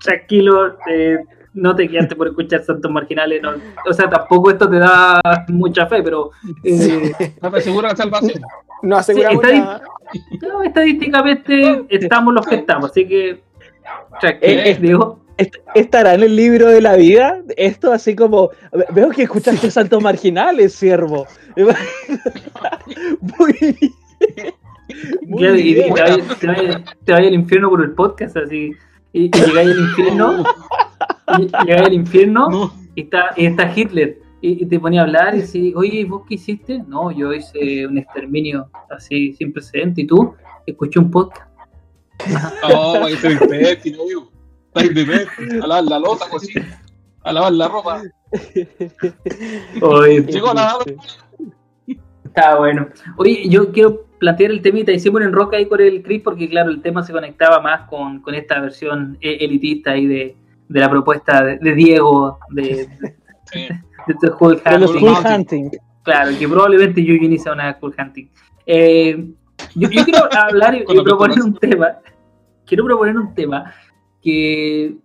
tranquilo, 0.03 0.75
eh, 0.89 1.19
no 1.53 1.75
te 1.75 1.87
quedaste 1.87 2.15
por 2.15 2.27
escuchar 2.27 2.63
Santos 2.63 2.91
Marginales. 2.91 3.39
no. 3.41 3.51
O 3.87 3.93
sea, 3.93 4.09
tampoco 4.09 4.49
esto 4.49 4.67
te 4.67 4.79
da 4.79 5.21
mucha 5.49 5.85
fe, 5.85 6.01
pero 6.01 6.31
eh, 6.63 7.11
No 7.41 7.51
te 7.51 7.57
asegura 7.57 7.89
la 7.89 7.95
salvación. 7.95 8.41
No 8.83 8.97
aseguramos 8.97 9.43
Sí, 9.49 9.57
nada. 9.59 9.81
no, 10.41 10.61
estadísticamente 10.63 11.83
estamos 11.89 12.33
los 12.35 12.45
que 12.45 12.55
estamos. 12.55 12.91
Así 12.91 13.07
que, 13.07 13.41
tranquilo, 14.19 14.51
Eh, 14.61 14.69
eh, 14.71 14.77
digo. 14.79 15.19
¿Est- 15.37 15.55
¿Estará 15.73 16.13
en 16.13 16.21
el 16.21 16.35
libro 16.35 16.67
de 16.67 16.79
la 16.79 16.95
vida? 16.95 17.41
Esto 17.57 17.91
así 17.91 18.15
como... 18.15 18.51
ve- 18.71 18.85
Veo 18.91 19.09
que 19.09 19.23
escuchaste 19.23 19.71
Santos 19.71 20.03
Marginales, 20.03 20.73
siervo. 20.73 21.25
Muy 23.39 23.53
bien. 23.59 23.75
Muy 25.25 25.47
y, 25.47 25.59
y 25.69 25.73
bien. 25.73 25.93
te 25.93 26.01
vayas 26.01 26.39
te 26.39 26.47
vayas- 26.47 26.81
te 27.03 27.11
vayas 27.13 27.27
al 27.29 27.33
infierno 27.33 27.69
por 27.69 27.81
el 27.83 27.91
podcast, 27.93 28.37
así. 28.37 28.73
Y, 29.11 29.25
y 29.25 29.31
llegáis 29.31 29.69
al 29.71 29.79
infierno, 29.79 30.43
y 31.39 31.41
llegáis 31.65 31.87
al 31.87 31.93
infierno 31.93 32.49
No. 32.49 32.73
y 32.95 33.01
está, 33.01 33.31
y 33.35 33.45
está 33.47 33.71
Hitler. 33.75 34.17
Y, 34.43 34.61
y 34.61 34.65
te 34.65 34.77
ponía 34.77 34.99
a 34.99 35.03
hablar 35.05 35.35
y 35.35 35.39
decís, 35.39 35.73
oye, 35.73 35.99
¿y 36.01 36.03
¿vos 36.03 36.23
qué 36.27 36.33
hiciste? 36.35 36.79
No, 36.85 37.11
yo 37.11 37.31
hice 37.31 37.87
un 37.87 37.97
exterminio 37.97 38.69
así 38.89 39.31
sin 39.31 39.53
precedente. 39.53 40.01
¿Y 40.01 40.05
tú? 40.05 40.35
Escuché 40.65 40.99
un 40.99 41.09
podcast. 41.09 41.49
No, 42.69 42.99
vaya 42.99 43.15
a 43.15 43.19
ser 43.21 43.41
imbécil, 43.41 43.97
obvio. 43.97 44.29
Está 44.75 44.83
imbécil. 44.83 45.63
A 45.63 45.67
lavar 45.67 45.83
la 45.85 45.99
losa, 45.99 46.29
cocina. 46.29 46.81
A 47.23 47.31
lavar 47.31 47.53
la 47.53 47.69
ropa. 47.69 48.03
Oye, 49.81 50.21
Llegó 50.27 50.49
a 50.49 50.53
lavar. 50.55 50.93
Está 52.25 52.57
bueno. 52.57 52.89
Oye, 53.15 53.47
yo 53.47 53.71
quiero 53.71 54.07
plantear 54.19 54.51
el 54.51 54.61
temita. 54.61 54.91
Hicimos 54.91 55.21
en 55.21 55.31
roca 55.31 55.55
ahí 55.55 55.67
con 55.67 55.79
el 55.79 56.03
Chris 56.03 56.21
porque, 56.21 56.49
claro, 56.49 56.69
el 56.69 56.81
tema 56.81 57.01
se 57.03 57.13
conectaba 57.13 57.61
más 57.61 57.87
con, 57.87 58.19
con 58.21 58.35
esta 58.35 58.59
versión 58.59 59.17
elitista 59.21 59.91
ahí 59.91 60.05
de, 60.05 60.35
de 60.67 60.79
la 60.81 60.89
propuesta 60.89 61.45
de, 61.45 61.59
de 61.59 61.75
Diego, 61.75 62.39
de, 62.49 62.89
de, 62.99 63.15
Sí. 63.53 63.67
de 64.07 64.15
The 64.19 64.31
Hulk 64.39 64.63
De 64.63 64.79
los. 64.79 64.91
Cool 64.91 65.15
Hunting. 65.25 65.71
Claro, 66.03 66.31
que 66.37 66.47
probablemente 66.47 67.03
Yuji 67.03 67.37
sea 67.37 67.53
una 67.53 67.77
Cool 67.79 67.95
Hunting. 67.97 68.29
Eh, 68.65 69.25
yo, 69.75 69.89
yo 69.89 70.03
quiero 70.03 70.27
hablar 70.37 70.75
y, 70.75 70.79
y 70.79 71.01
proponer 71.01 71.41
un 71.41 71.55
tema. 71.55 71.99
Quiero 72.65 72.85
proponer 72.85 73.17
un 73.17 73.33
tema 73.33 73.73
que, 74.21 74.95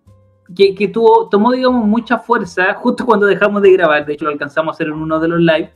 que, 0.55 0.74
que 0.74 0.88
tuvo, 0.88 1.28
tomó, 1.28 1.53
digamos, 1.53 1.86
mucha 1.86 2.18
fuerza 2.18 2.74
justo 2.74 3.05
cuando 3.05 3.26
dejamos 3.26 3.62
de 3.62 3.72
grabar. 3.72 4.07
De 4.07 4.14
hecho, 4.14 4.24
lo 4.24 4.30
alcanzamos 4.30 4.72
a 4.72 4.74
hacer 4.74 4.88
en 4.88 4.94
uno 4.94 5.20
de 5.20 5.28
los 5.28 5.40
live. 5.40 5.72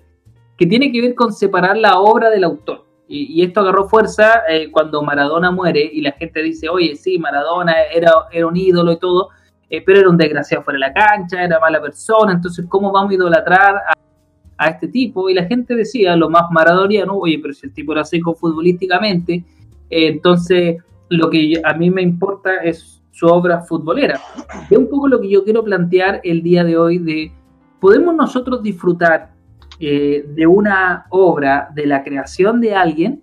Que 0.57 0.66
tiene 0.66 0.93
que 0.93 1.01
ver 1.01 1.14
con 1.14 1.33
separar 1.33 1.77
la 1.77 1.99
obra 1.99 2.31
del 2.31 2.45
autor. 2.45 2.87
Y, 3.09 3.41
y 3.41 3.45
esto 3.45 3.61
agarró 3.61 3.89
fuerza 3.89 4.43
eh, 4.49 4.70
cuando 4.70 5.03
Maradona 5.03 5.51
muere 5.51 5.83
y 5.93 6.01
la 6.01 6.12
gente 6.12 6.43
dice, 6.43 6.68
oye, 6.68 6.97
sí, 6.97 7.18
Maradona 7.18 7.83
era, 7.93 8.12
era 8.31 8.47
un 8.47 8.57
ídolo 8.57 8.93
y 8.93 8.99
todo, 8.99 9.29
eh, 9.73 9.83
pero 9.85 10.01
era 10.01 10.11
un 10.11 10.18
desgraciado 10.18 10.62
fuera 10.62 10.77
de 10.77 10.81
la 10.81 10.93
cancha, 10.93 11.43
era 11.43 11.59
mala 11.59 11.81
persona, 11.81 12.35
entonces, 12.35 12.66
¿cómo 12.68 12.93
vamos 12.93 13.11
a 13.11 13.14
idolatrar 13.14 13.77
a 14.59 14.68
este 14.68 14.87
tipo 14.89 15.31
y 15.31 15.35
la 15.35 15.47
gente 15.47 15.75
decía 15.75 16.14
lo 16.14 16.29
más 16.29 16.51
maradoniano, 16.51 17.16
oye, 17.16 17.39
pero 17.41 17.55
si 17.55 17.66
el 17.66 17.73
tipo 17.73 17.93
era 17.93 18.05
seco 18.05 18.35
futbolísticamente, 18.35 19.33
eh, 19.89 20.09
entonces 20.09 20.77
lo 21.09 21.31
que 21.31 21.62
a 21.64 21.73
mí 21.73 21.91
me 21.91 22.03
importa 22.03 22.57
es 22.57 23.03
su 23.12 23.27
obra 23.27 23.62
futbolera. 23.62 24.20
Es 24.68 24.77
un 24.77 24.91
poco 24.91 25.09
lo 25.09 25.18
que 25.23 25.31
yo 25.31 25.43
quiero 25.43 25.64
plantear 25.64 26.20
el 26.23 26.43
día 26.43 26.64
de 26.64 26.77
hoy 26.77 26.99
de, 26.99 27.33
¿podemos 27.81 28.14
nosotros 28.14 28.62
disfrutar 28.62 29.33
eh, 29.81 30.27
de 30.29 30.47
una 30.47 31.07
obra, 31.09 31.70
de 31.75 31.87
la 31.87 32.05
creación 32.05 32.61
de 32.61 32.75
alguien, 32.75 33.23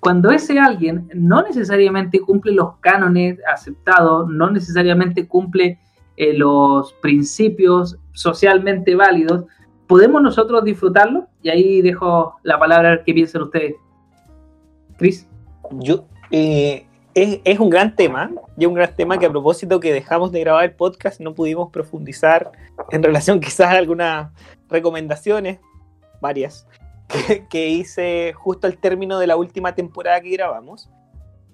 cuando 0.00 0.30
ese 0.30 0.58
alguien 0.58 1.08
no 1.14 1.42
necesariamente 1.42 2.20
cumple 2.20 2.52
los 2.52 2.76
cánones 2.80 3.38
aceptados, 3.50 4.28
no 4.28 4.50
necesariamente 4.50 5.26
cumple 5.26 5.78
eh, 6.16 6.32
los 6.32 6.92
principios 6.94 7.98
socialmente 8.12 8.94
válidos, 8.94 9.44
¿podemos 9.86 10.22
nosotros 10.22 10.64
disfrutarlo? 10.64 11.26
Y 11.42 11.50
ahí 11.50 11.82
dejo 11.82 12.36
la 12.42 12.58
palabra 12.58 12.88
a 12.88 12.90
ver 12.92 13.04
qué 13.04 13.14
piensan 13.14 13.42
ustedes. 13.42 13.74
Cris. 14.96 15.28
Yo, 15.72 16.06
eh, 16.30 16.86
es, 17.14 17.58
un 17.58 17.70
gran 17.70 17.96
tema, 17.96 18.30
y 18.58 18.66
un 18.66 18.74
gran 18.74 18.94
tema 18.94 19.18
que 19.18 19.26
a 19.26 19.30
propósito 19.30 19.80
que 19.80 19.92
dejamos 19.92 20.32
de 20.32 20.40
grabar 20.40 20.64
el 20.64 20.74
podcast 20.74 21.18
no 21.20 21.34
pudimos 21.34 21.70
profundizar 21.70 22.52
en 22.90 23.02
relación 23.02 23.40
quizás 23.40 23.68
a 23.68 23.78
algunas 23.78 24.30
recomendaciones, 24.68 25.60
varias, 26.20 26.66
que, 27.50 27.68
hice 27.68 28.32
justo 28.34 28.66
al 28.66 28.78
término 28.78 29.18
de 29.18 29.26
la 29.26 29.36
última 29.36 29.74
temporada 29.74 30.20
que 30.20 30.30
grabamos. 30.30 30.90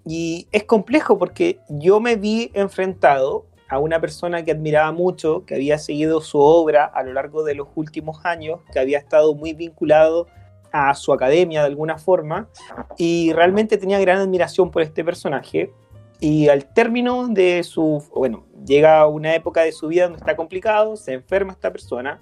Y 0.05 0.49
es 0.51 0.65
complejo 0.65 1.19
porque 1.19 1.61
yo 1.69 2.01
me 2.01 2.17
vi 2.17 2.51
enfrentado 2.55 3.47
a 3.69 3.79
una 3.79 4.01
persona 4.01 4.45
que 4.45 4.53
admiraba 4.53 4.93
mucho, 4.93 5.45
que 5.47 5.55
había 5.55 5.79
seguido 5.79 6.21
su 6.21 6.39
obra 6.39 6.85
a 6.85 7.03
lo 7.03 7.13
largo 7.13 7.45
de 7.45 7.55
los 7.55 7.69
últimos 7.75 8.25
años, 8.25 8.61
que 8.73 8.79
había 8.79 8.99
estado 8.99 9.35
muy 9.35 9.55
vinculado 9.55 10.27
a 10.73 10.95
su 10.95 11.13
academia 11.13 11.61
de 11.61 11.67
alguna 11.67 11.99
forma 11.99 12.49
y 12.97 13.33
realmente 13.33 13.77
tenía 13.77 14.01
gran 14.01 14.19
admiración 14.19 14.71
por 14.71 14.83
este 14.83 15.05
personaje. 15.05 15.73
Y 16.19 16.49
al 16.49 16.73
término 16.73 17.29
de 17.29 17.63
su, 17.63 18.03
bueno, 18.15 18.47
llega 18.65 19.07
una 19.07 19.35
época 19.35 19.63
de 19.63 19.73
su 19.73 19.89
vida 19.89 20.05
donde 20.05 20.19
está 20.19 20.37
complicado, 20.37 20.97
se 20.97 21.15
enferma 21.15 21.53
esta 21.53 21.73
persona, 21.73 22.21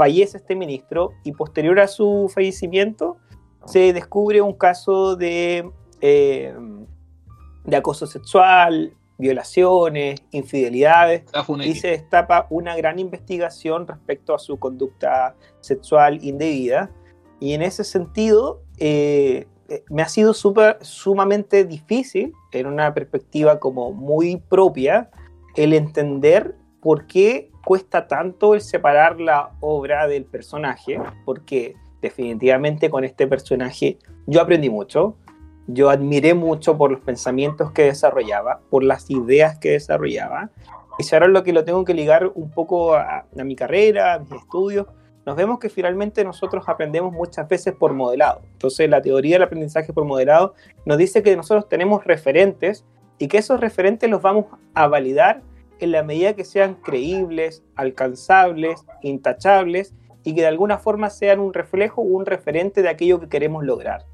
fallece 0.00 0.38
este 0.38 0.56
ministro 0.56 1.12
y 1.24 1.32
posterior 1.32 1.78
a 1.78 1.86
su 1.86 2.30
fallecimiento 2.32 3.18
se 3.66 3.92
descubre 3.92 4.40
un 4.40 4.54
caso 4.54 5.14
de, 5.14 5.70
eh, 6.00 6.54
de 7.64 7.76
acoso 7.76 8.06
sexual, 8.06 8.94
violaciones, 9.18 10.22
infidelidades, 10.30 11.24
y 11.62 11.74
se 11.74 11.88
destapa 11.88 12.46
una 12.48 12.74
gran 12.76 12.98
investigación 12.98 13.86
respecto 13.86 14.34
a 14.34 14.38
su 14.38 14.58
conducta 14.58 15.36
sexual 15.60 16.24
indebida. 16.24 16.90
Y 17.38 17.52
en 17.52 17.60
ese 17.60 17.84
sentido, 17.84 18.62
eh, 18.78 19.48
me 19.90 20.00
ha 20.00 20.08
sido 20.08 20.32
super, 20.32 20.78
sumamente 20.80 21.66
difícil, 21.66 22.32
en 22.52 22.66
una 22.66 22.94
perspectiva 22.94 23.60
como 23.60 23.92
muy 23.92 24.38
propia, 24.48 25.10
el 25.56 25.74
entender 25.74 26.56
por 26.80 27.06
qué 27.06 27.50
cuesta 27.64 28.08
tanto 28.08 28.54
el 28.54 28.60
separar 28.60 29.20
la 29.20 29.50
obra 29.60 30.06
del 30.06 30.24
personaje, 30.24 31.00
porque 31.24 31.76
definitivamente 32.00 32.90
con 32.90 33.04
este 33.04 33.26
personaje 33.26 33.98
yo 34.26 34.40
aprendí 34.40 34.70
mucho, 34.70 35.16
yo 35.66 35.90
admiré 35.90 36.34
mucho 36.34 36.76
por 36.76 36.90
los 36.90 37.00
pensamientos 37.00 37.70
que 37.72 37.84
desarrollaba, 37.84 38.60
por 38.70 38.82
las 38.82 39.10
ideas 39.10 39.58
que 39.58 39.72
desarrollaba, 39.72 40.50
y 40.98 41.02
si 41.02 41.14
ahora 41.14 41.28
lo 41.28 41.42
que 41.42 41.52
lo 41.52 41.64
tengo 41.64 41.84
que 41.84 41.94
ligar 41.94 42.30
un 42.34 42.50
poco 42.50 42.94
a, 42.94 43.26
a 43.38 43.44
mi 43.44 43.56
carrera, 43.56 44.14
a 44.14 44.18
mis 44.18 44.32
estudios, 44.32 44.86
nos 45.24 45.36
vemos 45.36 45.58
que 45.58 45.68
finalmente 45.68 46.24
nosotros 46.24 46.64
aprendemos 46.66 47.12
muchas 47.12 47.46
veces 47.46 47.74
por 47.74 47.92
modelado. 47.92 48.40
Entonces 48.52 48.88
la 48.88 49.00
teoría 49.00 49.36
del 49.36 49.42
aprendizaje 49.44 49.92
por 49.92 50.04
modelado 50.04 50.54
nos 50.86 50.98
dice 50.98 51.22
que 51.22 51.36
nosotros 51.36 51.68
tenemos 51.68 52.04
referentes 52.04 52.84
y 53.18 53.28
que 53.28 53.38
esos 53.38 53.60
referentes 53.60 54.10
los 54.10 54.22
vamos 54.22 54.46
a 54.74 54.88
validar 54.88 55.42
en 55.80 55.92
la 55.92 56.02
medida 56.02 56.34
que 56.34 56.44
sean 56.44 56.74
creíbles, 56.74 57.62
alcanzables, 57.76 58.84
intachables 59.02 59.94
y 60.22 60.34
que 60.34 60.42
de 60.42 60.46
alguna 60.46 60.78
forma 60.78 61.10
sean 61.10 61.40
un 61.40 61.54
reflejo 61.54 62.02
o 62.02 62.04
un 62.04 62.26
referente 62.26 62.82
de 62.82 62.88
aquello 62.88 63.20
que 63.20 63.28
queremos 63.28 63.64
lograr. 63.64 64.04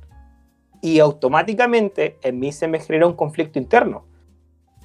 Y 0.83 1.01
automáticamente 1.01 2.17
en 2.23 2.39
mí 2.39 2.53
se 2.53 2.69
me 2.69 2.81
genera 2.81 3.07
un 3.07 3.15
conflicto 3.15 3.59
interno. 3.59 4.07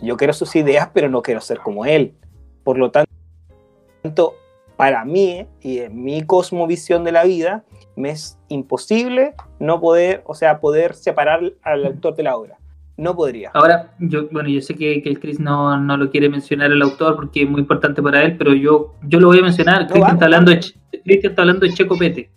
Yo 0.01 0.17
quiero 0.17 0.33
sus 0.33 0.55
ideas, 0.55 0.89
pero 0.93 1.09
no 1.09 1.21
quiero 1.21 1.41
ser 1.41 1.59
como 1.59 1.85
él. 1.85 2.15
Por 2.63 2.77
lo 2.77 2.91
tanto, 2.91 4.35
para 4.77 5.05
mí 5.05 5.45
y 5.59 5.79
en 5.79 6.03
mi 6.03 6.23
cosmovisión 6.23 7.03
de 7.03 7.11
la 7.11 7.23
vida, 7.23 7.63
me 7.95 8.09
es 8.09 8.39
imposible 8.47 9.35
no 9.59 9.79
poder, 9.79 10.23
o 10.25 10.33
sea, 10.33 10.59
poder 10.59 10.95
separar 10.95 11.53
al 11.61 11.85
autor 11.85 12.15
de 12.15 12.23
la 12.23 12.35
obra. 12.35 12.60
No 13.01 13.15
podría. 13.15 13.49
Ahora, 13.55 13.95
yo, 13.97 14.27
bueno, 14.29 14.47
yo 14.47 14.61
sé 14.61 14.75
que, 14.75 15.01
que 15.01 15.09
el 15.09 15.19
Chris 15.19 15.39
no, 15.39 15.75
no, 15.75 15.97
lo 15.97 16.11
quiere 16.11 16.29
mencionar 16.29 16.71
el 16.71 16.83
autor 16.83 17.15
porque 17.15 17.41
es 17.41 17.49
muy 17.49 17.61
importante 17.61 17.99
para 17.99 18.21
él, 18.21 18.37
pero 18.37 18.53
yo, 18.53 18.93
yo 19.01 19.19
lo 19.19 19.29
voy 19.29 19.39
a 19.39 19.41
mencionar. 19.41 19.81
No, 19.81 19.87
Cristian, 19.87 20.13
está 20.13 20.25
hablando 20.25 20.51
de, 20.51 20.59
Cristian 21.03 21.31
está 21.31 21.41
hablando 21.41 21.65
de 21.65 21.73
Checo 21.73 21.97
Pete. 21.97 22.29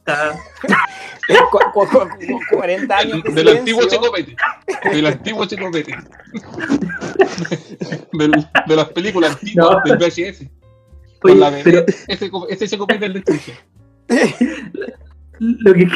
Está... 0.00 0.34
40 2.50 2.94
años 2.94 3.22
de 3.22 3.32
del 3.32 3.48
antiguo 3.56 3.88
Checopete. 3.88 4.36
Del 4.90 5.06
antiguo 5.06 5.46
Checopete. 5.46 5.92
de, 8.12 8.44
de 8.66 8.76
las 8.76 8.88
películas 8.90 9.32
antiguas 9.40 9.78
no. 9.86 9.94
del 9.94 9.98
VHS. 9.98 10.46
Oye, 11.24 11.36
la 11.36 11.52
pero... 11.64 11.86
ese, 12.08 12.30
ese 12.50 12.68
Checopete 12.68 13.06
es 13.06 13.14
el 13.14 13.22
de 13.22 13.22
Lo 15.38 15.72
que... 15.72 15.88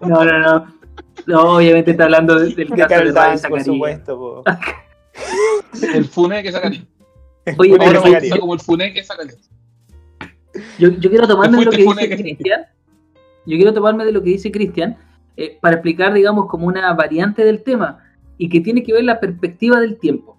no, 0.00 0.24
no, 0.24 0.38
no. 0.40 0.81
No, 1.26 1.56
obviamente 1.56 1.92
está 1.92 2.04
hablando 2.04 2.38
del 2.38 2.54
de 2.54 2.66
caso 2.66 3.04
de 3.04 3.12
Dance, 3.12 3.48
por 3.48 3.62
supuesto. 3.62 4.18
Po. 4.18 4.44
el 5.94 6.04
Fune 6.04 6.42
que 6.42 6.52
sacaría. 6.52 6.84
Oye, 7.58 7.76
Ahora 7.80 8.00
me 8.00 8.20
gusta 8.20 8.38
como 8.38 8.54
el 8.54 8.60
Fune 8.60 8.92
que 8.92 9.02
sacaría. 9.02 9.34
Yo, 10.78 10.90
yo 10.90 11.10
quiero 11.10 11.26
tomarme 11.26 11.58
de 11.58 11.64
lo 11.64 11.70
que 11.70 11.82
dice 11.82 12.16
Cristian. 12.16 12.62
Yo 13.46 13.56
quiero 13.56 13.72
tomarme 13.72 14.04
de 14.04 14.12
lo 14.12 14.22
que 14.22 14.30
dice 14.30 14.52
Cristian 14.52 14.96
eh, 15.36 15.58
para 15.60 15.76
explicar, 15.76 16.12
digamos, 16.12 16.46
como 16.46 16.66
una 16.66 16.92
variante 16.94 17.44
del 17.44 17.62
tema 17.62 17.98
y 18.38 18.48
que 18.48 18.60
tiene 18.60 18.82
que 18.82 18.92
ver 18.92 19.04
la 19.04 19.18
perspectiva 19.18 19.80
del 19.80 19.98
tiempo. 19.98 20.36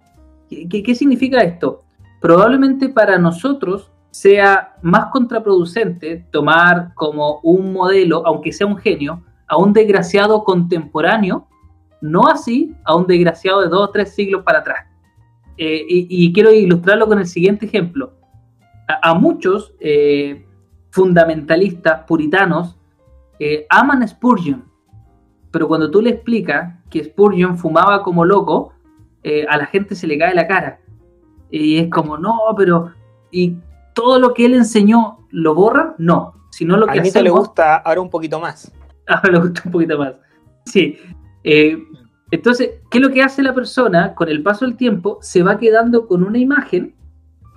¿Qué, 0.50 0.68
qué, 0.70 0.84
qué 0.84 0.96
significa 0.96 1.42
esto? 1.42 1.84
Probablemente 2.22 2.90
para 2.90 3.18
nosotros 3.18 3.92
sea 4.12 4.76
más 4.82 5.08
contraproducente 5.08 6.26
tomar 6.32 6.94
como 6.94 7.40
un 7.42 7.74
modelo, 7.74 8.26
aunque 8.26 8.54
sea 8.54 8.68
un 8.68 8.78
genio, 8.78 9.24
a 9.54 9.58
un 9.58 9.72
desgraciado 9.72 10.44
contemporáneo, 10.44 11.48
no 12.02 12.28
así 12.28 12.76
a 12.84 12.96
un 12.96 13.06
desgraciado 13.06 13.62
de 13.62 13.68
dos 13.68 13.90
o 13.90 13.92
tres 13.92 14.14
siglos 14.16 14.42
para 14.44 14.60
atrás. 14.60 14.88
Eh, 15.58 15.86
y, 15.88 16.08
y, 16.10 16.34
quiero 16.34 16.52
ilustrarlo 16.52 17.08
con 17.08 17.20
el 17.20 17.28
siguiente 17.28 17.68
ejemplo. 17.68 18.14
A, 18.88 19.12
a 19.12 19.14
muchos 19.14 19.76
eh, 19.80 20.48
fundamentalistas 20.90 22.02
puritanos 22.08 22.80
eh, 23.40 23.68
aman 23.70 24.08
Spurgeon, 24.08 24.66
pero 25.52 25.68
cuando 25.68 25.92
tú 25.92 26.02
le 26.02 26.10
explicas 26.10 26.74
que 26.90 27.04
Spurgeon 27.04 27.56
fumaba 27.56 28.02
como 28.02 28.26
loco, 28.26 28.74
a 29.48 29.56
la 29.56 29.68
gente 29.68 29.96
se 29.96 30.06
le 30.06 30.18
cae 30.18 30.34
la 30.34 30.48
cara. 30.48 30.82
Y 31.50 31.78
es 31.78 31.90
como, 31.90 32.18
no, 32.18 32.40
pero... 32.58 32.92
¿Y 33.32 33.56
todo 33.94 34.20
lo 34.20 34.34
que 34.34 34.48
él 34.48 34.54
enseñó 34.54 35.20
lo 35.30 35.56
borra? 35.56 35.96
No. 35.98 36.34
Sino 36.50 36.76
lo 36.76 36.88
que 36.88 37.00
a 37.00 37.02
mí 37.02 37.08
hacemos, 37.08 37.24
le 37.24 37.30
gusta 37.30 37.78
ahora 37.78 38.02
un 38.02 38.10
poquito 38.10 38.40
más. 38.40 38.74
Ahora 39.08 39.32
le 39.32 39.40
gusta 39.40 39.62
un 39.66 39.72
poquito 39.72 39.98
más. 39.98 40.14
Sí. 40.66 40.98
Eh, 41.44 41.78
entonces, 42.32 42.82
¿qué 42.90 42.98
es 42.98 43.04
lo 43.04 43.12
que 43.12 43.22
hace 43.22 43.44
la 43.44 43.54
persona? 43.54 44.16
Con 44.16 44.30
el 44.30 44.42
paso 44.42 44.66
del 44.66 44.76
tiempo, 44.76 45.20
se 45.22 45.44
va 45.44 45.58
quedando 45.58 46.08
con 46.08 46.24
una 46.24 46.40
imagen 46.40 46.96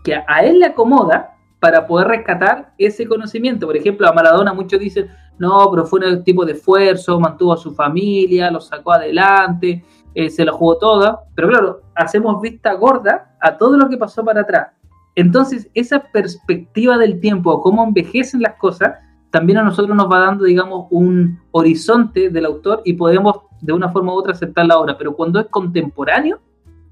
que 0.05 0.15
a 0.15 0.45
él 0.45 0.61
le 0.61 0.67
acomoda 0.67 1.37
para 1.61 1.87
poder 1.87 2.09
rescatar 2.09 2.75
ese 2.79 3.07
conocimiento. 3.07 3.67
Por 3.67 3.77
ejemplo, 3.77 4.07
a 4.07 4.13
Maradona 4.13 4.53
muchos 4.53 4.79
dicen, 4.79 5.11
no, 5.39 5.71
pero 5.71 5.85
fue 5.85 6.01
un 6.01 6.23
tipo 6.25 6.45
de 6.45 6.53
esfuerzo, 6.53 7.19
mantuvo 7.19 7.53
a 7.53 7.57
su 7.57 7.75
familia, 7.75 8.51
lo 8.51 8.61
sacó 8.61 8.93
adelante, 8.93 9.85
eh, 10.15 10.31
se 10.31 10.45
lo 10.45 10.57
jugó 10.57 10.79
toda. 10.79 11.21
Pero 11.35 11.49
claro, 11.49 11.81
hacemos 11.95 12.41
vista 12.41 12.75
gorda 12.75 13.37
a 13.41 13.57
todo 13.57 13.77
lo 13.77 13.89
que 13.89 13.97
pasó 13.97 14.25
para 14.25 14.43
atrás. 14.43 14.69
Entonces, 15.15 15.71
esa 15.75 16.01
perspectiva 16.13 16.99
del 16.99 17.21
tiempo, 17.21 17.63
cómo 17.63 17.85
envejecen 17.85 18.43
las 18.43 18.55
cosas, 18.55 18.95
también 19.37 19.59
a 19.59 19.63
nosotros 19.63 19.95
nos 19.95 20.11
va 20.11 20.21
dando, 20.21 20.45
digamos, 20.45 20.87
un 20.89 21.39
horizonte 21.51 22.31
del 22.31 22.47
autor 22.47 22.81
y 22.87 22.95
podemos 22.95 23.41
de 23.61 23.75
una 23.75 23.91
forma 23.91 24.15
u 24.15 24.17
otra 24.17 24.33
aceptar 24.33 24.65
la 24.65 24.79
obra. 24.79 24.97
Pero 24.97 25.15
cuando 25.15 25.39
es 25.39 25.47
contemporáneo, 25.49 26.41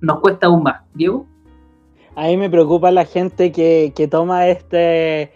nos 0.03 0.20
cuesta 0.20 0.49
aún 0.49 0.62
más. 0.62 0.82
Diego. 0.92 1.26
A 2.14 2.26
mí 2.26 2.36
me 2.36 2.51
preocupa 2.51 2.90
la 2.90 3.07
gente 3.07 3.51
que, 3.51 3.95
que 3.97 4.09
toma 4.09 4.49
este, 4.49 5.32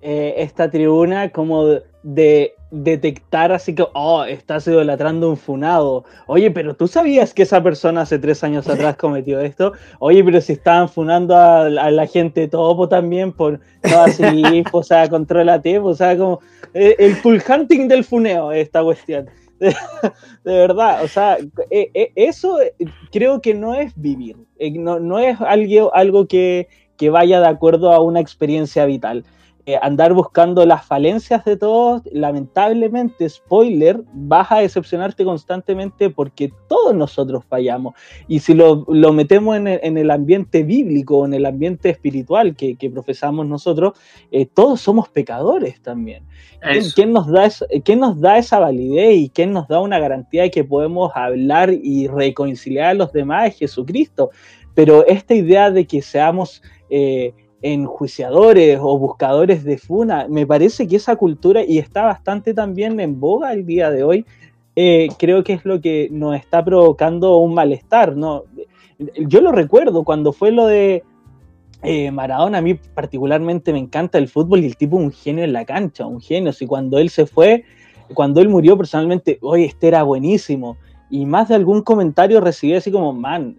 eh, 0.00 0.34
esta 0.38 0.68
tribuna 0.68 1.30
como 1.30 1.64
de 2.02 2.54
detectar 2.70 3.52
así 3.52 3.74
que, 3.74 3.86
oh, 3.94 4.24
estás 4.24 4.66
idolatrando 4.66 5.30
un 5.30 5.36
funado. 5.36 6.04
Oye, 6.26 6.50
pero 6.50 6.74
tú 6.74 6.86
sabías 6.86 7.32
que 7.32 7.42
esa 7.42 7.62
persona 7.62 8.02
hace 8.02 8.18
tres 8.18 8.44
años 8.44 8.68
atrás 8.68 8.96
cometió 8.96 9.40
esto. 9.40 9.72
Oye, 9.98 10.22
pero 10.24 10.40
si 10.40 10.54
estaban 10.54 10.88
funando 10.88 11.36
a, 11.36 11.66
a 11.66 11.90
la 11.90 12.06
gente 12.06 12.48
topo 12.48 12.88
también 12.88 13.32
por 13.32 13.60
no 13.82 14.00
así, 14.00 14.22
o 14.72 14.82
sea, 14.82 15.08
contrólate, 15.08 15.78
o 15.78 15.94
sea, 15.94 16.16
como 16.16 16.40
eh, 16.74 16.96
el 16.98 17.16
full 17.16 17.38
hunting 17.48 17.88
del 17.88 18.04
funeo, 18.04 18.52
esta 18.52 18.82
cuestión. 18.82 19.26
De, 19.58 19.68
de, 20.44 20.52
verdad, 20.52 21.02
o 21.02 21.08
sea, 21.08 21.36
eh, 21.70 21.90
eh, 21.94 22.12
eso 22.14 22.58
creo 23.10 23.40
que 23.40 23.54
no 23.54 23.74
es 23.74 23.92
vivir, 23.96 24.36
no, 24.74 25.00
no 25.00 25.18
es 25.18 25.40
algo, 25.40 25.94
algo 25.94 26.26
que, 26.28 26.68
que, 26.96 27.10
vaya 27.10 27.40
de 27.40 27.48
acuerdo 27.48 27.92
a 27.92 28.00
una 28.00 28.20
experiencia 28.20 28.84
vital. 28.86 29.24
Eh, 29.68 29.78
andar 29.82 30.14
buscando 30.14 30.64
las 30.64 30.86
falencias 30.86 31.44
de 31.44 31.58
todos, 31.58 32.00
lamentablemente, 32.10 33.28
spoiler, 33.28 34.00
vas 34.14 34.50
a 34.50 34.60
decepcionarte 34.60 35.26
constantemente 35.26 36.08
porque 36.08 36.50
todos 36.70 36.94
nosotros 36.94 37.44
fallamos. 37.46 37.92
Y 38.28 38.38
si 38.38 38.54
lo, 38.54 38.86
lo 38.88 39.12
metemos 39.12 39.58
en 39.58 39.68
el, 39.68 39.80
en 39.82 39.98
el, 39.98 40.10
ambiente 40.10 40.62
bíblico, 40.62 41.26
en 41.26 41.34
el 41.34 41.44
ambiente 41.44 41.90
espiritual 41.90 42.56
que, 42.56 42.76
que 42.76 42.88
profesamos 42.88 43.46
nosotros, 43.46 43.92
eh, 44.30 44.46
todos 44.46 44.80
somos 44.80 45.10
pecadores 45.10 45.82
también. 45.82 46.24
¿Quién, 46.62 46.84
¿Quién, 46.94 47.12
nos 47.12 47.30
da 47.30 47.44
eso, 47.44 47.66
¿Quién 47.84 48.00
nos 48.00 48.18
da 48.18 48.38
esa 48.38 48.58
validez 48.60 49.18
y 49.18 49.28
quién 49.28 49.52
nos 49.52 49.68
da 49.68 49.80
una 49.80 49.98
garantía 49.98 50.44
de 50.44 50.50
que 50.50 50.64
podemos 50.64 51.12
hablar 51.14 51.74
y 51.74 52.06
reconciliar 52.06 52.86
a 52.86 52.94
los 52.94 53.12
demás? 53.12 53.48
Es 53.48 53.58
Jesucristo. 53.58 54.30
Pero 54.74 55.06
esta 55.06 55.34
idea 55.34 55.70
de 55.70 55.86
que 55.86 56.00
seamos... 56.00 56.62
Eh, 56.88 57.34
enjuiciadores 57.62 58.78
o 58.80 58.98
buscadores 58.98 59.64
de 59.64 59.78
funa. 59.78 60.26
Me 60.28 60.46
parece 60.46 60.86
que 60.86 60.96
esa 60.96 61.16
cultura, 61.16 61.64
y 61.64 61.78
está 61.78 62.04
bastante 62.04 62.54
también 62.54 63.00
en 63.00 63.18
boga 63.18 63.52
el 63.52 63.66
día 63.66 63.90
de 63.90 64.02
hoy, 64.02 64.26
eh, 64.76 65.08
creo 65.18 65.42
que 65.42 65.54
es 65.54 65.64
lo 65.64 65.80
que 65.80 66.08
nos 66.10 66.36
está 66.36 66.64
provocando 66.64 67.38
un 67.38 67.54
malestar. 67.54 68.16
¿no? 68.16 68.44
Yo 69.16 69.40
lo 69.40 69.52
recuerdo 69.52 70.04
cuando 70.04 70.32
fue 70.32 70.52
lo 70.52 70.66
de 70.66 71.02
eh, 71.82 72.10
Maradona, 72.10 72.58
a 72.58 72.62
mí 72.62 72.74
particularmente 72.74 73.72
me 73.72 73.78
encanta 73.78 74.18
el 74.18 74.28
fútbol 74.28 74.60
y 74.60 74.66
el 74.66 74.76
tipo 74.76 74.96
un 74.96 75.12
genio 75.12 75.44
en 75.44 75.52
la 75.52 75.64
cancha, 75.64 76.06
un 76.06 76.20
genio. 76.20 76.52
Y 76.58 76.66
cuando 76.66 76.98
él 76.98 77.10
se 77.10 77.26
fue, 77.26 77.64
cuando 78.14 78.40
él 78.40 78.48
murió 78.48 78.76
personalmente, 78.76 79.38
oye, 79.42 79.64
este 79.64 79.88
era 79.88 80.02
buenísimo. 80.02 80.76
Y 81.10 81.26
más 81.26 81.48
de 81.48 81.54
algún 81.54 81.82
comentario 81.82 82.40
recibí 82.40 82.74
así 82.74 82.90
como, 82.92 83.12
man, 83.12 83.58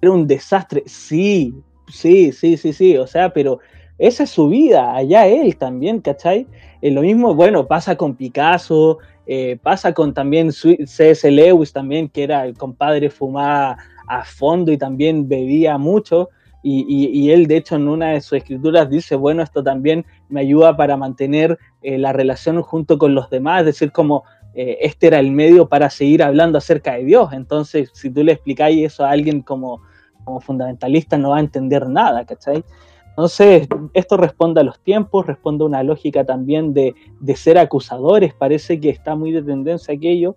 era 0.00 0.12
un 0.12 0.26
desastre. 0.26 0.82
Sí, 0.86 1.54
Sí, 1.90 2.32
sí, 2.32 2.56
sí, 2.56 2.72
sí, 2.72 2.96
o 2.96 3.06
sea, 3.06 3.32
pero 3.32 3.60
esa 3.98 4.24
es 4.24 4.30
su 4.30 4.48
vida, 4.48 4.94
allá 4.94 5.26
él 5.26 5.56
también, 5.56 6.00
¿cachai? 6.00 6.46
Eh, 6.80 6.90
lo 6.90 7.02
mismo, 7.02 7.34
bueno, 7.34 7.66
pasa 7.66 7.96
con 7.96 8.14
Picasso, 8.14 8.98
eh, 9.26 9.58
pasa 9.62 9.92
con 9.92 10.14
también 10.14 10.52
C.S. 10.52 11.30
Lewis 11.30 11.72
también, 11.72 12.08
que 12.08 12.22
era 12.22 12.44
el 12.46 12.56
compadre, 12.56 13.10
fumaba 13.10 13.76
a 14.06 14.24
fondo 14.24 14.72
y 14.72 14.78
también 14.78 15.28
bebía 15.28 15.76
mucho, 15.78 16.30
y, 16.62 16.84
y, 16.88 17.30
él 17.30 17.46
de 17.46 17.56
hecho 17.56 17.76
en 17.76 17.88
una 17.88 18.10
de 18.10 18.20
sus 18.20 18.38
escrituras 18.38 18.90
dice, 18.90 19.14
bueno, 19.14 19.42
esto 19.42 19.62
también 19.62 20.04
me 20.28 20.40
ayuda 20.40 20.76
para 20.76 20.96
mantener 20.96 21.56
eh, 21.82 21.98
la 21.98 22.12
relación 22.12 22.60
junto 22.62 22.98
con 22.98 23.14
los 23.14 23.30
demás, 23.30 23.60
es 23.60 23.66
decir, 23.66 23.92
como 23.92 24.24
eh, 24.54 24.78
este 24.80 25.06
era 25.06 25.20
el 25.20 25.30
medio 25.30 25.68
para 25.68 25.88
seguir 25.88 26.22
hablando 26.22 26.58
acerca 26.58 26.94
de 26.94 27.04
Dios, 27.04 27.32
entonces 27.32 27.90
si 27.94 28.10
tú 28.10 28.24
le 28.24 28.32
explicáis 28.32 28.84
eso 28.84 29.04
a 29.04 29.10
alguien 29.10 29.40
como 29.40 29.82
como 30.28 30.40
fundamentalista 30.40 31.16
no 31.16 31.30
va 31.30 31.38
a 31.38 31.40
entender 31.40 31.88
nada, 31.88 32.24
¿cachai? 32.26 32.62
Entonces, 33.08 33.66
esto 33.94 34.16
responde 34.16 34.60
a 34.60 34.64
los 34.64 34.78
tiempos, 34.80 35.26
responde 35.26 35.64
a 35.64 35.66
una 35.66 35.82
lógica 35.82 36.24
también 36.24 36.74
de, 36.74 36.94
de 37.18 37.34
ser 37.34 37.58
acusadores, 37.58 38.34
parece 38.34 38.78
que 38.78 38.90
está 38.90 39.16
muy 39.16 39.32
de 39.32 39.42
tendencia 39.42 39.94
aquello, 39.94 40.36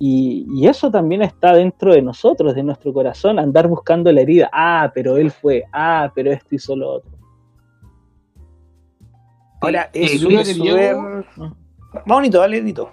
y, 0.00 0.46
y, 0.50 0.68
eso 0.68 0.90
también 0.90 1.22
está 1.22 1.54
dentro 1.54 1.92
de 1.92 2.02
nosotros, 2.02 2.54
de 2.54 2.62
nuestro 2.62 2.92
corazón, 2.92 3.38
andar 3.38 3.66
buscando 3.66 4.12
la 4.12 4.20
herida, 4.20 4.50
ah, 4.52 4.92
pero 4.94 5.16
él 5.16 5.30
fue, 5.30 5.64
ah, 5.72 6.12
pero 6.14 6.30
esto 6.30 6.54
hizo 6.54 6.76
lo 6.76 6.90
otro. 6.96 7.10
Ahora, 9.60 9.90
eh, 9.92 10.04
es 10.04 10.20
súper... 10.20 10.46
Diego... 10.46 11.24
Bonito, 12.06 12.38
dale, 12.38 12.60
Dito. 12.62 12.90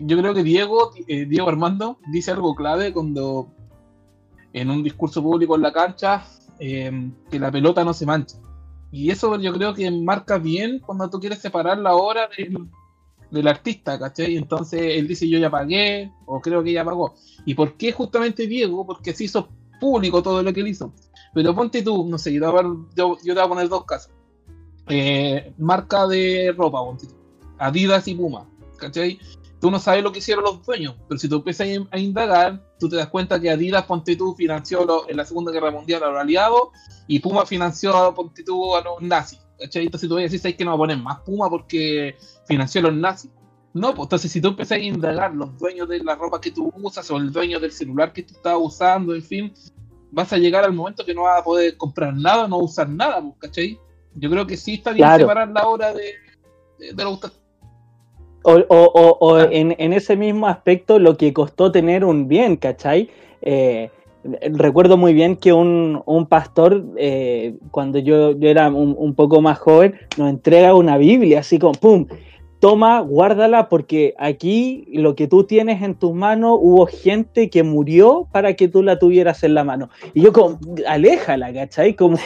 Yo 0.00 0.18
creo 0.18 0.34
que 0.34 0.42
Diego, 0.42 0.90
eh, 1.06 1.26
Diego 1.26 1.48
Armando 1.48 1.98
dice 2.10 2.32
algo 2.32 2.54
clave 2.56 2.92
cuando 2.92 3.48
en 4.56 4.70
un 4.70 4.82
discurso 4.82 5.22
público 5.22 5.54
en 5.54 5.62
la 5.62 5.72
cancha 5.72 6.24
eh, 6.58 7.10
que 7.30 7.38
la 7.38 7.50
pelota 7.50 7.84
no 7.84 7.92
se 7.92 8.06
mancha. 8.06 8.38
Y 8.90 9.10
eso 9.10 9.38
yo 9.38 9.52
creo 9.52 9.74
que 9.74 9.90
marca 9.90 10.38
bien 10.38 10.78
cuando 10.78 11.10
tú 11.10 11.20
quieres 11.20 11.40
separar 11.40 11.76
la 11.76 11.94
obra 11.94 12.30
del, 12.36 12.66
del 13.30 13.48
artista, 13.48 13.98
¿cachai? 13.98 14.36
Entonces 14.36 14.80
él 14.80 15.06
dice 15.06 15.28
yo 15.28 15.38
ya 15.38 15.50
pagué, 15.50 16.10
o 16.24 16.40
creo 16.40 16.62
que 16.62 16.72
ya 16.72 16.84
pagó. 16.84 17.14
¿Y 17.44 17.54
por 17.54 17.76
qué 17.76 17.92
justamente 17.92 18.46
Diego? 18.46 18.86
Porque 18.86 19.12
se 19.12 19.24
hizo 19.24 19.48
público 19.78 20.22
todo 20.22 20.42
lo 20.42 20.52
que 20.54 20.60
él 20.60 20.68
hizo. 20.68 20.90
Pero 21.34 21.54
ponte 21.54 21.82
tú, 21.82 22.06
no 22.08 22.16
sé, 22.16 22.32
yo 22.32 22.40
te 22.40 22.46
voy 22.46 23.16
a, 23.18 23.22
yo, 23.22 23.48
poner 23.48 23.68
dos 23.68 23.84
casos. 23.84 24.10
Eh, 24.88 25.52
marca 25.58 26.06
de 26.06 26.54
ropa, 26.56 26.82
ponte 26.82 27.08
tú. 27.08 27.14
Adidas 27.58 28.08
y 28.08 28.14
Puma, 28.14 28.48
¿cachai? 28.78 29.18
Tú 29.60 29.70
no 29.70 29.78
sabes 29.78 30.02
lo 30.02 30.12
que 30.12 30.18
hicieron 30.18 30.44
los 30.44 30.64
dueños, 30.64 30.94
pero 31.08 31.18
si 31.18 31.28
tú 31.28 31.36
empiezas 31.36 31.68
a 31.90 31.98
indagar, 31.98 32.62
tú 32.78 32.88
te 32.88 32.96
das 32.96 33.08
cuenta 33.08 33.40
que 33.40 33.50
Adidas, 33.50 33.84
ponte 33.84 34.16
tú, 34.16 34.34
financió 34.34 35.08
en 35.08 35.16
la 35.16 35.24
Segunda 35.24 35.52
Guerra 35.52 35.70
Mundial 35.70 36.02
a 36.02 36.10
los 36.10 36.20
aliados 36.20 36.68
y 37.06 37.18
Puma 37.20 37.46
financió, 37.46 38.14
ponte 38.14 38.42
tú, 38.42 38.74
a 38.76 38.82
los 38.82 39.00
nazis. 39.00 39.40
¿cachai? 39.58 39.84
Entonces 39.84 40.08
tú 40.08 40.14
vas 40.14 40.20
a 40.20 40.24
decir, 40.24 40.40
¿sabes 40.40 40.56
que 40.56 40.64
no 40.64 40.72
va 40.72 40.74
a 40.74 40.78
poner 40.78 40.98
más 40.98 41.20
Puma 41.20 41.48
porque 41.48 42.16
financió 42.46 42.80
a 42.80 42.84
los 42.84 42.94
nazis? 42.94 43.30
No, 43.72 43.94
pues 43.94 44.06
entonces 44.06 44.32
si 44.32 44.40
tú 44.40 44.48
empiezas 44.48 44.78
a 44.78 44.80
indagar 44.80 45.34
los 45.34 45.56
dueños 45.58 45.88
de 45.88 46.02
la 46.02 46.14
ropa 46.14 46.40
que 46.40 46.50
tú 46.50 46.72
usas 46.82 47.10
o 47.10 47.16
el 47.18 47.30
dueño 47.30 47.60
del 47.60 47.72
celular 47.72 48.12
que 48.12 48.22
tú 48.22 48.34
estás 48.34 48.56
usando, 48.58 49.14
en 49.14 49.22
fin, 49.22 49.54
vas 50.10 50.32
a 50.32 50.38
llegar 50.38 50.64
al 50.64 50.72
momento 50.72 51.04
que 51.04 51.14
no 51.14 51.22
vas 51.22 51.40
a 51.40 51.44
poder 51.44 51.76
comprar 51.76 52.14
nada, 52.14 52.48
no 52.48 52.58
usar 52.58 52.88
nada, 52.88 53.20
pues, 53.20 53.34
¿cachai? 53.38 53.78
Yo 54.14 54.30
creo 54.30 54.46
que 54.46 54.56
sí 54.56 54.74
está 54.74 54.92
bien 54.92 55.06
claro. 55.06 55.24
separar 55.24 55.48
la 55.50 55.66
hora 55.66 55.92
de, 55.92 56.14
de, 56.78 56.92
de 56.94 57.04
los 57.04 57.20
o, 58.46 58.64
o, 58.68 59.18
o 59.20 59.40
en, 59.40 59.74
en, 59.78 59.92
ese 59.92 60.16
mismo 60.16 60.46
aspecto 60.46 60.98
lo 61.00 61.16
que 61.16 61.32
costó 61.32 61.72
tener 61.72 62.04
un 62.04 62.28
bien, 62.28 62.56
¿cachai? 62.56 63.10
Eh, 63.42 63.90
recuerdo 64.52 64.96
muy 64.96 65.14
bien 65.14 65.36
que 65.36 65.52
un, 65.52 66.02
un 66.06 66.26
pastor, 66.26 66.84
eh, 66.96 67.56
cuando 67.72 67.98
yo, 67.98 68.38
yo 68.38 68.48
era 68.48 68.68
un, 68.68 68.94
un, 68.96 69.14
poco 69.14 69.40
más 69.40 69.58
joven, 69.58 69.96
nos 70.16 70.30
entrega 70.30 70.74
una 70.74 70.96
Biblia, 70.96 71.40
así 71.40 71.58
como, 71.58 71.72
¡pum! 71.72 72.06
Toma, 72.60 73.00
guárdala, 73.00 73.68
porque 73.68 74.14
aquí 74.16 74.86
lo 74.92 75.14
que 75.14 75.26
tú 75.26 75.44
tienes 75.44 75.82
en 75.82 75.94
tus 75.94 76.14
manos, 76.14 76.58
hubo 76.60 76.86
gente 76.86 77.50
que 77.50 77.62
murió 77.62 78.28
para 78.32 78.54
que 78.54 78.68
tú 78.68 78.82
la 78.82 78.98
tuvieras 78.98 79.42
en 79.42 79.54
la 79.54 79.64
mano. 79.64 79.90
Y 80.14 80.22
yo 80.22 80.32
como, 80.32 80.58
aléjala, 80.86 81.52
¿cachai? 81.52 81.94
Como, 81.94 82.18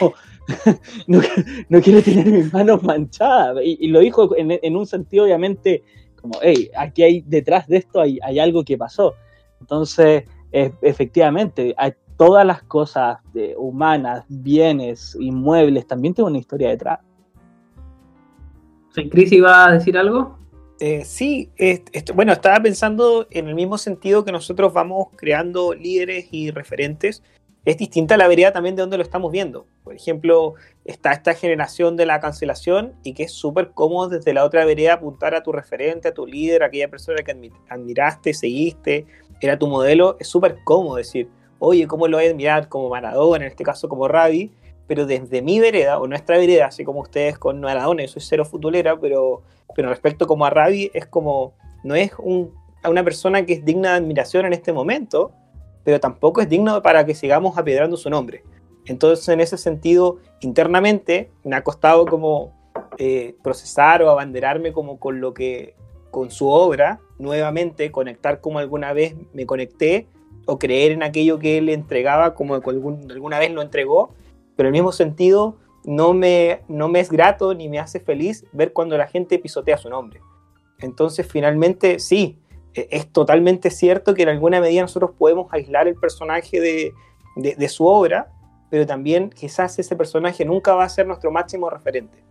no, 1.07 1.19
no, 1.67 1.81
quiero 1.81 2.01
tener 2.01 2.27
mis 2.27 2.53
manos 2.53 2.81
manchadas. 2.81 3.57
Y, 3.63 3.77
y 3.81 3.87
lo 3.87 3.99
dijo 3.99 4.35
en, 4.37 4.57
en 4.61 4.75
un 4.77 4.85
sentido, 4.85 5.25
obviamente, 5.25 5.83
como, 6.21 6.39
hey, 6.41 6.69
aquí 6.77 7.03
hay 7.03 7.21
detrás 7.21 7.67
de 7.67 7.77
esto 7.77 8.01
hay, 8.01 8.19
hay 8.23 8.39
algo 8.39 8.63
que 8.63 8.77
pasó. 8.77 9.15
Entonces, 9.59 10.23
eh, 10.51 10.71
efectivamente, 10.81 11.73
hay 11.77 11.93
todas 12.17 12.45
las 12.45 12.61
cosas 12.63 13.17
de, 13.33 13.55
humanas, 13.57 14.25
bienes, 14.27 15.17
inmuebles, 15.19 15.87
también 15.87 16.13
tienen 16.13 16.31
una 16.31 16.39
historia 16.39 16.69
detrás. 16.69 16.99
¿Cris 18.93 19.31
iba 19.31 19.65
a 19.65 19.71
decir 19.71 19.97
algo? 19.97 20.37
Eh, 20.79 21.05
sí, 21.05 21.49
es, 21.57 21.83
es, 21.91 22.05
bueno, 22.13 22.33
estaba 22.33 22.59
pensando 22.59 23.27
en 23.29 23.47
el 23.47 23.55
mismo 23.55 23.77
sentido 23.77 24.25
que 24.25 24.31
nosotros 24.31 24.73
vamos 24.73 25.07
creando 25.15 25.73
líderes 25.73 26.27
y 26.31 26.51
referentes 26.51 27.23
es 27.63 27.77
distinta 27.77 28.17
la 28.17 28.27
vereda 28.27 28.51
también 28.51 28.75
de 28.75 28.81
donde 28.81 28.97
lo 28.97 29.03
estamos 29.03 29.31
viendo. 29.31 29.67
Por 29.83 29.93
ejemplo, 29.93 30.55
está 30.83 31.11
esta 31.11 31.35
generación 31.35 31.95
de 31.95 32.07
la 32.07 32.19
cancelación 32.19 32.93
y 33.03 33.13
que 33.13 33.23
es 33.23 33.31
súper 33.31 33.71
cómodo 33.71 34.09
desde 34.09 34.33
la 34.33 34.45
otra 34.45 34.65
vereda 34.65 34.93
apuntar 34.93 35.35
a 35.35 35.43
tu 35.43 35.51
referente, 35.51 36.07
a 36.07 36.13
tu 36.13 36.25
líder, 36.25 36.63
a 36.63 36.67
aquella 36.67 36.89
persona 36.89 37.21
que 37.23 37.51
admiraste, 37.69 38.33
seguiste, 38.33 39.05
era 39.41 39.59
tu 39.59 39.67
modelo. 39.67 40.17
Es 40.19 40.27
súper 40.27 40.57
cómodo 40.63 40.95
decir, 40.95 41.29
oye, 41.59 41.85
¿cómo 41.85 42.07
lo 42.07 42.17
voy 42.17 42.25
a 42.25 42.29
admirar 42.31 42.67
como 42.67 42.89
Maradona, 42.89 43.45
en 43.45 43.51
este 43.51 43.63
caso 43.63 43.87
como 43.87 44.07
Ravi? 44.07 44.51
Pero 44.87 45.05
desde 45.05 45.43
mi 45.43 45.59
vereda 45.59 45.99
o 45.99 46.07
nuestra 46.07 46.37
vereda, 46.37 46.65
así 46.65 46.83
como 46.83 47.01
ustedes 47.01 47.37
con 47.37 47.61
Maradona, 47.61 48.01
yo 48.01 48.07
soy 48.07 48.23
cero 48.23 48.43
futbolera, 48.43 48.99
pero, 48.99 49.43
pero 49.75 49.89
respecto 49.89 50.25
como 50.25 50.45
a 50.45 50.49
Ravi, 50.49 50.89
es 50.95 51.05
como, 51.05 51.53
no 51.83 51.93
es 51.93 52.11
un, 52.17 52.55
una 52.89 53.03
persona 53.03 53.45
que 53.45 53.53
es 53.53 53.63
digna 53.63 53.91
de 53.91 53.97
admiración 53.97 54.47
en 54.47 54.53
este 54.53 54.73
momento, 54.73 55.31
pero 55.83 55.99
tampoco 55.99 56.41
es 56.41 56.49
digno 56.49 56.81
para 56.81 57.05
que 57.05 57.15
sigamos 57.15 57.57
apiedrando 57.57 57.97
su 57.97 58.09
nombre. 58.09 58.43
Entonces, 58.85 59.27
en 59.29 59.39
ese 59.41 59.57
sentido, 59.57 60.17
internamente 60.41 61.31
me 61.43 61.55
ha 61.55 61.63
costado 61.63 62.05
como 62.05 62.53
eh, 62.97 63.35
procesar 63.43 64.01
o 64.03 64.09
abanderarme 64.09 64.73
como 64.73 64.99
con 64.99 65.21
lo 65.21 65.33
que, 65.33 65.75
con 66.09 66.31
su 66.31 66.47
obra, 66.47 66.99
nuevamente 67.19 67.91
conectar 67.91 68.41
como 68.41 68.59
alguna 68.59 68.93
vez 68.93 69.15
me 69.33 69.45
conecté 69.45 70.07
o 70.45 70.57
creer 70.57 70.91
en 70.91 71.03
aquello 71.03 71.39
que 71.39 71.57
él 71.57 71.69
entregaba 71.69 72.33
como 72.33 72.55
algún, 72.55 73.09
alguna 73.11 73.39
vez 73.39 73.51
lo 73.51 73.61
entregó, 73.61 74.13
pero 74.55 74.69
en 74.69 74.75
el 74.75 74.81
mismo 74.81 74.91
sentido 74.91 75.57
no 75.85 76.13
me, 76.13 76.61
no 76.67 76.89
me 76.89 76.99
es 76.99 77.09
grato 77.09 77.53
ni 77.53 77.69
me 77.69 77.79
hace 77.79 77.99
feliz 77.99 78.45
ver 78.51 78.73
cuando 78.73 78.97
la 78.97 79.07
gente 79.07 79.39
pisotea 79.39 79.77
su 79.77 79.89
nombre. 79.89 80.21
Entonces, 80.79 81.27
finalmente, 81.27 81.99
sí, 81.99 82.37
es 82.73 83.11
totalmente 83.11 83.69
cierto 83.69 84.13
que 84.13 84.23
en 84.23 84.29
alguna 84.29 84.61
medida 84.61 84.81
nosotros 84.81 85.11
podemos 85.17 85.51
aislar 85.53 85.87
el 85.87 85.95
personaje 85.95 86.59
de, 86.59 86.93
de, 87.35 87.55
de, 87.55 87.69
su 87.69 87.85
obra, 87.85 88.31
pero 88.69 88.85
también 88.85 89.29
quizás 89.29 89.77
ese 89.79 89.95
personaje 89.95 90.45
nunca 90.45 90.73
va 90.73 90.85
a 90.85 90.89
ser 90.89 91.05
nuestro 91.05 91.31
máximo 91.31 91.69
referente 91.69 92.23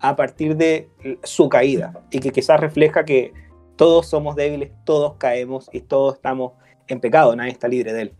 a 0.00 0.16
partir 0.16 0.56
de 0.56 0.88
su 1.22 1.48
caída 1.48 1.92
y 2.10 2.20
que 2.20 2.30
quizás 2.30 2.58
refleja 2.58 3.04
que 3.04 3.32
todos 3.76 4.08
somos 4.08 4.36
débiles, 4.36 4.72
todos 4.84 5.14
caemos 5.18 5.68
y 5.72 5.80
todos 5.80 6.14
estamos 6.14 6.52
en 6.88 7.00
pecado, 7.00 7.34
nadie 7.36 7.52
está 7.52 7.68
libre 7.68 7.92
de 7.92 8.02
él. 8.02 8.12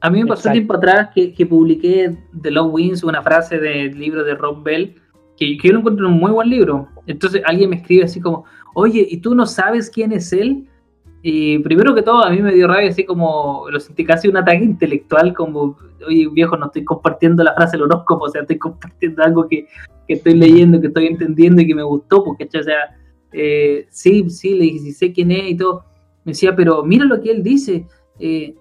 A 0.00 0.10
mí 0.10 0.20
me 0.20 0.26
pasó 0.26 0.40
Exacto. 0.40 0.54
tiempo 0.54 0.74
atrás 0.74 1.10
que, 1.14 1.32
que, 1.32 1.46
publiqué 1.46 2.16
The 2.42 2.50
Long 2.50 2.74
Winds, 2.74 3.04
una 3.04 3.22
frase 3.22 3.58
del 3.58 3.96
libro 3.98 4.24
de 4.24 4.34
Rob 4.34 4.62
Bell, 4.62 5.00
que, 5.36 5.56
que 5.56 5.68
yo 5.68 5.74
lo 5.74 5.78
encuentro 5.80 6.06
en 6.06 6.14
un 6.14 6.18
muy 6.18 6.32
buen 6.32 6.48
libro. 6.48 6.88
Entonces 7.06 7.40
alguien 7.44 7.70
me 7.70 7.76
escribe 7.76 8.04
así 8.04 8.20
como, 8.20 8.44
oye, 8.74 9.06
¿y 9.08 9.18
tú 9.18 9.34
no 9.34 9.46
sabes 9.46 9.88
quién 9.90 10.12
es 10.12 10.32
él? 10.32 10.68
Y 11.24 11.60
primero 11.60 11.94
que 11.94 12.02
todo, 12.02 12.24
a 12.24 12.30
mí 12.30 12.42
me 12.42 12.52
dio 12.52 12.66
rabia, 12.66 12.90
así 12.90 13.04
como, 13.04 13.66
lo 13.70 13.78
sentí 13.78 14.04
casi 14.04 14.26
un 14.26 14.36
ataque 14.36 14.64
intelectual, 14.64 15.32
como, 15.32 15.78
oye, 16.04 16.28
viejo, 16.32 16.56
no 16.56 16.66
estoy 16.66 16.84
compartiendo 16.84 17.44
la 17.44 17.54
frase 17.54 17.76
del 17.76 17.84
horóscopo, 17.84 18.24
o 18.24 18.28
sea, 18.28 18.42
estoy 18.42 18.58
compartiendo 18.58 19.22
algo 19.22 19.46
que, 19.46 19.68
que 20.08 20.14
estoy 20.14 20.34
leyendo, 20.34 20.80
que 20.80 20.88
estoy 20.88 21.06
entendiendo 21.06 21.62
y 21.62 21.68
que 21.68 21.76
me 21.76 21.84
gustó, 21.84 22.24
porque, 22.24 22.44
o 22.44 22.62
sea, 22.62 22.96
eh, 23.32 23.86
sí, 23.88 24.28
sí, 24.30 24.54
le 24.54 24.64
dije, 24.64 24.78
sí 24.80 24.92
sé 24.92 25.12
quién 25.12 25.30
es 25.30 25.50
y 25.50 25.56
todo. 25.56 25.84
Me 26.24 26.32
decía, 26.32 26.56
pero 26.56 26.82
mira 26.82 27.04
lo 27.04 27.20
que 27.20 27.30
él 27.30 27.42
dice. 27.42 27.86
Eh, 28.18 28.54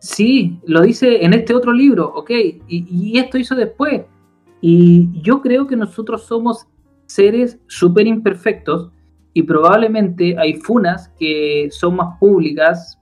sí, 0.00 0.58
lo 0.66 0.82
dice 0.82 1.24
en 1.24 1.32
este 1.32 1.54
otro 1.54 1.72
libro, 1.72 2.12
ok, 2.14 2.30
y, 2.30 2.56
y 2.68 3.18
esto 3.18 3.38
hizo 3.38 3.54
después. 3.54 4.02
Y 4.60 5.20
yo 5.22 5.40
creo 5.40 5.66
que 5.66 5.76
nosotros 5.76 6.24
somos 6.24 6.66
seres 7.06 7.58
súper 7.66 8.06
imperfectos 8.06 8.90
y 9.32 9.42
probablemente 9.42 10.36
hay 10.38 10.54
funas 10.54 11.08
que 11.18 11.68
son 11.70 11.96
más 11.96 12.18
públicas, 12.18 12.98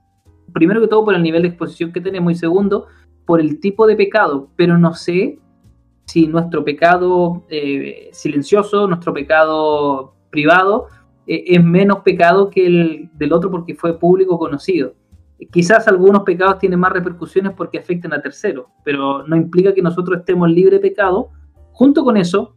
primero 0.53 0.81
que 0.81 0.87
todo 0.87 1.05
por 1.05 1.15
el 1.15 1.23
nivel 1.23 1.43
de 1.43 1.49
exposición 1.49 1.91
que 1.91 2.01
tenemos 2.01 2.33
y 2.33 2.35
segundo 2.35 2.87
por 3.25 3.39
el 3.39 3.59
tipo 3.59 3.87
de 3.87 3.95
pecado, 3.95 4.49
pero 4.55 4.77
no 4.77 4.93
sé 4.93 5.39
si 6.05 6.27
nuestro 6.27 6.63
pecado 6.63 7.45
eh, 7.49 8.09
silencioso, 8.11 8.87
nuestro 8.87 9.13
pecado 9.13 10.15
privado, 10.31 10.87
eh, 11.27 11.43
es 11.45 11.63
menos 11.63 11.99
pecado 11.99 12.49
que 12.49 12.65
el 12.65 13.09
del 13.13 13.33
otro 13.33 13.51
porque 13.51 13.75
fue 13.75 13.99
público 13.99 14.39
conocido. 14.39 14.95
Quizás 15.51 15.87
algunos 15.87 16.23
pecados 16.23 16.57
tienen 16.57 16.79
más 16.79 16.91
repercusiones 16.91 17.53
porque 17.55 17.77
afectan 17.77 18.13
a 18.13 18.21
terceros, 18.21 18.65
pero 18.83 19.25
no 19.27 19.35
implica 19.35 19.73
que 19.73 19.81
nosotros 19.81 20.19
estemos 20.19 20.49
libres 20.49 20.81
de 20.81 20.89
pecado. 20.89 21.29
Junto 21.71 22.03
con 22.03 22.17
eso, 22.17 22.55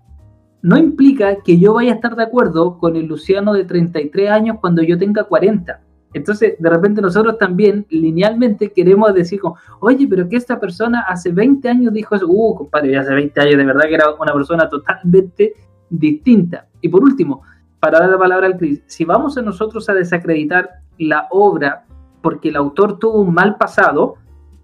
no 0.62 0.78
implica 0.78 1.42
que 1.42 1.58
yo 1.58 1.74
vaya 1.74 1.92
a 1.92 1.94
estar 1.96 2.14
de 2.16 2.22
acuerdo 2.22 2.78
con 2.78 2.96
el 2.96 3.06
Luciano 3.06 3.52
de 3.52 3.64
33 3.64 4.30
años 4.30 4.56
cuando 4.60 4.82
yo 4.82 4.96
tenga 4.96 5.24
40. 5.24 5.80
Entonces, 6.14 6.54
de 6.58 6.70
repente 6.70 7.00
nosotros 7.00 7.38
también 7.38 7.86
linealmente 7.88 8.70
queremos 8.70 9.12
decir, 9.14 9.40
oye, 9.80 10.06
pero 10.08 10.28
que 10.28 10.36
esta 10.36 10.60
persona 10.60 11.04
hace 11.08 11.32
20 11.32 11.68
años 11.68 11.92
dijo 11.92 12.14
eso, 12.14 12.26
uh, 12.28 12.54
compadre, 12.54 12.96
hace 12.96 13.14
20 13.14 13.40
años 13.40 13.56
de 13.56 13.64
verdad 13.64 13.88
que 13.88 13.94
era 13.94 14.10
una 14.20 14.32
persona 14.32 14.68
totalmente 14.68 15.54
distinta. 15.88 16.66
Y 16.80 16.88
por 16.88 17.02
último, 17.02 17.42
para 17.80 17.98
dar 17.98 18.10
la 18.10 18.18
palabra 18.18 18.46
al 18.46 18.56
Cris, 18.56 18.82
si 18.86 19.04
vamos 19.04 19.36
a 19.38 19.42
nosotros 19.42 19.88
a 19.88 19.94
desacreditar 19.94 20.70
la 20.98 21.26
obra 21.30 21.86
porque 22.20 22.50
el 22.50 22.56
autor 22.56 22.98
tuvo 22.98 23.20
un 23.22 23.34
mal 23.34 23.56
pasado, 23.56 24.16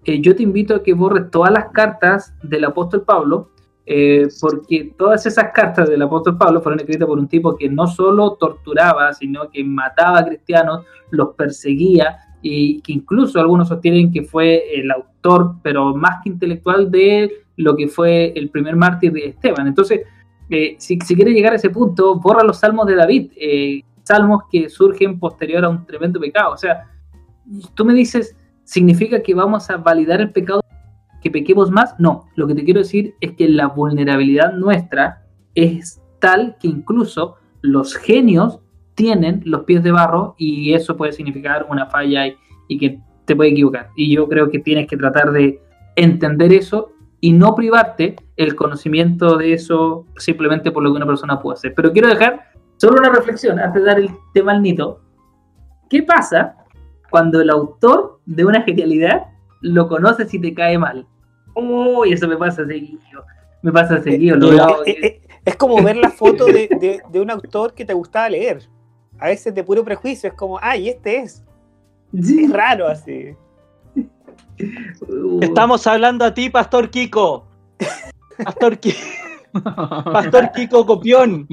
eh, 0.05 0.21
yo 0.21 0.35
te 0.35 0.43
invito 0.43 0.75
a 0.75 0.83
que 0.83 0.93
borres 0.93 1.29
todas 1.29 1.51
las 1.51 1.69
cartas 1.73 2.33
del 2.41 2.63
apóstol 2.63 3.03
Pablo, 3.03 3.49
eh, 3.91 4.27
porque 4.39 4.93
todas 4.95 5.25
esas 5.25 5.51
cartas 5.51 5.89
del 5.89 6.03
apóstol 6.03 6.37
Pablo 6.37 6.61
fueron 6.61 6.79
escritas 6.79 7.07
por 7.07 7.17
un 7.17 7.27
tipo 7.27 7.55
que 7.57 7.67
no 7.67 7.87
solo 7.87 8.33
torturaba, 8.33 9.11
sino 9.13 9.49
que 9.49 9.63
mataba 9.63 10.19
a 10.19 10.25
cristianos, 10.25 10.85
los 11.09 11.29
perseguía 11.29 12.19
y 12.43 12.81
que 12.81 12.93
incluso 12.93 13.39
algunos 13.39 13.67
sostienen 13.67 14.11
que 14.11 14.21
fue 14.21 14.79
el 14.79 14.91
autor, 14.91 15.55
pero 15.63 15.95
más 15.95 16.21
que 16.23 16.29
intelectual, 16.29 16.91
de 16.91 17.31
lo 17.57 17.75
que 17.75 17.87
fue 17.87 18.31
el 18.35 18.51
primer 18.51 18.75
mártir 18.75 19.11
de 19.11 19.25
Esteban. 19.25 19.65
Entonces, 19.65 20.01
eh, 20.51 20.75
si, 20.77 20.99
si 21.03 21.15
quieres 21.15 21.33
llegar 21.33 21.53
a 21.53 21.55
ese 21.55 21.71
punto, 21.71 22.19
borra 22.19 22.43
los 22.43 22.59
salmos 22.59 22.85
de 22.85 22.95
David, 22.95 23.31
eh, 23.37 23.81
salmos 24.03 24.43
que 24.51 24.69
surgen 24.69 25.17
posterior 25.17 25.65
a 25.65 25.69
un 25.69 25.87
tremendo 25.87 26.19
pecado. 26.19 26.53
O 26.53 26.57
sea, 26.57 26.87
tú 27.73 27.85
me 27.85 27.95
dices, 27.95 28.37
¿significa 28.65 29.23
que 29.23 29.33
vamos 29.33 29.67
a 29.71 29.77
validar 29.77 30.21
el 30.21 30.29
pecado 30.29 30.61
que 31.21 31.31
pequemos 31.31 31.71
más, 31.71 31.95
no. 31.99 32.25
Lo 32.35 32.47
que 32.47 32.55
te 32.55 32.63
quiero 32.63 32.79
decir 32.79 33.15
es 33.19 33.33
que 33.33 33.47
la 33.49 33.67
vulnerabilidad 33.67 34.53
nuestra 34.53 35.25
es 35.55 36.01
tal 36.19 36.57
que 36.59 36.67
incluso 36.67 37.35
los 37.61 37.95
genios 37.95 38.59
tienen 38.95 39.41
los 39.45 39.63
pies 39.63 39.83
de 39.83 39.91
barro 39.91 40.35
y 40.37 40.73
eso 40.73 40.97
puede 40.97 41.13
significar 41.13 41.67
una 41.69 41.85
falla 41.85 42.23
y, 42.67 42.77
que 42.77 42.99
te 43.25 43.35
puede 43.35 43.51
equivocar. 43.51 43.89
Y 43.95 44.13
yo 44.13 44.27
creo 44.27 44.49
que 44.49 44.59
tienes 44.59 44.87
que 44.87 44.97
tratar 44.97 45.31
de 45.31 45.61
entender 45.95 46.53
eso 46.53 46.91
y 47.21 47.31
no 47.31 47.55
privarte 47.55 48.15
el 48.37 48.55
conocimiento 48.55 49.37
de 49.37 49.53
eso 49.53 50.05
simplemente 50.17 50.71
por 50.71 50.83
lo 50.83 50.91
que 50.91 50.97
una 50.97 51.05
persona 51.05 51.39
puede 51.39 51.55
hacer. 51.55 51.73
Pero 51.75 51.91
quiero 51.91 52.07
dejar 52.07 52.51
solo 52.77 52.97
una 52.99 53.09
reflexión 53.09 53.59
antes 53.59 53.81
de 53.81 53.87
dar 53.87 53.99
el 53.99 54.09
tema 54.33 54.51
al 54.51 54.61
nito. 54.61 55.01
¿Qué 55.89 56.03
pasa 56.03 56.55
cuando 57.09 57.41
el 57.41 57.49
autor 57.49 58.19
de 58.25 58.45
una 58.45 58.61
genialidad 58.61 59.27
lo 59.61 59.87
conoces 59.87 60.33
y 60.33 60.39
te 60.39 60.53
cae 60.53 60.77
mal. 60.77 61.05
Uy, 61.55 62.13
eso 62.13 62.27
me 62.27 62.37
pasa 62.37 62.65
seguido. 62.65 63.25
Me 63.61 63.71
pasa 63.71 64.01
seguido. 64.01 64.37
Lo 64.37 64.49
veo- 64.51 64.85
Eh, 64.85 64.97
eh, 65.01 65.21
Es 65.45 65.55
como 65.55 65.81
ver 65.83 65.95
la 65.97 66.09
foto 66.11 66.45
de, 66.45 66.67
de- 66.79 67.01
de 67.09 67.19
un 67.21 67.31
autor 67.31 67.73
que 67.73 67.85
te 67.85 67.93
gustaba 67.93 68.29
leer. 68.29 68.69
A 69.19 69.27
veces 69.27 69.53
de 69.55 69.63
puro 69.63 69.83
prejuicio, 69.83 70.29
es 70.29 70.35
como, 70.35 70.59
ay, 70.61 70.89
este 70.89 71.17
es. 71.21 71.43
Sí. 72.21 72.45
Es 72.45 72.51
raro 72.53 72.87
así. 72.87 73.35
Uh, 75.07 75.39
Estamos 75.41 75.85
hablando 75.87 76.25
a 76.25 76.33
ti, 76.33 76.49
Pastor 76.49 76.89
Kiko. 76.89 77.45
Pastor, 78.43 78.77
Ki- 78.77 78.93
Pastor 79.63 80.51
Kiko 80.53 80.85
Copión. 80.85 81.47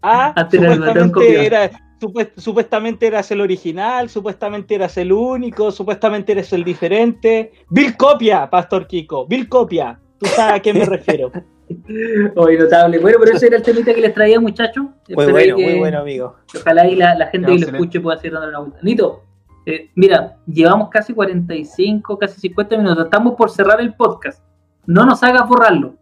Ah, 0.00 0.32
Albatón 0.36 0.50
Copión. 0.50 1.08
supuestamente, 1.08 1.46
era, 1.46 1.70
supuest- 2.02 2.32
supuestamente 2.38 3.06
eras 3.06 3.30
el 3.30 3.40
original, 3.40 4.08
supuestamente 4.10 4.74
eras 4.74 4.96
el 4.98 5.12
único, 5.12 5.70
supuestamente 5.70 6.32
eres 6.32 6.52
el 6.52 6.64
diferente. 6.64 7.52
Bill 7.70 7.96
Copia, 7.96 8.50
Pastor 8.50 8.86
Kiko, 8.86 9.26
Bill 9.26 9.48
Copia. 9.48 9.98
Tú 10.18 10.26
sabes 10.26 10.54
a 10.54 10.60
qué 10.60 10.74
me 10.74 10.84
refiero. 10.84 11.30
Hoy 12.36 12.58
notable. 12.58 12.98
Bueno, 12.98 13.18
pero 13.20 13.34
ese 13.36 13.46
era 13.46 13.56
el 13.56 13.62
temita 13.62 13.94
que 13.94 14.00
les 14.00 14.12
traía, 14.12 14.38
muchachos. 14.40 14.84
Muy 14.84 14.94
Espero 15.08 15.30
bueno, 15.32 15.56
que- 15.56 15.62
muy 15.64 15.78
bueno, 15.78 15.98
amigo. 16.00 16.36
Ojalá 16.60 16.86
y 16.88 16.96
la, 16.96 17.14
la 17.14 17.26
gente 17.28 17.46
que 17.46 17.52
lo 17.52 17.56
excelente. 17.58 17.78
escuche 17.78 18.00
pueda 18.00 18.16
seguir 18.18 18.32
dándole 18.32 18.50
una 18.50 18.60
vuelta. 18.60 18.78
Nito, 18.82 19.22
eh, 19.64 19.90
mira, 19.94 20.36
llevamos 20.46 20.90
casi 20.90 21.14
45, 21.14 22.18
casi 22.18 22.40
50 22.40 22.76
minutos. 22.76 23.04
Estamos 23.04 23.34
por 23.36 23.50
cerrar 23.50 23.80
el 23.80 23.94
podcast. 23.94 24.42
No 24.86 25.06
nos 25.06 25.22
hagas 25.22 25.48
borrarlo. 25.48 25.94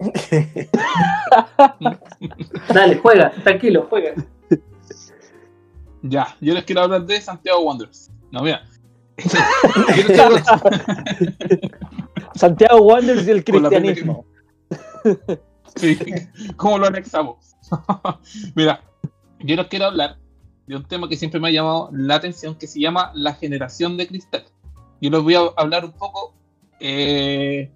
Dale, 2.72 2.96
juega, 2.96 3.30
tranquilo, 3.42 3.86
juega. 3.88 4.12
Ya, 6.06 6.36
yo 6.40 6.52
les 6.52 6.64
quiero 6.64 6.82
hablar 6.82 7.06
de 7.06 7.18
Santiago 7.18 7.60
Wanderers. 7.60 8.10
No, 8.30 8.42
mira. 8.42 8.62
Santiago 12.34 12.82
Wanderers 12.82 13.26
y 13.26 13.30
el 13.30 13.44
cristianismo. 13.44 14.26
Sí, 15.76 15.98
¿cómo 16.56 16.78
lo 16.78 16.86
anexamos? 16.86 17.56
Mira, 18.54 18.80
yo 19.40 19.56
les 19.56 19.66
quiero 19.66 19.86
hablar 19.86 20.18
de 20.68 20.76
un 20.76 20.84
tema 20.84 21.08
que 21.08 21.16
siempre 21.16 21.40
me 21.40 21.48
ha 21.48 21.50
llamado 21.50 21.90
la 21.92 22.14
atención, 22.14 22.54
que 22.54 22.68
se 22.68 22.78
llama 22.78 23.10
la 23.12 23.34
generación 23.34 23.96
de 23.96 24.06
cristal. 24.06 24.44
Yo 25.00 25.10
les 25.10 25.20
voy 25.20 25.34
a 25.34 25.40
hablar 25.56 25.84
un 25.84 25.90
poco 25.90 26.32
eh, 26.78 27.72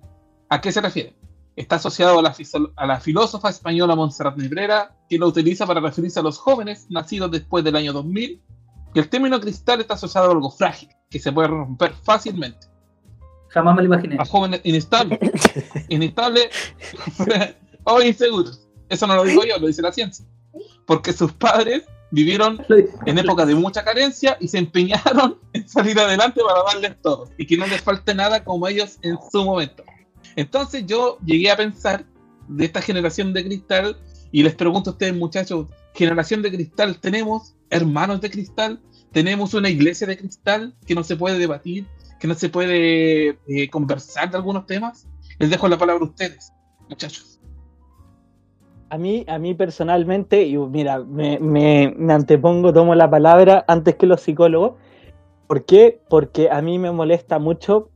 a 0.48 0.60
qué 0.60 0.70
se 0.70 0.80
refiere. 0.80 1.16
Está 1.58 1.76
asociado 1.76 2.20
a 2.20 2.22
la, 2.22 2.34
a 2.76 2.86
la 2.86 3.00
filósofa 3.00 3.50
española 3.50 3.96
Montserrat 3.96 4.36
Nebrera, 4.36 4.94
que 5.08 5.18
lo 5.18 5.26
utiliza 5.26 5.66
para 5.66 5.80
referirse 5.80 6.20
a 6.20 6.22
los 6.22 6.38
jóvenes 6.38 6.86
nacidos 6.88 7.32
después 7.32 7.64
del 7.64 7.74
año 7.74 7.92
2000, 7.92 8.40
que 8.94 9.00
el 9.00 9.08
término 9.08 9.40
cristal 9.40 9.80
está 9.80 9.94
asociado 9.94 10.28
a 10.28 10.32
algo 10.32 10.50
frágil, 10.50 10.88
que 11.10 11.18
se 11.18 11.32
puede 11.32 11.48
romper 11.48 11.92
fácilmente 12.04 12.68
Jamás 13.48 13.74
me 13.74 13.82
lo 13.82 13.86
imaginé. 13.86 14.16
a 14.20 14.24
jóvenes 14.24 14.60
inestables, 14.62 15.18
inestables 15.88 16.48
o 17.84 18.02
inseguros. 18.02 18.68
Eso 18.88 19.06
no 19.06 19.16
lo 19.16 19.24
digo 19.24 19.42
yo, 19.44 19.58
lo 19.58 19.66
dice 19.66 19.82
la 19.82 19.90
ciencia. 19.90 20.24
Porque 20.86 21.12
sus 21.12 21.32
padres 21.32 21.84
vivieron 22.10 22.64
en 23.04 23.18
época 23.18 23.44
de 23.46 23.54
mucha 23.54 23.84
carencia 23.84 24.36
y 24.38 24.48
se 24.48 24.58
empeñaron 24.58 25.38
en 25.54 25.68
salir 25.68 25.98
adelante 25.98 26.40
para 26.46 26.62
darles 26.72 27.02
todo 27.02 27.30
y 27.36 27.46
que 27.46 27.56
no 27.56 27.66
les 27.66 27.82
falte 27.82 28.14
nada 28.14 28.44
como 28.44 28.68
ellos 28.68 28.98
en 29.02 29.18
su 29.32 29.44
momento. 29.44 29.82
Entonces 30.38 30.86
yo 30.86 31.18
llegué 31.24 31.50
a 31.50 31.56
pensar 31.56 32.04
de 32.46 32.66
esta 32.66 32.80
generación 32.80 33.32
de 33.32 33.44
cristal 33.44 33.96
y 34.30 34.44
les 34.44 34.54
pregunto 34.54 34.90
a 34.90 34.92
ustedes 34.92 35.16
muchachos, 35.16 35.66
generación 35.94 36.42
de 36.42 36.52
cristal, 36.52 37.00
¿tenemos 37.00 37.56
hermanos 37.70 38.20
de 38.20 38.30
cristal? 38.30 38.80
¿Tenemos 39.10 39.52
una 39.54 39.68
iglesia 39.68 40.06
de 40.06 40.16
cristal 40.16 40.76
que 40.86 40.94
no 40.94 41.02
se 41.02 41.16
puede 41.16 41.40
debatir? 41.40 41.86
¿Que 42.20 42.28
no 42.28 42.34
se 42.34 42.50
puede 42.50 43.36
eh, 43.48 43.68
conversar 43.68 44.30
de 44.30 44.36
algunos 44.36 44.64
temas? 44.66 45.08
Les 45.40 45.50
dejo 45.50 45.66
la 45.66 45.76
palabra 45.76 46.04
a 46.04 46.08
ustedes, 46.08 46.52
muchachos. 46.88 47.40
A 48.90 48.96
mí, 48.96 49.24
a 49.26 49.40
mí 49.40 49.54
personalmente, 49.54 50.42
y 50.42 50.56
mira, 50.56 51.00
me, 51.00 51.96
antepongo, 52.10 52.72
tomo 52.72 52.94
la 52.94 53.10
palabra 53.10 53.64
antes 53.66 53.96
que 53.96 54.06
los 54.06 54.20
psicólogos. 54.20 54.74
¿Por 55.48 55.64
qué? 55.64 56.00
Porque 56.08 56.48
a 56.48 56.62
mí 56.62 56.78
me 56.78 56.92
molesta 56.92 57.40
mucho 57.40 57.90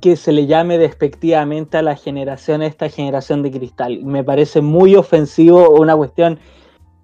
que 0.00 0.16
se 0.16 0.32
le 0.32 0.46
llame 0.46 0.78
despectivamente 0.78 1.76
a 1.76 1.82
la 1.82 1.96
generación, 1.96 2.62
esta 2.62 2.88
generación 2.88 3.42
de 3.42 3.50
cristal. 3.50 4.04
Me 4.04 4.24
parece 4.24 4.60
muy 4.60 4.94
ofensivo, 4.94 5.70
una 5.70 5.96
cuestión 5.96 6.38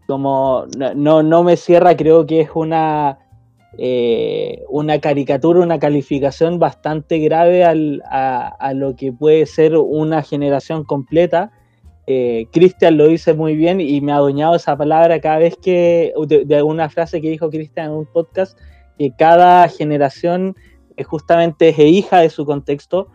como 0.07 0.67
no, 0.77 1.23
no, 1.23 1.43
me 1.43 1.57
cierra, 1.57 1.97
creo 1.97 2.27
que 2.27 2.41
es 2.43 2.51
una, 2.55 3.19
eh, 3.79 4.63
una 4.69 4.99
caricatura, 5.01 5.61
una 5.61 5.79
calificación 5.79 6.59
bastante 6.59 7.19
grave 7.19 7.65
al- 7.65 8.03
a, 8.11 8.73
lo 8.75 8.97
que 8.97 9.13
puede 9.13 9.47
ser 9.47 9.77
una 9.77 10.23
generación 10.23 10.85
completa 10.85 11.53
eh, 12.07 12.49
Cristian 12.53 12.99
lo 12.99 13.07
dice 13.07 13.33
muy 13.33 13.57
bien 13.57 13.81
y 13.81 14.01
me 14.01 14.13
ha 14.13 14.17
adueñado 14.17 14.55
esa 14.55 14.77
palabra 14.77 15.21
cada 15.21 15.39
vez 15.39 15.57
que, 15.57 16.13
de, 16.27 16.45
de 16.45 16.63
una 16.63 16.91
frase 16.91 17.21
que 17.21 17.31
dijo 17.31 17.49
Cristian 17.49 17.87
en 17.87 17.93
un 17.93 18.07
podcast, 18.07 18.59
que 18.99 19.11
cada 19.17 19.67
generación 19.69 20.55
justamente 21.03 21.71
es 21.71 21.79
hija 21.79 22.21
de 22.21 22.31
su 22.31 22.47
contexto. 22.47 23.09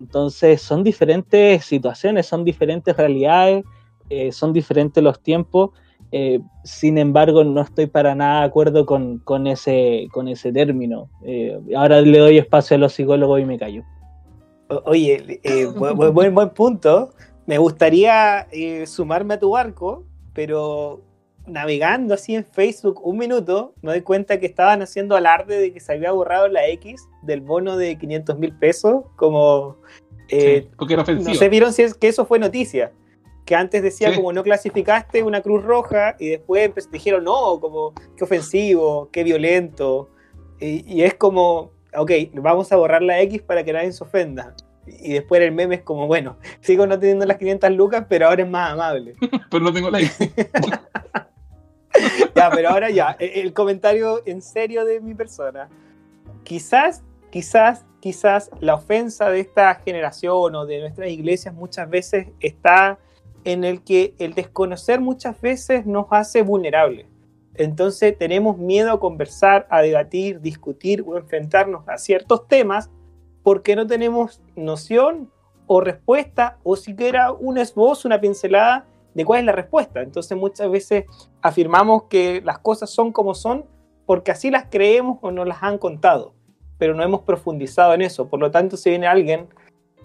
Entonces 0.00 0.60
son 0.60 0.82
diferentes 0.82 1.64
situaciones, 1.64 2.26
son 2.26 2.44
diferentes 2.44 2.96
realidades, 2.96 3.64
eh, 4.10 4.32
son 4.32 4.52
diferentes 4.52 5.02
los 5.02 5.22
tiempos. 5.22 5.70
Eh, 6.10 6.40
sin 6.64 6.98
embargo, 6.98 7.42
no 7.44 7.62
estoy 7.62 7.86
para 7.86 8.14
nada 8.14 8.40
de 8.40 8.46
acuerdo 8.46 8.84
con, 8.84 9.18
con 9.20 9.46
ese, 9.46 10.08
con 10.12 10.28
ese 10.28 10.52
término. 10.52 11.08
Eh, 11.24 11.58
ahora 11.74 12.00
le 12.02 12.18
doy 12.18 12.36
espacio 12.38 12.74
a 12.74 12.78
los 12.78 12.92
psicólogos 12.92 13.40
y 13.40 13.44
me 13.46 13.58
callo. 13.58 13.82
Oye, 14.84 15.40
buen, 15.76 16.14
buen- 16.14 16.50
punto. 16.50 17.10
Me 17.46 17.58
gustaría 17.58 18.46
sumarme 18.86 19.34
a 19.34 19.38
tu 19.38 19.50
barco, 19.50 20.04
pero 20.32 21.00
navegando 21.46 22.14
así 22.14 22.34
en 22.34 22.44
Facebook 22.44 23.00
un 23.06 23.18
minuto, 23.18 23.74
me 23.82 23.90
doy 23.92 24.02
cuenta 24.02 24.38
que 24.38 24.46
estaban 24.46 24.82
haciendo 24.82 25.16
alarde 25.16 25.58
de 25.58 25.72
que 25.72 25.80
se 25.80 25.92
había 25.92 26.12
borrado 26.12 26.48
la 26.48 26.66
X 26.68 27.08
del 27.22 27.40
bono 27.40 27.76
de 27.76 27.96
500 27.98 28.38
mil 28.38 28.56
pesos, 28.56 29.04
como... 29.16 29.76
eh, 30.28 30.62
Sí, 30.62 30.70
porque 30.76 30.94
era 30.94 31.02
ofensivo. 31.02 31.30
no 31.30 31.34
sé, 31.34 31.48
vieron 31.48 31.72
si 31.72 31.82
es 31.82 31.94
que 31.94 32.08
eso 32.08 32.24
fue 32.24 32.38
noticia. 32.38 32.92
Que 33.44 33.56
antes 33.56 33.82
decía 33.82 34.10
Sí. 34.10 34.16
como 34.16 34.32
no 34.32 34.44
clasificaste 34.44 35.22
una 35.24 35.40
cruz 35.42 35.64
roja 35.64 36.14
y 36.20 36.28
después 36.28 36.70
empe- 36.72 36.88
dijeron 36.90 37.24
no, 37.24 37.58
como 37.60 37.92
qué 38.16 38.22
ofensivo, 38.22 39.08
qué 39.10 39.24
violento. 39.24 40.10
Y, 40.60 40.84
y 40.86 41.02
es 41.02 41.14
como, 41.14 41.72
ok, 41.96 42.10
vamos 42.34 42.70
a 42.70 42.76
borrar 42.76 43.02
la 43.02 43.20
X 43.22 43.42
para 43.42 43.64
que 43.64 43.72
nadie 43.72 43.90
se 43.90 44.04
ofenda. 44.04 44.54
Y 44.86 45.12
después 45.14 45.40
el 45.42 45.50
meme 45.52 45.74
es 45.76 45.82
como, 45.82 46.06
bueno, 46.06 46.36
sigo 46.60 46.86
no 46.86 46.98
teniendo 47.00 47.26
las 47.26 47.36
500 47.38 47.70
lucas, 47.72 48.06
pero 48.08 48.28
ahora 48.28 48.42
es 48.44 48.48
más 48.48 48.72
amable. 48.72 49.14
Pero 49.50 49.64
no 49.64 49.72
tengo 49.72 49.90
like. 49.90 50.10
Ya, 52.34 52.50
pero 52.50 52.70
ahora 52.70 52.90
ya, 52.90 53.16
e- 53.18 53.40
el 53.40 53.52
comentario 53.52 54.22
en 54.26 54.42
serio 54.42 54.84
de 54.84 55.00
mi 55.00 55.14
persona. 55.14 55.68
Quizás, 56.44 57.02
quizás, 57.30 57.84
quizás 58.00 58.50
la 58.60 58.74
ofensa 58.74 59.30
de 59.30 59.40
esta 59.40 59.74
generación 59.76 60.54
o 60.54 60.66
de 60.66 60.80
nuestras 60.80 61.10
iglesias 61.10 61.54
muchas 61.54 61.88
veces 61.88 62.28
está 62.40 62.98
en 63.44 63.64
el 63.64 63.82
que 63.82 64.14
el 64.18 64.34
desconocer 64.34 65.00
muchas 65.00 65.40
veces 65.40 65.86
nos 65.86 66.06
hace 66.10 66.42
vulnerables. 66.42 67.06
Entonces 67.54 68.16
tenemos 68.16 68.56
miedo 68.56 68.92
a 68.92 69.00
conversar, 69.00 69.66
a 69.70 69.82
debatir, 69.82 70.40
discutir 70.40 71.04
o 71.06 71.18
enfrentarnos 71.18 71.86
a 71.88 71.98
ciertos 71.98 72.48
temas 72.48 72.90
porque 73.42 73.76
no 73.76 73.86
tenemos 73.86 74.40
noción 74.56 75.30
o 75.66 75.80
respuesta 75.80 76.58
o 76.62 76.76
siquiera 76.76 77.32
un 77.32 77.58
esbozo, 77.58 78.08
una 78.08 78.20
pincelada 78.20 78.86
de 79.14 79.24
cuál 79.24 79.40
es 79.40 79.46
la 79.46 79.52
respuesta. 79.52 80.02
Entonces 80.02 80.36
muchas 80.36 80.70
veces 80.70 81.04
afirmamos 81.40 82.04
que 82.04 82.40
las 82.42 82.58
cosas 82.58 82.90
son 82.90 83.12
como 83.12 83.34
son 83.34 83.66
porque 84.06 84.30
así 84.30 84.50
las 84.50 84.66
creemos 84.70 85.18
o 85.22 85.30
nos 85.30 85.46
las 85.46 85.62
han 85.62 85.78
contado, 85.78 86.34
pero 86.78 86.94
no 86.94 87.02
hemos 87.02 87.22
profundizado 87.22 87.94
en 87.94 88.02
eso. 88.02 88.28
Por 88.28 88.40
lo 88.40 88.50
tanto, 88.50 88.76
si 88.76 88.90
viene 88.90 89.06
alguien 89.06 89.48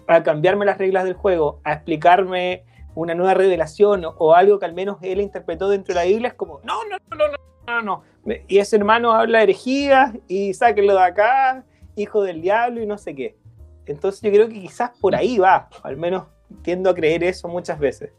a 0.08 0.24
cambiarme 0.24 0.66
las 0.66 0.78
reglas 0.78 1.04
del 1.04 1.16
juego, 1.16 1.60
a 1.64 1.74
explicarme 1.74 2.64
una 2.96 3.14
nueva 3.14 3.34
revelación 3.34 4.06
o, 4.06 4.34
algo 4.34 4.60
que 4.60 4.66
al 4.66 4.74
menos 4.74 4.98
él 5.02 5.22
interpretó 5.22 5.70
dentro 5.70 5.94
de 5.94 6.00
la 6.00 6.06
Biblia, 6.06 6.30
es 6.30 6.34
como, 6.34 6.62
no, 6.64 6.84
no, 6.86 6.98
no, 7.10 7.28
no, 7.28 7.82
no, 7.82 8.04
no, 8.26 8.42
Y 8.48 8.60
ese 8.60 8.78
hermano 8.78 9.12
habla 9.12 9.44
herejías 9.44 10.14
y 10.28 10.54
sáquenlo 10.54 10.94
de 10.94 11.02
acá, 11.02 11.64
hijo 11.96 12.24
del 12.24 12.42
diablo 12.42 12.82
y 12.82 12.86
no 12.86 12.98
sé 12.98 13.14
qué. 13.14 13.38
Entonces 13.86 14.22
yo 14.22 14.32
creo 14.32 14.48
que 14.48 14.60
quizás 14.60 14.92
por 15.00 15.16
ahí 15.16 15.38
va, 15.38 15.70
al 15.84 15.98
menos 15.98 16.26
tiendo 16.62 16.90
a 16.90 16.96
creer 16.96 17.24
eso 17.24 17.48
muchas 17.48 17.78
veces. 17.80 18.12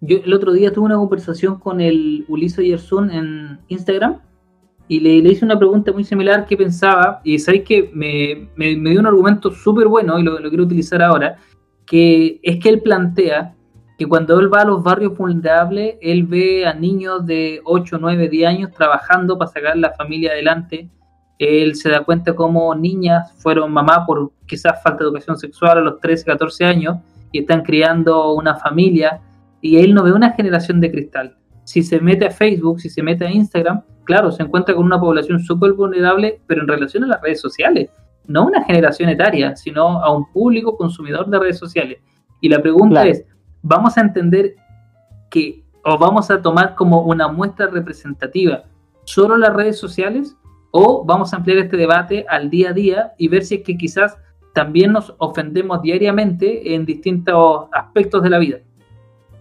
Yo 0.00 0.18
el 0.24 0.32
otro 0.32 0.52
día 0.52 0.72
tuve 0.72 0.86
una 0.86 0.96
conversación 0.96 1.58
con 1.58 1.80
el 1.80 2.24
Ulises 2.28 2.64
Yersun 2.64 3.10
en 3.10 3.58
Instagram 3.68 4.18
y 4.86 5.00
le, 5.00 5.20
le 5.20 5.30
hice 5.32 5.44
una 5.44 5.58
pregunta 5.58 5.92
muy 5.92 6.04
similar 6.04 6.46
que 6.46 6.56
pensaba 6.56 7.20
y 7.24 7.38
sabéis 7.38 7.64
que 7.64 7.90
me, 7.92 8.48
me- 8.56 8.90
dio 8.90 9.00
un 9.00 9.06
argumento 9.06 9.50
súper 9.50 9.88
bueno 9.88 10.18
y 10.18 10.22
lo, 10.22 10.38
lo 10.38 10.48
quiero 10.48 10.64
utilizar 10.64 11.02
ahora, 11.02 11.36
que 11.84 12.38
es 12.42 12.58
que 12.58 12.68
él 12.68 12.80
plantea 12.80 13.54
que 13.98 14.06
cuando 14.06 14.38
él 14.38 14.52
va 14.52 14.60
a 14.60 14.64
los 14.64 14.82
barrios 14.82 15.16
vulnerables, 15.18 15.96
él 16.00 16.22
ve 16.22 16.64
a 16.64 16.72
niños 16.72 17.26
de 17.26 17.60
8, 17.64 17.98
9, 18.00 18.28
10 18.28 18.48
años 18.48 18.70
trabajando 18.70 19.36
para 19.36 19.50
sacar 19.50 19.76
la 19.76 19.90
familia 19.94 20.30
adelante. 20.30 20.88
Él 21.40 21.74
se 21.74 21.90
da 21.90 22.04
cuenta 22.04 22.34
cómo 22.34 22.72
niñas 22.76 23.32
fueron 23.38 23.72
mamá 23.72 24.06
por 24.06 24.30
quizás 24.46 24.80
falta 24.82 24.98
de 24.98 25.04
educación 25.06 25.36
sexual 25.36 25.78
a 25.78 25.80
los 25.80 26.00
13, 26.00 26.24
14 26.24 26.64
años 26.64 26.96
y 27.32 27.40
están 27.40 27.62
criando 27.62 28.32
una 28.34 28.54
familia 28.54 29.20
y 29.60 29.78
él 29.78 29.94
no 29.94 30.02
ve 30.02 30.12
una 30.12 30.32
generación 30.32 30.80
de 30.80 30.90
cristal. 30.90 31.36
Si 31.64 31.82
se 31.82 32.00
mete 32.00 32.26
a 32.26 32.30
Facebook, 32.30 32.80
si 32.80 32.88
se 32.88 33.02
mete 33.02 33.26
a 33.26 33.30
Instagram, 33.30 33.82
claro, 34.04 34.30
se 34.30 34.42
encuentra 34.42 34.74
con 34.74 34.84
una 34.84 34.98
población 35.00 35.40
súper 35.40 35.72
vulnerable, 35.72 36.40
pero 36.46 36.62
en 36.62 36.68
relación 36.68 37.04
a 37.04 37.08
las 37.08 37.20
redes 37.20 37.40
sociales, 37.40 37.90
no 38.26 38.42
a 38.42 38.46
una 38.46 38.64
generación 38.64 39.08
etaria, 39.08 39.56
sino 39.56 40.02
a 40.02 40.10
un 40.14 40.30
público 40.32 40.76
consumidor 40.76 41.28
de 41.28 41.38
redes 41.38 41.58
sociales. 41.58 41.98
Y 42.40 42.48
la 42.48 42.60
pregunta 42.62 43.02
Claro. 43.02 43.10
es, 43.10 43.24
¿vamos 43.62 43.98
a 43.98 44.02
entender 44.02 44.54
que, 45.30 45.64
o 45.84 45.98
vamos 45.98 46.30
a 46.30 46.40
tomar 46.40 46.74
como 46.74 47.02
una 47.02 47.28
muestra 47.28 47.66
representativa 47.66 48.64
solo 49.04 49.36
las 49.36 49.54
redes 49.54 49.78
sociales, 49.78 50.36
o 50.70 51.04
vamos 51.04 51.32
a 51.32 51.36
ampliar 51.36 51.58
este 51.58 51.78
debate 51.78 52.26
al 52.28 52.50
día 52.50 52.70
a 52.70 52.72
día 52.74 53.12
y 53.16 53.28
ver 53.28 53.42
si 53.44 53.56
es 53.56 53.62
que 53.62 53.76
quizás 53.76 54.18
también 54.52 54.92
nos 54.92 55.14
ofendemos 55.18 55.80
diariamente 55.80 56.74
en 56.74 56.84
distintos 56.84 57.68
aspectos 57.72 58.22
de 58.22 58.30
la 58.30 58.38
vida? 58.38 58.58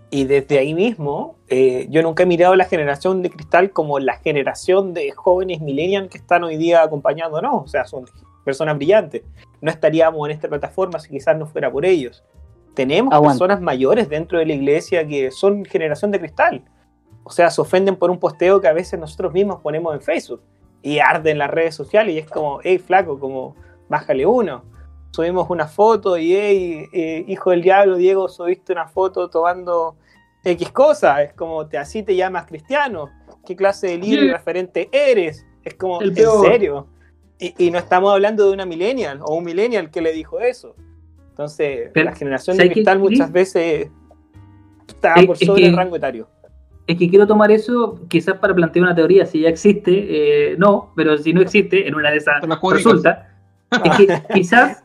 Y 0.10 0.24
desde 0.24 0.60
ahí 0.60 0.74
mismo, 0.74 1.36
eh, 1.50 1.88
yo 1.90 2.02
nunca 2.02 2.24
he 2.24 2.26
mirado 2.26 2.56
la 2.56 2.66
generación 2.66 3.22
de 3.22 3.30
cristal 3.30 3.72
como 3.72 4.00
la 4.00 4.18
generación 4.18 4.94
de 4.94 5.12
jóvenes 5.12 5.60
millennials 5.60 6.10
que 6.10 6.18
están 6.18 6.44
hoy 6.44 6.56
día 6.56 6.82
acompañándonos. 6.82 7.64
O 7.66 7.68
sea, 7.68 7.86
son 7.86 8.06
personas 8.46 8.78
brillantes. 8.78 9.24
No 9.60 9.70
estaríamos 9.70 10.26
en 10.28 10.36
esta 10.36 10.48
plataforma 10.48 11.00
si 11.00 11.10
quizás 11.10 11.38
no 11.38 11.46
fuera 11.46 11.70
por 11.70 11.86
ellos. 11.86 12.24
Tenemos 12.74 13.14
Aguanta. 13.14 13.34
personas 13.34 13.62
mayores 13.62 14.08
dentro 14.08 14.40
de 14.40 14.46
la 14.46 14.54
iglesia 14.54 15.06
que 15.06 15.32
son 15.32 15.66
generación 15.66 16.12
de 16.12 16.20
cristal. 16.20 16.64
O 17.24 17.32
sea, 17.32 17.50
se 17.50 17.60
ofenden 17.60 17.98
por 17.98 18.10
un 18.10 18.20
posteo 18.20 18.62
que 18.62 18.70
a 18.70 18.74
veces 18.74 18.98
nosotros 18.98 19.34
mismos 19.34 19.60
ponemos 19.62 19.94
en 19.94 20.02
Facebook. 20.02 20.42
Y 20.82 21.00
arde 21.00 21.32
en 21.32 21.40
las 21.40 21.50
redes 21.50 21.76
sociales 21.76 22.16
y 22.16 22.20
es 22.20 22.30
como, 22.30 22.60
hey, 22.64 22.78
flaco, 22.78 23.20
como, 23.20 23.56
bájale 23.90 24.26
uno 24.26 24.77
subimos 25.12 25.50
una 25.50 25.68
foto 25.68 26.18
y, 26.18 26.34
hey, 26.36 26.86
eh, 26.94 27.26
hijo 27.28 27.52
del 27.52 27.62
diablo, 27.62 27.96
Diego, 27.98 28.30
subiste 28.30 28.74
una 28.74 28.88
foto 28.88 29.30
tomando 29.30 29.96
X 30.44 30.72
cosa. 30.72 31.22
Es 31.24 31.34
como, 31.34 31.68
te, 31.68 31.78
así 31.78 32.04
te 32.04 32.16
llamas 32.16 32.46
cristiano. 32.46 33.10
¿Qué 33.46 33.56
clase 33.56 33.88
de 33.88 33.98
líder 33.98 34.20
y 34.24 34.28
Sí. 34.28 34.32
referente 34.34 34.90
eres? 34.92 35.46
Es 35.64 35.74
como, 35.76 36.02
El 36.02 36.10
¿en 36.18 36.30
serio? 36.42 36.88
Y, 37.40 37.54
y 37.68 37.72
no 37.72 37.78
estamos 37.78 38.12
hablando 38.14 38.46
de 38.48 38.54
una 38.54 38.66
millennial 38.66 39.20
o 39.24 39.36
un 39.36 39.44
millennial 39.44 39.90
que 39.92 40.02
le 40.02 40.12
dijo 40.12 40.40
eso. 40.40 40.76
Entonces, 41.30 41.92
Pero, 41.94 42.10
la 42.10 42.16
generación 42.16 42.58
de 42.58 42.64
¿sabes 42.64 42.70
qué, 42.70 42.74
cristal 42.74 43.00
muchas 43.00 43.32
veces 43.32 43.90
está 44.88 45.14
Es- 45.16 45.26
por 45.28 45.36
es 45.40 45.46
sobre 45.46 45.62
que- 45.64 45.68
el 45.68 45.76
rango 45.78 45.96
etario. 45.96 46.28
Es 46.88 46.98
que 46.98 47.10
quiero 47.10 47.28
tomar 47.28 47.52
eso 47.52 48.00
quizás 48.08 48.38
para 48.38 48.56
plantear 48.56 48.84
una 48.86 48.96
teoría, 48.96 49.26
si 49.26 49.42
ya 49.42 49.50
existe, 49.50 49.92
eh, 50.54 50.56
no, 50.58 50.94
pero 50.96 51.18
si 51.18 51.34
no 51.34 51.42
existe, 51.42 51.86
en 51.86 51.96
una 51.96 52.10
de 52.12 52.18
esas 52.18 52.42
resulta, 52.72 53.38
es 53.84 53.98
que 53.98 54.08
quizás 54.34 54.84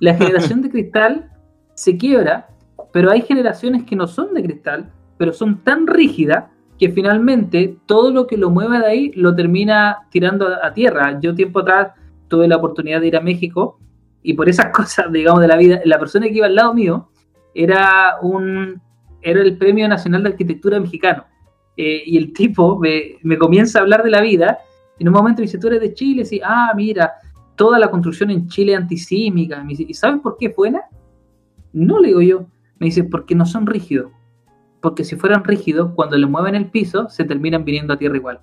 la 0.00 0.14
generación 0.14 0.62
de 0.62 0.70
cristal 0.70 1.30
se 1.74 1.96
quiebra, 1.96 2.48
pero 2.92 3.10
hay 3.10 3.22
generaciones 3.22 3.84
que 3.84 3.96
no 3.96 4.06
son 4.06 4.34
de 4.34 4.42
cristal, 4.42 4.92
pero 5.16 5.32
son 5.32 5.62
tan 5.64 5.86
rígidas 5.86 6.44
que 6.78 6.90
finalmente 6.90 7.76
todo 7.86 8.12
lo 8.12 8.26
que 8.26 8.36
lo 8.36 8.50
mueve 8.50 8.78
de 8.78 8.86
ahí 8.86 9.12
lo 9.14 9.34
termina 9.34 10.06
tirando 10.10 10.46
a, 10.46 10.72
tierra. 10.72 11.18
Yo 11.20 11.34
tiempo 11.34 11.60
atrás 11.60 11.92
tuve 12.28 12.46
la 12.46 12.56
oportunidad 12.56 13.00
de 13.00 13.08
ir 13.08 13.16
a 13.16 13.20
México 13.20 13.80
y 14.22 14.34
por 14.34 14.48
esas 14.48 14.66
cosas, 14.72 15.10
digamos, 15.12 15.40
de 15.40 15.48
la 15.48 15.56
vida, 15.56 15.80
la 15.84 15.98
persona 15.98 16.26
que 16.26 16.34
iba 16.34 16.46
al 16.46 16.54
lado 16.54 16.74
mío 16.74 17.08
era 17.54 18.16
un 18.22 18.80
era 19.20 19.42
el 19.42 19.58
Premio 19.58 19.88
Nacional 19.88 20.22
de 20.22 20.30
Arquitectura 20.30 20.78
Mexicano. 20.78 21.24
Eh, 21.76 22.02
y 22.06 22.16
el 22.16 22.32
tipo 22.32 22.78
me, 22.78 23.38
comienza 23.38 23.78
a 23.78 23.82
hablar 23.82 24.02
de 24.02 24.10
la 24.10 24.20
vida, 24.20 24.58
en 24.98 25.08
un 25.08 25.14
momento 25.14 25.40
me 25.40 25.46
dice, 25.46 25.58
tú 25.58 25.68
eres 25.68 25.80
de 25.80 25.94
Chile, 25.94 26.24
sí, 26.24 26.40
ah, 26.42 26.72
mira, 26.74 27.12
toda 27.58 27.78
la 27.78 27.90
construcción 27.90 28.30
en 28.30 28.48
Chile 28.48 28.74
antisísmica. 28.74 29.62
Me 29.62 29.70
dice, 29.70 29.84
¿y 29.86 29.92
sabes 29.92 30.22
por 30.22 30.38
qué 30.38 30.46
es 30.46 30.56
buena? 30.56 30.84
No, 31.74 31.98
le 31.98 32.08
digo 32.08 32.22
yo. 32.22 32.46
Me 32.78 32.86
dice, 32.86 33.04
porque 33.04 33.34
no 33.34 33.44
son 33.44 33.66
rígidos. 33.66 34.12
Porque 34.80 35.04
si 35.04 35.16
fueran 35.16 35.44
rígidos, 35.44 35.90
cuando 35.94 36.16
le 36.16 36.26
mueven 36.26 36.54
el 36.54 36.70
piso, 36.70 37.08
se 37.10 37.24
terminan 37.24 37.64
viniendo 37.64 37.92
a 37.92 37.98
tierra 37.98 38.16
igual. 38.16 38.40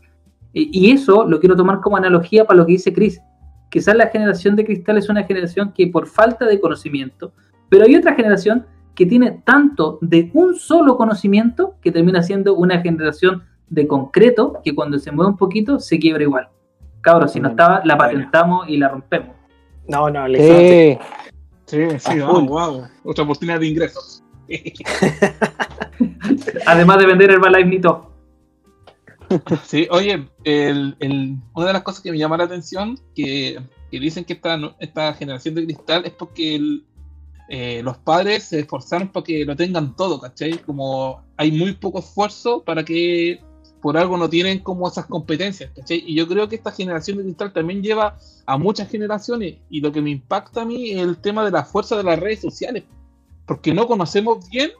Y, 0.53 0.69
y 0.71 0.91
eso 0.91 1.25
lo 1.25 1.39
quiero 1.39 1.55
tomar 1.55 1.79
como 1.79 1.97
analogía 1.97 2.45
para 2.45 2.57
lo 2.57 2.65
que 2.65 2.73
dice 2.73 2.93
Chris. 2.93 3.21
Quizás 3.69 3.95
la 3.95 4.07
generación 4.07 4.55
de 4.55 4.65
cristal 4.65 4.97
es 4.97 5.09
una 5.09 5.23
generación 5.23 5.71
que 5.73 5.87
por 5.87 6.07
falta 6.07 6.45
de 6.45 6.59
conocimiento, 6.59 7.33
pero 7.69 7.85
hay 7.85 7.95
otra 7.95 8.13
generación 8.13 8.65
que 8.93 9.05
tiene 9.05 9.41
tanto 9.45 9.97
de 10.01 10.29
un 10.33 10.55
solo 10.55 10.97
conocimiento 10.97 11.75
que 11.81 11.91
termina 11.91 12.21
siendo 12.21 12.55
una 12.55 12.81
generación 12.81 13.43
de 13.69 13.87
concreto 13.87 14.59
que 14.63 14.75
cuando 14.75 14.99
se 14.99 15.11
mueve 15.11 15.31
un 15.31 15.37
poquito 15.37 15.79
se 15.79 15.99
quiebra 15.99 16.23
igual. 16.23 16.49
Cabros, 17.05 17.31
si 17.31 17.39
no 17.39 17.49
estaba, 17.49 17.81
la 17.85 17.97
patentamos 17.97 18.67
y 18.67 18.77
la 18.77 18.89
rompemos. 18.89 19.35
No, 19.87 20.09
no, 20.09 20.27
le 20.27 20.39
Sí, 20.39 20.97
Sí, 21.67 21.99
sí, 21.99 22.19
wow, 22.19 22.45
wow. 22.45 22.87
Otra 23.03 23.23
oportunidad 23.23 23.59
de 23.59 23.67
ingresos. 23.67 24.23
Además 26.65 26.97
de 26.99 27.05
vender 27.05 27.31
Herbalife 27.31 27.69
Nito. 27.69 28.11
Sí, 29.63 29.87
oye, 29.89 30.27
el, 30.43 30.95
el- 30.99 31.37
una 31.55 31.67
de 31.67 31.73
las 31.73 31.83
cosas 31.83 32.01
que 32.01 32.11
me 32.11 32.17
llama 32.17 32.37
la 32.37 32.43
atención, 32.43 32.99
que, 33.15 33.59
que 33.91 33.99
dicen 33.99 34.23
que 34.25 34.33
esta, 34.33 34.57
esta 34.79 35.13
generación 35.13 35.55
de 35.55 35.65
cristal 35.65 36.03
es 36.05 36.11
porque 36.13 36.55
el- 36.55 36.85
eh, 37.49 37.81
los 37.83 37.97
padres 37.97 38.43
se 38.45 38.59
esforzaron 38.61 39.09
para 39.09 39.23
que 39.23 39.45
lo 39.45 39.55
tengan 39.55 39.95
todo, 39.95 40.19
¿cachai? 40.19 40.57
Como 40.59 41.21
hay 41.37 41.51
muy 41.51 41.73
poco 41.73 41.99
esfuerzo 41.99 42.63
para 42.63 42.83
que 42.83 43.39
por 43.85 43.97
algo 43.97 44.17
no 44.17 44.27
tienen 44.27 44.61
como 44.61 44.87
esas 44.87 45.05
competencias, 45.05 45.69
¿cachai? 45.75 46.03
Y 46.07 46.15
yo 46.15 46.27
creo 46.27 46.49
que 46.49 46.55
esta 46.55 46.71
generación 46.71 47.17
de 47.17 47.23
cristal 47.23 47.53
también 47.53 47.83
lleva 47.83 48.17
a 48.47 48.57
muchas 48.57 48.89
generaciones 48.89 49.57
y 49.69 49.79
lo 49.79 49.91
que 49.91 50.01
me 50.01 50.09
impacta 50.09 50.63
a 50.63 50.65
mí 50.65 50.89
es 50.89 51.01
el 51.01 51.17
tema 51.17 51.45
de 51.45 51.51
la 51.51 51.63
fuerza 51.63 51.95
de 51.95 52.01
las 52.01 52.17
redes 52.17 52.41
sociales, 52.41 52.83
porque 53.45 53.75
no 53.75 53.85
conocemos 53.85 54.49
bien 54.49 54.71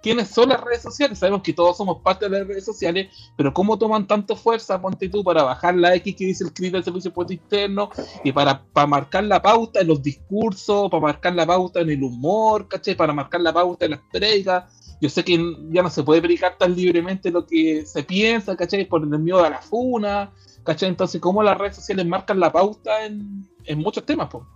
quiénes 0.00 0.28
son 0.28 0.50
las 0.50 0.60
redes 0.60 0.80
sociales. 0.80 1.18
Sabemos 1.18 1.42
que 1.42 1.52
todos 1.52 1.76
somos 1.76 2.02
parte 2.02 2.28
de 2.28 2.38
las 2.38 2.46
redes 2.46 2.64
sociales, 2.64 3.08
pero 3.36 3.52
cómo 3.52 3.76
toman 3.76 4.06
tanto 4.06 4.36
fuerza, 4.36 4.80
ponte 4.80 5.08
tú, 5.08 5.24
para 5.24 5.42
bajar 5.42 5.74
la 5.74 5.96
X 5.96 6.14
que 6.14 6.26
dice 6.26 6.44
el 6.44 6.52
CRI 6.52 6.70
del 6.70 6.84
Servicio 6.84 7.08
Impuesto 7.08 7.32
Interno 7.32 7.90
y 8.22 8.30
para, 8.30 8.62
para 8.72 8.86
marcar 8.86 9.24
la 9.24 9.42
pauta 9.42 9.80
en 9.80 9.88
los 9.88 10.00
discursos, 10.00 10.88
para 10.88 11.00
marcar 11.00 11.34
la 11.34 11.46
pauta 11.46 11.80
en 11.80 11.90
el 11.90 12.02
humor. 12.04 12.68
Para 12.96 13.12
marcar 13.12 13.40
la 13.40 13.52
pauta 13.52 13.86
en 13.86 13.90
las 13.90 14.00
predicas. 14.12 14.81
Yo 15.02 15.08
sé 15.08 15.24
que 15.24 15.36
ya 15.70 15.82
no 15.82 15.90
se 15.90 16.04
puede 16.04 16.20
predicar 16.22 16.56
tan 16.56 16.76
libremente 16.76 17.32
lo 17.32 17.44
que 17.44 17.84
se 17.84 18.04
piensa, 18.04 18.54
¿cachai? 18.54 18.84
Por 18.84 19.02
el 19.02 19.08
miedo 19.18 19.44
a 19.44 19.50
la 19.50 19.58
funa, 19.58 20.30
¿cachai? 20.62 20.90
Entonces, 20.90 21.20
¿cómo 21.20 21.42
las 21.42 21.58
redes 21.58 21.74
sociales 21.74 22.06
marcan 22.06 22.38
la 22.38 22.52
pauta 22.52 23.04
en, 23.04 23.78
muchos 23.78 24.06
temas, 24.06 24.28
po? 24.28 24.46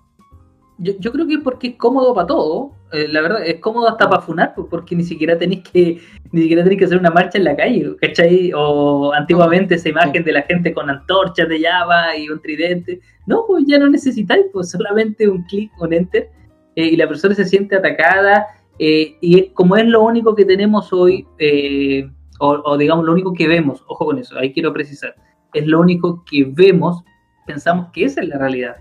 Yo, 0.79 0.93
yo 1.01 1.11
creo 1.11 1.27
que 1.27 1.39
porque 1.39 1.67
es 1.71 1.77
cómodo 1.77 2.15
para 2.15 2.29
todo. 2.29 2.71
eh, 2.93 3.09
la 3.09 3.23
verdad, 3.23 3.45
es 3.45 3.59
cómodo 3.59 3.89
hasta 3.89 4.09
para 4.09 4.23
funar, 4.23 4.55
porque 4.55 4.95
ni 4.95 5.03
siquiera 5.03 5.37
tenéis 5.37 5.69
que 5.69 6.01
ni 6.31 6.43
siquiera 6.43 6.63
tenéis 6.63 6.79
que 6.79 6.85
hacer 6.85 6.99
una 6.99 7.11
marcha 7.11 7.39
en 7.39 7.45
la 7.45 7.57
calle, 7.57 7.97
¿cachai? 8.01 8.53
O 8.55 9.13
antiguamente 9.15 9.75
esa 9.75 9.89
imagen 9.89 10.23
de 10.23 10.31
la 10.31 10.43
gente 10.43 10.73
con 10.73 10.89
antorchas 10.89 11.49
de 11.49 11.59
llama 11.59 12.17
y 12.17 12.29
un 12.29 12.41
tridente. 12.41 13.01
No, 13.27 13.45
pues 13.49 13.65
ya 13.67 13.81
no 13.81 13.89
necesitáis, 13.89 14.45
pues 14.53 14.71
solamente 14.71 15.27
un 15.27 15.43
clic, 15.47 15.73
un 15.81 15.93
enter, 15.93 16.31
eh, 16.77 16.87
y 16.87 16.97
la 16.97 17.09
persona 17.09 17.35
se 17.35 17.47
siente 17.47 17.75
atacada. 17.75 18.47
Eh, 18.79 19.17
y 19.21 19.39
es- 19.41 19.53
como 19.53 19.77
es 19.77 19.87
lo 19.87 20.03
único 20.03 20.35
que 20.35 20.45
tenemos 20.45 20.93
hoy, 20.93 21.27
eh, 21.39 22.09
o, 22.41 22.49
o 22.65 22.77
digamos 22.77 23.05
lo 23.05 23.13
único 23.13 23.33
que 23.33 23.47
vemos, 23.49 23.85
ojo 23.89 24.07
con 24.07 24.19
eso, 24.19 24.39
ahí 24.39 24.53
quiero 24.53 24.73
precisar, 24.73 25.15
es 25.55 25.67
lo 25.67 25.81
único 25.81 26.25
que 26.31 26.45
vemos, 26.47 27.03
pensamos 27.47 27.89
que 27.93 28.05
esa 28.05 28.21
es 28.23 28.29
la 28.29 28.39
realidad 28.39 28.77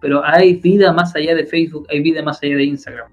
pero 0.00 0.20
hay 0.24 0.54
vida 0.54 0.92
más 0.92 1.14
allá 1.14 1.32
de 1.36 1.46
Facebook, 1.46 1.86
hay 1.88 2.00
vida 2.02 2.24
más 2.24 2.42
allá 2.42 2.56
de 2.56 2.64
Instagram. 2.64 3.08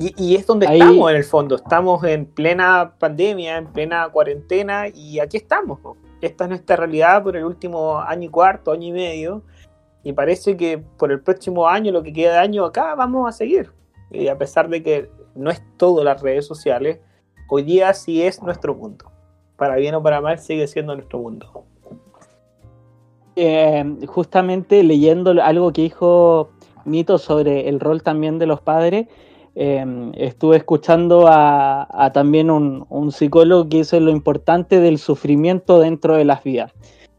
Y, 0.00 0.14
y 0.16 0.34
es 0.34 0.46
donde 0.46 0.66
Ahí- 0.66 0.80
estamos 0.80 1.10
en 1.10 1.16
el 1.18 1.24
fondo. 1.24 1.56
Estamos 1.56 2.02
en 2.04 2.24
plena 2.24 2.94
pandemia, 2.98 3.58
en 3.58 3.66
plena 3.66 4.08
cuarentena 4.08 4.88
y 4.88 5.18
aquí 5.18 5.36
estamos. 5.36 5.78
Esta 6.22 6.44
es 6.44 6.48
nuestra 6.48 6.76
realidad 6.76 7.22
por 7.22 7.36
el 7.36 7.44
último 7.44 7.98
año 8.00 8.24
y 8.24 8.28
cuarto, 8.30 8.72
año 8.72 8.86
y 8.88 8.92
medio. 8.92 9.42
Y 10.02 10.14
parece 10.14 10.56
que 10.56 10.78
por 10.78 11.12
el 11.12 11.20
próximo 11.20 11.68
año, 11.68 11.92
lo 11.92 12.02
que 12.02 12.14
queda 12.14 12.32
de 12.32 12.38
año 12.38 12.64
acá, 12.64 12.94
vamos 12.94 13.28
a 13.28 13.32
seguir. 13.32 13.70
Y 14.10 14.28
a 14.28 14.38
pesar 14.38 14.70
de 14.70 14.82
que 14.82 15.10
no 15.34 15.50
es 15.50 15.62
todo 15.76 16.04
las 16.04 16.22
redes 16.22 16.46
sociales, 16.46 17.00
hoy 17.48 17.62
día 17.62 17.92
sí 17.94 18.22
es 18.22 18.42
nuestro 18.42 18.74
mundo. 18.74 19.10
Para 19.56 19.76
bien 19.76 19.94
o 19.94 20.02
para 20.02 20.20
mal, 20.20 20.38
sigue 20.38 20.66
siendo 20.66 20.94
nuestro 20.94 21.18
mundo. 21.18 21.64
Eh, 23.36 23.84
justamente 24.06 24.82
leyendo 24.82 25.30
algo 25.42 25.72
que 25.72 25.82
dijo 25.82 26.50
Nito 26.84 27.18
sobre 27.18 27.68
el 27.68 27.80
rol 27.80 28.02
también 28.02 28.38
de 28.38 28.46
los 28.46 28.60
padres, 28.60 29.06
eh, 29.54 30.12
estuve 30.14 30.56
escuchando 30.56 31.26
a, 31.28 32.10
también 32.14 32.50
un, 32.50 33.12
psicólogo 33.12 33.68
que 33.68 33.78
dice 33.78 34.00
lo 34.00 34.10
importante 34.10 34.80
del 34.80 34.98
sufrimiento 34.98 35.80
dentro 35.80 36.16
de 36.16 36.24
las 36.24 36.42
vidas. 36.42 36.72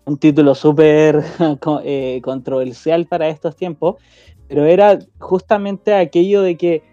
Un 0.05 0.17
título 0.17 0.55
súper 0.55 1.23
eh, 1.83 2.21
controversial 2.23 3.05
para 3.05 3.27
estos 3.29 3.55
tiempos, 3.55 3.95
pero 4.47 4.65
era 4.65 4.99
justamente 5.19 5.93
aquello 5.93 6.41
de 6.41 6.57
que 6.57 6.83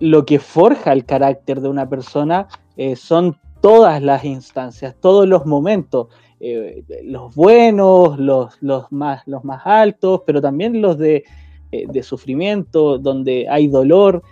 lo 0.00 0.24
que 0.24 0.38
forja 0.38 0.92
el 0.92 1.04
carácter 1.04 1.60
de 1.60 1.68
una 1.68 1.88
persona 1.88 2.48
eh, 2.76 2.96
son 2.96 3.36
todas 3.60 4.02
las 4.02 4.24
instancias, 4.24 4.94
todos 5.00 5.26
los 5.26 5.46
momentos 5.46 6.08
eh, 6.40 6.84
los 7.04 7.34
buenos, 7.34 8.18
los, 8.18 8.56
los, 8.62 8.90
más, 8.92 9.22
los 9.26 9.42
más 9.44 9.62
altos, 9.64 10.22
pero 10.24 10.40
también 10.40 10.80
los 10.80 10.96
de, 10.96 11.24
eh, 11.72 11.86
de 11.88 12.02
sufrimiento, 12.02 12.98
donde 12.98 13.48
hay 13.48 13.66
dolor, 13.68 14.22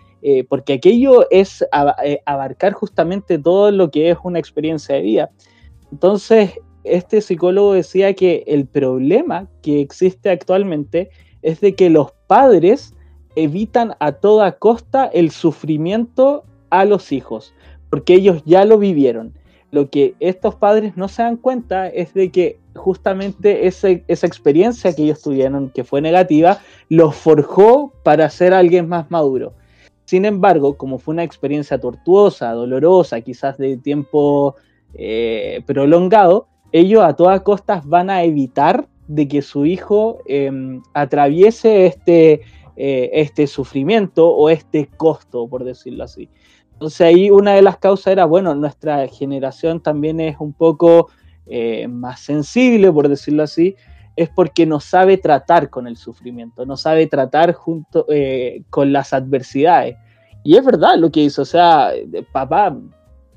porque 0.49 0.73
aquello 0.73 1.31
es 1.31 1.65
aba- 1.71 1.95
abarcar 2.25 2.73
justamente 2.73 3.39
todo 3.39 3.71
lo 3.71 3.93
que 3.93 4.11
es 4.11 4.19
una 4.25 4.41
experiencia 4.41 4.97
de 4.97 5.03
vida. 5.03 5.31
Entonces, 5.93 6.51
este 6.83 7.21
psicólogo 7.21 7.75
decía 7.75 8.13
que 8.15 8.43
el 8.49 8.67
problema 8.67 9.49
que 9.63 9.81
existe 9.81 10.31
actualmente 10.31 11.11
es 11.43 11.61
de 11.61 11.77
que 11.77 11.91
los 11.91 12.11
padres 12.27 12.93
evitan 13.37 13.95
a 14.01 14.13
toda 14.13 14.59
costa 14.59 15.07
el 15.07 15.31
sufrimiento 15.31 16.45
a 16.71 16.85
los 16.85 17.13
hijos, 17.13 17.55
porque 17.91 18.15
ellos 18.15 18.43
ya 18.45 18.65
lo 18.65 18.79
vivieron 18.79 19.33
lo 19.77 19.91
que 19.91 20.15
estos 20.21 20.55
padres 20.55 20.97
no 20.97 21.09
se 21.09 21.23
dan 21.23 21.37
cuenta 21.37 21.89
es 21.89 22.15
de 22.15 22.31
que 22.31 22.59
justamente 22.75 23.67
esa 23.67 24.27
experiencia 24.27 24.95
que 24.95 25.03
ellos 25.03 25.23
tuvieron, 25.23 25.71
que 25.71 25.85
fue 25.85 26.01
negativa, 26.01 26.61
los 26.89 27.15
forjó 27.15 27.93
para 28.03 28.31
ser 28.31 28.55
alguien 28.55 28.89
más 28.89 29.11
maduro. 29.11 29.53
Sin 30.05 30.25
embargo, 30.25 30.77
como 30.77 30.99
fue 30.99 31.13
una 31.13 31.25
experiencia 31.25 31.79
tortuosa, 31.79 32.53
dolorosa, 32.53 33.21
quizás 33.21 33.59
de 33.59 33.77
tiempo 33.77 34.55
eh, 34.95 35.63
prolongado, 35.67 36.47
ellos 36.73 37.03
a 37.03 37.15
todas 37.15 37.41
costas 37.41 37.87
van 37.87 38.09
a 38.09 38.23
evitar 38.23 38.87
de 39.09 39.29
que 39.29 39.43
su 39.43 39.67
hijo 39.67 40.19
eh, 40.27 40.81
atraviese 40.95 41.87
este, 41.87 42.43
eh, 42.77 43.11
este 43.15 43.47
sufrimiento 43.47 44.29
o 44.29 44.51
este 44.51 44.89
costo, 44.97 45.49
por 45.49 45.65
decirlo 45.65 46.05
así. 46.05 46.29
Entonces 46.73 47.01
ahí 47.01 47.31
una 47.31 47.55
de 47.55 47.63
las 47.63 47.79
causas 47.79 48.09
era, 48.09 48.27
bueno, 48.27 48.55
nuestra 48.55 49.09
generación 49.09 49.81
también 49.81 50.21
es 50.21 50.37
un 50.39 50.53
poco 50.53 51.09
eh, 51.47 51.89
más 51.89 52.21
sensible, 52.21 52.93
por 52.93 53.09
decirlo 53.09 53.43
así, 53.43 53.77
es 54.17 54.29
porque 54.29 54.67
no 54.67 54.81
sabe 54.81 55.17
tratar 55.17 55.71
con 55.71 55.87
el 55.87 55.97
sufrimiento, 55.97 56.67
no 56.67 56.77
sabe 56.77 57.07
tratar 57.07 57.53
junto 57.53 58.07
eh, 58.09 58.63
con 58.71 58.93
las 58.93 59.13
adversidades. 59.13 59.97
Y 60.43 60.57
es 60.57 60.65
verdad 60.65 60.97
lo 60.97 61.11
que 61.11 61.21
hizo, 61.21 61.43
o 61.43 61.47
sea, 61.47 61.93
papá, 62.33 62.77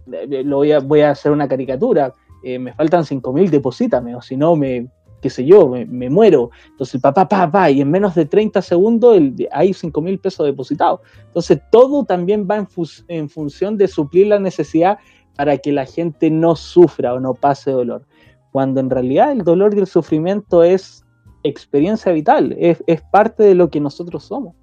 lo 0.06 0.58
voy 0.58 0.72
a, 0.72 0.80
voy 0.80 1.02
a 1.02 1.12
hacer 1.12 1.32
una 1.32 1.48
caricatura, 1.48 2.14
eh, 2.44 2.58
me 2.58 2.74
faltan 2.74 3.06
5 3.06 3.34
mil, 3.34 3.50
deposítame, 3.50 4.16
o 4.16 4.22
si 4.22 4.38
no, 4.38 4.56
me, 4.56 4.88
qué 5.22 5.30
sé 5.30 5.45
yo, 5.45 5.67
me, 5.67 6.09
muero. 6.09 6.51
Entonces 6.67 7.01
papá, 7.01 7.28
papá, 7.28 7.70
y 7.70 7.82
en 7.82 7.91
menos 7.91 8.16
de 8.16 8.25
30 8.25 8.62
segundos 8.62 9.17
el- 9.17 9.47
hay 9.51 9.74
5 9.74 10.01
mil 10.01 10.20
pesos 10.20 10.46
depositados. 10.46 11.01
Entonces 11.28 11.62
todo 11.71 12.04
también 12.04 12.47
va 12.50 12.67
en, 13.08 13.29
función 13.29 13.78
de 13.78 13.87
suplir 13.87 14.28
la 14.28 14.39
necesidad 14.39 15.00
para 15.36 15.58
que 15.58 15.71
la 15.71 15.86
gente 15.86 16.29
no 16.29 16.55
sufra 16.55 17.13
o 17.13 17.20
no 17.20 17.33
pase 17.33 17.71
dolor. 17.71 18.05
Cuando 18.51 18.79
en 18.79 18.89
realidad 18.89 19.32
el 19.32 19.43
dolor 19.43 19.74
y 19.75 19.79
el 19.79 19.87
sufrimiento 19.87 20.63
es 20.63 21.05
experiencia 21.43 22.12
vital, 22.12 22.55
es 22.59 23.01
parte 23.12 23.43
de 23.43 23.55
lo 23.55 23.70
que 23.70 23.79
nosotros 23.79 24.24
somos. 24.24 24.59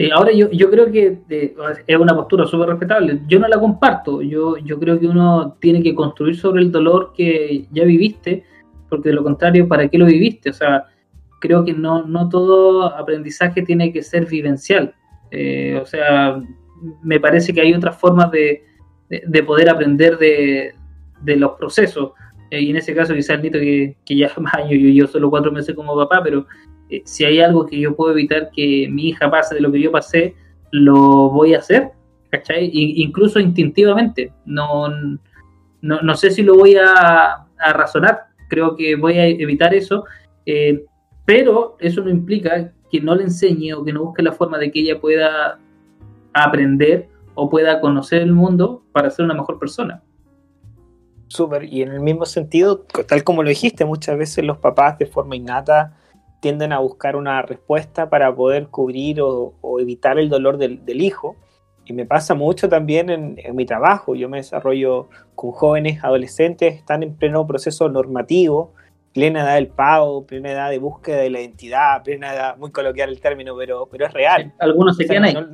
Sí, 0.00 0.10
ahora 0.10 0.32
yo, 0.32 0.50
yo 0.50 0.70
creo 0.70 0.90
que 0.90 1.18
de- 1.28 1.54
es 1.86 1.98
una 1.98 2.14
postura 2.14 2.46
súper 2.46 2.70
respetable. 2.70 3.20
Yo 3.28 3.38
no 3.38 3.46
la 3.48 3.60
comparto. 3.60 4.22
Yo, 4.22 4.56
yo 4.56 4.78
creo 4.78 4.98
que 4.98 5.06
uno 5.06 5.56
tiene 5.60 5.82
que 5.82 5.94
construir 5.94 6.36
sobre 6.36 6.62
el 6.62 6.72
dolor 6.72 7.12
que 7.14 7.66
ya 7.70 7.84
viviste, 7.84 8.44
porque 8.88 9.10
de 9.10 9.14
lo 9.16 9.22
contrario, 9.22 9.68
¿para 9.68 9.88
qué 9.88 9.98
lo 9.98 10.06
viviste? 10.06 10.48
O 10.50 10.52
sea, 10.54 10.86
creo 11.38 11.64
que 11.66 11.74
no, 11.74 12.04
no 12.06 12.28
todo 12.30 12.86
aprendizaje 12.86 13.60
tiene 13.62 13.92
que 13.92 14.02
ser 14.02 14.24
vivencial. 14.26 14.94
Eh, 15.30 15.78
o 15.82 15.84
sea, 15.84 16.40
me 17.02 17.20
parece 17.20 17.52
que 17.52 17.60
hay 17.60 17.74
otras 17.74 17.96
formas 17.98 18.30
de, 18.30 18.64
de- 19.10 19.22
de 19.26 19.42
poder 19.42 19.68
aprender 19.68 20.16
de, 20.16 20.74
de 21.20 21.36
los 21.36 21.52
procesos. 21.58 22.12
Eh, 22.50 22.62
y 22.62 22.70
en 22.70 22.76
ese 22.76 22.94
caso, 22.94 23.12
quizás 23.14 23.40
Nito, 23.42 23.58
que, 23.58 23.96
que 24.06 24.16
ya 24.16 24.30
más 24.40 24.54
años, 24.54 24.70
yo, 24.80 24.88
yo 24.88 25.06
solo 25.06 25.28
cuatro 25.28 25.52
meses 25.52 25.74
como 25.74 25.94
papá, 25.94 26.22
pero 26.24 26.46
eh, 26.90 27.02
si 27.04 27.24
hay 27.24 27.40
algo 27.40 27.66
que 27.66 27.78
yo 27.78 27.94
puedo 27.94 28.12
evitar 28.12 28.50
que 28.50 28.88
mi 28.90 29.08
hija 29.08 29.30
pase 29.30 29.54
de 29.54 29.60
lo 29.60 29.70
que 29.70 29.80
yo 29.80 29.92
pasé, 29.92 30.34
lo 30.72 31.30
voy 31.30 31.54
a 31.54 31.58
hacer, 31.58 31.90
¿cachai? 32.30 32.70
Incluso 32.72 33.38
instintivamente. 33.38 34.32
No, 34.44 34.88
no, 35.80 36.14
sé 36.14 36.30
si 36.30 36.42
lo 36.42 36.56
voy 36.56 36.76
a, 36.76 37.46
razonar, 37.72 38.26
creo 38.48 38.74
que 38.74 38.96
voy 38.96 39.18
a 39.18 39.26
evitar 39.26 39.74
eso, 39.74 40.04
eh, 40.46 40.84
pero 41.24 41.76
eso 41.78 42.02
no 42.02 42.10
implica 42.10 42.72
que 42.90 43.00
no 43.00 43.14
le 43.14 43.24
enseñe 43.24 43.72
o 43.72 43.84
que 43.84 43.92
no 43.92 44.04
busque 44.04 44.22
la 44.22 44.32
forma 44.32 44.58
de 44.58 44.70
que 44.72 44.80
ella 44.80 45.00
pueda 45.00 45.58
aprender 46.32 47.08
o 47.34 47.48
pueda 47.48 47.80
conocer 47.80 48.22
el 48.22 48.32
mundo 48.32 48.82
para 48.92 49.10
ser 49.10 49.24
una 49.24 49.34
mejor 49.34 49.58
persona. 49.58 50.02
Súper, 51.28 51.64
y 51.64 51.82
en 51.82 51.92
el 51.92 52.00
mismo 52.00 52.26
sentido, 52.26 52.84
tal 53.06 53.22
como 53.22 53.44
lo 53.44 53.48
dijiste, 53.48 53.84
muchas 53.84 54.18
veces 54.18 54.44
los 54.44 54.58
papás 54.58 54.98
de 54.98 55.06
forma 55.06 55.36
innata 55.36 55.96
tienden 56.40 56.72
a 56.72 56.78
buscar 56.78 57.16
una 57.16 57.42
respuesta 57.42 58.10
para 58.10 58.34
poder 58.34 58.68
cubrir 58.68 59.20
o, 59.20 59.54
o 59.60 59.80
evitar 59.80 60.18
el 60.18 60.28
dolor 60.28 60.58
del, 60.58 60.84
del 60.84 61.00
hijo. 61.02 61.36
y 61.84 61.92
me 61.92 62.06
pasa 62.06 62.34
mucho 62.34 62.68
también 62.68 63.10
en, 63.10 63.34
en, 63.38 63.54
mi 63.56 63.66
trabajo. 63.66 64.14
Yo 64.14 64.28
me 64.28 64.38
desarrollo 64.38 65.08
con 65.34 65.52
jóvenes 65.52 66.02
adolescentes, 66.02 66.74
están 66.74 67.02
en 67.02 67.14
pleno 67.14 67.46
proceso 67.46 67.88
normativo, 67.88 68.74
plena 69.12 69.42
edad 69.42 69.54
del 69.56 69.68
pago, 69.68 70.26
plena 70.26 70.52
edad 70.52 70.70
de 70.70 70.78
búsqueda 70.78 71.18
de 71.18 71.30
la 71.30 71.40
identidad, 71.40 72.02
plena 72.02 72.32
edad, 72.32 72.56
muy 72.56 72.70
coloquial 72.70 73.10
el 73.10 73.20
término, 73.20 73.56
pero, 73.56 73.88
pero 73.90 74.06
es 74.06 74.12
real. 74.12 74.52
Algunos 74.58 74.96
se 74.96 75.06
quedan 75.06 75.24
ahí. 75.24 75.34
No, 75.34 75.46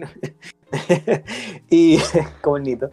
y 1.71 1.99
como 2.43 2.57
bonito. 2.57 2.91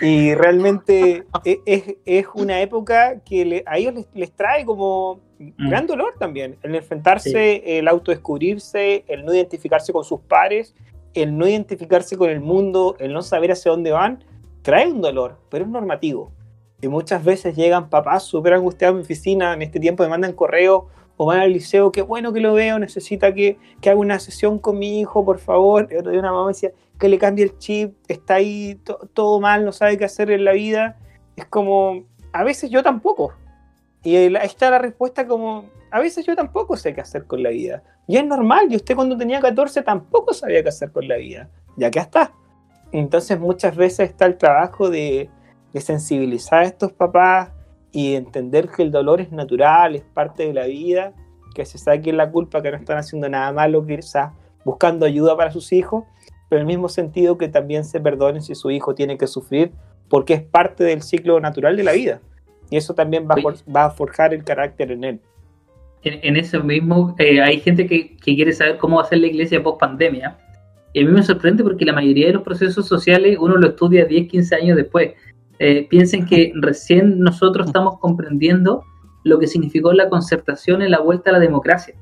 Y 0.00 0.34
realmente 0.34 1.24
e, 1.44 1.60
es, 1.66 1.96
es, 2.04 2.26
una 2.34 2.60
época 2.60 3.20
que 3.20 3.44
le, 3.44 3.62
a 3.66 3.78
ellos 3.78 3.94
les, 3.94 4.06
les, 4.14 4.32
trae 4.32 4.64
como 4.64 5.20
Mm. 5.38 5.68
gran 5.68 5.86
dolor 5.86 6.14
también. 6.18 6.56
El 6.62 6.74
enfrentarse, 6.74 7.62
Sí. 7.64 7.70
el 7.78 7.88
autodescubrirse, 7.88 9.04
el 9.08 9.24
no 9.24 9.34
identificarse 9.34 9.92
con 9.92 10.04
sus 10.04 10.20
pares, 10.20 10.74
el 11.14 11.36
no 11.36 11.46
identificarse 11.46 12.16
con 12.16 12.30
el 12.30 12.40
mundo, 12.40 12.96
el 12.98 13.12
no 13.12 13.22
saber 13.22 13.52
hacia 13.52 13.70
dónde 13.70 13.92
van, 13.92 14.24
trae 14.62 14.86
un 14.90 15.00
dolor, 15.00 15.38
pero 15.50 15.64
es 15.64 15.70
normativo. 15.70 16.32
Y 16.80 16.88
muchas 16.88 17.24
veces 17.24 17.56
llegan 17.56 17.88
papás 17.88 18.24
súper 18.24 18.54
angustiados 18.54 18.94
a 18.94 18.96
mi 18.96 19.02
oficina, 19.02 19.54
en 19.54 19.62
este 19.62 19.80
tiempo 19.80 20.02
me 20.02 20.10
mandan 20.10 20.32
correo 20.32 20.88
o 21.16 21.26
van 21.26 21.40
al 21.40 21.52
liceo, 21.52 21.90
qué 21.90 22.02
bueno 22.02 22.32
que 22.34 22.40
lo 22.40 22.52
veo, 22.52 22.78
necesita 22.78 23.32
que, 23.32 23.56
que 23.80 23.88
haga 23.88 23.98
una 23.98 24.18
sesión 24.18 24.58
con 24.58 24.78
mi 24.78 25.00
hijo, 25.00 25.24
por 25.24 25.38
favor. 25.38 25.88
Y 25.90 25.96
otro 25.96 26.10
día 26.10 26.20
una 26.20 26.32
mamá 26.32 26.44
me 26.44 26.52
decía 26.52 26.72
que 26.98 27.08
le 27.08 27.18
cambie 27.18 27.44
el 27.44 27.58
chip, 27.58 27.94
está 28.08 28.34
ahí 28.34 28.76
to- 28.84 29.08
todo 29.12 29.40
mal, 29.40 29.64
no 29.64 29.72
sabe 29.72 29.98
qué 29.98 30.04
hacer 30.04 30.30
en 30.30 30.44
la 30.44 30.52
vida. 30.52 30.98
Es 31.36 31.44
como, 31.46 32.04
a 32.32 32.44
veces 32.44 32.70
yo 32.70 32.82
tampoco. 32.82 33.32
Y 34.02 34.16
ahí 34.16 34.34
está 34.44 34.70
la 34.70 34.78
respuesta 34.78 35.26
como, 35.26 35.66
a 35.90 36.00
veces 36.00 36.24
yo 36.24 36.34
tampoco 36.36 36.76
sé 36.76 36.94
qué 36.94 37.00
hacer 37.00 37.26
con 37.26 37.42
la 37.42 37.50
vida. 37.50 37.82
Y 38.06 38.16
es 38.16 38.24
normal, 38.24 38.66
y 38.70 38.76
usted 38.76 38.94
cuando 38.94 39.16
tenía 39.16 39.40
14 39.40 39.82
tampoco 39.82 40.32
sabía 40.32 40.62
qué 40.62 40.68
hacer 40.68 40.92
con 40.92 41.08
la 41.08 41.16
vida. 41.16 41.50
Ya 41.76 41.90
que 41.90 41.98
está. 41.98 42.32
Entonces 42.92 43.38
muchas 43.38 43.74
veces 43.76 44.10
está 44.10 44.26
el 44.26 44.38
trabajo 44.38 44.88
de, 44.90 45.28
de 45.72 45.80
sensibilizar 45.80 46.60
a 46.60 46.66
estos 46.66 46.92
papás 46.92 47.50
y 47.92 48.14
entender 48.14 48.68
que 48.68 48.82
el 48.82 48.90
dolor 48.92 49.20
es 49.20 49.32
natural, 49.32 49.96
es 49.96 50.02
parte 50.02 50.46
de 50.46 50.54
la 50.54 50.66
vida, 50.66 51.12
que 51.54 51.64
se 51.64 51.78
saquen 51.78 52.16
la 52.16 52.30
culpa 52.30 52.62
que 52.62 52.70
no 52.70 52.76
están 52.76 52.98
haciendo 52.98 53.28
nada 53.28 53.50
malo, 53.52 53.84
quizás 53.84 54.32
buscando 54.64 55.04
ayuda 55.06 55.36
para 55.36 55.50
sus 55.50 55.72
hijos, 55.72 56.04
pero 56.48 56.60
en 56.60 56.68
el 56.68 56.74
mismo 56.74 56.88
sentido 56.88 57.36
que 57.38 57.48
también 57.48 57.84
se 57.84 58.00
perdonen 58.00 58.42
si 58.42 58.54
su 58.54 58.70
hijo 58.70 58.94
tiene 58.94 59.18
que 59.18 59.26
sufrir, 59.26 59.72
porque 60.08 60.34
es 60.34 60.42
parte 60.42 60.84
del 60.84 61.02
ciclo 61.02 61.40
natural 61.40 61.76
de 61.76 61.84
la 61.84 61.92
vida. 61.92 62.20
Y 62.70 62.76
eso 62.76 62.94
también 62.94 63.26
va 63.28 63.34
a, 63.36 63.42
for- 63.42 63.56
va 63.74 63.84
a 63.86 63.90
forjar 63.90 64.32
el 64.34 64.44
carácter 64.44 64.90
en 64.92 65.04
él. 65.04 65.20
en, 66.02 66.18
en 66.22 66.36
eso 66.36 66.62
mismo, 66.62 67.14
eh, 67.18 67.40
hay 67.40 67.60
gente 67.60 67.86
que, 67.86 68.16
que 68.16 68.34
quiere 68.36 68.52
saber 68.52 68.78
cómo 68.78 68.96
va 68.96 69.02
a 69.02 69.06
ser 69.06 69.18
la 69.18 69.26
iglesia 69.26 69.62
post 69.62 69.80
pandemia. 69.80 70.36
Y 70.92 71.02
a 71.02 71.06
mí 71.06 71.12
me 71.12 71.22
sorprende 71.22 71.62
porque 71.62 71.84
la 71.84 71.92
mayoría 71.92 72.28
de 72.28 72.32
los 72.34 72.42
procesos 72.42 72.86
sociales 72.86 73.36
uno 73.40 73.56
lo 73.56 73.68
estudia 73.68 74.04
10, 74.04 74.28
15 74.28 74.54
años 74.54 74.76
después. 74.76 75.12
Eh, 75.58 75.86
piensen 75.88 76.26
que 76.26 76.52
recién 76.54 77.18
nosotros 77.20 77.66
estamos 77.66 77.98
comprendiendo 77.98 78.82
lo 79.24 79.38
que 79.38 79.46
significó 79.46 79.92
la 79.92 80.08
concertación 80.08 80.82
en 80.82 80.90
la 80.92 81.00
vuelta 81.00 81.30
a 81.30 81.32
la 81.32 81.38
democracia, 81.40 81.94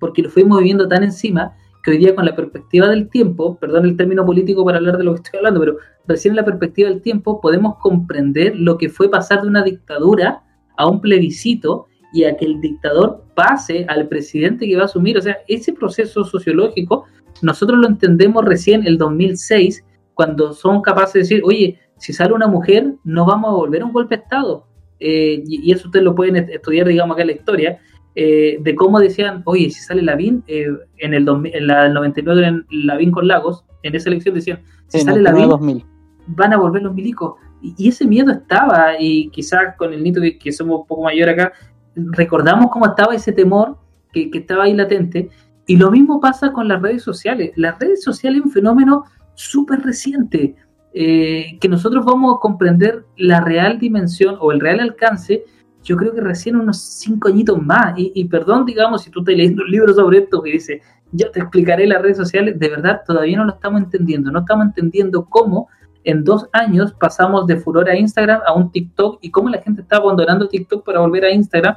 porque 0.00 0.22
lo 0.22 0.28
fuimos 0.30 0.58
viviendo 0.58 0.88
tan 0.88 1.02
encima 1.04 1.56
que 1.82 1.90
hoy 1.92 1.98
día 1.98 2.14
con 2.14 2.24
la 2.24 2.36
perspectiva 2.36 2.88
del 2.88 3.08
tiempo, 3.08 3.56
perdón 3.58 3.84
el 3.84 3.96
término 3.96 4.24
político 4.24 4.64
para 4.64 4.78
hablar 4.78 4.98
de 4.98 5.04
lo 5.04 5.14
que 5.14 5.22
estoy 5.22 5.38
hablando, 5.38 5.60
pero 5.60 5.76
recién 6.06 6.32
en 6.32 6.36
la 6.36 6.44
perspectiva 6.44 6.88
del 6.88 7.02
tiempo 7.02 7.40
podemos 7.40 7.76
comprender 7.78 8.54
lo 8.56 8.78
que 8.78 8.88
fue 8.88 9.10
pasar 9.10 9.42
de 9.42 9.48
una 9.48 9.62
dictadura 9.64 10.42
a 10.76 10.86
un 10.88 11.00
plebiscito 11.00 11.86
y 12.12 12.24
a 12.24 12.36
que 12.36 12.44
el 12.44 12.60
dictador 12.60 13.24
pase 13.34 13.86
al 13.88 14.06
presidente 14.08 14.66
que 14.68 14.76
va 14.76 14.82
a 14.82 14.84
asumir. 14.86 15.16
O 15.18 15.22
sea, 15.22 15.38
ese 15.48 15.72
proceso 15.72 16.24
sociológico 16.24 17.04
nosotros 17.40 17.78
lo 17.78 17.88
entendemos 17.88 18.44
recién 18.44 18.86
el 18.86 18.98
2006, 18.98 19.84
cuando 20.14 20.52
son 20.52 20.82
capaces 20.82 21.14
de 21.14 21.18
decir, 21.20 21.42
oye, 21.44 21.78
si 21.96 22.12
sale 22.12 22.34
una 22.34 22.46
mujer, 22.46 22.94
no 23.04 23.24
vamos 23.24 23.50
a 23.50 23.54
volver 23.54 23.82
a 23.82 23.86
un 23.86 23.92
golpe 23.92 24.16
de 24.16 24.22
Estado. 24.22 24.66
Eh, 25.00 25.42
y, 25.46 25.68
y 25.68 25.72
eso 25.72 25.88
ustedes 25.88 26.04
lo 26.04 26.14
pueden 26.14 26.36
est- 26.36 26.50
estudiar, 26.50 26.86
digamos, 26.86 27.14
acá 27.14 27.22
en 27.22 27.28
la 27.28 27.32
historia, 27.34 27.78
eh, 28.14 28.58
de 28.60 28.74
cómo 28.74 29.00
decían, 29.00 29.42
oye, 29.46 29.70
si 29.70 29.80
sale 29.80 30.02
Lavín, 30.02 30.44
eh, 30.46 30.66
en, 30.98 31.14
el 31.14 31.24
2000 31.24 31.54
en 31.54 31.66
la 31.66 31.84
del 31.84 31.94
99 31.94 32.46
en 32.46 32.66
Lavín 32.86 33.10
con 33.10 33.26
Lagos, 33.26 33.64
en 33.82 33.94
esa 33.94 34.10
elección 34.10 34.34
decían, 34.34 34.60
si 34.88 34.98
Sí, 34.98 35.04
sale 35.04 35.22
99, 35.22 35.22
Lavín, 35.22 35.48
2000. 35.48 35.86
van 36.28 36.52
a 36.52 36.56
volver 36.58 36.82
los 36.82 36.94
milicos. 36.94 37.34
Y, 37.60 37.74
y 37.78 37.88
ese 37.88 38.06
miedo 38.06 38.32
estaba, 38.32 38.98
y 38.98 39.28
quizás 39.30 39.76
con 39.76 39.92
el 39.92 40.02
Nito, 40.02 40.20
que, 40.20 40.38
que 40.38 40.52
somos 40.52 40.80
un 40.80 40.86
poco 40.86 41.04
mayor 41.04 41.28
acá, 41.28 41.52
recordamos 41.94 42.70
cómo 42.70 42.86
estaba 42.86 43.14
ese 43.14 43.32
temor 43.32 43.78
que, 44.12 44.30
que 44.30 44.38
estaba 44.38 44.64
ahí 44.64 44.74
latente. 44.74 45.30
Y 45.66 45.76
lo 45.76 45.90
mismo 45.90 46.20
pasa 46.20 46.52
con 46.52 46.68
las 46.68 46.82
redes 46.82 47.02
sociales. 47.02 47.52
Las 47.56 47.78
redes 47.78 48.02
sociales 48.02 48.40
es 48.40 48.46
un 48.46 48.52
fenómeno 48.52 49.04
súper 49.34 49.80
reciente, 49.80 50.56
eh, 50.94 51.58
que 51.60 51.68
nosotros 51.68 52.04
vamos 52.04 52.34
a 52.36 52.40
comprender 52.40 53.04
la 53.16 53.40
real 53.40 53.78
dimensión 53.78 54.36
o 54.40 54.52
el 54.52 54.60
real 54.60 54.80
alcance, 54.80 55.44
yo 55.82 55.96
creo 55.96 56.14
que 56.14 56.20
recién 56.20 56.56
unos 56.56 56.80
cinco 56.80 57.28
añitos 57.28 57.60
más. 57.60 57.94
Y, 57.96 58.24
perdón, 58.26 58.64
digamos, 58.64 59.02
si 59.02 59.10
tú 59.10 59.20
estás 59.20 59.34
leyendo 59.34 59.62
un 59.62 59.70
libro 59.70 59.92
sobre 59.94 60.18
esto 60.18 60.42
que 60.42 60.52
dice, 60.52 60.82
yo 61.10 61.30
te 61.30 61.40
explicaré 61.40 61.86
las 61.86 62.00
redes 62.00 62.16
sociales, 62.16 62.58
de 62.58 62.68
verdad 62.68 63.02
todavía 63.06 63.36
no 63.36 63.44
lo 63.44 63.52
estamos 63.52 63.82
entendiendo. 63.82 64.30
No 64.30 64.40
estamos 64.40 64.66
entendiendo 64.66 65.24
cómo 65.24 65.68
en 66.04 66.24
dos 66.24 66.48
años 66.52 66.92
pasamos 66.94 67.46
de 67.46 67.56
furor 67.56 67.88
a 67.88 67.96
Instagram 67.96 68.40
a 68.46 68.54
un 68.54 68.70
TikTok 68.70 69.18
y 69.22 69.30
cómo 69.30 69.48
la 69.48 69.62
gente 69.62 69.82
está 69.82 69.96
abandonando 69.96 70.48
TikTok 70.48 70.84
para 70.84 71.00
volver 71.00 71.24
a 71.24 71.32
Instagram. 71.32 71.76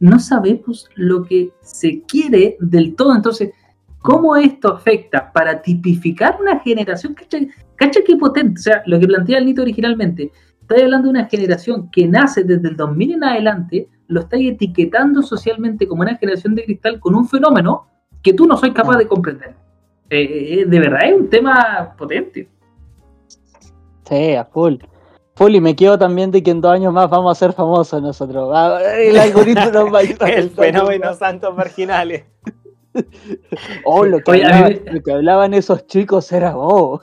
No 0.00 0.18
sabemos 0.18 0.88
lo 0.94 1.24
que 1.24 1.50
se 1.60 2.02
quiere 2.02 2.56
del 2.60 2.94
todo. 2.94 3.14
Entonces, 3.14 3.50
¿cómo 4.00 4.36
esto 4.36 4.74
afecta 4.74 5.32
para 5.32 5.60
tipificar 5.62 6.38
una 6.40 6.60
generación? 6.60 7.14
¿Cacha, 7.14 7.38
cacha 7.76 8.00
qué 8.06 8.16
potente? 8.16 8.60
O 8.60 8.62
sea, 8.62 8.82
lo 8.86 9.00
que 9.00 9.06
plantea 9.06 9.38
el 9.38 9.46
Nito 9.46 9.62
originalmente. 9.62 10.30
Estáis 10.68 10.82
hablando 10.84 11.06
de 11.06 11.10
una 11.12 11.24
generación 11.26 11.90
que 11.90 12.06
nace 12.06 12.44
desde 12.44 12.68
el 12.68 12.76
2000 12.76 13.12
en 13.14 13.24
adelante, 13.24 13.88
lo 14.06 14.20
estáis 14.20 14.52
etiquetando 14.52 15.22
socialmente 15.22 15.88
como 15.88 16.02
una 16.02 16.16
generación 16.16 16.54
de 16.54 16.64
cristal 16.64 17.00
con 17.00 17.14
un 17.14 17.26
fenómeno 17.26 17.86
que 18.22 18.34
tú 18.34 18.46
no 18.46 18.54
sois 18.58 18.74
capaz 18.74 18.98
de 18.98 19.08
comprender. 19.08 19.54
Eh, 20.10 20.60
eh, 20.60 20.64
de 20.66 20.78
verdad 20.78 21.00
es 21.08 21.14
un 21.14 21.30
tema 21.30 21.94
potente. 21.96 22.48
Sí, 24.08 24.34
a 24.34 24.44
full. 24.44 24.74
Full, 25.36 25.54
y 25.54 25.60
me 25.62 25.74
quedo 25.74 25.98
también 25.98 26.30
de 26.30 26.42
que 26.42 26.50
en 26.50 26.60
dos 26.60 26.72
años 26.72 26.92
más 26.92 27.08
vamos 27.08 27.30
a 27.34 27.38
ser 27.38 27.54
famosos 27.54 28.02
nosotros. 28.02 28.50
Va- 28.52 28.82
El 28.94 29.16
algoritmo 29.18 29.70
nos 29.70 29.92
va 29.94 29.98
a 29.98 30.00
ayudar. 30.02 30.30
El 30.30 30.50
fenómeno 30.50 31.14
santos 31.14 31.56
marginales. 31.56 32.24
Oh, 33.84 34.04
lo 34.04 34.18
que, 34.20 34.32
Oye, 34.32 34.44
a 34.44 34.48
mí 34.48 34.54
hablaban, 34.54 34.80
me- 34.84 34.92
lo 34.92 35.02
que 35.02 35.12
hablaban 35.12 35.54
esos 35.54 35.86
chicos 35.86 36.30
era 36.32 36.54
oh. 36.56 37.00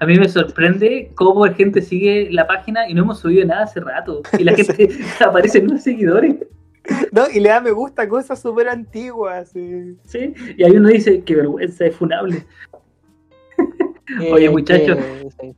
A 0.00 0.06
mí 0.06 0.18
me 0.18 0.28
sorprende 0.28 1.10
cómo 1.14 1.46
la 1.46 1.52
gente 1.54 1.82
sigue 1.82 2.28
la 2.30 2.46
página 2.46 2.88
y 2.88 2.94
no 2.94 3.02
hemos 3.02 3.18
subido 3.20 3.46
nada 3.46 3.64
hace 3.64 3.80
rato. 3.80 4.22
Y 4.38 4.44
la 4.44 4.54
gente 4.54 4.88
aparece 5.24 5.58
en 5.58 5.68
los 5.68 5.82
seguidores. 5.82 6.36
No, 7.12 7.24
y 7.32 7.40
le 7.40 7.50
da 7.50 7.60
me 7.60 7.70
gusta 7.72 8.02
a 8.02 8.08
cosas 8.08 8.40
súper 8.40 8.68
antiguas. 8.68 9.50
sí. 9.50 9.96
¿sí? 10.04 10.34
Y 10.56 10.64
ahí 10.64 10.72
uno 10.76 10.88
dice, 10.88 11.22
qué 11.24 11.34
vergüenza, 11.36 11.84
es 11.86 11.94
funable. 11.96 12.46
Oye, 14.32 14.46
Eh, 14.46 14.50
muchachos. 14.50 14.96
que- 14.96 15.28
sí. 15.40 15.56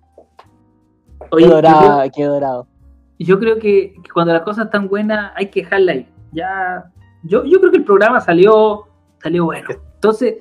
Oye, 1.30 1.44
Qué 1.44 1.48
yo 1.48 1.54
dorado, 1.54 1.98
creo, 2.00 2.12
qué 2.14 2.24
dorado. 2.24 2.66
yo 3.18 3.38
creo 3.38 3.58
que, 3.58 3.94
que 4.02 4.10
cuando 4.12 4.32
las 4.32 4.42
cosas 4.42 4.66
están 4.66 4.88
buenas 4.88 5.32
hay 5.36 5.46
que 5.48 5.62
dejarla 5.62 5.92
ahí. 5.92 6.08
Ya, 6.32 6.84
yo, 7.22 7.44
yo 7.44 7.60
creo 7.60 7.70
que 7.70 7.78
el 7.78 7.84
programa 7.84 8.20
salió, 8.20 8.88
salió 9.22 9.44
bueno. 9.46 9.68
Entonces, 9.94 10.36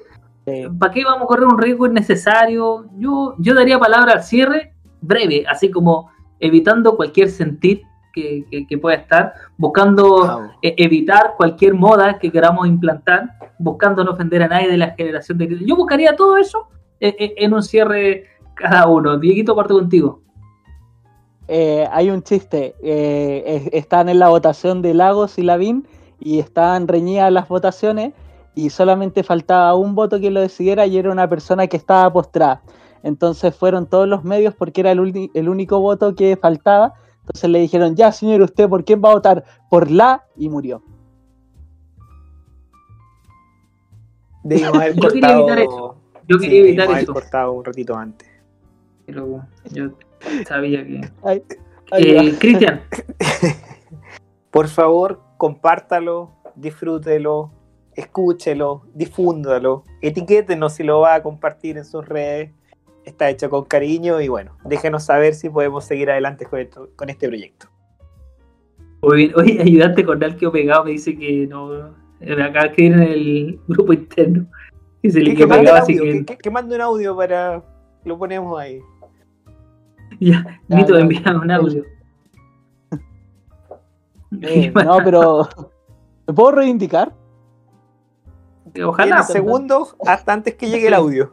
Sí. 0.45 0.63
¿para 0.79 0.91
qué 0.91 1.03
vamos 1.03 1.23
a 1.23 1.27
correr 1.27 1.45
un 1.45 1.57
riesgo 1.59 1.85
innecesario? 1.85 2.85
Yo, 2.97 3.35
yo 3.37 3.53
daría 3.53 3.77
palabra 3.77 4.13
al 4.13 4.23
cierre 4.23 4.73
breve, 5.01 5.45
así 5.47 5.69
como 5.69 6.09
evitando 6.39 6.95
cualquier 6.95 7.29
sentir 7.29 7.83
que, 8.13 8.43
que- 8.49 8.65
que 8.67 8.77
pueda 8.77 8.97
estar, 8.97 9.33
buscando 9.57 10.49
e- 10.61 10.73
evitar 10.77 11.35
cualquier 11.37 11.73
moda 11.75 12.17
que 12.19 12.31
queramos 12.31 12.67
implantar, 12.67 13.29
buscando 13.59 14.03
no 14.03 14.11
ofender 14.11 14.43
a 14.43 14.47
nadie 14.47 14.67
de 14.69 14.77
la 14.77 14.91
generación 14.95 15.37
de 15.37 15.59
Yo 15.65 15.75
buscaría 15.75 16.15
todo 16.15 16.37
eso 16.37 16.67
eh, 16.99 17.15
eh, 17.19 17.33
en 17.37 17.53
un 17.53 17.61
cierre 17.63 18.25
cada 18.55 18.87
uno. 18.87 19.17
Dieguito, 19.17 19.55
parto 19.55 19.75
contigo. 19.75 20.21
Eh, 21.47 21.87
hay 21.91 22.09
un 22.09 22.21
chiste. 22.23 22.75
eh, 22.83 23.43
es- 23.45 23.73
están 23.73 24.09
en 24.09 24.19
la 24.19 24.29
votación 24.29 24.81
de 24.81 24.93
Lagos 24.93 25.37
y 25.37 25.43
Lavín 25.43 25.87
y 26.19 26.39
estaban 26.39 26.87
reñidas 26.87 27.31
las 27.31 27.47
votaciones 27.47 28.13
y 28.55 28.69
solamente 28.69 29.23
faltaba 29.23 29.75
un 29.75 29.95
voto 29.95 30.19
que 30.19 30.29
lo 30.31 30.41
decidiera 30.41 30.85
y 30.85 30.97
era 30.97 31.11
una 31.11 31.27
persona 31.29 31.67
que 31.67 31.77
estaba 31.77 32.11
postrada. 32.11 32.61
Entonces 33.03 33.55
fueron 33.55 33.87
todos 33.87 34.07
los 34.07 34.23
medios 34.23 34.53
porque 34.53 34.81
era 34.81 34.91
el, 34.91 35.29
el 35.33 35.49
único 35.49 35.79
voto 35.79 36.13
que 36.15 36.37
faltaba. 36.37 36.93
Entonces 37.21 37.49
le 37.49 37.59
dijeron, 37.59 37.95
ya 37.95 38.11
señor, 38.11 38.41
¿usted 38.41 38.67
por 38.67 38.83
quién 38.83 39.01
va 39.03 39.11
a 39.11 39.13
votar? 39.15 39.43
Por 39.69 39.89
la 39.89 40.25
y 40.35 40.49
murió. 40.49 40.83
Debimos 44.43 44.75
haber 44.75 44.95
Yo 44.99 45.09
quería 45.09 45.21
cortado. 45.35 45.39
evitar 45.39 45.59
eso. 45.59 45.95
Yo 46.27 46.37
sí, 46.37 46.45
quería 46.45 46.59
evitar 46.61 46.75
debimos 46.87 46.89
haber 46.93 47.03
eso. 47.03 47.13
cortado 47.13 47.51
un 47.53 47.65
ratito 47.65 47.95
antes. 47.95 48.27
Pero 49.05 49.41
yo 49.71 49.89
sabía 50.47 50.85
que. 50.85 51.01
Ay, 51.23 51.43
ay, 51.91 52.03
Eh, 52.03 52.35
Cristian, 52.39 52.81
Por 54.51 54.67
favor, 54.67 55.21
compártalo, 55.37 56.31
disfrútelo, 56.55 57.51
escúchelo, 58.01 58.83
difúndalo, 58.93 59.83
etiquétenos 60.01 60.73
si 60.73 60.83
lo 60.83 60.99
va 61.01 61.15
a 61.15 61.23
compartir 61.23 61.77
en 61.77 61.85
sus 61.85 62.05
redes. 62.07 62.51
está 63.03 63.29
hecho 63.31 63.49
con 63.49 63.65
cariño 63.65 64.21
y 64.21 64.27
bueno, 64.27 64.57
déjenos 64.63 65.05
saber 65.05 65.33
si 65.33 65.49
podemos 65.49 65.85
seguir 65.85 66.11
adelante 66.11 66.45
con, 66.45 66.59
esto- 66.59 66.89
con 66.95 67.09
este 67.09 67.27
proyecto. 67.27 67.67
Muy 69.01 69.17
bien. 69.17 69.31
Oye, 69.35 69.59
ayudante 69.59 70.05
con 70.05 70.23
Alquio 70.23 70.51
pegado 70.51 70.83
me 70.83 70.91
dice 70.91 71.17
que 71.17 71.47
no. 71.47 71.73
eh, 72.19 72.35
Me 72.35 72.43
acaba 72.43 72.65
de 72.65 72.69
escribir 72.69 72.93
en 72.93 73.01
el 73.01 73.59
grupo 73.67 73.93
interno. 73.93 74.45
Que 75.01 75.09
se 75.09 75.19
le 75.21 75.31
Que, 75.31 75.37
que 75.37 75.47
pegado, 75.47 75.77
así 75.77 75.97
que. 75.97 76.01
que, 76.11 76.25
que- 76.25 76.37
que 76.37 76.51
mande 76.51 76.75
un 76.75 76.81
audio 76.81 77.15
para. 77.17 77.63
Lo 78.05 78.19
ponemos 78.19 78.59
ahí. 78.59 78.79
Ya, 80.19 80.61
Nito, 80.67 80.93
ya. 80.93 80.99
envíame 81.01 81.39
un 81.39 81.49
audio. 81.51 81.83
Eh, 84.41 84.71
no, 84.73 84.97
pero. 85.03 85.47
¿Me 86.27 86.33
puedo 86.33 86.51
reivindicar? 86.51 87.13
Ojalá. 88.85 89.17
Pues, 89.17 89.27
segundos 89.27 89.95
hasta 90.05 90.33
antes 90.33 90.55
que 90.55 90.69
llegue 90.69 90.87
el 90.87 90.93
audio. 90.93 91.31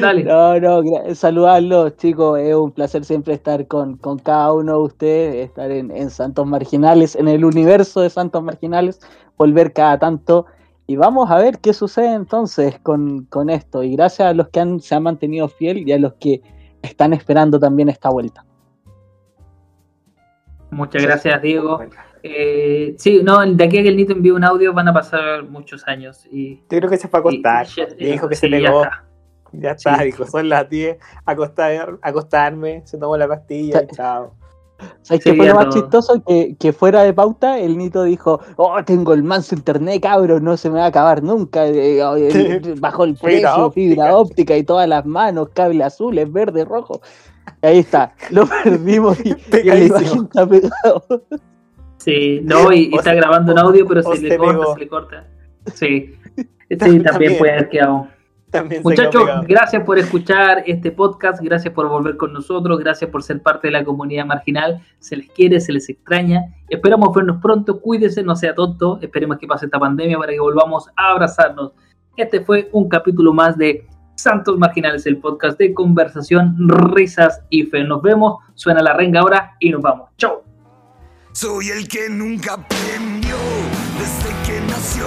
Dale. 0.00 0.24
No, 0.24 0.58
no, 0.58 0.82
saludarlos, 1.14 1.96
chicos. 1.96 2.38
Es 2.38 2.54
un 2.54 2.72
placer 2.72 3.04
siempre 3.04 3.34
estar 3.34 3.66
con, 3.66 3.96
con 3.98 4.18
cada 4.18 4.52
uno 4.52 4.72
de 4.72 4.84
ustedes, 4.84 5.46
estar 5.46 5.70
en, 5.70 5.90
en 5.90 6.08
Santos 6.08 6.46
Marginales, 6.46 7.14
en 7.14 7.28
el 7.28 7.44
universo 7.44 8.00
de 8.00 8.08
Santos 8.08 8.42
Marginales, 8.42 9.00
volver 9.36 9.72
cada 9.72 9.98
tanto. 9.98 10.46
Y 10.86 10.96
vamos 10.96 11.30
a 11.30 11.36
ver 11.36 11.58
qué 11.58 11.74
sucede 11.74 12.14
entonces 12.14 12.78
con, 12.80 13.24
con 13.24 13.50
esto. 13.50 13.82
Y 13.82 13.96
gracias 13.96 14.28
a 14.28 14.34
los 14.34 14.48
que 14.48 14.60
han, 14.60 14.80
se 14.80 14.94
han 14.94 15.02
mantenido 15.02 15.48
fiel 15.48 15.86
y 15.86 15.92
a 15.92 15.98
los 15.98 16.14
que 16.14 16.40
están 16.80 17.12
esperando 17.12 17.58
también 17.58 17.88
esta 17.88 18.08
vuelta. 18.08 18.46
Muchas 20.70 21.02
gracias, 21.02 21.42
Diego. 21.42 21.80
Eh, 22.28 22.94
sí, 22.98 23.20
no, 23.22 23.40
de 23.44 23.64
aquí 23.64 23.78
a 23.78 23.82
que 23.82 23.88
el 23.88 23.96
Nito 23.96 24.12
envíe 24.12 24.30
un 24.32 24.44
audio 24.44 24.72
van 24.72 24.88
a 24.88 24.92
pasar 24.94 25.44
muchos 25.44 25.86
años. 25.86 26.26
Y, 26.30 26.56
Yo 26.70 26.78
creo 26.78 26.90
que 26.90 26.96
se 26.96 27.08
fue 27.08 27.18
a 27.18 27.20
acostar. 27.20 27.66
y- 27.98 28.04
y- 28.04 28.12
dijo 28.12 28.28
que 28.28 28.34
sí, 28.34 28.40
se 28.48 28.50
ya 28.60 28.68
pegó. 28.68 28.82
está. 28.84 29.02
Ya 29.52 29.70
está, 29.70 29.98
Sí. 29.98 30.04
dijo, 30.06 30.26
son 30.26 30.48
las 30.48 30.68
10, 30.68 30.98
acostar, 31.24 31.98
acostarme, 32.02 32.82
se 32.84 32.98
tomó 32.98 33.16
la 33.16 33.28
pastilla 33.28 33.82
y 33.82 33.94
chao. 33.94 34.34
¿Sabes 35.00 35.22
Sí, 35.24 35.30
qué 35.30 35.36
fue 35.36 35.46
lo 35.46 35.54
más 35.54 35.68
chistoso? 35.70 36.22
Que, 36.26 36.54
que 36.58 36.72
fuera 36.74 37.02
de 37.02 37.14
pauta, 37.14 37.58
el 37.58 37.78
Nito 37.78 38.02
dijo, 38.02 38.40
oh, 38.56 38.76
tengo 38.84 39.14
el 39.14 39.22
manso 39.22 39.54
internet, 39.54 40.02
cabrón, 40.02 40.44
no 40.44 40.58
se 40.58 40.68
me 40.68 40.80
va 40.80 40.84
a 40.84 40.88
acabar 40.88 41.22
nunca. 41.22 41.66
eh, 41.66 41.98
eh, 42.02 42.74
bajo 42.78 43.04
el 43.04 43.14
precio, 43.14 43.70
fibra 43.70 44.14
óptica 44.16 44.54
y 44.54 44.64
todas 44.64 44.86
las 44.86 45.06
manos, 45.06 45.48
cable 45.54 45.82
azules, 45.82 46.30
verde, 46.30 46.66
rojo. 46.66 47.00
Y 47.62 47.66
ahí 47.66 47.78
está, 47.78 48.12
lo 48.30 48.44
perdimos 48.64 49.18
y, 49.24 49.30
y 49.30 49.68
está 49.70 50.46
pegado. 50.46 51.04
Sí, 52.06 52.40
no, 52.44 52.72
y, 52.72 52.94
está 52.94 53.10
se- 53.10 53.16
grabando 53.16 53.52
un 53.52 53.58
audio, 53.58 53.84
pero 53.84 54.00
se 54.02 54.22
le 54.22 54.36
corta, 54.36 54.52
pegó. 54.52 54.74
se 54.74 54.80
le 54.80 54.88
corta. 54.88 55.24
Sí. 55.74 56.14
Sí, 56.68 56.76
También. 56.76 57.02
también 57.04 57.38
puede 57.38 57.52
haber 57.52 57.68
quedado. 57.68 58.08
Muchachos, 58.82 59.28
gracias 59.46 59.84
por 59.84 60.00
escuchar 60.00 60.64
este 60.66 60.90
podcast, 60.90 61.40
gracias 61.40 61.72
por 61.72 61.88
volver 61.88 62.16
con 62.16 62.32
nosotros, 62.32 62.80
gracias 62.80 63.08
por 63.08 63.22
ser 63.22 63.40
parte 63.40 63.68
de 63.68 63.72
la 63.72 63.84
comunidad 63.84 64.26
marginal. 64.26 64.80
Se 64.98 65.16
les 65.16 65.30
quiere, 65.30 65.60
se 65.60 65.72
les 65.72 65.88
extraña. 65.88 66.42
Esperamos 66.68 67.14
vernos 67.14 67.40
pronto, 67.40 67.80
cuídense, 67.80 68.24
no 68.24 68.34
sea 68.34 68.52
tonto. 68.52 68.98
Esperemos 69.00 69.38
que 69.38 69.46
pase 69.46 69.66
esta 69.66 69.78
pandemia 69.78 70.18
para 70.18 70.32
que 70.32 70.40
volvamos 70.40 70.88
a 70.96 71.10
abrazarnos. 71.12 71.70
Este 72.16 72.40
fue 72.40 72.68
un 72.72 72.88
capítulo 72.88 73.32
más 73.32 73.56
de 73.56 73.86
Santos 74.16 74.58
Marginales, 74.58 75.06
el 75.06 75.18
podcast 75.18 75.56
de 75.60 75.72
conversación, 75.72 76.56
risas 76.68 77.42
y 77.48 77.62
fe. 77.62 77.84
Nos 77.84 78.02
vemos, 78.02 78.42
suena 78.54 78.82
la 78.82 78.92
renga 78.92 79.20
ahora 79.20 79.54
y 79.60 79.70
nos 79.70 79.82
vamos. 79.82 80.10
Chau. 80.16 80.45
Soy 81.36 81.68
el 81.68 81.86
que 81.86 82.08
nunca 82.08 82.54
aprendió 82.54 83.36
desde 83.98 84.30
que 84.46 84.58
nació 84.62 85.06